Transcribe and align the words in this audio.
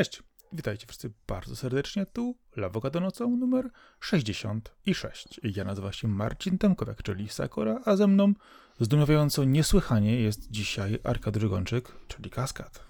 Cześć, 0.00 0.22
witajcie 0.52 0.86
wszyscy 0.86 1.10
bardzo 1.26 1.56
serdecznie, 1.56 2.06
tu 2.06 2.36
Lawokado 2.56 3.00
nocą 3.00 3.36
numer 3.36 3.70
66. 4.00 5.40
Ja 5.42 5.64
nazywam 5.64 5.92
się 5.92 6.08
Marcin 6.08 6.58
Temkowiak, 6.58 7.02
czyli 7.02 7.28
Sakura, 7.28 7.80
a 7.84 7.96
ze 7.96 8.06
mną 8.06 8.32
zdumiewająco 8.78 9.44
niesłychanie 9.44 10.20
jest 10.20 10.50
dzisiaj 10.50 10.98
Arkady 11.04 11.40
Drzygończyk, 11.40 11.92
czyli 12.08 12.30
Kaskad. 12.30 12.84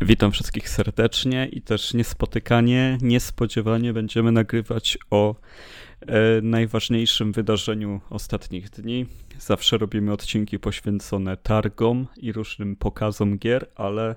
Witam 0.00 0.32
wszystkich 0.32 0.68
serdecznie 0.68 1.48
i 1.52 1.62
też 1.62 1.94
niespotykanie, 1.94 2.98
niespodziewanie 3.02 3.92
będziemy 3.92 4.32
nagrywać 4.32 4.98
o 5.10 5.34
e, 6.00 6.40
najważniejszym 6.42 7.32
wydarzeniu 7.32 8.00
ostatnich 8.10 8.70
dni. 8.70 9.06
Zawsze 9.38 9.78
robimy 9.78 10.12
odcinki 10.12 10.58
poświęcone 10.58 11.36
targom 11.36 12.06
i 12.16 12.32
różnym 12.32 12.76
pokazom 12.76 13.38
gier, 13.38 13.70
ale 13.74 14.16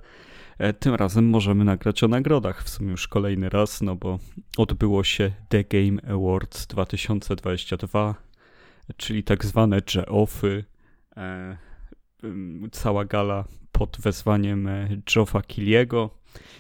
tym 0.80 0.96
razem 0.96 1.30
możemy 1.30 1.64
nagrać 1.64 2.04
o 2.04 2.08
nagrodach 2.08 2.64
w 2.64 2.70
sumie 2.70 2.92
już 2.92 3.08
kolejny 3.08 3.50
raz, 3.50 3.82
no 3.82 3.96
bo 3.96 4.20
odbyło 4.58 5.04
się 5.04 5.32
The 5.50 5.64
Game 5.64 6.02
Awards 6.16 6.68
2022, 6.68 8.16
czyli 8.98 9.24
tak 9.24 9.46
zwane 9.46 9.82
J-Offy. 9.96 10.64
E, 11.18 11.58
cała 12.72 13.06
gala 13.06 13.46
pod 13.72 13.98
wezwaniem 14.02 14.68
e, 14.68 14.90
Joffa 15.16 15.42
Kiliego, 15.42 16.10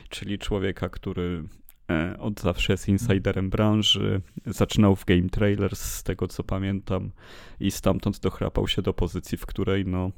czyli 0.09 0.39
człowieka, 0.39 0.89
który 0.89 1.44
e, 1.91 2.20
od 2.20 2.41
zawsze 2.41 2.73
jest 2.73 2.88
insiderem 2.88 3.50
branży. 3.50 4.22
Zaczynał 4.45 4.95
w 4.95 5.05
Game 5.05 5.30
Trailers, 5.30 5.81
z 5.81 6.03
tego 6.03 6.28
co 6.28 6.44
pamiętam, 6.44 7.11
i 7.59 7.72
stamtąd 7.72 8.19
dochrapał 8.19 8.67
się 8.67 8.81
do 8.81 8.94
pozycji, 8.94 9.38
w 9.38 9.45
której 9.45 9.86
no, 9.86 10.11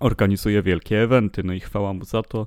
organizuje 0.00 0.62
wielkie 0.62 1.02
eventy, 1.02 1.42
no 1.42 1.52
i 1.52 1.60
chwała 1.60 1.92
mu 1.92 2.04
za 2.04 2.22
to. 2.22 2.46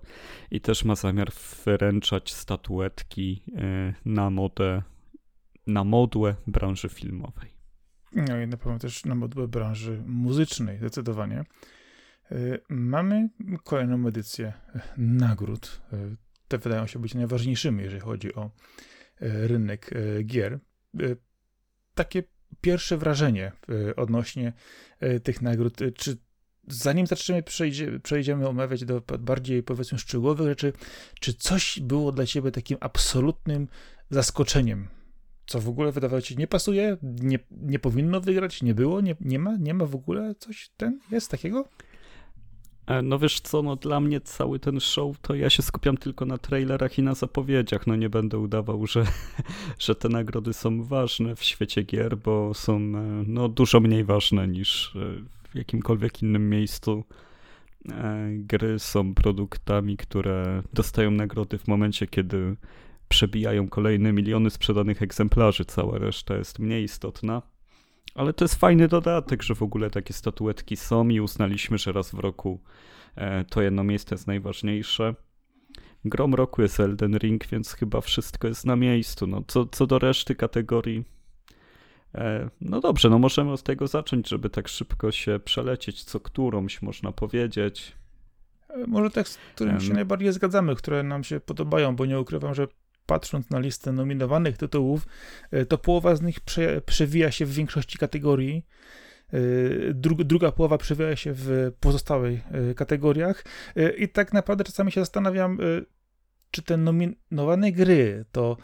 I 0.51 0.61
też 0.61 0.85
ma 0.85 0.95
zamiar 0.95 1.31
wręczać 1.65 2.33
statuetki 2.33 3.43
e, 3.55 3.93
na 4.05 4.29
modę, 4.29 4.81
na 5.67 5.83
modłę 5.83 6.35
branży 6.47 6.89
filmowej. 6.89 7.55
No 8.15 8.41
i 8.41 8.47
na 8.47 8.57
pewno 8.57 8.79
też 8.79 9.05
na 9.05 9.15
modłę 9.15 9.47
branży 9.47 10.03
muzycznej, 10.05 10.77
zdecydowanie. 10.77 11.43
Y, 12.31 12.61
mamy 12.69 13.29
kolejną 13.63 14.07
edycję 14.07 14.53
nagród. 14.97 15.81
Y, 15.93 16.17
te 16.47 16.57
wydają 16.57 16.87
się 16.87 16.99
być 16.99 17.13
najważniejszymi, 17.13 17.83
jeżeli 17.83 18.02
chodzi 18.02 18.35
o 18.35 18.52
rynek 19.19 19.91
gier. 20.25 20.59
Takie 21.93 22.23
pierwsze 22.61 22.97
wrażenie 22.97 23.52
odnośnie 23.95 24.53
tych 25.23 25.41
nagród. 25.41 25.77
Czy 25.95 26.17
zanim 26.67 27.08
zaczniemy, 27.08 27.44
przejdzie, 27.44 27.99
przejdziemy 27.99 28.47
omawiać 28.47 28.85
do 28.85 29.02
bardziej 29.19 29.63
powiedzmy 29.63 29.97
szczegółowych 29.97 30.47
rzeczy, 30.47 30.73
czy 31.19 31.33
coś 31.33 31.80
było 31.80 32.11
dla 32.11 32.25
ciebie 32.25 32.52
takim 32.52 32.77
absolutnym 32.80 33.67
zaskoczeniem? 34.09 34.88
Co 35.45 35.61
w 35.61 35.69
ogóle 35.69 35.91
wydawało 35.91 36.21
ci 36.21 36.38
nie 36.38 36.47
pasuje? 36.47 36.97
Nie, 37.03 37.39
nie 37.52 37.80
powinno 37.80 38.21
wygrać? 38.21 38.61
Nie 38.61 38.73
było? 38.73 39.02
Nie, 39.02 39.16
nie 39.21 39.39
ma? 39.39 39.58
Nie 39.58 39.73
ma 39.73 39.86
w 39.86 39.95
ogóle 39.95 40.36
coś 40.39 40.69
ten? 40.77 40.99
Jest 41.11 41.31
takiego? 41.31 41.66
E, 42.88 43.02
no 43.02 43.19
wiesz 43.19 43.39
co, 43.39 43.61
no 43.61 43.75
dla 43.75 43.99
mnie 43.99 44.21
cały 44.21 44.59
ten 44.59 44.80
show 44.80 45.19
to 45.21 45.36
ja 45.36 45.49
się 45.49 45.63
skupiam 45.63 45.97
tylko 45.97 46.25
na 46.25 46.38
trailerach 46.38 46.97
i 46.97 47.03
na 47.03 47.13
zapowiedziach. 47.13 47.88
No 47.88 47.95
nie 47.95 48.09
będę 48.09 48.38
udawał, 48.38 48.88
że, 48.88 49.05
że 49.80 49.95
te 49.95 50.09
nagrody 50.09 50.53
są 50.53 50.83
ważne 50.83 51.36
w 51.36 51.43
świecie 51.43 51.83
gier, 51.83 52.17
bo 52.17 52.53
są 52.53 52.75
e, 52.75 53.23
no, 53.27 53.49
dużo 53.49 53.80
mniej 53.80 54.03
ważne 54.03 54.47
niż 54.47 54.95
e, 54.95 54.99
jakimkolwiek 55.56 56.21
innym 56.21 56.49
miejscu. 56.49 57.04
Gry 58.30 58.80
są 58.80 59.14
produktami, 59.14 59.98
które 59.98 60.64
dostają 60.73 61.11
nagrody 61.11 61.58
w 61.58 61.67
momencie, 61.67 62.08
kiedy 62.08 62.55
przebijają 63.08 63.67
kolejne 63.67 64.14
miliony 64.14 64.49
sprzedanych 64.49 65.02
egzemplarzy. 65.02 65.65
Cała 65.65 65.98
reszta 65.98 66.36
jest 66.38 66.60
mniej 66.60 66.83
istotna. 66.83 67.42
Ale 68.15 68.33
to 68.33 68.45
jest 68.45 68.55
fajny 68.55 68.88
dodatek, 68.88 69.44
że 69.44 69.55
w 69.55 69.61
ogóle 69.61 69.89
takie 69.89 70.14
statuetki 70.14 70.76
są 70.76 71.10
i 71.10 71.20
uznaliśmy, 71.20 71.77
że 71.77 71.92
raz 71.92 72.11
w 72.11 72.20
roku 72.20 72.60
e, 73.15 73.45
to 73.45 73.61
jedno 73.61 73.83
miejsce 73.83 74.15
jest 74.15 74.27
najważniejsze. 74.27 75.15
Grom 76.05 76.36
roku 76.36 76.61
jest 76.61 76.80
Elden 76.80 77.17
Ring, 77.17 77.48
więc 77.48 77.73
chyba 77.73 78.02
wszystko 78.02 78.48
jest 78.48 78.65
na 78.65 78.76
miejscu. 78.76 79.27
No, 79.27 79.44
co, 79.48 79.65
co 79.65 79.88
do 79.88 79.99
reszty 79.99 80.36
kategorii, 80.36 80.99
e, 80.99 81.04
no 82.61 82.81
dobrze, 82.81 83.09
no 83.09 83.20
możemy 83.20 83.52
od 83.52 83.64
tego 83.64 83.87
zacząć, 83.87 84.30
żeby 84.30 84.49
tak 84.49 84.67
szybko 84.67 85.11
się 85.11 85.39
przelecieć, 85.39 86.03
co 86.03 86.20
którąś 86.20 86.81
można 86.81 87.11
powiedzieć. 87.11 87.95
E, 88.70 88.87
może 88.87 89.09
tak, 89.09 89.27
z 89.27 89.37
którym 89.37 89.80
się 89.81 89.93
najbardziej 89.93 90.31
zgadzamy, 90.31 90.76
które 90.76 91.03
nam 91.03 91.23
się 91.23 91.39
podobają, 91.39 91.95
bo 91.95 92.05
nie 92.05 92.20
ukrywam, 92.20 92.55
że 92.55 92.67
patrząc 93.05 93.49
na 93.49 93.59
listę 93.59 93.92
nominowanych 93.92 94.58
tytułów, 94.58 95.08
e, 95.52 95.65
to 95.65 95.77
połowa 95.77 96.15
z 96.15 96.21
nich 96.21 96.39
prze, 96.39 96.81
przewija 96.81 97.31
się 97.31 97.45
w 97.45 97.53
większości 97.53 97.98
kategorii. 97.98 98.65
E, 99.33 99.39
dru, 99.93 100.15
druga 100.15 100.52
połowa 100.52 100.77
przewija 100.77 101.15
się 101.15 101.32
w 101.33 101.71
pozostałych 101.80 102.39
e, 102.52 102.73
kategoriach. 102.73 103.45
I 103.97 104.09
tak 104.09 104.33
naprawdę 104.33 104.64
czasami 104.64 104.92
się 104.92 105.02
zastanawiam, 105.02 105.58
czy 106.52 106.61
te 106.61 106.77
nominowane 106.77 107.71
gry 107.71 108.26
to 108.32 108.58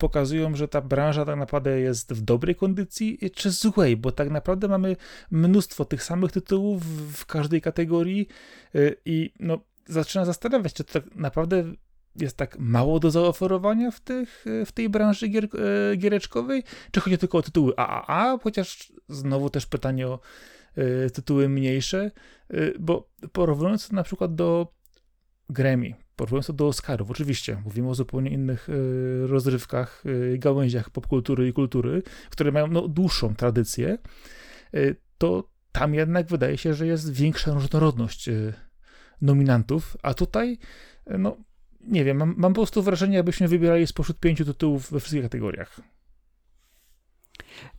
pokazują, 0.00 0.56
że 0.56 0.68
ta 0.68 0.80
branża 0.80 1.24
tak 1.24 1.38
naprawdę 1.38 1.80
jest 1.80 2.12
w 2.12 2.20
dobrej 2.20 2.54
kondycji, 2.54 3.18
czy 3.34 3.50
złej, 3.50 3.96
bo 3.96 4.12
tak 4.12 4.30
naprawdę 4.30 4.68
mamy 4.68 4.96
mnóstwo 5.30 5.84
tych 5.84 6.02
samych 6.02 6.32
tytułów 6.32 6.84
w 7.16 7.26
każdej 7.26 7.60
kategorii 7.60 8.28
i 9.04 9.32
no, 9.40 9.58
zaczyna 9.86 10.24
zastanawiać, 10.24 10.72
czy 10.72 10.84
to 10.84 10.92
tak 10.92 11.14
naprawdę 11.14 11.64
jest 12.16 12.36
tak 12.36 12.58
mało 12.58 13.00
do 13.00 13.10
zaoferowania 13.10 13.90
w, 13.90 14.00
tych, 14.00 14.44
w 14.66 14.72
tej 14.72 14.88
branży 14.88 15.28
gier, 15.28 15.44
e, 15.44 15.96
giereczkowej? 15.96 16.62
Czy 16.90 17.00
chodzi 17.00 17.18
tylko 17.18 17.38
o 17.38 17.42
tytuły 17.42 17.72
AAA? 17.76 18.38
Chociaż 18.42 18.92
znowu 19.08 19.50
też 19.50 19.66
pytanie 19.66 20.08
o 20.08 20.20
y, 20.78 21.10
tytuły 21.10 21.48
mniejsze, 21.48 22.10
y, 22.54 22.74
bo 22.78 23.10
porównując 23.32 23.92
na 23.92 24.02
przykład 24.02 24.34
do 24.34 24.74
Grammy, 25.50 25.94
porównując 26.20 26.46
to 26.46 26.52
do 26.52 26.66
Oscarów, 26.66 27.10
oczywiście, 27.10 27.62
mówimy 27.64 27.88
o 27.88 27.94
zupełnie 27.94 28.30
innych 28.30 28.68
y, 28.68 29.26
rozrywkach, 29.26 30.04
gałęziach 30.38 30.90
popkultury 30.90 31.48
i 31.48 31.52
kultury, 31.52 32.02
które 32.30 32.52
mają 32.52 32.66
no, 32.66 32.88
dłuższą 32.88 33.34
tradycję, 33.34 33.98
to 35.18 35.50
tam 35.72 35.94
jednak 35.94 36.26
wydaje 36.26 36.58
się, 36.58 36.74
że 36.74 36.86
jest 36.86 37.12
większa 37.12 37.52
różnorodność 37.52 38.30
nominantów, 39.22 39.96
a 40.02 40.14
tutaj 40.14 40.58
no, 41.18 41.36
nie 41.80 42.04
wiem, 42.04 42.16
mam, 42.16 42.34
mam 42.36 42.52
po 42.52 42.60
prostu 42.60 42.82
wrażenie, 42.82 43.16
jakbyśmy 43.16 43.48
wybierali 43.48 43.86
spośród 43.86 44.20
pięciu 44.20 44.44
tytułów 44.44 44.90
we 44.90 45.00
wszystkich 45.00 45.22
kategoriach. 45.22 45.80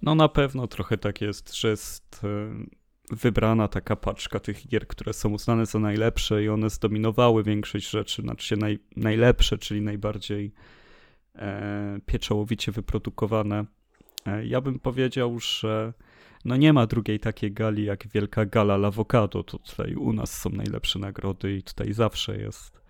No 0.02 0.16
na 0.16 0.30
pewno 0.30 0.68
trochę 0.68 0.98
tak 0.98 1.22
jest, 1.22 1.56
że 1.56 1.70
jest 1.70 2.22
e, 2.24 2.81
wybrana 3.12 3.68
taka 3.68 3.96
paczka 3.96 4.40
tych 4.40 4.68
gier, 4.68 4.88
które 4.88 5.14
są 5.14 5.30
uznane 5.30 5.66
za 5.66 5.80
najlepsze 5.80 6.44
i 6.44 6.50
one 6.50 6.70
zdominowały 6.70 7.44
większość 7.44 7.90
rzeczy, 7.90 8.22
znaczy 8.22 8.58
naj, 8.58 8.80
najlepsze, 8.96 9.58
czyli 9.58 9.82
najbardziej 9.82 10.54
e, 11.36 12.00
pieczołowicie 12.06 12.72
wyprodukowane. 12.72 13.66
E, 14.26 14.46
ja 14.46 14.62
bym 14.62 14.80
powiedział, 14.80 15.40
że 15.40 15.94
no 16.46 16.56
nie 16.56 16.74
ma 16.74 16.88
drugiej 16.88 17.20
takiej 17.20 17.52
gali 17.52 17.86
jak 17.86 18.08
wielka 18.08 18.46
gala 18.46 18.78
L'Avocado. 18.78 19.44
Tutaj 19.44 19.96
u 19.96 20.14
nas 20.14 20.42
są 20.42 20.50
najlepsze 20.50 21.00
nagrody 21.00 21.58
i 21.58 21.64
tutaj 21.64 21.94
zawsze 21.94 22.38
jest 22.38 22.82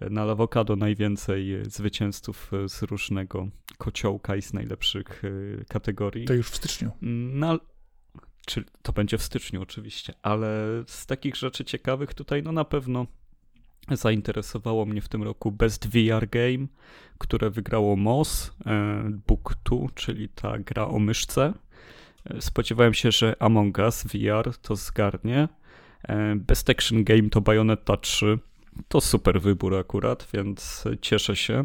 na 0.00 0.24
Lawokado 0.24 0.76
najwięcej 0.76 1.64
zwycięzców 1.64 2.50
z 2.66 2.82
różnego 2.82 3.48
kociołka 3.78 4.36
i 4.36 4.42
z 4.42 4.52
najlepszych 4.52 5.22
e, 5.24 5.64
kategorii. 5.64 6.24
To 6.24 6.34
już 6.34 6.50
w 6.50 6.56
styczniu. 6.56 6.90
No, 7.02 7.58
czy 8.48 8.64
to 8.82 8.92
będzie 8.92 9.18
w 9.18 9.22
styczniu 9.22 9.62
oczywiście, 9.62 10.14
ale 10.22 10.48
z 10.86 11.06
takich 11.06 11.36
rzeczy 11.36 11.64
ciekawych 11.64 12.14
tutaj 12.14 12.42
no 12.42 12.52
na 12.52 12.64
pewno 12.64 13.06
zainteresowało 13.90 14.86
mnie 14.86 15.00
w 15.00 15.08
tym 15.08 15.22
roku 15.22 15.52
Best 15.52 15.88
VR 15.88 16.28
Game, 16.28 16.66
które 17.18 17.50
wygrało 17.50 17.96
MOS 17.96 18.52
e, 18.66 19.10
Book 19.26 19.54
2, 19.64 19.76
czyli 19.94 20.28
ta 20.28 20.58
gra 20.58 20.86
o 20.86 20.98
myszce. 20.98 21.52
E, 22.24 22.40
spodziewałem 22.40 22.94
się, 22.94 23.12
że 23.12 23.36
Among 23.38 23.78
Us 23.78 24.04
VR 24.04 24.56
to 24.62 24.76
zgarnie. 24.76 25.48
Best 26.36 26.70
Action 26.70 27.04
Game 27.04 27.30
to 27.30 27.40
Bayonetta 27.40 27.96
3 27.96 28.38
to 28.88 29.00
super 29.00 29.40
wybór 29.40 29.76
akurat, 29.76 30.28
więc 30.34 30.84
cieszę 31.00 31.36
się. 31.36 31.64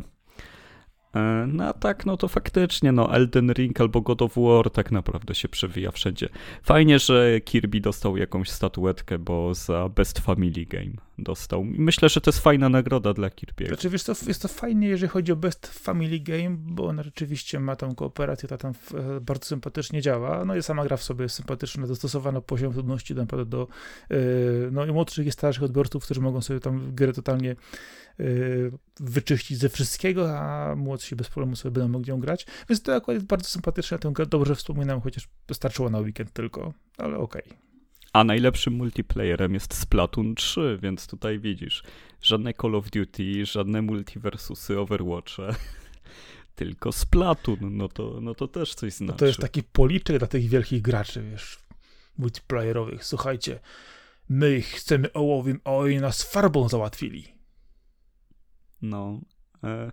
E, 1.15 1.47
no 1.47 1.67
a 1.67 1.73
tak, 1.73 2.05
no 2.05 2.17
to 2.17 2.27
faktycznie, 2.27 2.91
no 2.91 3.15
Elden 3.15 3.51
Ring 3.51 3.81
albo 3.81 4.01
God 4.01 4.21
of 4.21 4.33
War 4.37 4.69
tak 4.69 4.91
naprawdę 4.91 5.35
się 5.35 5.49
przewija 5.49 5.91
wszędzie. 5.91 6.29
Fajnie, 6.63 6.99
że 6.99 7.41
Kirby 7.41 7.81
dostał 7.81 8.17
jakąś 8.17 8.49
statuetkę, 8.49 9.19
bo 9.19 9.53
za 9.53 9.89
Best 9.89 10.19
Family 10.19 10.65
Game 10.65 10.91
dostał. 11.17 11.63
Myślę, 11.63 12.09
że 12.09 12.21
to 12.21 12.29
jest 12.31 12.39
fajna 12.39 12.69
nagroda 12.69 13.13
dla 13.13 13.27
Kirby'ego. 13.27 13.67
Znaczy, 13.67 13.89
wiesz, 13.89 14.03
to 14.03 14.13
jest 14.27 14.41
to 14.41 14.47
fajnie, 14.47 14.87
jeżeli 14.87 15.09
chodzi 15.09 15.31
o 15.31 15.35
Best 15.35 15.67
Family 15.67 16.19
Game, 16.19 16.55
bo 16.59 16.87
ona 16.87 17.03
rzeczywiście 17.03 17.59
ma 17.59 17.75
tą 17.75 17.95
kooperację, 17.95 18.49
ta 18.49 18.57
tam 18.57 18.73
e, 18.93 19.21
bardzo 19.21 19.45
sympatycznie 19.45 20.01
działa. 20.01 20.45
No 20.45 20.55
i 20.55 20.63
sama 20.63 20.83
gra 20.83 20.97
w 20.97 21.03
sobie 21.03 21.23
jest 21.23 21.35
sympatyczna, 21.35 21.87
dostosowana 21.87 22.41
poziom 22.41 22.73
trudności 22.73 23.15
naprawdę 23.15 23.45
do 23.45 23.67
e, 24.11 24.17
no, 24.71 24.85
młodszych 24.85 25.27
i 25.27 25.31
starszych 25.31 25.63
odbiorców, 25.63 26.05
którzy 26.05 26.21
mogą 26.21 26.41
sobie 26.41 26.59
tam 26.59 26.95
grę 26.95 27.13
totalnie 27.13 27.55
wyczyścić 28.99 29.57
ze 29.57 29.69
wszystkiego, 29.69 30.39
a 30.39 30.75
młodsi 30.75 31.15
bez 31.15 31.29
problemu 31.29 31.55
sobie 31.55 31.71
będą 31.71 31.87
mogli 31.87 32.09
ją 32.09 32.19
grać. 32.19 32.45
Więc 32.69 32.81
to 32.81 32.95
akurat 32.95 33.15
jest 33.15 33.25
bardzo 33.25 33.49
sympatyczne, 33.49 33.99
tę 33.99 34.13
dobrze 34.29 34.55
wspominam, 34.55 35.01
chociaż 35.01 35.27
wystarczyło 35.47 35.89
na 35.89 35.99
weekend 35.99 36.33
tylko, 36.33 36.73
ale 36.97 37.17
okej. 37.17 37.43
Okay. 37.43 37.57
A 38.13 38.23
najlepszym 38.23 38.73
multiplayerem 38.73 39.53
jest 39.53 39.73
Splatoon 39.73 40.35
3, 40.35 40.79
więc 40.81 41.07
tutaj 41.07 41.39
widzisz, 41.39 41.83
żadne 42.21 42.53
Call 42.53 42.75
of 42.75 42.89
Duty, 42.89 43.45
żadne 43.45 43.81
multiversusy, 43.81 44.79
Overwatche, 44.79 45.55
tylko 46.55 46.91
Splatoon, 46.91 47.77
no 47.77 47.89
to, 47.89 48.19
no 48.21 48.35
to 48.35 48.47
też 48.47 48.75
coś 48.75 48.93
znaczy. 48.93 49.11
No 49.11 49.17
to 49.17 49.25
jest 49.25 49.39
taki 49.39 49.63
policzek 49.63 50.17
dla 50.17 50.27
tych 50.27 50.49
wielkich 50.49 50.81
graczy, 50.81 51.23
wiesz, 51.31 51.59
multiplayerowych. 52.17 53.05
Słuchajcie, 53.05 53.59
my 54.29 54.61
chcemy 54.61 55.13
ołowiem, 55.13 55.59
a 55.63 55.71
oni 55.71 55.97
nas 55.97 56.23
farbą 56.23 56.69
załatwili. 56.69 57.32
No, 58.83 59.21
e, 59.63 59.91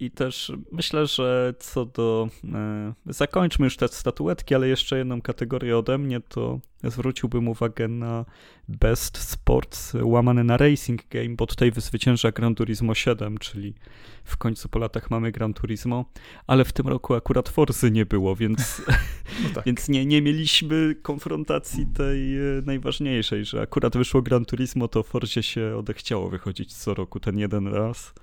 i 0.00 0.10
też 0.10 0.52
myślę, 0.72 1.06
że 1.06 1.54
co 1.58 1.84
do. 1.84 2.28
E, 2.54 2.92
zakończmy 3.06 3.66
już 3.66 3.76
te 3.76 3.88
statuetki, 3.88 4.54
ale 4.54 4.68
jeszcze 4.68 4.98
jedną 4.98 5.22
kategorię 5.22 5.78
ode 5.78 5.98
mnie, 5.98 6.20
to 6.20 6.60
zwróciłbym 6.84 7.48
uwagę 7.48 7.88
na 7.88 8.24
Best 8.68 9.18
Sports 9.18 9.92
łamane 10.02 10.44
na 10.44 10.56
Racing 10.56 11.08
Game, 11.08 11.28
bo 11.28 11.46
tutaj 11.46 11.72
zwycięża 11.76 12.32
Gran 12.32 12.54
Turismo 12.54 12.94
7, 12.94 13.38
czyli 13.38 13.74
w 14.24 14.36
końcu 14.36 14.68
po 14.68 14.78
latach 14.78 15.10
mamy 15.10 15.32
Gran 15.32 15.54
Turismo, 15.54 16.04
ale 16.46 16.64
w 16.64 16.72
tym 16.72 16.88
roku 16.88 17.14
akurat 17.14 17.48
Forzy 17.48 17.90
nie 17.90 18.06
było, 18.06 18.36
więc, 18.36 18.82
no 19.42 19.50
tak. 19.54 19.64
więc 19.64 19.88
nie, 19.88 20.06
nie 20.06 20.22
mieliśmy 20.22 20.94
konfrontacji 21.02 21.86
tej 21.86 22.38
e, 22.38 22.62
najważniejszej, 22.66 23.44
że 23.44 23.60
akurat 23.60 23.96
wyszło 23.96 24.22
Gran 24.22 24.44
Turismo, 24.44 24.88
to 24.88 25.02
Forzie 25.02 25.42
się 25.42 25.76
odechciało 25.76 26.28
wychodzić 26.30 26.74
co 26.74 26.94
roku 26.94 27.20
ten 27.20 27.38
jeden 27.38 27.66
raz 27.66 28.14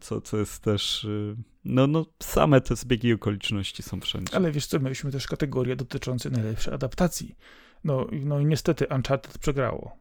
co, 0.00 0.20
co 0.20 0.36
jest 0.36 0.62
też, 0.62 1.04
y, 1.04 1.36
no, 1.64 1.86
no 1.86 2.06
same 2.22 2.60
te 2.60 2.76
zbiegi 2.76 3.12
okoliczności 3.12 3.82
są 3.82 4.00
wszędzie. 4.00 4.36
Ale 4.36 4.52
wiesz 4.52 4.66
co, 4.66 4.80
mieliśmy 4.80 5.10
też 5.12 5.26
kategorię 5.26 5.76
dotyczącą 5.76 6.30
najlepszej 6.30 6.74
adaptacji. 6.74 7.36
No, 7.84 8.06
no 8.12 8.40
i 8.40 8.46
niestety 8.46 8.86
Uncharted 8.86 9.38
przegrało. 9.38 9.96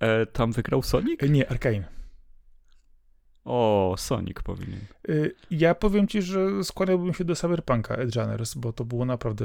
E, 0.00 0.26
tam 0.26 0.52
wygrał 0.52 0.82
Sonic? 0.82 1.22
E, 1.22 1.28
nie, 1.28 1.50
Arkane. 1.50 1.88
O, 3.44 3.94
Sonic 3.98 4.42
powinien. 4.44 4.80
E, 5.08 5.12
ja 5.50 5.74
powiem 5.74 6.08
ci, 6.08 6.22
że 6.22 6.64
składałbym 6.64 7.14
się 7.14 7.24
do 7.24 7.34
Cyberpunka 7.34 7.94
Edgerunners, 7.94 8.54
bo 8.54 8.72
to 8.72 8.84
było 8.84 9.04
naprawdę 9.04 9.44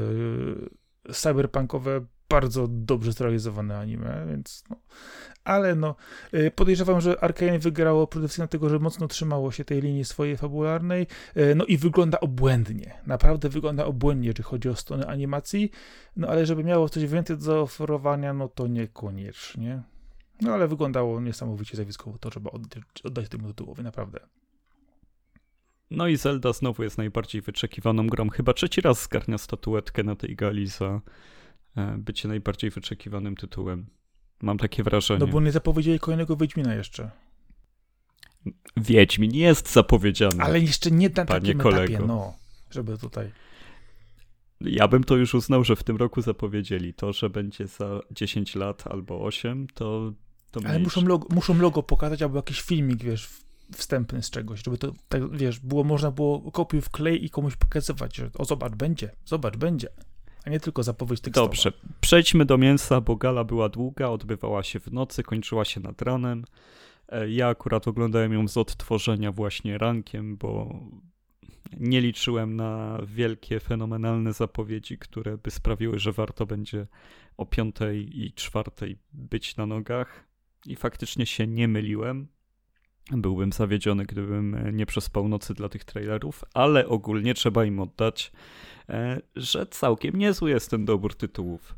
e, 1.09 1.13
cyberpunkowe, 1.13 2.05
bardzo 2.29 2.67
dobrze 2.69 3.11
zrealizowane 3.11 3.77
anime, 3.77 4.25
więc 4.29 4.63
no, 4.69 4.75
ale 5.43 5.75
no, 5.75 5.95
y, 6.33 6.51
podejrzewam, 6.51 7.01
że 7.01 7.23
Arkane 7.23 7.59
wygrało 7.59 8.07
przede 8.07 8.27
wszystkim 8.27 8.43
dlatego, 8.43 8.69
że 8.69 8.79
mocno 8.79 9.07
trzymało 9.07 9.51
się 9.51 9.65
tej 9.65 9.81
linii 9.81 10.05
swojej 10.05 10.37
fabularnej, 10.37 11.07
y, 11.37 11.55
no 11.55 11.65
i 11.65 11.77
wygląda 11.77 12.19
obłędnie, 12.19 12.93
naprawdę 13.05 13.49
wygląda 13.49 13.85
obłędnie, 13.85 14.27
jeżeli 14.27 14.43
chodzi 14.43 14.69
o 14.69 14.75
stronę 14.75 15.07
animacji, 15.07 15.71
no 16.15 16.27
ale 16.27 16.45
żeby 16.45 16.63
miało 16.63 16.89
coś 16.89 17.05
więcej 17.05 17.37
do 17.37 17.43
zaoferowania, 17.43 18.33
no 18.33 18.47
to 18.47 18.67
niekoniecznie. 18.67 19.83
No 20.41 20.53
ale 20.53 20.67
wyglądało 20.67 21.21
niesamowicie 21.21 21.75
zjawiskowo, 21.75 22.17
to 22.17 22.29
trzeba 22.29 22.51
oddać, 22.51 22.83
oddać 23.03 23.29
temu 23.29 23.47
tytułowi, 23.47 23.83
naprawdę. 23.83 24.19
No 25.91 26.07
i 26.07 26.17
Zelda 26.17 26.53
znowu 26.53 26.83
jest 26.83 26.97
najbardziej 26.97 27.41
wyczekiwaną 27.41 28.07
grą. 28.07 28.29
Chyba 28.29 28.53
trzeci 28.53 28.81
raz 28.81 29.03
zgarnia 29.03 29.37
statuetkę 29.37 30.03
na 30.03 30.15
tej 30.15 30.35
gali 30.35 30.67
za 30.67 31.01
bycie 31.97 32.27
najbardziej 32.27 32.69
wyczekiwanym 32.69 33.35
tytułem. 33.35 33.85
Mam 34.41 34.57
takie 34.57 34.83
wrażenie. 34.83 35.19
No 35.19 35.27
bo 35.27 35.41
nie 35.41 35.51
zapowiedzieli 35.51 35.99
kolejnego 35.99 36.35
Wiedźmina 36.35 36.75
jeszcze. 36.75 37.11
Wiedźmin 38.77 39.35
jest 39.35 39.73
zapowiedziany. 39.73 40.43
Ale 40.43 40.59
jeszcze 40.59 40.91
nie 40.91 41.09
na 41.09 41.25
takim 41.25 41.57
kolego. 41.57 41.83
etapie, 41.93 42.07
no. 42.07 42.33
Żeby 42.71 42.97
tutaj... 42.97 43.31
Ja 44.61 44.87
bym 44.87 45.03
to 45.03 45.15
już 45.15 45.33
uznał, 45.33 45.63
że 45.63 45.75
w 45.75 45.83
tym 45.83 45.97
roku 45.97 46.21
zapowiedzieli. 46.21 46.93
To, 46.93 47.13
że 47.13 47.29
będzie 47.29 47.67
za 47.67 47.99
10 48.11 48.55
lat 48.55 48.87
albo 48.87 49.21
8, 49.23 49.67
to... 49.73 50.13
to 50.51 50.59
Ale 50.65 50.79
muszą 50.79 51.05
logo, 51.05 51.27
muszą 51.35 51.59
logo 51.59 51.83
pokazać, 51.83 52.21
albo 52.21 52.35
jakiś 52.35 52.61
filmik, 52.61 53.03
wiesz, 53.03 53.29
wstępny 53.75 54.23
z 54.23 54.29
czegoś, 54.29 54.63
żeby 54.63 54.77
to, 54.77 54.93
tak, 55.09 55.37
wiesz, 55.37 55.59
było 55.59 55.83
można 55.83 56.11
było 56.11 56.51
kopiuj 56.51 56.81
w 56.81 56.89
klej 56.89 57.25
i 57.25 57.29
komuś 57.29 57.55
pokazywać, 57.55 58.15
że 58.15 58.29
o, 58.37 58.45
zobacz, 58.45 58.75
będzie, 58.75 59.11
zobacz, 59.25 59.57
będzie 59.57 59.87
a 60.47 60.49
nie 60.49 60.59
tylko 60.59 60.83
zapowiedź 60.83 61.21
tekstowa. 61.21 61.47
Dobrze, 61.47 61.71
przejdźmy 62.01 62.45
do 62.45 62.57
mięsa, 62.57 63.01
bo 63.01 63.15
gala 63.15 63.43
była 63.43 63.69
długa, 63.69 64.07
odbywała 64.07 64.63
się 64.63 64.79
w 64.79 64.91
nocy, 64.93 65.23
kończyła 65.23 65.65
się 65.65 65.79
nad 65.79 66.01
ranem. 66.01 66.45
E, 67.09 67.29
ja 67.29 67.47
akurat 67.47 67.87
oglądałem 67.87 68.33
ją 68.33 68.47
z 68.47 68.57
odtworzenia 68.57 69.31
właśnie 69.31 69.77
rankiem, 69.77 70.37
bo 70.37 70.79
nie 71.77 72.01
liczyłem 72.01 72.55
na 72.55 72.99
wielkie, 73.05 73.59
fenomenalne 73.59 74.33
zapowiedzi, 74.33 74.97
które 74.97 75.37
by 75.37 75.51
sprawiły, 75.51 75.99
że 75.99 76.11
warto 76.11 76.45
będzie 76.45 76.87
o 77.37 77.45
piątej 77.45 78.25
i 78.25 78.33
czwartej 78.33 78.97
być 79.13 79.57
na 79.57 79.65
nogach. 79.65 80.27
I 80.65 80.75
faktycznie 80.75 81.25
się 81.25 81.47
nie 81.47 81.67
myliłem. 81.67 82.27
Byłbym 83.11 83.51
zawiedziony, 83.51 84.05
gdybym 84.05 84.57
nie 84.73 84.85
przespał 84.85 85.27
nocy 85.27 85.53
dla 85.53 85.69
tych 85.69 85.83
trailerów, 85.83 86.43
ale 86.53 86.87
ogólnie 86.87 87.33
trzeba 87.33 87.65
im 87.65 87.79
oddać 87.79 88.31
E, 88.89 89.21
że 89.35 89.65
całkiem 89.65 90.15
niezły 90.15 90.49
jest 90.49 90.71
ten 90.71 90.85
dobór 90.85 91.15
tytułów. 91.15 91.75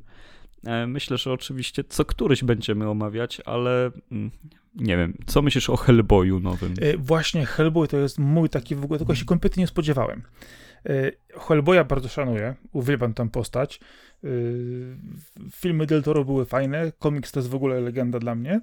E, 0.66 0.88
myślę, 0.88 1.18
że 1.18 1.34
oczywiście 1.34 1.84
co 1.84 2.06
któryś 2.06 2.44
będziemy 2.44 2.90
omawiać, 2.90 3.42
ale 3.46 3.92
mm, 4.12 4.32
nie 4.76 4.98
wiem, 4.98 5.18
co 5.26 5.42
myślisz 5.42 5.70
o 5.70 5.78
Hellboyu 5.78 6.40
nowym? 6.40 6.74
E, 6.82 6.98
właśnie 6.98 7.46
Hellboy 7.46 7.88
to 7.88 7.98
jest 7.98 8.20
mój 8.20 8.50
taki 8.50 8.76
w 8.76 8.84
ogóle, 8.84 9.00
tego 9.00 9.16
się 9.16 9.26
kompletnie 9.26 9.62
nie 9.62 9.68
spodziewałem. 9.68 10.22
Hellboya 11.40 11.84
bardzo 11.84 12.10
szanuję, 12.10 12.56
uwielbiam 12.72 13.14
tę 13.14 13.30
postać. 13.30 13.80
Y, 14.24 14.96
filmy 15.52 15.86
Del 15.86 16.04
Toro 16.04 16.26
były 16.26 16.46
fajne, 16.46 16.92
komiks 17.00 17.32
to 17.32 17.40
jest 17.40 17.50
w 17.50 17.56
ogóle 17.56 17.82
legenda 17.82 18.20
dla 18.20 18.36
mnie. 18.36 18.62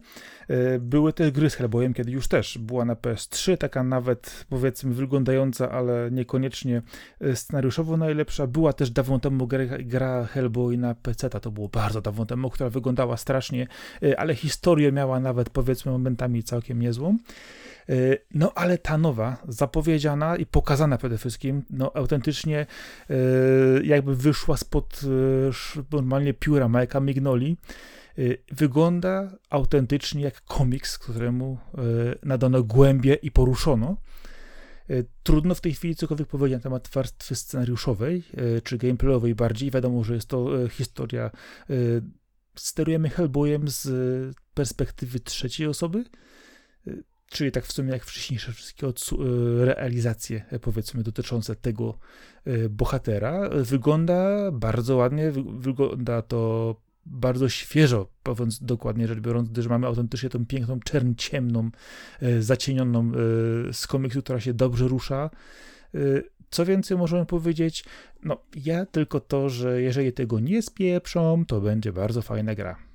Y, 0.50 0.80
były 0.80 1.12
też 1.12 1.30
gry 1.30 1.50
z 1.50 1.54
Hellboyem, 1.54 1.94
kiedy 1.94 2.10
już 2.10 2.28
też 2.28 2.58
była 2.58 2.84
na 2.84 2.94
PS3, 2.94 3.56
taka 3.56 3.82
nawet 3.82 4.46
powiedzmy 4.48 4.94
wyglądająca, 4.94 5.70
ale 5.70 6.10
niekoniecznie 6.10 6.82
y, 7.22 7.36
scenariuszowo 7.36 7.96
najlepsza. 7.96 8.46
Była 8.46 8.72
też 8.72 8.90
dawno 8.90 9.18
temu 9.18 9.48
gra 9.80 10.24
Hellboy 10.24 10.76
na 10.76 10.94
PC, 10.94 11.30
to 11.30 11.50
było 11.50 11.68
bardzo 11.68 12.00
dawno 12.00 12.26
temu, 12.26 12.50
która 12.50 12.70
wyglądała 12.70 13.16
strasznie, 13.16 13.66
ale 14.16 14.34
historię 14.34 14.92
miała 14.92 15.20
nawet 15.20 15.50
powiedzmy 15.50 15.92
momentami 15.92 16.42
całkiem 16.42 16.82
niezłą. 16.82 17.16
E, 17.88 18.18
no 18.34 18.52
ale 18.54 18.78
ta 18.78 18.98
nowa, 18.98 19.42
zapowiedziana 19.48 20.36
i 20.36 20.46
pokazana 20.46 20.98
przede 20.98 21.18
wszystkim, 21.18 21.62
no 21.70 21.92
autentycznie 21.94 22.66
e, 23.10 23.16
jakby 23.82 24.16
wyszła 24.16 24.56
spod 24.56 25.00
e, 25.04 25.82
normalnie 25.92 26.34
pióra 26.34 26.68
Majka 26.68 27.00
Mignoli, 27.00 27.56
wygląda 28.52 29.30
autentycznie 29.50 30.22
jak 30.22 30.40
komiks, 30.40 30.98
któremu 30.98 31.58
nadano 32.22 32.62
głębie 32.62 33.14
i 33.14 33.30
poruszono. 33.30 33.96
Trudno 35.22 35.54
w 35.54 35.60
tej 35.60 35.72
chwili 35.74 35.96
cokolwiek 35.96 36.28
powiedzieć 36.28 36.56
na 36.58 36.62
temat 36.62 36.88
warstwy 36.88 37.34
scenariuszowej 37.34 38.22
czy 38.64 38.78
gameplayowej 38.78 39.34
bardziej. 39.34 39.70
Wiadomo, 39.70 40.04
że 40.04 40.14
jest 40.14 40.28
to 40.28 40.68
historia. 40.68 41.30
Sterujemy 42.54 43.10
Hellboyem 43.10 43.68
z 43.68 43.88
perspektywy 44.54 45.20
trzeciej 45.20 45.66
osoby 45.66 46.04
czyli 47.28 47.52
tak 47.52 47.66
w 47.66 47.72
sumie 47.72 47.92
jak 47.92 48.04
wcześniejsze 48.04 48.52
wszystkie 48.52 48.86
e, 48.86 48.92
realizacje, 49.64 50.44
e, 50.50 50.58
powiedzmy, 50.58 51.02
dotyczące 51.02 51.56
tego 51.56 51.98
e, 52.44 52.68
bohatera. 52.68 53.50
Wygląda 53.50 54.50
bardzo 54.52 54.96
ładnie, 54.96 55.32
wygląda 55.58 56.22
to 56.22 56.76
bardzo 57.06 57.48
świeżo, 57.48 58.08
mówiąc 58.26 58.64
dokładnie 58.64 59.08
rzecz 59.08 59.20
biorąc, 59.20 59.48
gdyż 59.48 59.66
mamy 59.66 59.86
autentycznie 59.86 60.30
tą 60.30 60.46
piękną 60.46 60.80
czern 60.80 61.14
ciemną, 61.14 61.70
zacienioną 62.40 63.12
z 63.72 63.86
komiksu, 63.86 64.22
która 64.22 64.40
się 64.40 64.54
dobrze 64.54 64.88
rusza. 64.88 65.30
Co 66.50 66.64
więcej 66.64 66.96
możemy 66.96 67.26
powiedzieć? 67.26 67.84
No, 68.22 68.42
ja 68.64 68.86
tylko 68.86 69.20
to, 69.20 69.48
że 69.48 69.82
jeżeli 69.82 70.12
tego 70.12 70.40
nie 70.40 70.62
spieprzą, 70.62 71.44
to 71.46 71.60
będzie 71.60 71.92
bardzo 71.92 72.22
fajna 72.22 72.54
gra. 72.54 72.85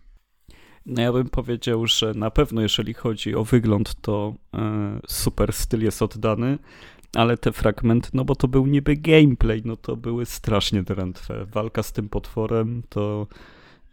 No 0.85 1.01
ja 1.01 1.13
bym 1.13 1.29
powiedział, 1.29 1.87
że 1.87 2.13
na 2.13 2.31
pewno 2.31 2.61
jeżeli 2.61 2.93
chodzi 2.93 3.35
o 3.35 3.43
wygląd, 3.43 3.95
to 4.01 4.33
e, 4.53 4.99
super 5.07 5.53
styl 5.53 5.83
jest 5.83 6.01
oddany, 6.01 6.57
ale 7.15 7.37
te 7.37 7.51
fragmenty, 7.51 8.09
no 8.13 8.25
bo 8.25 8.35
to 8.35 8.47
był 8.47 8.67
niby 8.67 8.95
gameplay, 8.95 9.61
no 9.65 9.77
to 9.77 9.95
były 9.95 10.25
strasznie 10.25 10.83
drętwe. 10.83 11.45
Walka 11.45 11.83
z 11.83 11.91
tym 11.91 12.09
potworem 12.09 12.83
to 12.89 13.27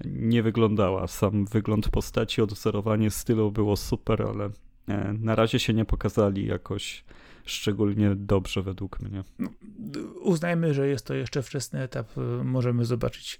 nie 0.04 0.42
wyglądała. 0.42 1.06
Sam 1.06 1.46
wygląd 1.46 1.88
postaci, 1.88 2.42
odwzorowanie 2.42 3.10
stylu 3.10 3.52
było 3.52 3.76
super, 3.76 4.22
ale 4.22 4.50
e, 4.88 5.12
na 5.20 5.34
razie 5.34 5.58
się 5.58 5.74
nie 5.74 5.84
pokazali 5.84 6.46
jakoś 6.46 7.04
szczególnie 7.50 8.14
dobrze 8.16 8.62
według 8.62 9.00
mnie. 9.00 9.24
No, 9.38 9.50
uznajmy, 10.20 10.74
że 10.74 10.88
jest 10.88 11.06
to 11.06 11.14
jeszcze 11.14 11.42
wczesny 11.42 11.82
etap. 11.82 12.08
Możemy 12.44 12.84
zobaczyć 12.84 13.38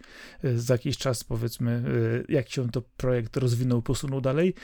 za 0.55 0.75
jakiś 0.75 0.99
czas, 0.99 1.25
powiedzmy, 1.25 1.85
jak 2.29 2.49
się 2.49 2.71
to 2.71 2.83
projekt 2.97 3.37
rozwinął, 3.37 3.83
posunął 3.83 4.21
dalej. 4.21 4.55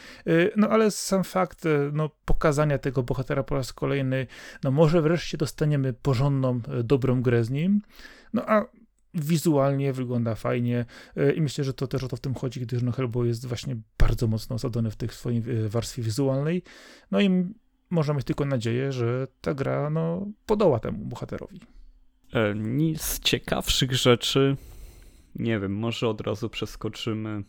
No 0.57 0.69
ale 0.69 0.91
sam 0.91 1.25
fakt 1.25 1.65
no, 1.93 2.11
pokazania 2.25 2.79
tego 2.79 3.03
bohatera 3.03 3.43
po 3.43 3.55
raz 3.55 3.73
kolejny, 3.73 4.27
no 4.65 4.71
może 4.71 5.03
wreszcie 5.03 5.39
dostaniemy 5.39 5.93
porządną, 5.93 6.61
dobrą 6.85 7.23
grę 7.23 7.45
z 7.45 7.51
nim. 7.51 7.81
No 8.33 8.43
a 8.51 8.65
wizualnie 9.15 9.93
wygląda 9.93 10.35
fajnie 10.35 10.85
i 11.37 11.41
myślę, 11.41 11.65
że 11.65 11.75
to 11.75 11.87
też 11.87 12.05
o 12.05 12.09
to 12.09 12.17
w 12.17 12.21
tym 12.21 12.35
chodzi, 12.35 12.61
gdyż 12.61 12.83
no 12.83 12.93
Hellboy 12.93 13.27
jest 13.27 13.47
właśnie 13.47 13.77
bardzo 13.99 14.27
mocno 14.27 14.57
osadzony 14.57 14.91
w 14.91 14.97
tej 14.97 15.09
swojej 15.09 15.43
warstwie 15.69 16.03
wizualnej. 16.03 16.63
No 17.11 17.21
i 17.21 17.55
możemy 17.95 18.17
mieć 18.17 18.27
tylko 18.27 18.45
nadzieję, 18.45 18.93
że 18.93 19.27
ta 19.41 19.55
gra 19.55 19.91
no, 19.91 20.27
podoła 20.47 20.79
temu 20.79 21.05
bohaterowi. 21.05 21.61
E, 22.35 22.55
z 22.97 23.21
ciekawszych 23.21 23.95
rzeczy, 23.95 24.57
nie 25.35 25.61
wiem, 25.61 25.77
może 25.77 26.09
od 26.09 26.21
razu 26.21 26.49
przeskoczymy 26.49 27.43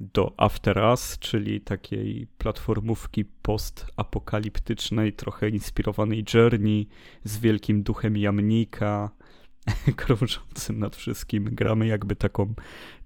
do 0.00 0.34
After 0.36 0.78
Us, 0.78 1.18
czyli 1.18 1.60
takiej 1.60 2.26
platformówki 2.38 3.24
post-apokaliptycznej, 3.24 5.12
trochę 5.12 5.48
inspirowanej 5.48 6.24
Journey 6.34 6.88
z 7.24 7.38
wielkim 7.38 7.82
duchem 7.82 8.16
jamnika, 8.16 9.10
krążącym 9.96 10.78
nad 10.78 10.96
wszystkim. 10.96 11.44
Gramy 11.44 11.86
jakby 11.86 12.16
taką 12.16 12.54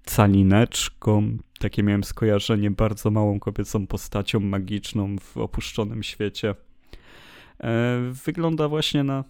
calineczką. 0.07 1.37
Takie 1.59 1.83
miałem 1.83 2.03
skojarzenie 2.03 2.71
bardzo 2.71 3.11
małą 3.11 3.39
kobiecą 3.39 3.87
postacią 3.87 4.39
magiczną 4.39 5.15
w 5.19 5.37
opuszczonym 5.37 6.03
świecie. 6.03 6.55
E, 7.59 7.99
wygląda 8.25 8.67
właśnie 8.67 9.03
na 9.03 9.23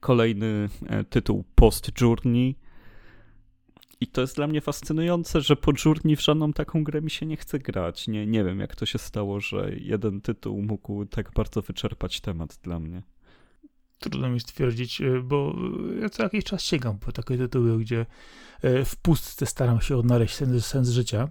kolejny 0.00 0.68
e, 0.86 1.04
tytuł 1.04 1.44
Post 1.54 2.00
Journey. 2.00 2.54
I 4.00 4.06
to 4.06 4.20
jest 4.20 4.36
dla 4.36 4.46
mnie 4.46 4.60
fascynujące, 4.60 5.40
że 5.40 5.56
po 5.56 5.72
Journey 5.84 6.16
w 6.16 6.20
żadną 6.20 6.52
taką 6.52 6.84
grę 6.84 7.02
mi 7.02 7.10
się 7.10 7.26
nie 7.26 7.36
chce 7.36 7.58
grać. 7.58 8.08
Nie, 8.08 8.26
nie 8.26 8.44
wiem, 8.44 8.60
jak 8.60 8.76
to 8.76 8.86
się 8.86 8.98
stało, 8.98 9.40
że 9.40 9.70
jeden 9.76 10.20
tytuł 10.20 10.62
mógł 10.62 11.04
tak 11.04 11.32
bardzo 11.32 11.62
wyczerpać 11.62 12.20
temat 12.20 12.58
dla 12.62 12.80
mnie 12.80 13.02
trudno 14.00 14.28
mi 14.28 14.40
stwierdzić, 14.40 15.00
e, 15.00 15.20
bo 15.22 15.56
ja 16.00 16.08
co 16.08 16.22
jakiś 16.22 16.44
czas 16.44 16.62
sięgam 16.62 16.98
po 16.98 17.12
takie 17.12 17.38
tytuły, 17.38 17.78
gdzie 17.78 18.06
e, 18.62 18.84
w 18.84 18.96
pustce 18.96 19.46
staram 19.46 19.80
się 19.80 19.96
odnaleźć 19.96 20.34
sens, 20.34 20.66
sens 20.66 20.88
życia. 20.88 21.28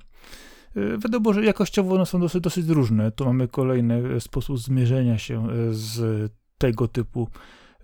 E, 0.75 0.97
wiadomo, 0.97 1.33
że 1.33 1.45
jakościowo 1.45 1.95
one 1.95 2.05
są 2.05 2.19
dosyć, 2.19 2.41
dosyć 2.41 2.67
różne. 2.67 3.11
Tu 3.11 3.25
mamy 3.25 3.47
kolejny 3.47 4.21
sposób 4.21 4.59
zmierzenia 4.59 5.17
się 5.17 5.47
z 5.71 6.31
tego 6.57 6.87
typu 6.87 7.29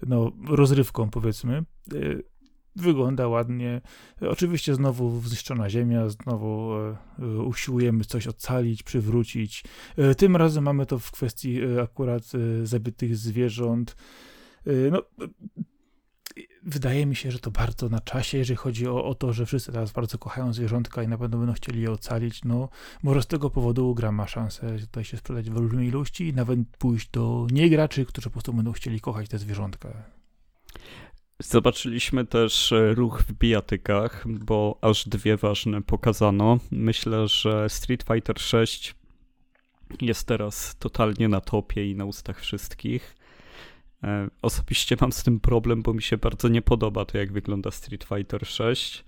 no, 0.08 0.32
rozrywką, 0.48 1.10
powiedzmy. 1.10 1.64
Wygląda 2.76 3.28
ładnie. 3.28 3.82
Oczywiście 4.22 4.76
znowu 4.76 5.22
zniszczona 5.22 5.70
ziemia, 5.70 6.10
znowu 6.10 6.72
usiłujemy 7.46 8.04
coś 8.04 8.28
ocalić, 8.28 8.84
przywrócić. 8.84 9.64
Tym 10.18 10.36
razem 10.36 10.64
mamy 10.64 10.86
to 10.86 11.00
w 11.00 11.12
kwestii 11.12 11.60
akurat 11.84 12.24
zabitych 12.64 13.18
zwierząt. 13.18 13.96
Y, 14.68 14.92
no, 14.92 15.02
wydaje 16.64 17.06
mi 17.06 17.16
się, 17.16 17.32
że 17.32 17.40
to 17.40 17.52
bardzo 17.52 17.90
na 17.90 18.00
czasie, 18.00 18.38
jeżeli 18.38 18.58
chodzi 18.58 18.88
o, 18.88 19.06
o 19.06 19.16
to, 19.16 19.34
że 19.34 19.46
wszyscy 19.46 19.72
teraz 19.72 19.92
bardzo 19.92 20.18
kochają 20.18 20.54
zwierzątka 20.54 21.04
i 21.04 21.08
na 21.08 21.18
pewno 21.18 21.38
będą 21.38 21.54
chcieli 21.54 21.82
je 21.82 21.92
ocalić. 21.92 22.44
No, 22.44 22.70
może 23.04 23.22
z 23.22 23.28
tego 23.28 23.50
powodu 23.50 23.96
gra 23.96 24.12
ma 24.12 24.28
szansę 24.28 24.80
tutaj 24.80 25.04
się 25.04 25.18
sprzedać 25.18 25.50
w 25.50 25.58
olbrzymiej 25.58 25.88
ilości 25.88 26.28
i 26.28 26.34
nawet 26.34 26.60
pójść 26.80 27.10
do 27.10 27.48
niegraczy, 27.52 28.06
którzy 28.06 28.30
po 28.30 28.34
prostu 28.34 28.54
będą 28.54 28.72
chcieli 28.72 29.02
kochać 29.02 29.30
te 29.30 29.38
zwierzątka. 29.38 29.90
Zobaczyliśmy 31.40 32.26
też 32.26 32.72
e, 32.72 32.94
ruch 32.94 33.22
w 33.22 33.34
bijatykach, 33.34 34.26
bo 34.28 34.78
aż 34.82 35.10
dwie 35.10 35.38
ważne 35.38 35.82
pokazano. 35.82 36.60
Myślę, 36.72 37.28
że 37.28 37.70
Street 37.70 38.04
Fighter 38.04 38.40
6 38.40 38.96
jest 40.02 40.28
teraz 40.28 40.76
totalnie 40.80 41.28
na 41.28 41.42
topie 41.42 41.92
i 41.92 41.96
na 41.96 42.06
ustach 42.06 42.42
wszystkich. 42.42 43.16
E, 44.06 44.28
osobiście 44.42 44.98
mam 45.02 45.12
z 45.12 45.24
tym 45.24 45.40
problem, 45.40 45.82
bo 45.82 45.94
mi 45.94 46.02
się 46.02 46.18
bardzo 46.18 46.48
nie 46.48 46.62
podoba 46.62 47.06
to, 47.06 47.18
jak 47.18 47.32
wygląda 47.32 47.72
Street 47.72 48.04
Fighter 48.04 48.48
6. 48.48 49.06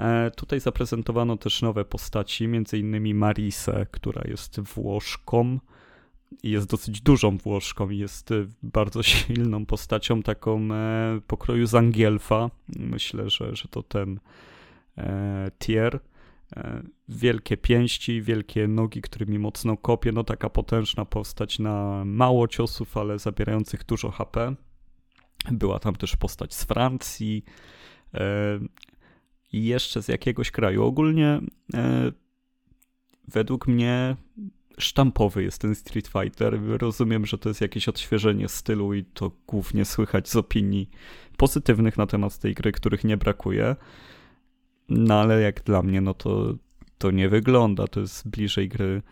E, 0.00 0.30
tutaj 0.30 0.60
zaprezentowano 0.60 1.36
też 1.36 1.62
nowe 1.62 1.84
postaci, 1.84 2.48
innymi 2.72 3.14
Marisę, 3.14 3.86
która 3.90 4.22
jest 4.28 4.60
Włoszką 4.60 5.58
i 6.42 6.50
jest 6.50 6.66
dosyć 6.66 7.00
dużą 7.00 7.38
Włoszką 7.38 7.90
i 7.90 7.98
jest 7.98 8.30
e, 8.30 8.46
bardzo 8.62 9.02
silną 9.12 9.66
postacią, 9.66 10.22
taką 10.22 10.68
pokroju 11.26 11.66
Zangielfa. 11.66 12.50
Myślę, 12.76 13.30
że, 13.30 13.56
że 13.56 13.68
to 13.68 13.82
ten 13.82 14.20
tier. 15.58 16.00
E, 16.56 16.82
wielkie 17.08 17.56
pięści, 17.56 18.22
wielkie 18.22 18.68
nogi, 18.68 19.02
którymi 19.02 19.38
mocno 19.38 19.76
kopie, 19.76 20.12
no 20.12 20.24
taka 20.24 20.50
potężna 20.50 21.04
postać 21.04 21.58
na 21.58 22.04
mało 22.04 22.48
ciosów, 22.48 22.96
ale 22.96 23.18
zabierających 23.18 23.84
dużo 23.84 24.10
HP. 24.10 24.54
Była 25.50 25.78
tam 25.78 25.96
też 25.96 26.16
postać 26.16 26.54
z 26.54 26.64
Francji 26.64 27.44
e, 28.14 28.20
i 29.52 29.64
jeszcze 29.64 30.02
z 30.02 30.08
jakiegoś 30.08 30.50
kraju. 30.50 30.84
Ogólnie 30.84 31.40
e, 31.74 32.12
według 33.28 33.66
mnie 33.66 34.16
sztampowy 34.78 35.42
jest 35.42 35.60
ten 35.60 35.74
Street 35.74 36.08
Fighter. 36.08 36.60
Rozumiem, 36.78 37.26
że 37.26 37.38
to 37.38 37.48
jest 37.48 37.60
jakieś 37.60 37.88
odświeżenie 37.88 38.48
stylu 38.48 38.94
i 38.94 39.04
to 39.04 39.30
głównie 39.46 39.84
słychać 39.84 40.28
z 40.28 40.36
opinii 40.36 40.90
pozytywnych 41.36 41.96
na 41.96 42.06
temat 42.06 42.38
tej 42.38 42.54
gry, 42.54 42.72
których 42.72 43.04
nie 43.04 43.16
brakuje. 43.16 43.76
No 44.88 45.20
ale 45.20 45.40
jak 45.40 45.62
dla 45.62 45.82
mnie, 45.82 46.00
no 46.00 46.14
to, 46.14 46.54
to 46.98 47.10
nie 47.10 47.28
wygląda. 47.28 47.86
To 47.86 48.00
jest 48.00 48.28
bliżej 48.28 48.68
gry 48.68 49.02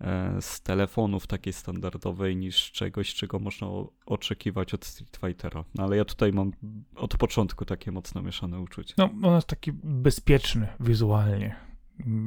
e, 0.00 0.36
z 0.40 0.60
telefonów 0.60 1.26
takiej 1.26 1.52
standardowej 1.52 2.36
niż 2.36 2.72
czegoś, 2.72 3.14
czego 3.14 3.38
można 3.38 3.66
oczekiwać 4.06 4.74
od 4.74 4.84
Street 4.84 5.18
Fightera. 5.20 5.64
No 5.74 5.84
ale 5.84 5.96
ja 5.96 6.04
tutaj 6.04 6.32
mam 6.32 6.52
od 6.94 7.16
początku 7.16 7.64
takie 7.64 7.92
mocno 7.92 8.22
mieszane 8.22 8.60
uczucie. 8.60 8.94
No, 8.98 9.10
on 9.22 9.34
jest 9.34 9.46
taki 9.46 9.72
bezpieczny 9.82 10.68
wizualnie. 10.80 11.56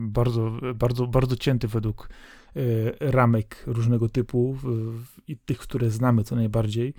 Bardzo, 0.07 0.51
bardzo, 0.75 1.07
bardzo 1.07 1.35
cięty 1.35 1.67
według 1.67 2.09
e, 2.55 2.61
ramek 3.11 3.63
różnego 3.67 4.09
typu 4.09 4.57
i 5.27 5.37
tych, 5.37 5.57
które 5.57 5.89
znamy 5.89 6.23
co 6.23 6.35
najbardziej, 6.35 6.93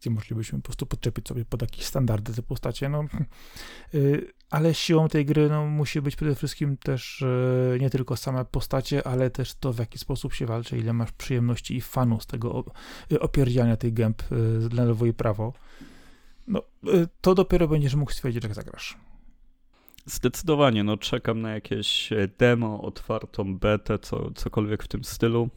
gdzie 0.00 0.10
moglibyśmy 0.10 0.58
po 0.58 0.64
prostu 0.64 0.86
podczepić 0.86 1.28
sobie 1.28 1.44
pod 1.44 1.62
jakieś 1.62 1.84
standardy 1.84 2.34
te 2.34 2.42
postacie. 2.42 2.88
No, 2.88 3.04
e, 3.94 3.98
ale 4.54 4.74
siłą 4.74 5.08
tej 5.08 5.24
gry 5.26 5.48
no, 5.48 5.66
musi 5.66 6.00
być 6.00 6.16
przede 6.16 6.34
wszystkim 6.34 6.76
też 6.76 7.22
e, 7.22 7.78
nie 7.78 7.90
tylko 7.90 8.16
same 8.16 8.44
postacie, 8.44 9.06
ale 9.06 9.30
też 9.30 9.54
to, 9.54 9.72
w 9.72 9.78
jaki 9.78 9.98
sposób 9.98 10.34
się 10.34 10.46
walczy, 10.46 10.78
ile 10.78 10.92
masz 10.92 11.12
przyjemności 11.12 11.76
i 11.76 11.80
fanu 11.80 12.20
z 12.20 12.26
tego 12.26 12.64
e, 13.12 13.20
opierdziania 13.20 13.76
tych 13.76 13.92
gęb 13.92 14.22
e, 14.22 14.34
na 14.74 14.84
lewo 14.84 15.06
i 15.06 15.12
prawo. 15.12 15.52
No, 16.46 16.62
to 17.20 17.34
dopiero 17.34 17.68
będziesz 17.68 17.94
mógł 17.94 18.12
stwierdzić, 18.12 18.44
jak 18.44 18.54
zagrasz. 18.54 18.96
Zdecydowanie, 20.06 20.84
no 20.84 20.96
czekam 20.96 21.40
na 21.40 21.54
jakieś 21.54 22.10
demo, 22.38 22.82
otwartą 22.82 23.58
betę, 23.58 23.98
co, 23.98 24.30
cokolwiek 24.30 24.82
w 24.82 24.88
tym 24.88 25.04
stylu. 25.04 25.48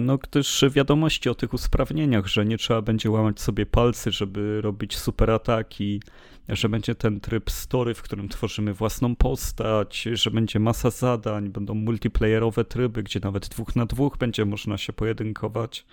No 0.00 0.18
gdyż 0.18 0.64
wiadomości 0.70 1.28
o 1.28 1.34
tych 1.34 1.54
usprawnieniach, 1.54 2.26
że 2.26 2.44
nie 2.44 2.58
trzeba 2.58 2.82
będzie 2.82 3.10
łamać 3.10 3.40
sobie 3.40 3.66
palcy, 3.66 4.12
żeby 4.12 4.60
robić 4.60 4.96
super 4.98 5.30
ataki, 5.30 6.02
że 6.48 6.68
będzie 6.68 6.94
ten 6.94 7.20
tryb 7.20 7.50
story, 7.50 7.94
w 7.94 8.02
którym 8.02 8.28
tworzymy 8.28 8.74
własną 8.74 9.16
postać, 9.16 10.08
że 10.12 10.30
będzie 10.30 10.58
masa 10.58 10.90
zadań, 10.90 11.48
będą 11.48 11.74
multiplayerowe 11.74 12.64
tryby, 12.64 13.02
gdzie 13.02 13.20
nawet 13.22 13.48
dwóch 13.48 13.76
na 13.76 13.86
dwóch 13.86 14.16
będzie 14.18 14.44
można 14.44 14.78
się 14.78 14.92
pojedynkować. 14.92 15.86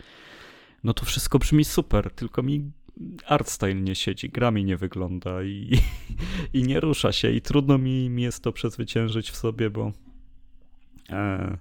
No 0.83 0.93
to 0.93 1.05
wszystko 1.05 1.39
brzmi 1.39 1.65
super, 1.65 2.11
tylko 2.11 2.43
mi 2.43 2.71
art 3.25 3.49
style 3.49 3.75
nie 3.75 3.95
siedzi, 3.95 4.29
gra 4.29 4.51
mi 4.51 4.65
nie 4.65 4.77
wygląda 4.77 5.43
i, 5.43 5.79
i 6.53 6.63
nie 6.63 6.79
rusza 6.79 7.11
się 7.11 7.31
i 7.31 7.41
trudno 7.41 7.77
mi, 7.77 8.09
mi 8.09 8.21
jest 8.21 8.43
to 8.43 8.51
przezwyciężyć 8.51 9.31
w 9.31 9.35
sobie, 9.35 9.69
bo 9.69 9.91
e, 11.09 11.57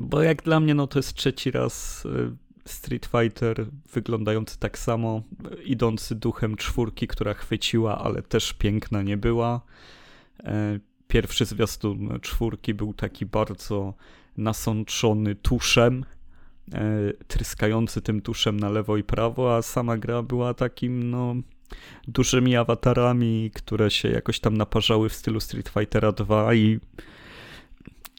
bo 0.00 0.22
jak 0.22 0.42
dla 0.42 0.60
mnie 0.60 0.74
no 0.74 0.86
to 0.86 0.98
jest 0.98 1.14
trzeci 1.14 1.50
raz 1.50 2.06
e, 2.06 2.36
Street 2.64 3.06
Fighter 3.06 3.66
wyglądający 3.92 4.58
tak 4.58 4.78
samo, 4.78 5.22
idący 5.64 6.14
duchem 6.14 6.56
czwórki, 6.56 7.06
która 7.06 7.34
chwyciła, 7.34 7.98
ale 7.98 8.22
też 8.22 8.52
piękna 8.52 9.02
nie 9.02 9.16
była. 9.16 9.60
E, 10.44 10.78
pierwszy 11.08 11.44
zwiastun 11.44 12.18
czwórki 12.20 12.74
był 12.74 12.94
taki 12.94 13.26
bardzo 13.26 13.94
nasączony 14.36 15.34
tuszem, 15.34 16.04
e, 16.72 17.12
tryskający 17.28 18.00
tym 18.02 18.20
tuszem 18.20 18.60
na 18.60 18.68
lewo 18.68 18.96
i 18.96 19.02
prawo, 19.02 19.56
a 19.56 19.62
sama 19.62 19.96
gra 19.96 20.22
była 20.22 20.54
takim, 20.54 21.10
no, 21.10 21.34
dużymi 22.08 22.56
awatarami, 22.56 23.50
które 23.54 23.90
się 23.90 24.08
jakoś 24.08 24.40
tam 24.40 24.56
naparzały 24.56 25.08
w 25.08 25.14
stylu 25.14 25.40
Street 25.40 25.68
Fightera 25.68 26.12
2 26.12 26.54
i 26.54 26.80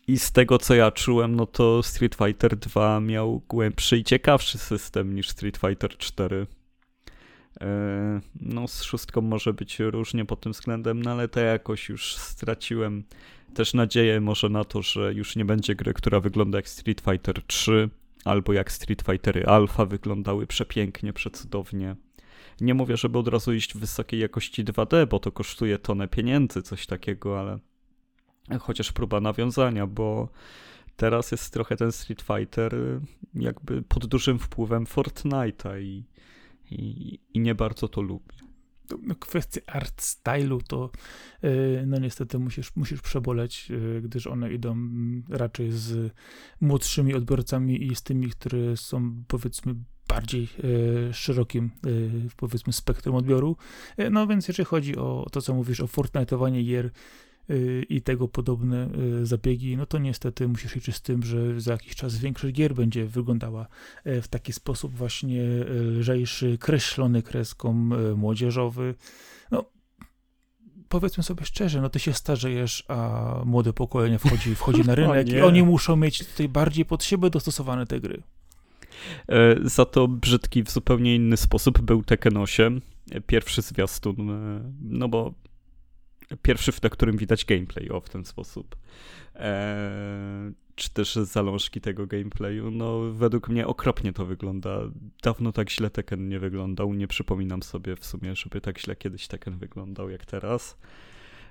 I 0.07 0.19
z 0.19 0.31
tego 0.31 0.57
co 0.57 0.75
ja 0.75 0.91
czułem, 0.91 1.35
no 1.35 1.45
to 1.45 1.83
Street 1.83 2.15
Fighter 2.15 2.57
2 2.57 2.99
miał 2.99 3.41
głębszy 3.49 3.97
i 3.97 4.03
ciekawszy 4.03 4.57
system 4.57 5.15
niż 5.15 5.29
Street 5.29 5.57
Fighter 5.57 5.97
4. 5.97 6.47
E, 7.61 8.21
no, 8.41 8.67
z 8.67 8.83
szóstką 8.83 9.21
może 9.21 9.53
być 9.53 9.79
różnie 9.79 10.25
pod 10.25 10.41
tym 10.41 10.51
względem, 10.51 11.01
no 11.01 11.11
ale 11.11 11.27
to 11.27 11.39
jakoś 11.39 11.89
już 11.89 12.15
straciłem 12.15 13.03
też 13.55 13.73
nadzieję 13.73 14.21
może 14.21 14.49
na 14.49 14.63
to, 14.63 14.81
że 14.81 15.13
już 15.13 15.35
nie 15.35 15.45
będzie 15.45 15.75
gry, 15.75 15.93
która 15.93 16.19
wygląda 16.19 16.57
jak 16.57 16.69
Street 16.69 17.01
Fighter 17.01 17.43
3 17.47 17.89
albo 18.25 18.53
jak 18.53 18.71
Street 18.71 19.01
Fightery 19.01 19.45
Alpha 19.45 19.85
wyglądały 19.85 20.47
przepięknie, 20.47 21.13
przecudownie. 21.13 21.95
Nie 22.61 22.73
mówię, 22.73 22.97
żeby 22.97 23.17
od 23.17 23.27
razu 23.27 23.53
iść 23.53 23.73
w 23.73 23.77
wysokiej 23.77 24.19
jakości 24.19 24.65
2D, 24.65 25.07
bo 25.07 25.19
to 25.19 25.31
kosztuje 25.31 25.79
tonę 25.79 26.07
pieniędzy, 26.07 26.61
coś 26.61 26.85
takiego, 26.85 27.39
ale 27.39 27.59
chociaż 28.59 28.91
próba 28.91 29.21
nawiązania, 29.21 29.87
bo 29.87 30.29
teraz 30.95 31.31
jest 31.31 31.53
trochę 31.53 31.75
ten 31.75 31.91
Street 31.91 32.21
Fighter 32.21 32.75
jakby 33.35 33.81
pod 33.81 34.05
dużym 34.05 34.39
wpływem 34.39 34.85
Fortnite'a 34.85 35.81
i, 35.81 36.03
i, 36.71 37.19
i 37.33 37.39
nie 37.39 37.55
bardzo 37.55 37.87
to 37.87 38.01
lubię. 38.01 38.35
No, 39.01 39.15
kwestie 39.15 39.61
art 39.67 40.01
stylu 40.01 40.61
to 40.61 40.89
y, 41.43 41.83
no 41.87 41.99
niestety 41.99 42.39
musisz, 42.39 42.75
musisz 42.75 43.01
przeboleć, 43.01 43.71
y, 43.71 44.01
gdyż 44.03 44.27
one 44.27 44.53
idą 44.53 44.77
raczej 45.29 45.71
z 45.71 46.13
młodszymi 46.61 47.13
odbiorcami 47.13 47.83
i 47.83 47.95
z 47.95 48.03
tymi, 48.03 48.29
które 48.29 48.77
są 48.77 49.23
powiedzmy 49.27 49.75
bardziej 50.07 50.49
y, 51.09 51.13
szerokim 51.13 51.71
powiedzmy 52.37 52.73
spektrum 52.73 53.15
odbioru. 53.15 53.57
No 54.11 54.27
więc 54.27 54.47
jeżeli 54.47 54.65
chodzi 54.65 54.95
o 54.95 55.27
to, 55.31 55.41
co 55.41 55.53
mówisz 55.53 55.79
o 55.79 55.85
Fortnite'owanie 55.85 56.65
gier, 56.65 56.85
Y, 56.85 56.91
i 57.89 58.01
tego 58.01 58.27
podobne 58.27 58.89
y, 59.21 59.25
zabiegi, 59.25 59.77
no 59.77 59.85
to 59.85 59.97
niestety 59.97 60.47
musisz 60.47 60.75
liczyć 60.75 60.95
z 60.95 61.01
tym, 61.01 61.23
że 61.23 61.61
za 61.61 61.71
jakiś 61.71 61.95
czas 61.95 62.17
większość 62.17 62.53
gier 62.53 62.75
będzie 62.75 63.05
wyglądała 63.05 63.67
e, 64.03 64.21
w 64.21 64.27
taki 64.27 64.53
sposób 64.53 64.93
właśnie 64.93 65.43
e, 65.43 65.73
lżejszy, 65.73 66.57
kreślony 66.57 67.23
kreską, 67.23 67.89
e, 68.11 68.15
młodzieżowy. 68.15 68.95
No, 69.51 69.65
powiedzmy 70.89 71.23
sobie 71.23 71.45
szczerze, 71.45 71.81
no 71.81 71.89
ty 71.89 71.99
się 71.99 72.13
starzejesz, 72.13 72.83
a 72.87 73.41
młode 73.45 73.73
pokolenie 73.73 74.19
wchodzi, 74.19 74.55
wchodzi 74.55 74.81
na 74.81 74.95
rynek 75.05 75.29
i 75.29 75.41
oni 75.41 75.63
muszą 75.63 75.95
mieć 75.95 76.27
tutaj 76.27 76.49
bardziej 76.49 76.85
pod 76.85 77.03
siebie 77.03 77.29
dostosowane 77.29 77.85
te 77.85 77.99
gry. 77.99 78.23
Za 79.63 79.85
to 79.85 80.07
brzydki 80.07 80.63
w 80.63 80.71
zupełnie 80.71 81.15
inny 81.15 81.37
sposób 81.37 81.81
był 81.81 82.03
Tekken 82.03 82.37
8, 82.37 82.81
pierwszy 83.27 83.61
zwiastun, 83.61 84.15
no 84.81 85.09
bo 85.09 85.33
Pierwszy, 86.41 86.71
na 86.83 86.89
którym 86.89 87.17
widać 87.17 87.45
gameplay, 87.45 87.89
o 87.89 88.01
w 88.01 88.09
ten 88.09 88.25
sposób. 88.25 88.75
Eee, 89.35 90.53
czy 90.75 90.89
też 90.89 91.15
zalążki 91.15 91.81
tego 91.81 92.07
gameplayu. 92.07 92.71
No, 92.71 92.99
według 92.99 93.49
mnie 93.49 93.67
okropnie 93.67 94.13
to 94.13 94.25
wygląda. 94.25 94.79
Dawno 95.23 95.51
tak 95.51 95.69
źle 95.69 95.89
Tekken 95.89 96.29
nie 96.29 96.39
wyglądał. 96.39 96.93
Nie 96.93 97.07
przypominam 97.07 97.63
sobie 97.63 97.95
w 97.95 98.05
sumie, 98.05 98.35
żeby 98.35 98.61
tak 98.61 98.79
źle 98.79 98.95
kiedyś 98.95 99.27
Tekken 99.27 99.57
wyglądał 99.57 100.09
jak 100.09 100.25
teraz. 100.25 100.77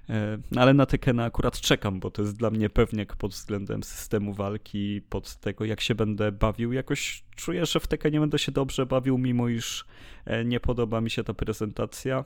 Eee, 0.09 0.38
ale 0.57 0.75
na 0.75 0.87
Tekkena 0.87 1.25
akurat 1.25 1.61
czekam, 1.61 2.00
bo 2.00 2.11
to 2.11 2.23
jest 2.23 2.37
dla 2.37 2.50
mnie 2.50 2.71
pewniak 2.71 3.16
pod 3.16 3.33
względem 3.33 3.83
systemu 3.83 4.35
walki, 4.35 5.02
pod 5.09 5.37
tego 5.37 5.64
jak 5.64 5.81
się 5.81 5.95
będę 5.95 6.33
bawił. 6.33 6.73
Jakoś 6.73 7.25
czuję, 7.37 7.66
że 7.66 7.81
w 7.81 7.87
Tekkenie 7.87 8.21
będę 8.21 8.38
się 8.38 8.52
dobrze 8.52 8.87
bawił, 8.87 9.19
mimo 9.19 9.49
iż 9.49 9.85
e, 10.25 10.45
nie 10.45 10.61
podoba 10.61 11.00
mi 11.00 11.11
się 11.11 11.25
ta 11.25 11.35
prezentacja. 11.35 12.25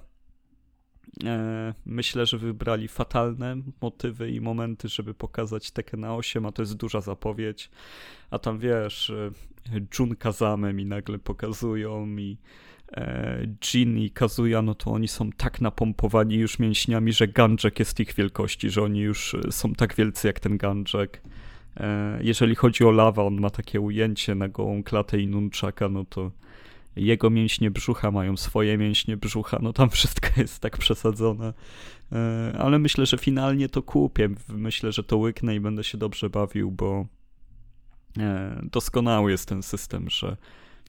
E, 1.24 1.74
myślę, 1.86 2.26
że 2.26 2.38
wybrali 2.38 2.88
fatalne 2.88 3.56
motywy 3.80 4.30
i 4.30 4.40
momenty, 4.40 4.88
żeby 4.88 5.14
pokazać 5.14 5.70
Tekken 5.70 6.04
8, 6.04 6.46
a 6.46 6.52
to 6.52 6.62
jest 6.62 6.76
duża 6.76 7.00
zapowiedź. 7.00 7.70
A 8.30 8.38
tam 8.38 8.58
wiesz, 8.58 9.10
e, 9.10 9.30
Jun 9.98 10.16
Kazame 10.16 10.72
mi 10.72 10.86
nagle 10.86 11.18
pokazują 11.18 12.06
i 12.06 12.36
e, 12.92 13.46
Jin 13.60 13.98
i 13.98 14.10
Kazuya, 14.10 14.62
no 14.62 14.74
to 14.74 14.90
oni 14.90 15.08
są 15.08 15.32
tak 15.32 15.60
napompowani 15.60 16.34
już 16.34 16.58
mięśniami, 16.58 17.12
że 17.12 17.28
Ganjek 17.28 17.78
jest 17.78 18.00
ich 18.00 18.14
wielkości, 18.14 18.70
że 18.70 18.82
oni 18.82 19.00
już 19.00 19.36
są 19.50 19.74
tak 19.74 19.94
wielcy 19.94 20.26
jak 20.26 20.40
ten 20.40 20.58
Ganjek. 20.58 21.22
Jeżeli 22.20 22.54
chodzi 22.54 22.84
o 22.84 22.90
lawa, 22.90 23.24
on 23.24 23.40
ma 23.40 23.50
takie 23.50 23.80
ujęcie 23.80 24.34
na 24.34 24.48
gołą 24.48 24.82
klatę 24.82 25.20
i 25.20 25.26
nunchaka, 25.26 25.88
no 25.88 26.04
to 26.04 26.30
jego 26.98 27.30
mięśnie 27.30 27.70
brzucha 27.70 28.10
mają 28.10 28.36
swoje 28.36 28.78
mięśnie 28.78 29.16
brzucha, 29.16 29.58
no 29.62 29.72
tam 29.72 29.90
wszystko 29.98 30.28
jest 30.36 30.58
tak 30.58 30.78
przesadzone. 30.78 31.52
E, 32.12 32.52
ale 32.58 32.78
myślę, 32.78 33.06
że 33.06 33.18
finalnie 33.18 33.68
to 33.68 33.82
kupię. 33.82 34.28
Myślę, 34.48 34.92
że 34.92 35.02
to 35.02 35.16
łyknę 35.16 35.54
i 35.54 35.60
będę 35.60 35.84
się 35.84 35.98
dobrze 35.98 36.30
bawił, 36.30 36.70
bo 36.70 37.06
e, 38.18 38.60
doskonały 38.72 39.30
jest 39.30 39.48
ten 39.48 39.62
system, 39.62 40.10
że 40.10 40.36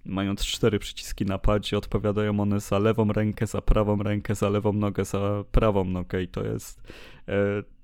mając 0.06 0.46
cztery 0.46 0.80
przyciski 0.80 1.26
na 1.26 1.38
padzie, 1.38 1.78
odpowiadają 1.78 2.40
one 2.40 2.60
za 2.60 2.80
lewą 2.80 3.14
rękę, 3.14 3.48
za 3.48 3.62
prawą 3.62 4.04
rękę, 4.04 4.36
za 4.36 4.50
lewą 4.50 4.74
nogę, 4.74 5.06
za 5.06 5.44
prawą 5.52 5.86
nogę 5.86 6.22
i 6.22 6.28
to 6.28 6.44
jest 6.44 6.82
e, 7.28 7.34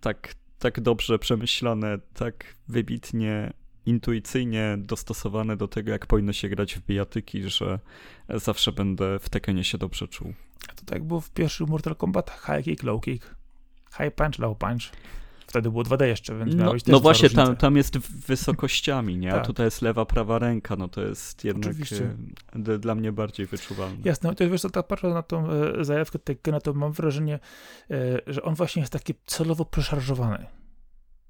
tak, 0.01 0.35
tak 0.59 0.81
dobrze 0.81 1.19
przemyślane, 1.19 1.99
tak 2.13 2.55
wybitnie 2.67 3.53
intuicyjnie 3.85 4.75
dostosowane 4.79 5.57
do 5.57 5.67
tego, 5.67 5.91
jak 5.91 6.05
powinno 6.05 6.33
się 6.33 6.49
grać 6.49 6.75
w 6.75 6.85
bijatyki, 6.85 7.49
że 7.49 7.79
zawsze 8.29 8.71
będę 8.71 9.19
w 9.19 9.29
Tekkenie 9.29 9.63
się 9.63 9.77
dobrze 9.77 10.07
czuł. 10.07 10.33
A 10.69 10.73
to 10.73 10.85
tak 10.85 11.03
było 11.03 11.21
w 11.21 11.31
pierwszym 11.31 11.67
Mortal 11.67 11.95
Kombat, 11.95 12.41
high 12.45 12.65
kick, 12.65 12.83
low 12.83 13.01
kick, 13.01 13.35
high 13.97 14.15
punch, 14.15 14.39
low 14.39 14.57
punch. 14.57 14.91
Wtedy 15.47 15.71
było 15.71 15.83
2D 15.83 16.03
jeszcze, 16.05 16.37
więc 16.37 16.55
no, 16.55 16.63
miałeś 16.63 16.83
też 16.83 16.91
No 16.91 16.99
właśnie, 16.99 17.29
tam, 17.29 17.55
tam 17.55 17.77
jest 17.77 17.97
wysokościami, 17.97 19.17
nie? 19.17 19.31
A 19.31 19.35
tak. 19.35 19.47
tutaj 19.47 19.65
jest 19.65 19.81
lewa, 19.81 20.05
prawa 20.05 20.39
ręka, 20.39 20.75
no 20.75 20.87
to 20.87 21.01
jest 21.01 21.43
jednak 21.43 21.73
e, 22.53 22.77
dla 22.77 22.95
mnie 22.95 23.11
bardziej 23.11 23.45
wyczuwalne. 23.45 23.97
Jasne, 24.03 24.29
no 24.29 24.35
to 24.35 24.49
wiesz, 24.49 24.61
to 24.61 24.69
tak 24.69 24.87
patrzę 24.87 25.07
na 25.07 25.23
tą 25.23 25.49
e, 25.51 25.85
zajawkę 25.85 26.19
Tekkena, 26.19 26.59
to 26.59 26.73
mam 26.73 26.91
wrażenie, 26.91 27.39
e, 27.91 28.21
że 28.27 28.41
on 28.41 28.55
właśnie 28.55 28.79
jest 28.79 28.93
taki 28.93 29.13
celowo 29.25 29.65
przeszarżowany 29.65 30.45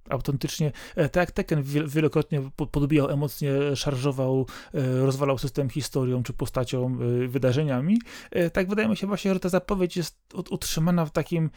autentycznie, 0.09 0.71
e, 0.95 1.09
tak 1.09 1.21
jak 1.21 1.31
Tekken 1.31 1.63
wielokrotnie 1.87 2.41
podbijał 2.71 3.09
emocje, 3.09 3.75
szarżował, 3.75 4.47
e, 4.73 5.05
rozwalał 5.05 5.37
system 5.37 5.69
historią 5.69 6.23
czy 6.23 6.33
postacią, 6.33 6.97
e, 7.23 7.27
wydarzeniami, 7.27 7.97
tak 8.53 8.69
wydaje 8.69 8.87
mi 8.87 8.97
się 8.97 9.07
właśnie, 9.07 9.33
że 9.33 9.39
ta 9.39 9.49
zapowiedź 9.49 9.97
jest 9.97 10.17
utrzymana 10.49 11.05
w 11.05 11.11
takim 11.11 11.49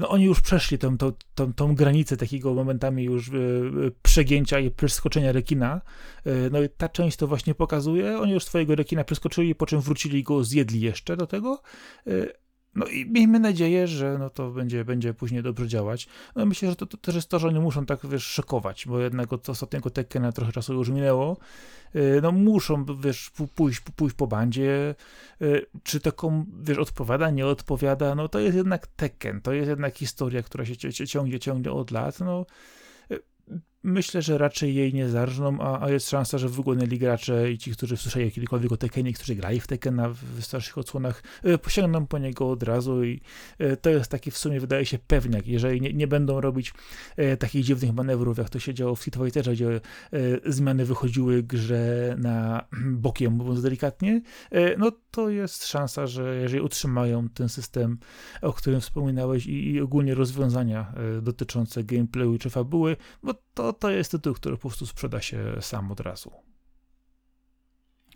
no 0.00 0.08
oni 0.08 0.24
już 0.24 0.40
przeszli 0.40 0.78
tą, 0.78 0.98
tą, 0.98 1.12
tą, 1.34 1.54
tą 1.54 1.74
granicę 1.74 2.16
takiego 2.16 2.54
momentami 2.54 3.04
już 3.04 3.30
przegięcia 4.02 4.58
i 4.58 4.70
przeskoczenia 4.70 5.32
rekina. 5.32 5.80
No 6.50 6.62
i 6.62 6.68
ta 6.68 6.88
część 6.88 7.16
to 7.16 7.26
właśnie 7.26 7.54
pokazuje. 7.54 8.18
Oni 8.18 8.32
już 8.32 8.44
swojego 8.44 8.74
rekina 8.74 9.04
przeskoczyli, 9.04 9.54
po 9.54 9.66
czym 9.66 9.80
wrócili 9.80 10.22
go, 10.22 10.44
zjedli 10.44 10.80
jeszcze 10.80 11.16
do 11.16 11.26
tego. 11.26 11.62
No 12.78 12.86
i 12.86 13.06
miejmy 13.10 13.40
nadzieję, 13.40 13.86
że 13.86 14.16
no 14.18 14.30
to 14.30 14.50
będzie, 14.50 14.84
będzie 14.84 15.14
później 15.14 15.42
dobrze 15.42 15.68
działać. 15.68 16.08
No 16.36 16.46
myślę, 16.46 16.70
że 16.70 16.76
to, 16.76 16.86
to 16.86 16.96
też 16.96 17.14
jest 17.14 17.28
to, 17.28 17.38
że 17.38 17.48
oni 17.48 17.60
muszą 17.60 17.86
tak, 17.86 18.06
wiesz, 18.06 18.24
szokować, 18.24 18.86
bo 18.86 19.00
jednak 19.00 19.32
od 19.32 19.48
ostatniego 19.48 19.90
Tekkena 19.90 20.32
trochę 20.32 20.52
czasu 20.52 20.74
już 20.74 20.88
minęło. 20.88 21.36
Y, 21.96 22.20
no 22.22 22.32
muszą, 22.32 22.84
wiesz, 23.00 23.30
pójść, 23.54 23.80
pójść 23.80 24.16
po 24.16 24.26
bandzie, 24.26 24.94
y, 25.42 25.66
czy 25.82 26.00
taką, 26.00 26.44
wiesz, 26.62 26.78
odpowiada, 26.78 27.30
nie 27.30 27.46
odpowiada, 27.46 28.14
no 28.14 28.28
to 28.28 28.38
jest 28.38 28.56
jednak 28.56 28.86
Tekken, 28.86 29.40
to 29.40 29.52
jest 29.52 29.68
jednak 29.68 29.96
historia, 29.96 30.42
która 30.42 30.64
się 30.64 31.06
ciągnie, 31.06 31.40
ciągnie 31.40 31.72
od 31.72 31.90
lat, 31.90 32.20
no 32.20 32.46
Myślę, 33.82 34.22
że 34.22 34.38
raczej 34.38 34.74
jej 34.74 34.94
nie 34.94 35.08
zarżną, 35.08 35.60
a, 35.60 35.84
a 35.84 35.90
jest 35.90 36.10
szansa, 36.10 36.38
że 36.38 36.48
wygodniali 36.48 36.98
gracze 36.98 37.52
i 37.52 37.58
ci, 37.58 37.72
którzy 37.72 37.96
słyszeli 37.96 38.32
kiedykolwiek 38.32 38.72
o 38.72 38.76
Tekkenie, 38.76 39.12
którzy 39.12 39.34
grali 39.34 39.60
w 39.60 39.66
Tekkena 39.66 40.08
w 40.08 40.42
starszych 40.42 40.78
odsłonach, 40.78 41.22
e, 41.42 41.58
posiągną 41.58 42.06
po 42.06 42.18
niego 42.18 42.50
od 42.50 42.62
razu 42.62 43.04
i 43.04 43.20
e, 43.58 43.76
to 43.76 43.90
jest 43.90 44.10
taki 44.10 44.30
w 44.30 44.38
sumie, 44.38 44.60
wydaje 44.60 44.86
się, 44.86 44.98
pewniak. 44.98 45.46
Jeżeli 45.46 45.80
nie, 45.80 45.92
nie 45.92 46.06
będą 46.06 46.40
robić 46.40 46.74
e, 47.16 47.36
takich 47.36 47.64
dziwnych 47.64 47.94
manewrów, 47.94 48.38
jak 48.38 48.50
to 48.50 48.58
się 48.58 48.74
działo 48.74 48.96
w 48.96 49.00
Street 49.00 49.16
Fighterze, 49.16 49.52
gdzie 49.52 49.80
zmiany 50.46 50.84
wychodziły 50.84 51.42
grze 51.42 52.14
na 52.18 52.64
bokiem, 53.06 53.32
mówiąc 53.32 53.62
delikatnie, 53.62 54.22
no 54.78 54.92
to 55.10 55.30
jest 55.30 55.66
szansa, 55.66 56.06
że 56.06 56.36
jeżeli 56.36 56.60
utrzymają 56.60 57.28
ten 57.28 57.48
system, 57.48 57.98
o 58.42 58.52
którym 58.52 58.80
wspominałeś 58.80 59.46
i, 59.46 59.70
i 59.70 59.80
ogólnie 59.80 60.14
rozwiązania 60.14 60.94
dotyczące 61.22 61.84
gameplayu 61.84 62.38
czy 62.38 62.50
fabuły, 62.50 62.96
bo 63.22 63.34
to, 63.58 63.72
to 63.72 63.90
jest 63.90 64.10
tytuł, 64.10 64.34
który 64.34 64.56
po 64.56 64.60
prostu 64.60 64.86
sprzeda 64.86 65.20
się 65.20 65.56
sam 65.60 65.92
od 65.92 66.00
razu. 66.00 66.32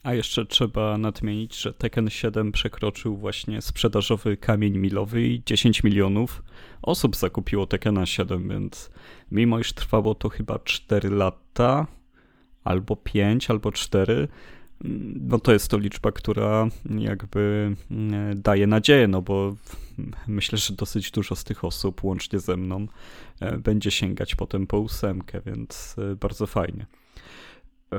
A 0.02 0.14
jeszcze 0.14 0.46
trzeba 0.46 0.98
nadmienić, 0.98 1.61
że 1.61 1.72
Tekken 1.72 2.11
7 2.11 2.52
przekroczył 2.52 3.16
właśnie 3.16 3.62
sprzedażowy 3.62 4.37
kamień 4.37 4.78
milowy 4.78 5.22
i 5.22 5.42
10 5.46 5.83
milionów 5.83 6.42
osób 6.83 7.16
zakupiło 7.16 7.66
Tekkena 7.66 8.07
7, 8.07 8.48
więc 8.48 8.90
mimo 9.31 9.59
iż 9.59 9.72
trwało 9.72 10.14
to 10.14 10.28
chyba 10.28 10.59
4 10.59 11.11
lata, 11.11 11.87
albo 12.64 12.96
5, 12.96 13.50
albo 13.50 13.72
4, 13.72 14.28
no 15.21 15.38
to 15.38 15.53
jest 15.53 15.68
to 15.68 15.79
liczba, 15.79 16.12
która 16.12 16.68
jakby 16.99 17.75
mm, 17.90 18.42
daje 18.42 18.66
nadzieję, 18.66 19.09
no 19.09 19.23
bo 19.23 19.57
myślę, 20.27 20.59
że 20.59 20.75
dosyć 20.75 21.11
dużo 21.11 21.37
z 21.37 21.45
tych 21.45 21.64
osób, 21.64 22.05
łącznie 22.05 22.38
ze 22.38 22.57
mną, 22.57 22.87
e, 23.40 23.59
będzie 23.59 23.90
sięgać 23.90 24.35
potem 24.35 24.66
po 24.66 24.79
ósemkę, 24.79 25.40
więc 25.47 25.97
e, 25.99 26.16
bardzo 26.16 26.47
fajnie. 26.47 26.87
E, 27.92 27.99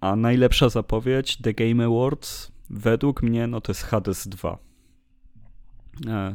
a 0.00 0.16
najlepsza 0.16 0.68
zapowiedź 0.68 1.36
The 1.36 1.54
Game 1.54 1.84
Awards 1.84 2.52
według 2.70 3.22
mnie 3.22 3.46
no 3.46 3.60
to 3.60 3.72
jest 3.72 3.82
Hades 3.82 4.28
2 4.28 4.58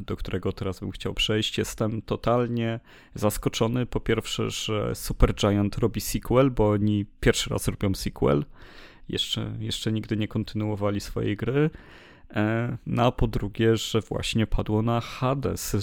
do 0.05 0.15
którego 0.15 0.51
teraz 0.51 0.79
bym 0.79 0.91
chciał 0.91 1.13
przejść. 1.13 1.57
Jestem 1.57 2.01
totalnie 2.01 2.79
zaskoczony. 3.15 3.85
Po 3.85 3.99
pierwsze, 3.99 4.49
że 4.49 4.95
Supergiant 4.95 5.77
robi 5.77 6.01
sequel, 6.01 6.51
bo 6.51 6.69
oni 6.69 7.05
pierwszy 7.19 7.49
raz 7.49 7.67
robią 7.67 7.95
sequel. 7.95 8.45
Jeszcze, 9.09 9.51
jeszcze 9.59 9.91
nigdy 9.91 10.17
nie 10.17 10.27
kontynuowali 10.27 10.99
swojej 10.99 11.37
gry. 11.37 11.69
E, 12.35 12.77
no 12.85 13.05
a 13.05 13.11
po 13.11 13.27
drugie, 13.27 13.77
że 13.77 14.01
właśnie 14.01 14.47
padło 14.47 14.81
na 14.81 15.01
Hades. 15.01 15.75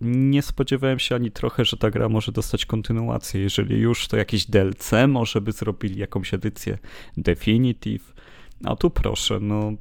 Nie 0.00 0.42
spodziewałem 0.42 0.98
się 0.98 1.14
ani 1.14 1.30
trochę, 1.30 1.64
że 1.64 1.76
ta 1.76 1.90
gra 1.90 2.08
może 2.08 2.32
dostać 2.32 2.66
kontynuację. 2.66 3.40
Jeżeli 3.40 3.78
już, 3.78 4.08
to 4.08 4.16
jakieś 4.16 4.46
DLC 4.46 4.90
może 5.08 5.40
by 5.40 5.52
zrobili 5.52 6.00
jakąś 6.00 6.34
edycję 6.34 6.78
Definitive. 7.16 8.14
A 8.64 8.76
tu 8.76 8.90
proszę, 8.90 9.38
no 9.40 9.72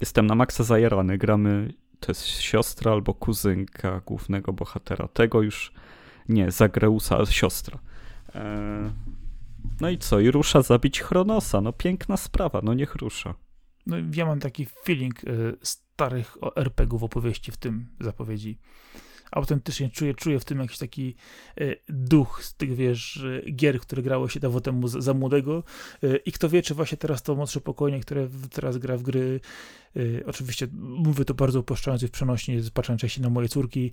jestem 0.00 0.26
na 0.26 0.34
maksa 0.34 0.64
zajarany. 0.64 1.18
Gramy, 1.18 1.72
to 2.00 2.10
jest 2.10 2.26
siostra 2.26 2.92
albo 2.92 3.14
kuzynka 3.14 4.00
głównego 4.06 4.52
bohatera. 4.52 5.08
Tego 5.08 5.42
już 5.42 5.72
nie, 6.28 6.50
Zagreusa, 6.50 7.26
siostra. 7.26 7.78
E, 8.34 8.90
no 9.80 9.90
i 9.90 9.98
co? 9.98 10.20
I 10.20 10.30
rusza 10.30 10.62
zabić 10.62 11.00
Chronosa. 11.00 11.60
No 11.60 11.72
piękna 11.72 12.16
sprawa, 12.16 12.60
no 12.62 12.74
niech 12.74 12.94
rusza. 12.94 13.34
No 13.86 13.96
ja 14.14 14.26
mam 14.26 14.40
taki 14.40 14.66
feeling 14.66 15.24
y, 15.24 15.56
starych 15.62 16.36
RPGów 16.56 17.02
opowieści 17.02 17.52
w 17.52 17.56
tym 17.56 17.88
zapowiedzi. 18.00 18.58
Autentycznie 19.30 19.90
czuję, 19.90 20.14
czuję 20.14 20.40
w 20.40 20.44
tym 20.44 20.58
jakiś 20.58 20.78
taki 20.78 21.14
y, 21.60 21.76
duch 21.88 22.44
z 22.44 22.54
tych, 22.54 22.74
wiesz, 22.74 23.24
gier, 23.54 23.80
które 23.80 24.02
grało 24.02 24.28
się 24.28 24.40
dawno 24.40 24.60
temu 24.60 24.88
za, 24.88 25.14
młodego. 25.14 25.64
Y, 26.04 26.20
i 26.26 26.32
kto 26.32 26.48
wie, 26.48 26.62
czy 26.62 26.74
właśnie 26.74 26.98
teraz 26.98 27.22
to 27.22 27.34
młodsze 27.34 27.60
pokolenie, 27.60 28.00
które 28.00 28.28
teraz 28.50 28.78
gra 28.78 28.96
w 28.96 29.02
gry 29.02 29.40
oczywiście 30.26 30.68
mówię 30.74 31.24
to 31.24 31.34
bardzo 31.34 31.60
uproszczając 31.60 32.02
i 32.02 32.06
w 32.06 32.10
przenośni, 32.10 32.58
patrząc 32.74 33.00
częściej 33.00 33.22
na 33.22 33.30
moje 33.30 33.48
córki, 33.48 33.92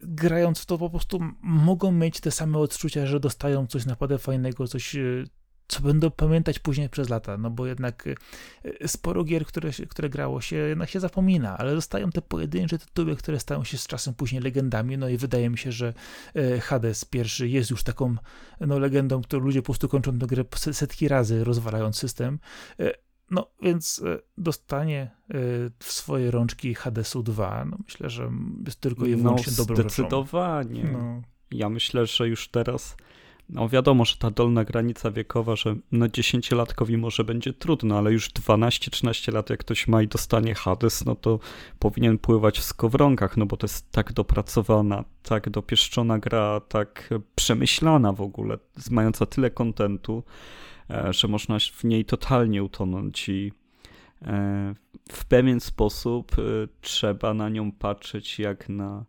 grając 0.00 0.60
w 0.60 0.66
to 0.66 0.78
po 0.78 0.90
prostu 0.90 1.20
mogą 1.42 1.92
mieć 1.92 2.20
te 2.20 2.30
same 2.30 2.58
odczucia, 2.58 3.06
że 3.06 3.20
dostają 3.20 3.66
coś 3.66 3.86
naprawdę 3.86 4.18
fajnego, 4.18 4.68
coś, 4.68 4.96
co 5.68 5.80
będą 5.80 6.10
pamiętać 6.10 6.58
później 6.58 6.88
przez 6.88 7.08
lata, 7.08 7.38
no 7.38 7.50
bo 7.50 7.66
jednak 7.66 8.04
sporo 8.86 9.24
gier, 9.24 9.46
które, 9.46 9.70
które 9.88 10.08
grało 10.08 10.40
się, 10.40 10.56
jednak 10.56 10.90
się 10.90 11.00
zapomina, 11.00 11.58
ale 11.58 11.74
zostają 11.74 12.10
te 12.10 12.22
pojedyncze 12.22 12.78
tytuły, 12.78 13.16
które 13.16 13.40
stają 13.40 13.64
się 13.64 13.78
z 13.78 13.86
czasem 13.86 14.14
później 14.14 14.42
legendami, 14.42 14.98
no 14.98 15.08
i 15.08 15.16
wydaje 15.16 15.50
mi 15.50 15.58
się, 15.58 15.72
że 15.72 15.94
Hades 16.60 17.04
pierwszy 17.04 17.48
jest 17.48 17.70
już 17.70 17.82
taką 17.82 18.16
no, 18.60 18.78
legendą, 18.78 19.22
którą 19.22 19.44
ludzie 19.44 19.62
po 19.62 19.66
prostu 19.66 19.88
kończą 19.88 20.18
tę 20.18 20.26
grę 20.26 20.44
setki 20.72 21.08
razy, 21.08 21.44
rozwalając 21.44 21.96
system, 21.96 22.38
no 23.30 23.50
więc 23.62 24.02
e, 24.04 24.18
dostanie 24.38 25.00
e, 25.02 25.34
w 25.78 25.92
swoje 25.92 26.30
rączki 26.30 26.74
Hadesu 26.74 27.22
2. 27.22 27.64
No, 27.64 27.78
myślę, 27.84 28.10
że 28.10 28.30
jest 28.66 28.80
tylko 28.80 29.06
i 29.06 29.10
no, 29.10 29.16
wyłącznie 29.16 29.52
no, 29.58 29.64
dobrą 29.64 29.76
zdecydowanie. 29.76 30.84
No. 30.84 31.22
Ja 31.50 31.68
myślę, 31.68 32.06
że 32.06 32.28
już 32.28 32.48
teraz 32.48 32.96
no 33.48 33.68
wiadomo, 33.68 34.04
że 34.04 34.16
ta 34.16 34.30
dolna 34.30 34.64
granica 34.64 35.10
wiekowa, 35.10 35.56
że 35.56 35.76
no 35.92 36.08
dziesięciolatkowi 36.08 36.96
może 36.96 37.24
będzie 37.24 37.52
trudno, 37.52 37.98
ale 37.98 38.12
już 38.12 38.30
12-13 38.30 39.32
lat 39.32 39.50
jak 39.50 39.60
ktoś 39.60 39.88
ma 39.88 40.02
i 40.02 40.08
dostanie 40.08 40.54
Hades, 40.54 41.04
no 41.04 41.14
to 41.14 41.38
powinien 41.78 42.18
pływać 42.18 42.58
w 42.58 42.64
skowronkach, 42.64 43.36
no 43.36 43.46
bo 43.46 43.56
to 43.56 43.64
jest 43.64 43.90
tak 43.90 44.12
dopracowana, 44.12 45.04
tak 45.22 45.50
dopieszczona 45.50 46.18
gra, 46.18 46.60
tak 46.60 47.10
przemyślana 47.34 48.12
w 48.12 48.20
ogóle, 48.20 48.58
mająca 48.90 49.26
tyle 49.26 49.50
kontentu, 49.50 50.22
E, 50.90 51.12
że 51.12 51.28
można 51.28 51.58
w 51.58 51.84
niej 51.84 52.04
totalnie 52.04 52.64
utonąć 52.64 53.28
i 53.28 53.52
e, 54.22 54.74
w 55.12 55.24
pewien 55.24 55.60
sposób 55.60 56.32
e, 56.38 56.42
trzeba 56.80 57.34
na 57.34 57.48
nią 57.48 57.72
patrzeć 57.72 58.38
jak 58.38 58.68
na 58.68 59.04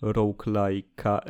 roguelike 0.00 1.20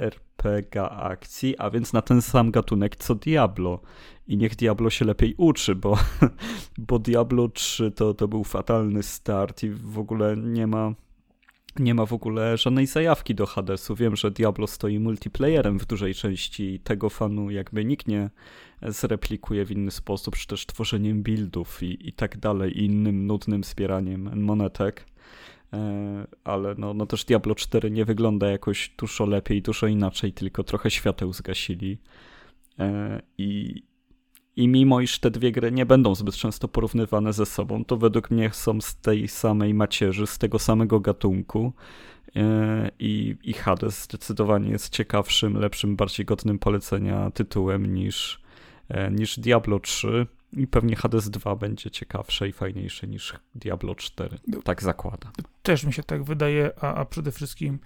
RPG 0.46 0.90
akcji, 0.90 1.58
a 1.58 1.70
więc 1.70 1.92
na 1.92 2.02
ten 2.02 2.22
sam 2.22 2.50
gatunek 2.50 2.96
co 2.96 3.14
Diablo. 3.14 3.80
I 4.26 4.36
niech 4.36 4.56
Diablo 4.56 4.90
się 4.90 5.04
lepiej 5.04 5.34
uczy, 5.36 5.74
bo, 5.74 5.98
bo 6.88 6.98
Diablo 6.98 7.48
3 7.48 7.90
to, 7.90 8.14
to 8.14 8.28
był 8.28 8.44
fatalny 8.44 9.02
start 9.02 9.62
i 9.62 9.70
w 9.70 9.98
ogóle 9.98 10.36
nie 10.36 10.66
ma 10.66 10.94
nie 11.78 11.94
ma 11.94 12.06
w 12.06 12.12
ogóle 12.12 12.56
żadnej 12.56 12.86
zajawki 12.86 13.34
do 13.34 13.46
Hadesu. 13.46 13.94
Wiem, 13.94 14.16
że 14.16 14.30
Diablo 14.30 14.66
stoi 14.66 14.98
multiplayerem 14.98 15.78
w 15.78 15.86
dużej 15.86 16.14
części 16.14 16.74
i 16.74 16.80
tego 16.80 17.10
fanu 17.10 17.50
jakby 17.50 17.84
nikt 17.84 18.08
nie 18.08 18.30
zreplikuje 18.82 19.64
w 19.64 19.70
inny 19.70 19.90
sposób, 19.90 20.36
czy 20.36 20.46
też 20.46 20.66
tworzeniem 20.66 21.22
buildów 21.22 21.82
i, 21.82 22.08
i 22.08 22.12
tak 22.12 22.38
dalej, 22.38 22.78
i 22.78 22.84
innym 22.84 23.26
nudnym 23.26 23.64
zbieraniem 23.64 24.42
monetek. 24.42 25.06
E, 25.72 26.26
ale 26.44 26.74
no, 26.78 26.94
no 26.94 27.06
też 27.06 27.24
Diablo 27.24 27.54
4 27.54 27.90
nie 27.90 28.04
wygląda 28.04 28.50
jakoś 28.50 28.94
dużo 28.98 29.26
lepiej, 29.26 29.62
dużo 29.62 29.86
inaczej, 29.86 30.32
tylko 30.32 30.64
trochę 30.64 30.90
świateł 30.90 31.32
zgasili. 31.32 31.98
E, 32.78 33.22
I, 33.38 33.82
i 34.56 34.68
mimo 34.68 35.00
iż 35.00 35.18
te 35.18 35.30
dwie 35.30 35.52
gry 35.52 35.72
nie 35.72 35.86
będą 35.86 36.14
zbyt 36.14 36.34
często 36.36 36.68
porównywane 36.68 37.32
ze 37.32 37.46
sobą, 37.46 37.84
to 37.84 37.96
według 37.96 38.30
mnie 38.30 38.50
są 38.52 38.80
z 38.80 38.96
tej 38.96 39.28
samej 39.28 39.74
macierzy, 39.74 40.26
z 40.26 40.38
tego 40.38 40.58
samego 40.58 41.00
gatunku. 41.00 41.72
E, 42.36 42.90
I, 42.98 43.36
I 43.42 43.52
Hades 43.52 44.02
zdecydowanie 44.04 44.70
jest 44.70 44.92
ciekawszym, 44.92 45.56
lepszym, 45.56 45.96
bardziej 45.96 46.26
godnym 46.26 46.58
polecenia 46.58 47.30
tytułem 47.30 47.94
niż, 47.94 48.40
niż 49.10 49.40
Diablo 49.40 49.80
3. 49.80 50.26
I 50.52 50.66
pewnie 50.66 50.96
Hades 50.96 51.30
2 51.30 51.56
będzie 51.56 51.90
ciekawsze 51.90 52.48
i 52.48 52.52
fajniejsze 52.52 53.06
niż 53.06 53.34
Diablo 53.54 53.94
4. 53.94 54.38
Tak 54.64 54.82
zakłada. 54.82 55.32
Też 55.62 55.84
mi 55.84 55.92
się 55.92 56.02
tak 56.02 56.24
wydaje, 56.24 56.70
a, 56.80 56.94
a 56.94 57.04
przede 57.04 57.32
wszystkim 57.32 57.78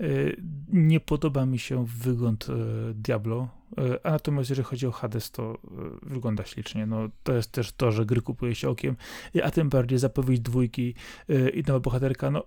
y, 0.00 0.42
nie 0.68 1.00
podoba 1.00 1.46
mi 1.46 1.58
się 1.58 1.86
wygląd 1.86 2.48
y, 2.48 2.52
Diablo. 2.94 3.48
Y, 3.78 4.02
a 4.02 4.10
natomiast 4.10 4.50
jeżeli 4.50 4.66
chodzi 4.66 4.86
o 4.86 4.92
Hades, 4.92 5.30
to 5.30 5.58
wygląda 6.02 6.44
ślicznie. 6.44 6.86
No, 6.86 7.08
to 7.22 7.32
jest 7.32 7.52
też 7.52 7.72
to, 7.72 7.92
że 7.92 8.06
gry 8.06 8.20
kupuje 8.20 8.54
się 8.54 8.68
okiem, 8.68 8.96
a 9.42 9.50
tym 9.50 9.68
bardziej 9.68 9.98
zapowiedź 9.98 10.40
dwójki 10.40 10.94
i 11.54 11.62
nowa 11.66 11.80
bohaterka. 11.80 12.30
No, 12.30 12.42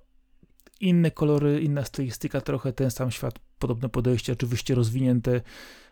inne 0.80 1.12
kolory, 1.12 1.62
inna 1.62 1.86
stylistyka, 1.86 2.42
trochę 2.42 2.74
ten 2.74 2.92
sam 2.92 3.12
świat, 3.12 3.40
podobne 3.60 3.90
podejście, 3.90 4.34
oczywiście 4.34 4.76
rozwinięte. 4.76 5.42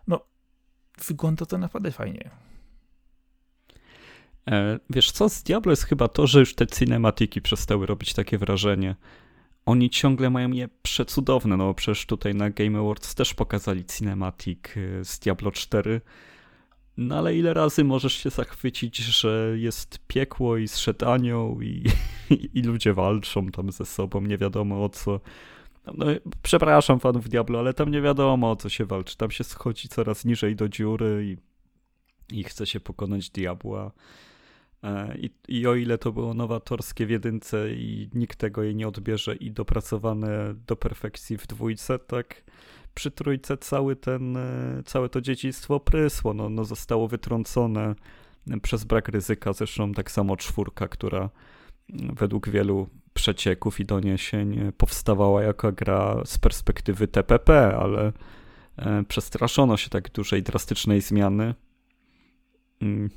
No, 0.08 0.26
wygląda 1.08 1.46
to 1.46 1.58
naprawdę 1.58 1.92
fajnie. 1.92 2.30
E, 4.48 4.80
wiesz 4.90 5.12
co, 5.12 5.30
z 5.30 5.44
Diablo 5.44 5.72
jest 5.72 5.84
chyba 5.84 6.08
to, 6.08 6.28
że 6.28 6.40
już 6.40 6.56
te 6.56 6.68
cinematiki 6.68 7.42
przestały 7.42 7.86
robić 7.86 8.14
takie 8.14 8.38
wrażenie. 8.38 8.96
Oni 9.66 9.90
ciągle 9.90 10.30
mają 10.30 10.52
je 10.52 10.70
przecudowne, 10.82 11.58
no 11.58 11.74
przecież 11.74 12.06
tutaj 12.06 12.36
na 12.36 12.50
Game 12.50 12.80
Awards 12.80 13.16
też 13.16 13.34
pokazali 13.34 13.86
cinematic 13.86 14.60
e, 14.78 15.06
z 15.06 15.20
Diablo 15.20 15.52
4. 15.52 16.02
No 16.98 17.18
ale 17.18 17.36
ile 17.36 17.54
razy 17.54 17.84
możesz 17.84 18.14
się 18.14 18.30
zachwycić, 18.30 18.98
że 18.98 19.54
jest 19.58 20.00
piekło 20.08 20.58
i 20.58 20.68
zszedł 20.68 21.06
anioł 21.06 21.62
i, 21.62 21.84
i, 22.30 22.50
i 22.60 22.62
ludzie 22.62 22.94
walczą 22.94 23.52
tam 23.52 23.72
ze 23.72 23.86
sobą, 23.86 24.22
nie 24.22 24.38
wiadomo 24.38 24.84
o 24.84 24.90
co. 24.90 25.20
No, 25.98 26.06
przepraszam 26.42 27.00
fanów 27.00 27.30
Diablo, 27.30 27.60
ale 27.60 27.74
tam 27.74 27.92
nie 27.92 28.02
wiadomo 28.02 28.52
o 28.52 28.56
co 28.56 28.70
się 28.70 28.86
walczy. 28.86 29.18
Tam 29.18 29.32
się 29.32 29.44
schodzi 29.44 29.90
coraz 29.90 30.26
niżej 30.26 30.56
do 30.56 30.70
dziury 30.70 31.38
i, 32.32 32.38
i 32.40 32.44
chce 32.44 32.66
się 32.66 32.80
pokonać 32.80 33.30
diabła. 33.30 33.92
E, 34.84 35.18
I, 35.18 35.30
I 35.48 35.68
o 35.68 35.76
ile 35.76 35.98
to 35.98 36.12
było 36.12 36.34
nowatorskie 36.34 37.06
w 37.06 37.10
jedynce 37.10 37.72
i 37.74 38.10
nikt 38.14 38.38
tego 38.38 38.64
jej 38.64 38.76
nie 38.76 38.88
odbierze 38.88 39.36
i 39.36 39.52
dopracowane 39.52 40.54
do 40.68 40.76
perfekcji 40.76 41.38
w 41.38 41.48
dwójce, 41.48 42.00
tak 42.00 42.44
przy 42.94 43.12
trójce 43.12 43.58
cały 43.58 43.96
ten, 43.96 44.38
e, 44.38 44.84
całe 44.86 45.10
to 45.10 45.22
dzieciństwo 45.22 45.80
prysło, 45.80 46.34
no, 46.34 46.50
no 46.50 46.66
zostało 46.66 47.08
wytrącone 47.08 47.96
przez 48.62 48.84
brak 48.84 49.10
ryzyka, 49.10 49.54
zresztą 49.54 49.94
tak 49.94 50.12
samo 50.12 50.38
czwórka, 50.38 50.88
która 50.88 51.30
według 51.90 52.50
wielu 52.50 52.88
przecieków 53.14 53.80
i 53.80 53.86
doniesień 53.86 54.72
powstawała 54.78 55.44
jako 55.44 55.72
gra 55.72 56.22
z 56.26 56.38
perspektywy 56.38 57.08
TPP, 57.08 57.78
ale 57.78 58.12
e, 58.78 59.04
przestraszono 59.04 59.78
się 59.78 59.90
tak 59.90 60.12
dużej, 60.12 60.44
drastycznej 60.44 61.02
zmiany, 61.02 61.56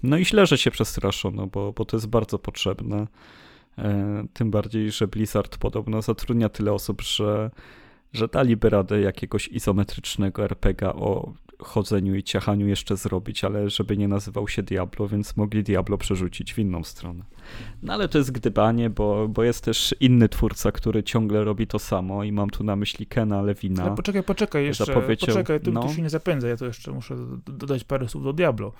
no 0.03 0.18
i 0.18 0.25
źle, 0.25 0.46
że 0.46 0.59
się 0.59 0.70
przestraszono, 0.70 1.46
bo, 1.46 1.73
bo 1.73 1.85
to 1.85 1.96
jest 1.96 2.07
bardzo 2.07 2.38
potrzebne. 2.38 3.07
E, 3.79 4.25
tym 4.33 4.51
bardziej, 4.51 4.90
że 4.90 5.09
Blizzard 5.09 5.59
podobno 5.59 6.03
zatrudnia 6.03 6.49
tyle 6.49 6.73
osób, 6.73 7.03
że, 7.03 7.51
że 8.12 8.29
daliby 8.29 8.70
radę 8.70 9.01
jakiegoś 9.01 9.49
izometrycznego 9.49 10.44
RPG 10.44 10.88
o 10.94 11.33
chodzeniu 11.62 12.14
i 12.14 12.23
ciachaniu 12.23 12.68
jeszcze 12.68 12.96
zrobić, 12.96 13.44
ale 13.44 13.70
żeby 13.70 13.96
nie 13.96 14.09
nazywał 14.09 14.49
się 14.49 14.62
Diablo, 14.62 15.09
więc 15.09 15.37
mogli 15.37 15.62
Diablo 15.62 15.99
przerzucić 15.99 16.55
w 16.55 16.59
inną 16.59 16.85
stronę. 16.85 17.25
No 17.83 17.92
ale 17.92 18.09
to 18.09 18.18
jest 18.18 18.33
gdybanie, 18.33 18.90
bo, 18.90 19.29
bo 19.29 19.44
jest 19.44 19.64
też 19.64 19.94
inny 20.01 20.29
twórca, 20.29 20.73
który 20.73 21.03
ciągle 21.03 21.44
robi 21.44 21.66
to 21.66 21.79
samo 21.79 22.25
i 22.25 22.33
mam 22.33 22.51
tu 22.51 22.64
na 22.64 22.77
myśli 22.77 23.07
Kena 23.07 23.42
Lewina. 23.42 23.83
Ale 23.83 23.96
poczekaj, 23.96 24.23
poczekaj 24.23 24.64
jeszcze, 24.64 25.03
poczekaj, 25.18 25.61
tu, 25.61 25.73
no. 25.73 25.83
tu 25.83 25.94
się 25.94 26.03
nie 26.03 26.11
zapędzę, 26.11 26.49
ja 26.49 26.57
to 26.57 26.66
jeszcze 26.66 26.92
muszę 26.92 27.16
dodać 27.46 27.85
parę 27.85 28.09
słów 28.09 28.25
do 28.25 28.33
Diablo, 28.33 28.73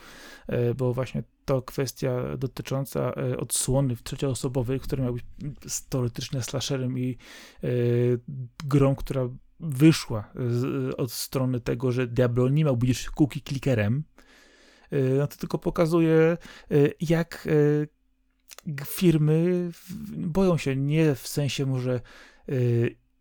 e, 0.47 0.75
bo 0.75 0.95
właśnie 0.95 1.23
to 1.45 1.63
kwestia 1.63 2.37
dotycząca 2.39 3.13
e, 3.13 3.37
odsłony 3.37 3.97
trzecioosobowej, 3.97 4.81
która 4.81 5.03
miała 5.03 5.15
być 5.15 5.25
teoretycznie 5.89 6.43
slasherem 6.43 6.99
i 6.99 7.19
e, 7.65 7.69
grą, 8.65 8.95
która 8.95 9.29
wyszła 9.61 10.31
z, 10.35 10.95
od 10.95 11.13
strony 11.13 11.61
tego, 11.61 11.93
że 11.93 12.07
Diablo 12.07 12.49
nie 12.49 12.65
miał 12.65 12.77
być 12.77 13.11
cookie 13.11 13.41
clickerem, 13.41 14.05
no 15.19 15.27
to 15.27 15.37
tylko 15.37 15.59
pokazuje, 15.59 16.37
jak 17.01 17.49
firmy 18.87 19.71
boją 20.17 20.57
się 20.57 20.77
nie 20.77 21.15
w 21.15 21.29
sensie 21.29 21.67
może 21.67 22.01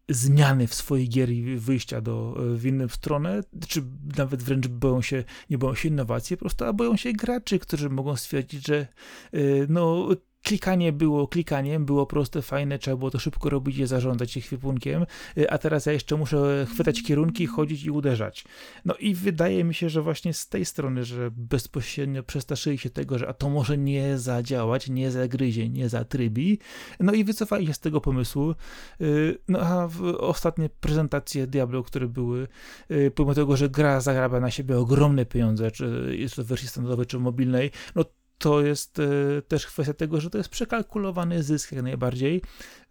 zmiany 0.10 0.67
w 0.67 0.73
swojej 0.73 1.10
gier 1.10 1.30
i 1.30 1.58
wyjścia 1.58 2.02
do, 2.02 2.36
w 2.56 2.65
inną 2.65 2.88
stronę, 2.88 3.41
czy 3.67 3.84
nawet 4.17 4.43
wręcz 4.43 4.67
boją 4.67 5.02
się, 5.02 5.23
nie 5.49 5.58
boją 5.58 5.75
się 5.75 5.89
innowacji, 5.89 6.38
po 6.38 6.41
prostu, 6.41 6.65
a 6.65 6.73
boją 6.73 6.97
się 6.97 7.13
graczy, 7.13 7.60
którzy 7.60 7.89
mogą 7.89 8.15
stwierdzić, 8.15 8.67
że 8.67 8.88
no, 9.69 10.10
klikanie 10.43 10.93
było 10.93 11.28
klikaniem, 11.28 11.86
było 11.86 12.06
proste, 12.06 12.41
fajne, 12.41 12.80
trzeba 12.80 12.97
było 12.97 13.12
to 13.12 13.19
szybko 13.19 13.49
robić 13.49 13.78
i 13.78 13.86
zarządzać 13.86 14.38
ekwipunkiem, 14.38 15.06
y, 15.38 15.49
a 15.49 15.58
teraz 15.58 15.86
ja 15.86 15.91
jeszcze 15.91 16.15
muszę 16.15 16.67
chwytać 16.69 17.04
kierunki, 17.04 17.47
chodzić 17.47 17.84
i 17.84 17.91
uderzać. 17.91 18.45
No 18.86 18.95
i 18.95 19.15
wydaje 19.15 19.63
mi 19.63 19.73
się, 19.73 19.89
że 19.89 20.02
właśnie 20.02 20.34
z 20.34 20.47
tej 20.47 20.65
strony, 20.65 21.04
że 21.04 21.32
bezpośrednio 21.32 22.23
przestraszyli 22.23 22.78
się 22.78 22.89
tego, 22.89 23.19
że 23.19 23.28
a 23.28 23.34
to 23.34 23.49
może 23.49 23.78
nie 23.78 24.17
zadziałać, 24.17 24.89
nie 24.89 25.12
zagryzie, 25.12 25.69
nie 25.69 25.89
zatrybi, 25.89 26.60
no 26.99 27.13
i 27.13 27.23
wycofali 27.23 27.67
się 27.67 27.73
z 27.73 27.80
tego 27.80 28.02
pomysłu. 28.02 28.56
Y, 29.02 29.38
no 29.47 29.60
a 29.60 29.88
w 29.88 30.04
ostatnie 30.19 30.69
prezentacje 30.69 31.47
Diablo, 31.47 31.84
które 31.84 32.08
były, 32.08 32.47
y, 32.91 33.12
pomimo 33.15 33.36
tego, 33.36 33.58
że 33.58 33.69
gra 33.69 34.02
zarabia 34.02 34.39
na 34.39 34.52
siebie 34.52 34.78
ogromne 34.78 35.25
pieniądze, 35.25 35.71
czy 35.71 36.15
jest 36.19 36.36
to 36.36 36.43
w 36.43 36.47
wersji 36.47 36.67
standardowej, 36.67 37.06
czy 37.06 37.19
mobilnej, 37.19 37.71
no 37.95 38.06
to 38.39 38.62
jest 38.62 38.99
e, 38.99 39.41
też 39.41 39.67
kwestia 39.67 39.93
tego, 39.93 40.21
że 40.21 40.30
to 40.30 40.38
jest 40.38 40.49
przekalkulowany 40.49 41.43
zysk 41.43 41.71
jak 41.71 41.84
najbardziej. 41.84 42.41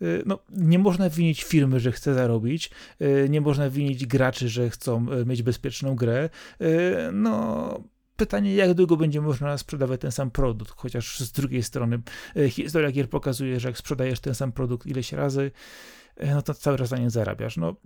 E, 0.00 0.04
no, 0.26 0.38
nie 0.50 0.78
można 0.78 1.10
winić 1.10 1.44
firmy, 1.44 1.80
że 1.80 1.92
chce 1.92 2.14
zarobić, 2.14 2.70
e, 3.00 3.28
nie 3.28 3.40
można 3.40 3.70
winić 3.70 4.06
graczy, 4.06 4.48
że 4.48 4.70
chcą 4.70 5.06
mieć 5.26 5.42
bezpieczną 5.42 5.96
grę. 5.96 6.30
No, 7.12 7.80
pytanie, 8.16 8.54
jak 8.54 8.74
długo 8.74 8.96
będzie 8.96 9.20
można 9.20 9.58
sprzedawać 9.58 10.00
ten 10.00 10.12
sam 10.12 10.30
produkt, 10.30 10.74
chociaż 10.76 11.20
z 11.20 11.32
drugiej 11.32 11.62
strony 11.62 12.02
historia 12.48 12.90
gier 12.92 13.10
pokazuje, 13.10 13.60
że 13.60 13.68
jak 13.68 13.78
sprzedajesz 13.78 14.20
ten 14.20 14.34
sam 14.34 14.52
produkt 14.52 14.86
ileś 14.86 15.12
razy, 15.12 15.50
no 16.26 16.42
to 16.42 16.54
cały 16.54 16.78
czas 16.78 16.90
na 16.90 16.98
nie 16.98 17.10
zarabiasz. 17.10 17.56
No, 17.56 17.76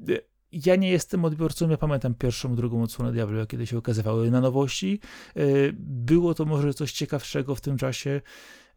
ja 0.53 0.77
nie 0.77 0.91
jestem 0.91 1.25
odbiorcą, 1.25 1.71
ja 1.71 1.77
pamiętam 1.77 2.15
pierwszą, 2.15 2.55
drugą 2.55 2.83
odsłonę 2.83 3.13
Diablo, 3.13 3.47
kiedy 3.47 3.67
się 3.67 3.79
ukazywały 3.79 4.31
na 4.31 4.41
nowości. 4.41 5.01
E, 5.37 5.43
było 5.79 6.35
to 6.35 6.45
może 6.45 6.75
coś 6.75 6.93
ciekawszego 6.93 7.55
w 7.55 7.61
tym 7.61 7.79
czasie, 7.79 8.21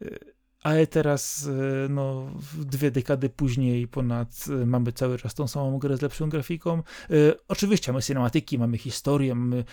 e, 0.01 0.05
ale 0.63 0.87
teraz, 0.87 1.47
e, 1.47 1.89
no, 1.89 2.31
dwie 2.59 2.91
dekady 2.91 3.29
później 3.29 3.87
ponad 3.87 4.45
mamy 4.65 4.91
cały 4.91 5.17
czas 5.17 5.33
tą 5.33 5.47
samą 5.47 5.79
grę 5.79 5.97
z 5.97 6.01
lepszą 6.01 6.29
grafiką. 6.29 6.83
Oczywiście 7.47 7.91
mamy 7.91 8.01
cinematyki, 8.01 8.59
mamy 8.59 8.77
historię, 8.77 9.35
mamy 9.35 9.63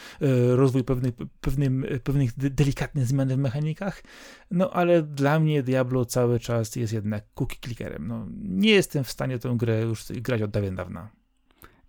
rozwój 0.51 0.85
pewnych, 0.85 1.15
pewnym, 1.41 1.87
pewnych 2.05 2.37
delikatnych 2.37 3.07
zmian 3.07 3.29
w 3.29 3.37
mechanikach, 3.37 4.03
no 4.51 4.71
ale 4.71 5.03
dla 5.03 5.41
mnie 5.41 5.62
Diablo 5.62 6.05
cały 6.05 6.41
czas 6.41 6.77
jest 6.77 6.93
jednak 6.93 7.25
cookie 7.35 7.57
clickerem. 7.65 8.09
No, 8.09 8.27
nie 8.43 8.71
jestem 8.71 9.05
w 9.05 9.11
stanie 9.11 9.38
tę 9.38 9.55
grę 9.57 9.81
już 9.81 10.05
grać 10.12 10.43
od 10.43 10.51
dawien 10.51 10.77
dawna. 10.77 11.22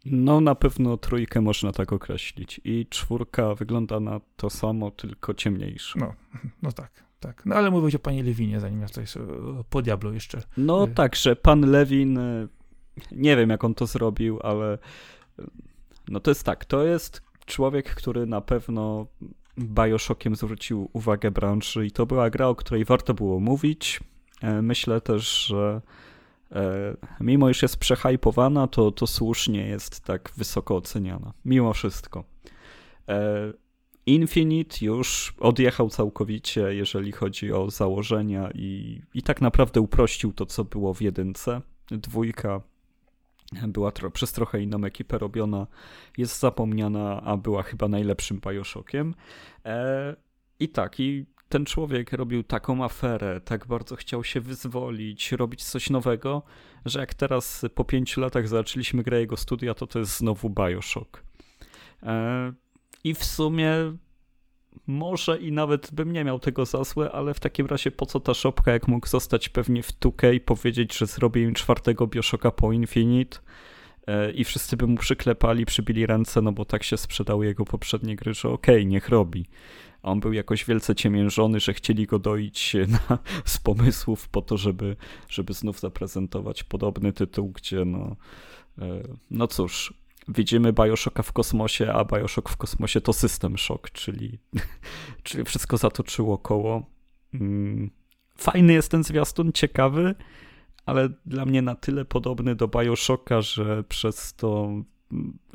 No 0.06 0.42
na 0.42 0.56
pewno 0.56 0.98
trójkę 0.98 1.42
można 1.42 1.72
tak 1.72 1.94
określić 1.94 2.62
i 2.64 2.88
czwórka 2.90 3.56
wygląda 3.56 4.00
na 4.00 4.22
to 4.38 4.50
samo, 4.50 4.92
tylko 4.92 5.34
ciemniejsze. 5.34 6.00
No, 6.00 6.14
no 6.64 6.72
tak, 6.72 7.04
tak. 7.20 7.46
No 7.46 7.56
ale 7.56 7.72
mówić 7.72 7.96
o 7.96 8.00
panie 8.00 8.24
Lewinie, 8.24 8.60
zanim 8.60 8.82
ja 8.82 8.88
tutaj 8.88 9.06
po 9.70 9.82
Diablo 9.82 10.14
jeszcze. 10.14 10.42
No 10.58 10.84
y- 10.84 10.88
tak, 10.88 11.16
że 11.16 11.36
pan 11.36 11.72
Lewin, 11.72 12.18
y, 12.18 12.48
nie 13.12 13.38
wiem 13.38 13.50
jak 13.50 13.64
on 13.64 13.76
to 13.76 13.86
zrobił, 13.86 14.40
ale 14.44 14.78
y, 15.40 15.44
no 16.08 16.20
to 16.20 16.32
jest 16.32 16.44
tak, 16.44 16.66
to 16.66 16.84
jest 16.84 17.22
człowiek, 17.46 17.96
który 17.96 18.26
na 18.26 18.42
pewno 18.42 19.08
Bioshockiem 19.60 20.36
zwrócił 20.36 20.90
uwagę 20.94 21.32
branży 21.32 21.86
i 21.86 21.92
to 21.92 22.06
była 22.06 22.30
gra, 22.30 22.48
o 22.48 22.56
której 22.56 22.86
warto 22.86 23.14
było 23.14 23.40
mówić. 23.40 24.00
E, 24.42 24.62
myślę 24.62 25.02
też, 25.02 25.46
że 25.46 25.82
mimo 27.20 27.50
iż 27.50 27.62
jest 27.62 27.78
przehypowana, 27.78 28.68
to, 28.68 28.92
to 28.92 29.08
słusznie 29.08 29.68
jest 29.68 30.02
tak 30.02 30.32
wysoko 30.38 30.76
oceniana. 30.76 31.34
Mimo 31.46 31.74
wszystko. 31.74 32.24
E, 33.10 33.54
Infinite 34.06 34.86
już 34.86 35.34
odjechał 35.40 35.90
całkowicie, 35.90 36.76
jeżeli 36.76 37.12
chodzi 37.12 37.54
o 37.54 37.72
założenia 37.72 38.50
i, 38.56 39.02
i 39.14 39.22
tak 39.22 39.42
naprawdę 39.42 39.82
uprościł 39.82 40.34
to, 40.34 40.46
co 40.46 40.64
było 40.64 40.94
w 40.94 41.02
jedynce. 41.02 41.62
Dwójka 41.92 42.62
była 43.68 43.92
tro 43.92 44.12
przez 44.12 44.32
trochę 44.32 44.62
inną 44.62 44.84
ekipę 44.86 45.18
robiona, 45.18 45.68
jest 46.18 46.40
zapomniana, 46.40 47.22
a 47.22 47.38
była 47.38 47.64
chyba 47.64 47.88
najlepszym 47.88 48.42
Bioshockiem. 48.48 49.16
E, 49.66 50.16
I 50.60 50.70
tak, 50.70 51.00
i 51.00 51.26
ten 51.54 51.66
człowiek 51.66 52.14
robił 52.14 52.44
taką 52.44 52.84
aferę, 52.84 53.42
tak 53.42 53.68
bardzo 53.68 53.96
chciał 53.96 54.24
się 54.24 54.42
wyzwolić, 54.42 55.32
robić 55.32 55.64
coś 55.64 55.90
nowego, 55.90 56.44
że 56.86 57.00
jak 57.00 57.14
teraz 57.14 57.66
po 57.76 57.86
pięciu 57.86 58.22
latach 58.22 58.48
zaczęliśmy 58.48 59.04
grę 59.04 59.20
jego 59.20 59.38
studia, 59.38 59.74
to 59.74 59.88
to 59.88 60.00
jest 60.00 60.18
znowu 60.18 60.50
Bioshock. 60.50 61.24
E, 62.04 62.54
I 63.04 63.14
w 63.14 63.24
sumie 63.24 63.74
może 64.88 65.38
i 65.38 65.52
nawet 65.52 65.92
bym 65.92 66.14
nie 66.14 66.24
miał 66.24 66.40
tego 66.40 66.66
za 66.66 66.84
złe, 66.84 67.12
ale 67.12 67.34
w 67.34 67.40
takim 67.40 67.66
razie 67.66 67.92
po 67.92 68.06
co 68.06 68.20
ta 68.20 68.34
szopka, 68.34 68.72
jak 68.72 68.88
mógł 68.88 69.08
zostać 69.08 69.50
pewnie 69.50 69.84
w 69.84 70.00
2K 70.00 70.34
i 70.34 70.40
powiedzieć, 70.40 70.98
że 70.98 71.06
zrobię 71.06 71.42
im 71.42 71.54
czwartego 71.54 72.08
Bioshocka 72.08 72.52
po 72.52 72.72
Infinite 72.72 73.40
i 74.36 74.44
wszyscy 74.44 74.78
by 74.78 74.88
mu 74.88 74.98
przyklepali, 74.98 75.66
przybili 75.66 76.06
ręce, 76.06 76.42
no 76.42 76.52
bo 76.52 76.66
tak 76.66 76.84
się 76.84 76.98
sprzedały 76.98 77.46
jego 77.46 77.66
poprzednie 77.66 78.16
gry, 78.16 78.34
że 78.34 78.50
okej, 78.50 78.76
okay, 78.76 78.86
niech 78.86 79.10
robi 79.10 79.46
a 80.04 80.12
on 80.12 80.20
był 80.20 80.34
jakoś 80.34 80.66
wielce 80.66 80.96
ciemiężony, 80.96 81.60
że 81.60 81.74
chcieli 81.74 82.06
go 82.06 82.20
doić 82.20 82.76
na, 82.88 83.18
z 83.46 83.58
pomysłów 83.58 84.30
po 84.30 84.42
to, 84.42 84.58
żeby, 84.58 84.96
żeby 85.30 85.54
znów 85.54 85.80
zaprezentować 85.80 86.64
podobny 86.64 87.14
tytuł, 87.14 87.50
gdzie 87.50 87.86
no, 87.86 88.16
e, 88.82 89.04
no 89.32 89.48
cóż, 89.48 89.94
widzimy 90.28 90.74
Bioshocka 90.74 91.24
w 91.24 91.32
kosmosie, 91.32 91.94
a 91.94 92.06
Bioshock 92.06 92.50
w 92.50 92.58
kosmosie 92.58 93.02
to 93.02 93.14
System 93.14 93.58
Shock, 93.58 93.92
czyli, 93.92 94.40
czyli 95.24 95.44
wszystko 95.44 95.78
zatoczyło 95.78 96.38
koło. 96.38 96.86
Mm, 97.34 97.92
fajny 98.38 98.74
jest 98.74 98.92
ten 98.92 99.04
zwiastun, 99.04 99.52
ciekawy, 99.52 100.16
ale 100.86 101.10
dla 101.26 101.46
mnie 101.46 101.62
na 101.62 101.76
tyle 101.76 102.06
podobny 102.06 102.56
do 102.56 102.68
Bioshocka, 102.68 103.42
że 103.42 103.84
przez 103.84 104.34
to 104.34 104.70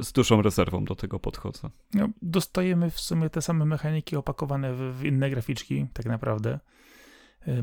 z 0.03 0.13
dużą 0.13 0.43
rezerwą 0.43 0.85
do 0.85 0.95
tego 0.95 1.19
podchodzę. 1.19 1.71
No, 1.95 2.09
dostajemy 2.23 2.91
w 2.91 3.01
sumie 3.01 3.31
te 3.31 3.43
same 3.43 3.65
mechaniki 3.65 4.17
opakowane 4.17 4.75
w, 4.75 4.79
w 4.79 5.05
inne 5.05 5.31
graficzki, 5.31 5.87
tak 5.93 6.07
naprawdę. 6.07 6.59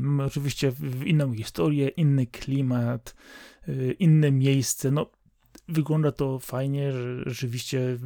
Mamy 0.00 0.24
oczywiście 0.24 0.72
inną 1.04 1.34
historię, 1.34 1.88
inny 1.88 2.26
klimat, 2.26 3.14
e, 3.68 3.92
inne 3.92 4.32
miejsce. 4.32 4.90
No, 4.90 5.10
wygląda 5.68 6.12
to 6.12 6.38
fajnie, 6.38 6.92
że 6.92 7.30
rzeczywiście 7.30 7.98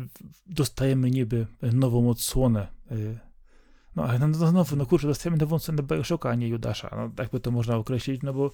dostajemy 0.47 1.11
niby 1.11 1.47
nową 1.73 2.11
odsłonę. 2.11 2.69
E, 2.91 2.97
no 3.97 4.05
ale 4.05 4.19
no, 4.19 4.29
no 4.29 4.35
znowu, 4.35 4.77
no 4.77 4.87
kurczę, 4.87 5.07
dostajemy 5.07 5.37
nową 5.37 5.57
odsłonę 5.57 5.83
Bioshocka, 5.83 6.31
a 6.31 6.35
nie 6.35 6.49
Judasza. 6.49 6.91
No, 6.97 7.11
tak 7.17 7.31
by 7.31 7.41
to 7.41 7.51
można 7.51 7.77
określić, 7.77 8.23
no 8.23 8.33
bo 8.33 8.53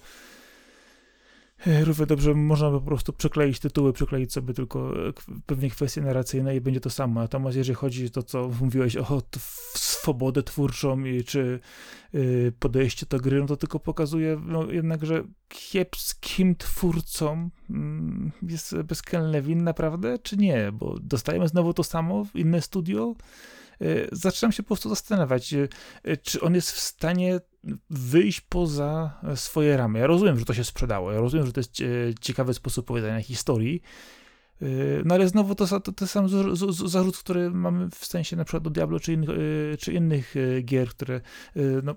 równie 1.65 2.05
dobrze 2.05 2.33
można 2.33 2.71
by 2.71 2.79
po 2.79 2.85
prostu 2.85 3.13
przekleić 3.13 3.59
tytuły, 3.59 3.93
przekleić 3.93 4.33
sobie 4.33 4.53
tylko 4.53 5.07
e, 5.07 5.13
pewne 5.45 5.69
kwestie 5.69 6.01
narracyjne 6.01 6.55
i 6.55 6.61
będzie 6.61 6.79
to 6.79 6.89
samo. 6.89 7.21
Natomiast 7.21 7.57
jeżeli 7.57 7.75
chodzi 7.75 8.05
o 8.05 8.09
to, 8.09 8.23
co 8.23 8.51
mówiłeś 8.61 8.97
o 8.97 9.21
swobodę 9.73 10.43
twórczą 10.43 11.05
i 11.05 11.23
czy 11.23 11.59
y, 12.15 12.53
podejście 12.59 13.05
do 13.09 13.19
gry, 13.19 13.39
no 13.39 13.47
to 13.47 13.57
tylko 13.57 13.79
pokazuje 13.79 14.41
no, 14.45 14.71
jednak, 14.71 15.05
że 15.05 15.23
kiepskim 15.47 16.55
twórcą 16.55 17.49
mm, 17.69 18.31
jest 18.41 18.75
Bezken 18.81 19.31
Lewin 19.31 19.63
naprawdę, 19.63 20.19
czy 20.19 20.37
nie? 20.37 20.71
Bo 20.73 20.99
dostajemy 21.01 21.47
znowu 21.47 21.73
to 21.73 21.83
samo 21.83 22.25
w 22.25 22.35
inne 22.35 22.61
studio, 22.61 23.15
zaczynam 24.11 24.51
się 24.51 24.63
po 24.63 24.67
prostu 24.67 24.89
zastanawiać, 24.89 25.53
y, 25.53 25.69
czy 26.23 26.41
on 26.41 26.55
jest 26.55 26.71
w 26.71 26.79
stanie 26.79 27.39
wyjść 27.89 28.41
poza 28.41 29.21
swoje 29.35 29.77
ramy. 29.77 29.99
Ja 29.99 30.07
rozumiem, 30.07 30.39
że 30.39 30.45
to 30.45 30.53
się 30.53 30.63
sprzedało, 30.63 31.11
ja 31.11 31.19
rozumiem, 31.19 31.45
że 31.45 31.53
to 31.53 31.59
jest 31.59 31.75
ciekawy 32.21 32.53
sposób 32.53 32.85
opowiadania 32.85 33.21
historii, 33.21 33.81
No 35.05 35.15
ale 35.15 35.27
znowu 35.27 35.55
to, 35.55 35.79
to, 35.79 35.91
to 35.91 36.07
sam 36.07 36.29
zarzut, 36.85 37.17
który 37.17 37.51
mamy 37.51 37.89
w 37.89 38.05
sensie 38.05 38.35
na 38.35 38.45
przykład 38.45 38.63
do 38.63 38.69
Diablo 38.69 38.99
czy 38.99 39.13
innych, 39.13 39.29
czy 39.79 39.93
innych 39.93 40.35
gier, 40.63 40.89
które 40.89 41.21
no, 41.83 41.95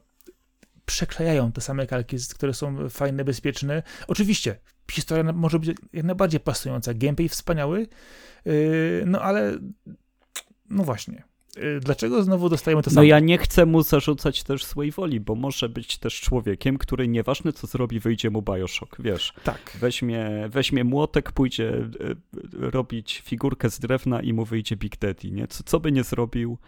przeklejają 0.86 1.52
te 1.52 1.60
same 1.60 1.86
kalki, 1.86 2.16
które 2.34 2.54
są 2.54 2.88
fajne, 2.88 3.24
bezpieczne. 3.24 3.82
Oczywiście, 4.08 4.58
historia 4.90 5.32
może 5.32 5.58
być 5.58 5.76
jak 5.92 6.04
najbardziej 6.04 6.40
pasująca, 6.40 6.94
gameplay 6.94 7.28
wspaniały, 7.28 7.86
no 9.06 9.22
ale 9.22 9.58
no 10.70 10.84
właśnie. 10.84 11.29
Y, 11.58 11.80
dlaczego 11.80 12.22
znowu 12.22 12.48
dostajemy 12.48 12.82
to 12.82 12.90
no 12.90 12.94
samo? 12.94 13.02
No 13.02 13.08
ja 13.08 13.20
nie 13.20 13.38
chcę 13.38 13.66
mu 13.66 13.82
zarzucać 13.82 14.42
też 14.42 14.64
swojej 14.64 14.92
woli, 14.92 15.20
bo 15.20 15.34
może 15.34 15.68
być 15.68 15.98
też 15.98 16.20
człowiekiem, 16.20 16.78
który 16.78 17.08
nieważne 17.08 17.52
co 17.52 17.66
zrobi, 17.66 18.00
wyjdzie 18.00 18.30
mu 18.30 18.42
Bioshock, 18.42 18.96
wiesz. 19.02 19.32
Tak. 19.44 19.76
Weźmie, 19.80 20.48
weźmie 20.48 20.84
młotek, 20.84 21.32
pójdzie 21.32 21.68
y, 21.68 21.80
y, 22.64 22.70
robić 22.70 23.22
figurkę 23.24 23.70
z 23.70 23.78
drewna 23.78 24.22
i 24.22 24.32
mu 24.32 24.44
wyjdzie 24.44 24.76
Big 24.76 24.98
Daddy, 24.98 25.30
nie? 25.30 25.46
Co, 25.48 25.64
co 25.64 25.80
by 25.80 25.92
nie 25.92 26.04
zrobił, 26.04 26.58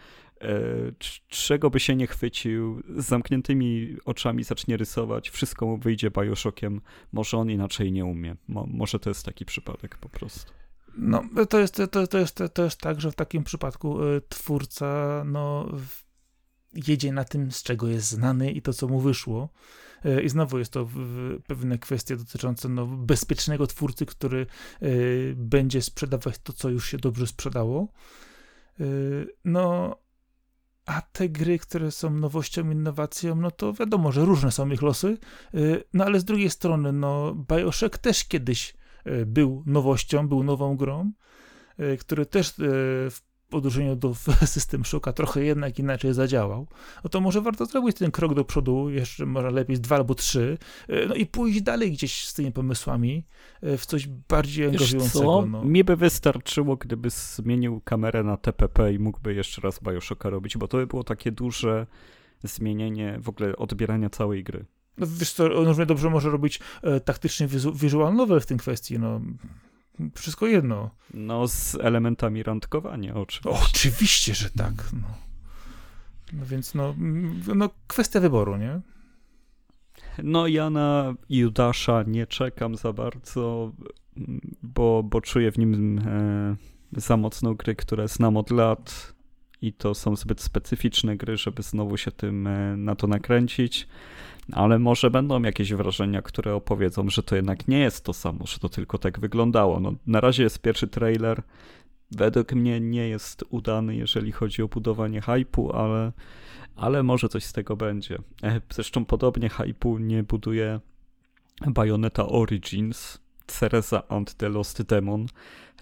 czego 1.29 1.71
by 1.71 1.81
się 1.81 1.97
nie 1.97 2.07
chwycił, 2.07 2.83
z 2.97 3.05
zamkniętymi 3.05 3.97
oczami 4.05 4.45
zacznie 4.45 4.77
rysować, 4.77 5.31
wszystko 5.31 5.66
mu 5.66 5.77
wyjdzie 5.77 6.11
Bioshockiem, 6.11 6.81
może 7.12 7.37
on 7.38 7.51
inaczej 7.51 7.92
nie 7.92 8.05
umie. 8.05 8.37
Mo, 8.49 8.66
może 8.71 8.99
to 8.99 9.11
jest 9.11 9.25
taki 9.25 9.45
przypadek 9.45 9.97
po 9.97 10.09
prostu. 10.09 10.53
No, 10.97 11.25
to 11.49 11.59
jest, 11.59 11.75
to, 11.75 12.07
to, 12.07 12.19
jest, 12.19 12.43
to 12.55 12.65
jest 12.65 12.81
tak, 12.81 13.01
że 13.01 13.13
w 13.13 13.15
takim 13.15 13.45
przypadku 13.45 14.05
y, 14.05 14.23
twórca 14.29 15.23
no, 15.27 15.69
jedzie 16.75 17.13
na 17.13 17.25
tym, 17.25 17.53
z 17.53 17.63
czego 17.63 17.89
jest 17.89 18.09
znany 18.09 18.53
i 18.53 18.63
to, 18.63 18.73
co 18.73 18.89
mu 18.89 19.01
wyszło. 19.01 19.49
Y, 20.07 20.23
I 20.23 20.29
znowu 20.29 20.59
jest 20.59 20.73
to 20.73 20.89
pewne 21.47 21.79
kwestie 21.79 22.17
dotyczące 22.17 22.69
no, 22.69 22.87
bezpiecznego 22.87 23.67
twórcy, 23.67 24.07
który 24.07 24.47
y, 24.83 25.35
będzie 25.37 25.83
sprzedawać 25.83 26.39
to, 26.39 26.53
co 26.53 26.69
już 26.69 26.91
się 26.91 26.99
dobrze 26.99 27.27
sprzedało. 27.27 27.89
No, 29.45 29.97
a 30.87 31.03
te 31.03 31.29
gry, 31.29 31.59
które 31.59 31.91
są 31.91 32.11
nowością, 32.11 32.71
innowacją, 32.71 33.37
no 33.37 33.51
to 33.51 33.73
wiadomo, 33.73 34.13
że 34.13 34.25
różne 34.25 34.53
są 34.53 34.71
ich 34.71 34.83
losy. 34.83 35.19
No 35.93 36.05
ale 36.05 36.21
z 36.21 36.25
drugiej 36.25 36.51
strony, 36.51 36.93
no, 36.93 37.35
Bioshock 37.35 37.99
też 37.99 38.25
kiedyś 38.25 38.75
E, 38.75 38.82
był 39.27 39.62
nowością, 39.67 40.29
był 40.29 40.43
nową 40.43 40.77
grą, 40.77 41.12
e, 41.79 41.97
który 41.97 42.27
też 42.27 42.49
e, 42.49 42.53
w 43.11 43.23
odróżnieniu 43.53 43.97
do 43.97 44.15
system 44.45 44.85
Shocka 44.85 45.12
trochę 45.12 45.45
jednak 45.45 45.79
inaczej 45.79 46.15
zadziałał, 46.15 46.67
no 47.05 47.11
to 47.11 47.21
może 47.21 47.41
warto 47.41 47.67
zrobić 47.67 47.97
ten 47.97 48.11
krok 48.11 48.35
do 48.35 48.45
przodu, 48.45 48.91
jeszcze 48.91 49.27
może 49.27 49.51
lepiej 49.51 49.77
z 49.77 49.81
dwa 49.81 49.97
albo 49.97 50.15
trzy, 50.15 50.59
no 51.09 51.15
i 51.15 51.27
pójść 51.27 51.62
dalej 51.62 51.93
gdzieś 51.93 52.27
z 52.27 52.35
tymi 52.35 52.53
pomysłami 52.53 53.27
w 53.62 53.87
coś 53.87 54.07
bardziej 54.07 54.67
angażującego. 54.67 55.47
No. 55.47 55.65
Mi 55.65 55.85
by 55.85 55.97
wystarczyło, 55.97 56.77
gdyby 56.77 57.11
zmienił 57.11 57.81
kamerę 57.81 58.23
na 58.23 58.37
TPP 58.37 58.93
i 58.93 58.99
mógłby 58.99 59.35
jeszcze 59.35 59.61
raz 59.61 59.81
Bioshocka 59.83 60.31
robić, 60.31 60.57
bo 60.57 60.69
to 60.69 60.77
by 60.77 60.87
było 60.87 61.05
takie 61.05 61.33
duże 61.33 61.87
zmienienie 62.43 63.19
w 63.23 63.29
ogóle 63.29 63.57
odbierania 63.57 64.11
całej 64.11 64.45
gry. 64.45 64.65
No, 64.99 65.07
wiesz 65.07 65.33
co, 65.33 65.45
on 65.45 65.67
równie 65.67 65.87
dobrze 65.87 66.11
może 66.11 66.31
robić 66.31 66.61
e, 66.83 67.47
wizu, 67.49 67.73
visual 67.73 68.15
novel 68.15 68.41
w 68.41 68.47
tym 68.47 68.59
kwestii, 68.59 68.99
no. 68.99 69.21
Wszystko 70.15 70.47
jedno. 70.47 70.91
No, 71.15 71.49
z 71.49 71.75
elementami 71.75 72.43
randkowania, 72.43 73.15
oczywiście. 73.15 73.65
Oczywiście, 73.71 74.35
że 74.35 74.51
tak. 74.51 74.73
No. 74.93 75.09
no 76.33 76.47
więc, 76.47 76.75
no, 76.75 76.95
no, 77.55 77.71
kwestia 77.87 78.21
wyboru, 78.21 78.57
nie? 78.57 78.81
No, 80.23 80.47
ja 80.47 80.71
na 80.71 81.15
Judasza 81.31 82.05
nie 82.07 82.27
czekam 82.27 82.77
za 82.77 82.93
bardzo, 82.93 83.73
bo, 84.63 85.03
bo 85.03 85.21
czuję 85.21 85.53
w 85.53 85.59
nim 85.59 85.99
e, 85.99 86.57
za 86.93 87.17
mocną 87.17 87.55
gry, 87.55 87.77
które 87.77 88.09
znam 88.09 88.37
od 88.37 88.51
lat 88.51 89.13
i 89.63 89.73
to 89.73 89.95
są 89.95 90.17
zbyt 90.17 90.41
specyficzne 90.41 91.17
gry, 91.17 91.37
żeby 91.37 91.63
znowu 91.63 91.97
się 91.97 92.11
tym 92.11 92.47
e, 92.47 92.77
na 92.77 92.95
to 92.95 93.07
nakręcić 93.07 93.89
ale 94.53 94.79
może 94.79 95.11
będą 95.11 95.43
jakieś 95.43 95.75
wrażenia, 95.75 96.23
które 96.23 96.55
opowiedzą, 96.55 97.11
że 97.11 97.23
to 97.23 97.37
jednak 97.37 97.69
nie 97.69 97.79
jest 97.79 98.05
to 98.05 98.13
samo, 98.13 98.47
że 98.47 98.59
to 98.59 98.69
tylko 98.69 98.99
tak 98.99 99.21
wyglądało. 99.21 99.81
No, 99.81 99.95
na 100.07 100.21
razie 100.21 100.43
jest 100.43 100.59
pierwszy 100.59 100.89
trailer. 100.89 101.43
Według 102.11 102.53
mnie 102.53 102.81
nie 102.81 103.09
jest 103.09 103.45
udany, 103.51 103.97
jeżeli 103.97 104.33
chodzi 104.33 104.63
o 104.63 104.69
budowanie 104.69 105.21
hypu, 105.21 105.73
ale, 105.77 106.13
ale 106.77 107.03
może 107.03 107.29
coś 107.29 107.45
z 107.45 107.53
tego 107.53 107.77
będzie. 107.77 108.19
E, 108.43 108.61
zresztą 108.71 109.05
podobnie 109.05 109.49
hypu 109.49 109.99
nie 109.99 110.23
buduje 110.23 110.81
Bayonetta 111.67 112.27
Origins, 112.27 113.19
Cereza 113.59 114.03
and 114.09 114.35
the 114.35 114.49
Lost 114.49 114.83
Demon. 114.83 115.27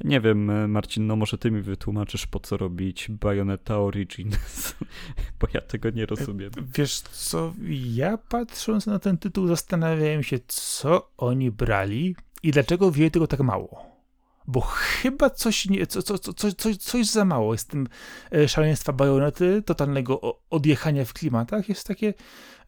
Nie 0.04 0.20
wiem, 0.20 0.50
e, 0.50 0.68
Marcin, 0.68 1.06
no 1.06 1.16
może 1.16 1.38
ty 1.38 1.50
mi 1.50 1.62
wytłumaczysz, 1.62 2.26
po 2.26 2.40
co 2.40 2.56
robić 2.56 3.08
Bayonetta 3.08 3.78
Origins, 3.78 4.74
bo 5.40 5.46
ja 5.54 5.60
tego 5.60 5.90
nie 5.90 6.06
rozumiem. 6.06 6.50
Wiesz 6.74 7.00
co, 7.00 7.52
ja 7.70 8.18
patrząc 8.18 8.86
na 8.86 8.98
ten 8.98 9.18
tytuł 9.18 9.46
zastanawiałem 9.46 10.22
się, 10.22 10.38
co 10.46 11.10
oni 11.16 11.50
brali 11.50 12.16
i 12.42 12.50
dlaczego 12.50 12.90
wzięli 12.90 13.10
tego 13.10 13.26
tak 13.26 13.40
mało. 13.40 13.90
Bo 14.46 14.60
chyba 14.60 15.30
coś, 15.30 15.68
nie, 15.68 15.86
co, 15.86 16.02
co, 16.02 16.18
co, 16.18 16.52
coś, 16.52 16.76
coś 16.76 17.06
za 17.06 17.24
mało 17.24 17.54
jest 17.54 17.68
tym 17.68 17.88
e, 18.32 18.48
szaleństwa 18.48 18.92
bajonety, 18.92 19.62
totalnego 19.66 20.40
odjechania 20.50 21.04
w 21.04 21.12
klimatach. 21.12 21.68
Jest 21.68 21.86
takie 21.86 22.14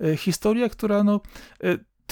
e, 0.01 0.17
historia, 0.17 0.69
która 0.69 1.05
no, 1.05 1.21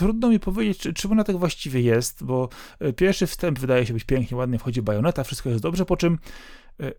trudno 0.01 0.29
mi 0.29 0.41
powiedzieć, 0.41 0.79
czy, 0.79 0.93
czy 0.95 1.09
ona 1.09 1.25
tak 1.25 1.37
właściwie 1.37 1.81
jest, 1.81 2.25
bo 2.25 2.49
e, 2.79 2.93
pierwszy 2.93 3.27
wstęp 3.27 3.59
wydaje 3.59 3.87
się 3.87 3.93
być 3.93 4.05
pięknie, 4.05 4.37
ładnie 4.37 4.59
wchodzi 4.59 4.83
bajoneta, 4.83 5.25
wszystko 5.25 5.51
jest 5.51 5.63
dobrze, 5.63 5.85
po 5.85 5.97
czym 5.97 6.19
e, 6.81 6.93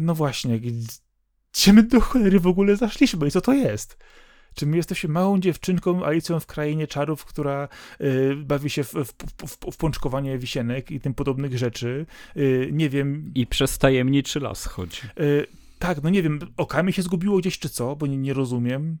no 0.00 0.14
właśnie, 0.14 0.60
gdzie 0.60 1.72
my 1.72 1.82
do 1.82 2.00
cholery 2.00 2.40
w 2.40 2.46
ogóle 2.46 2.76
zaszliśmy 2.76 3.28
i 3.28 3.30
co 3.30 3.40
to 3.40 3.52
jest? 3.52 3.98
Czy 4.54 4.66
my 4.66 4.76
jesteśmy 4.76 5.08
małą 5.08 5.40
dziewczynką 5.40 6.04
Alicją 6.04 6.40
w 6.40 6.46
krainie 6.46 6.86
czarów, 6.86 7.24
która 7.24 7.68
y, 8.00 8.36
bawi 8.36 8.70
się 8.70 8.84
w, 8.84 8.92
w, 8.92 9.12
w, 9.46 9.72
w, 9.72 9.76
pączkowanie 9.76 10.38
wisienek 10.38 10.90
i 10.90 11.00
tym 11.00 11.14
podobnych 11.14 11.58
rzeczy? 11.58 12.06
Y, 12.36 12.68
nie 12.72 12.88
wiem. 12.88 13.30
I 13.34 13.46
przez 13.46 13.78
tajemniczy 13.78 14.40
las 14.40 14.66
chodzi. 14.66 15.00
Y, 15.20 15.46
tak, 15.78 16.02
no 16.02 16.10
nie 16.10 16.22
wiem, 16.22 16.40
okami 16.56 16.92
się 16.92 17.02
zgubiło 17.02 17.38
gdzieś 17.38 17.58
czy 17.58 17.68
co, 17.68 17.96
bo 17.96 18.06
nie, 18.06 18.16
nie 18.16 18.34
rozumiem. 18.34 18.98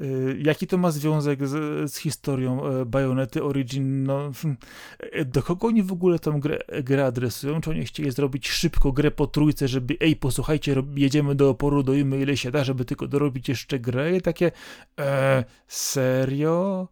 Y, 0.00 0.38
jaki 0.42 0.66
to 0.66 0.78
ma 0.78 0.90
związek 0.90 1.48
z, 1.48 1.90
z 1.92 1.96
historią 1.96 2.66
e, 2.66 2.84
Bajonety 2.86 3.44
Origin? 3.44 4.04
No, 4.04 4.30
e, 4.98 5.24
do 5.24 5.42
kogo 5.42 5.66
oni 5.66 5.82
w 5.82 5.92
ogóle 5.92 6.18
tą 6.18 6.40
grę, 6.40 6.58
grę 6.82 7.06
adresują? 7.06 7.60
Czy 7.60 7.70
oni 7.70 7.84
chcieli 7.84 8.10
zrobić 8.10 8.48
szybko 8.48 8.92
grę 8.92 9.10
po 9.10 9.26
trójce, 9.26 9.68
żeby 9.68 9.96
ej, 10.00 10.16
posłuchajcie, 10.16 10.82
jedziemy 10.96 11.34
do 11.34 11.50
oporu, 11.50 11.82
dojmy 11.82 12.20
ile 12.20 12.36
się 12.36 12.50
da, 12.50 12.64
żeby 12.64 12.84
tylko 12.84 13.08
dorobić 13.08 13.48
jeszcze 13.48 13.78
grę? 13.78 14.16
I 14.16 14.20
takie, 14.20 14.52
e, 15.00 15.44
serio? 15.68 16.88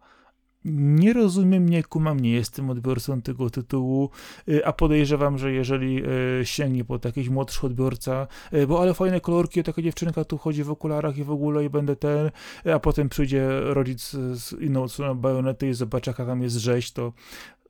Nie 0.65 1.13
rozumiem, 1.13 1.69
nie 1.69 1.83
kumam, 1.83 2.19
nie 2.19 2.31
jestem 2.31 2.69
odbiorcą 2.69 3.21
tego 3.21 3.49
tytułu, 3.49 4.09
y, 4.49 4.65
a 4.65 4.73
podejrzewam, 4.73 5.37
że 5.37 5.51
jeżeli 5.51 6.03
y, 6.41 6.45
sięgnie 6.45 6.85
po 6.85 6.99
jakiś 7.05 7.29
młodszy 7.29 7.65
odbiorca, 7.65 8.27
y, 8.53 8.67
bo 8.67 8.81
ale 8.81 8.93
fajne 8.93 9.21
kolorki, 9.21 9.63
taka 9.63 9.81
dziewczynka 9.81 10.25
tu 10.25 10.37
chodzi 10.37 10.63
w 10.63 10.71
okularach 10.71 11.17
i 11.17 11.23
w 11.23 11.31
ogóle 11.31 11.65
i 11.65 11.69
będę 11.69 11.95
ten, 11.95 12.31
a 12.73 12.79
potem 12.79 13.09
przyjdzie 13.09 13.59
rodzic 13.59 14.09
z 14.11 14.61
inną 14.61 14.83
odsłoną 14.83 15.15
bajonety 15.15 15.69
i 15.69 15.73
zobaczy, 15.73 16.09
jaka 16.09 16.25
tam 16.25 16.41
jest 16.41 16.55
rzeź, 16.55 16.91
to 16.91 17.13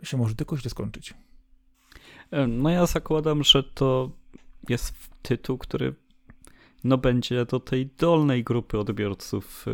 się 0.04 0.18
może 0.18 0.36
tylko 0.36 0.58
źle 0.58 0.70
skończyć. 0.70 1.14
No 2.48 2.70
ja 2.70 2.86
zakładam, 2.86 3.44
że 3.44 3.64
to 3.64 4.12
jest 4.70 4.94
tytuł, 5.22 5.58
który 5.58 5.94
no 6.84 6.98
będzie 6.98 7.46
do 7.46 7.60
tej 7.60 7.90
dolnej 7.98 8.44
grupy 8.44 8.80
odbiorców 8.80 9.66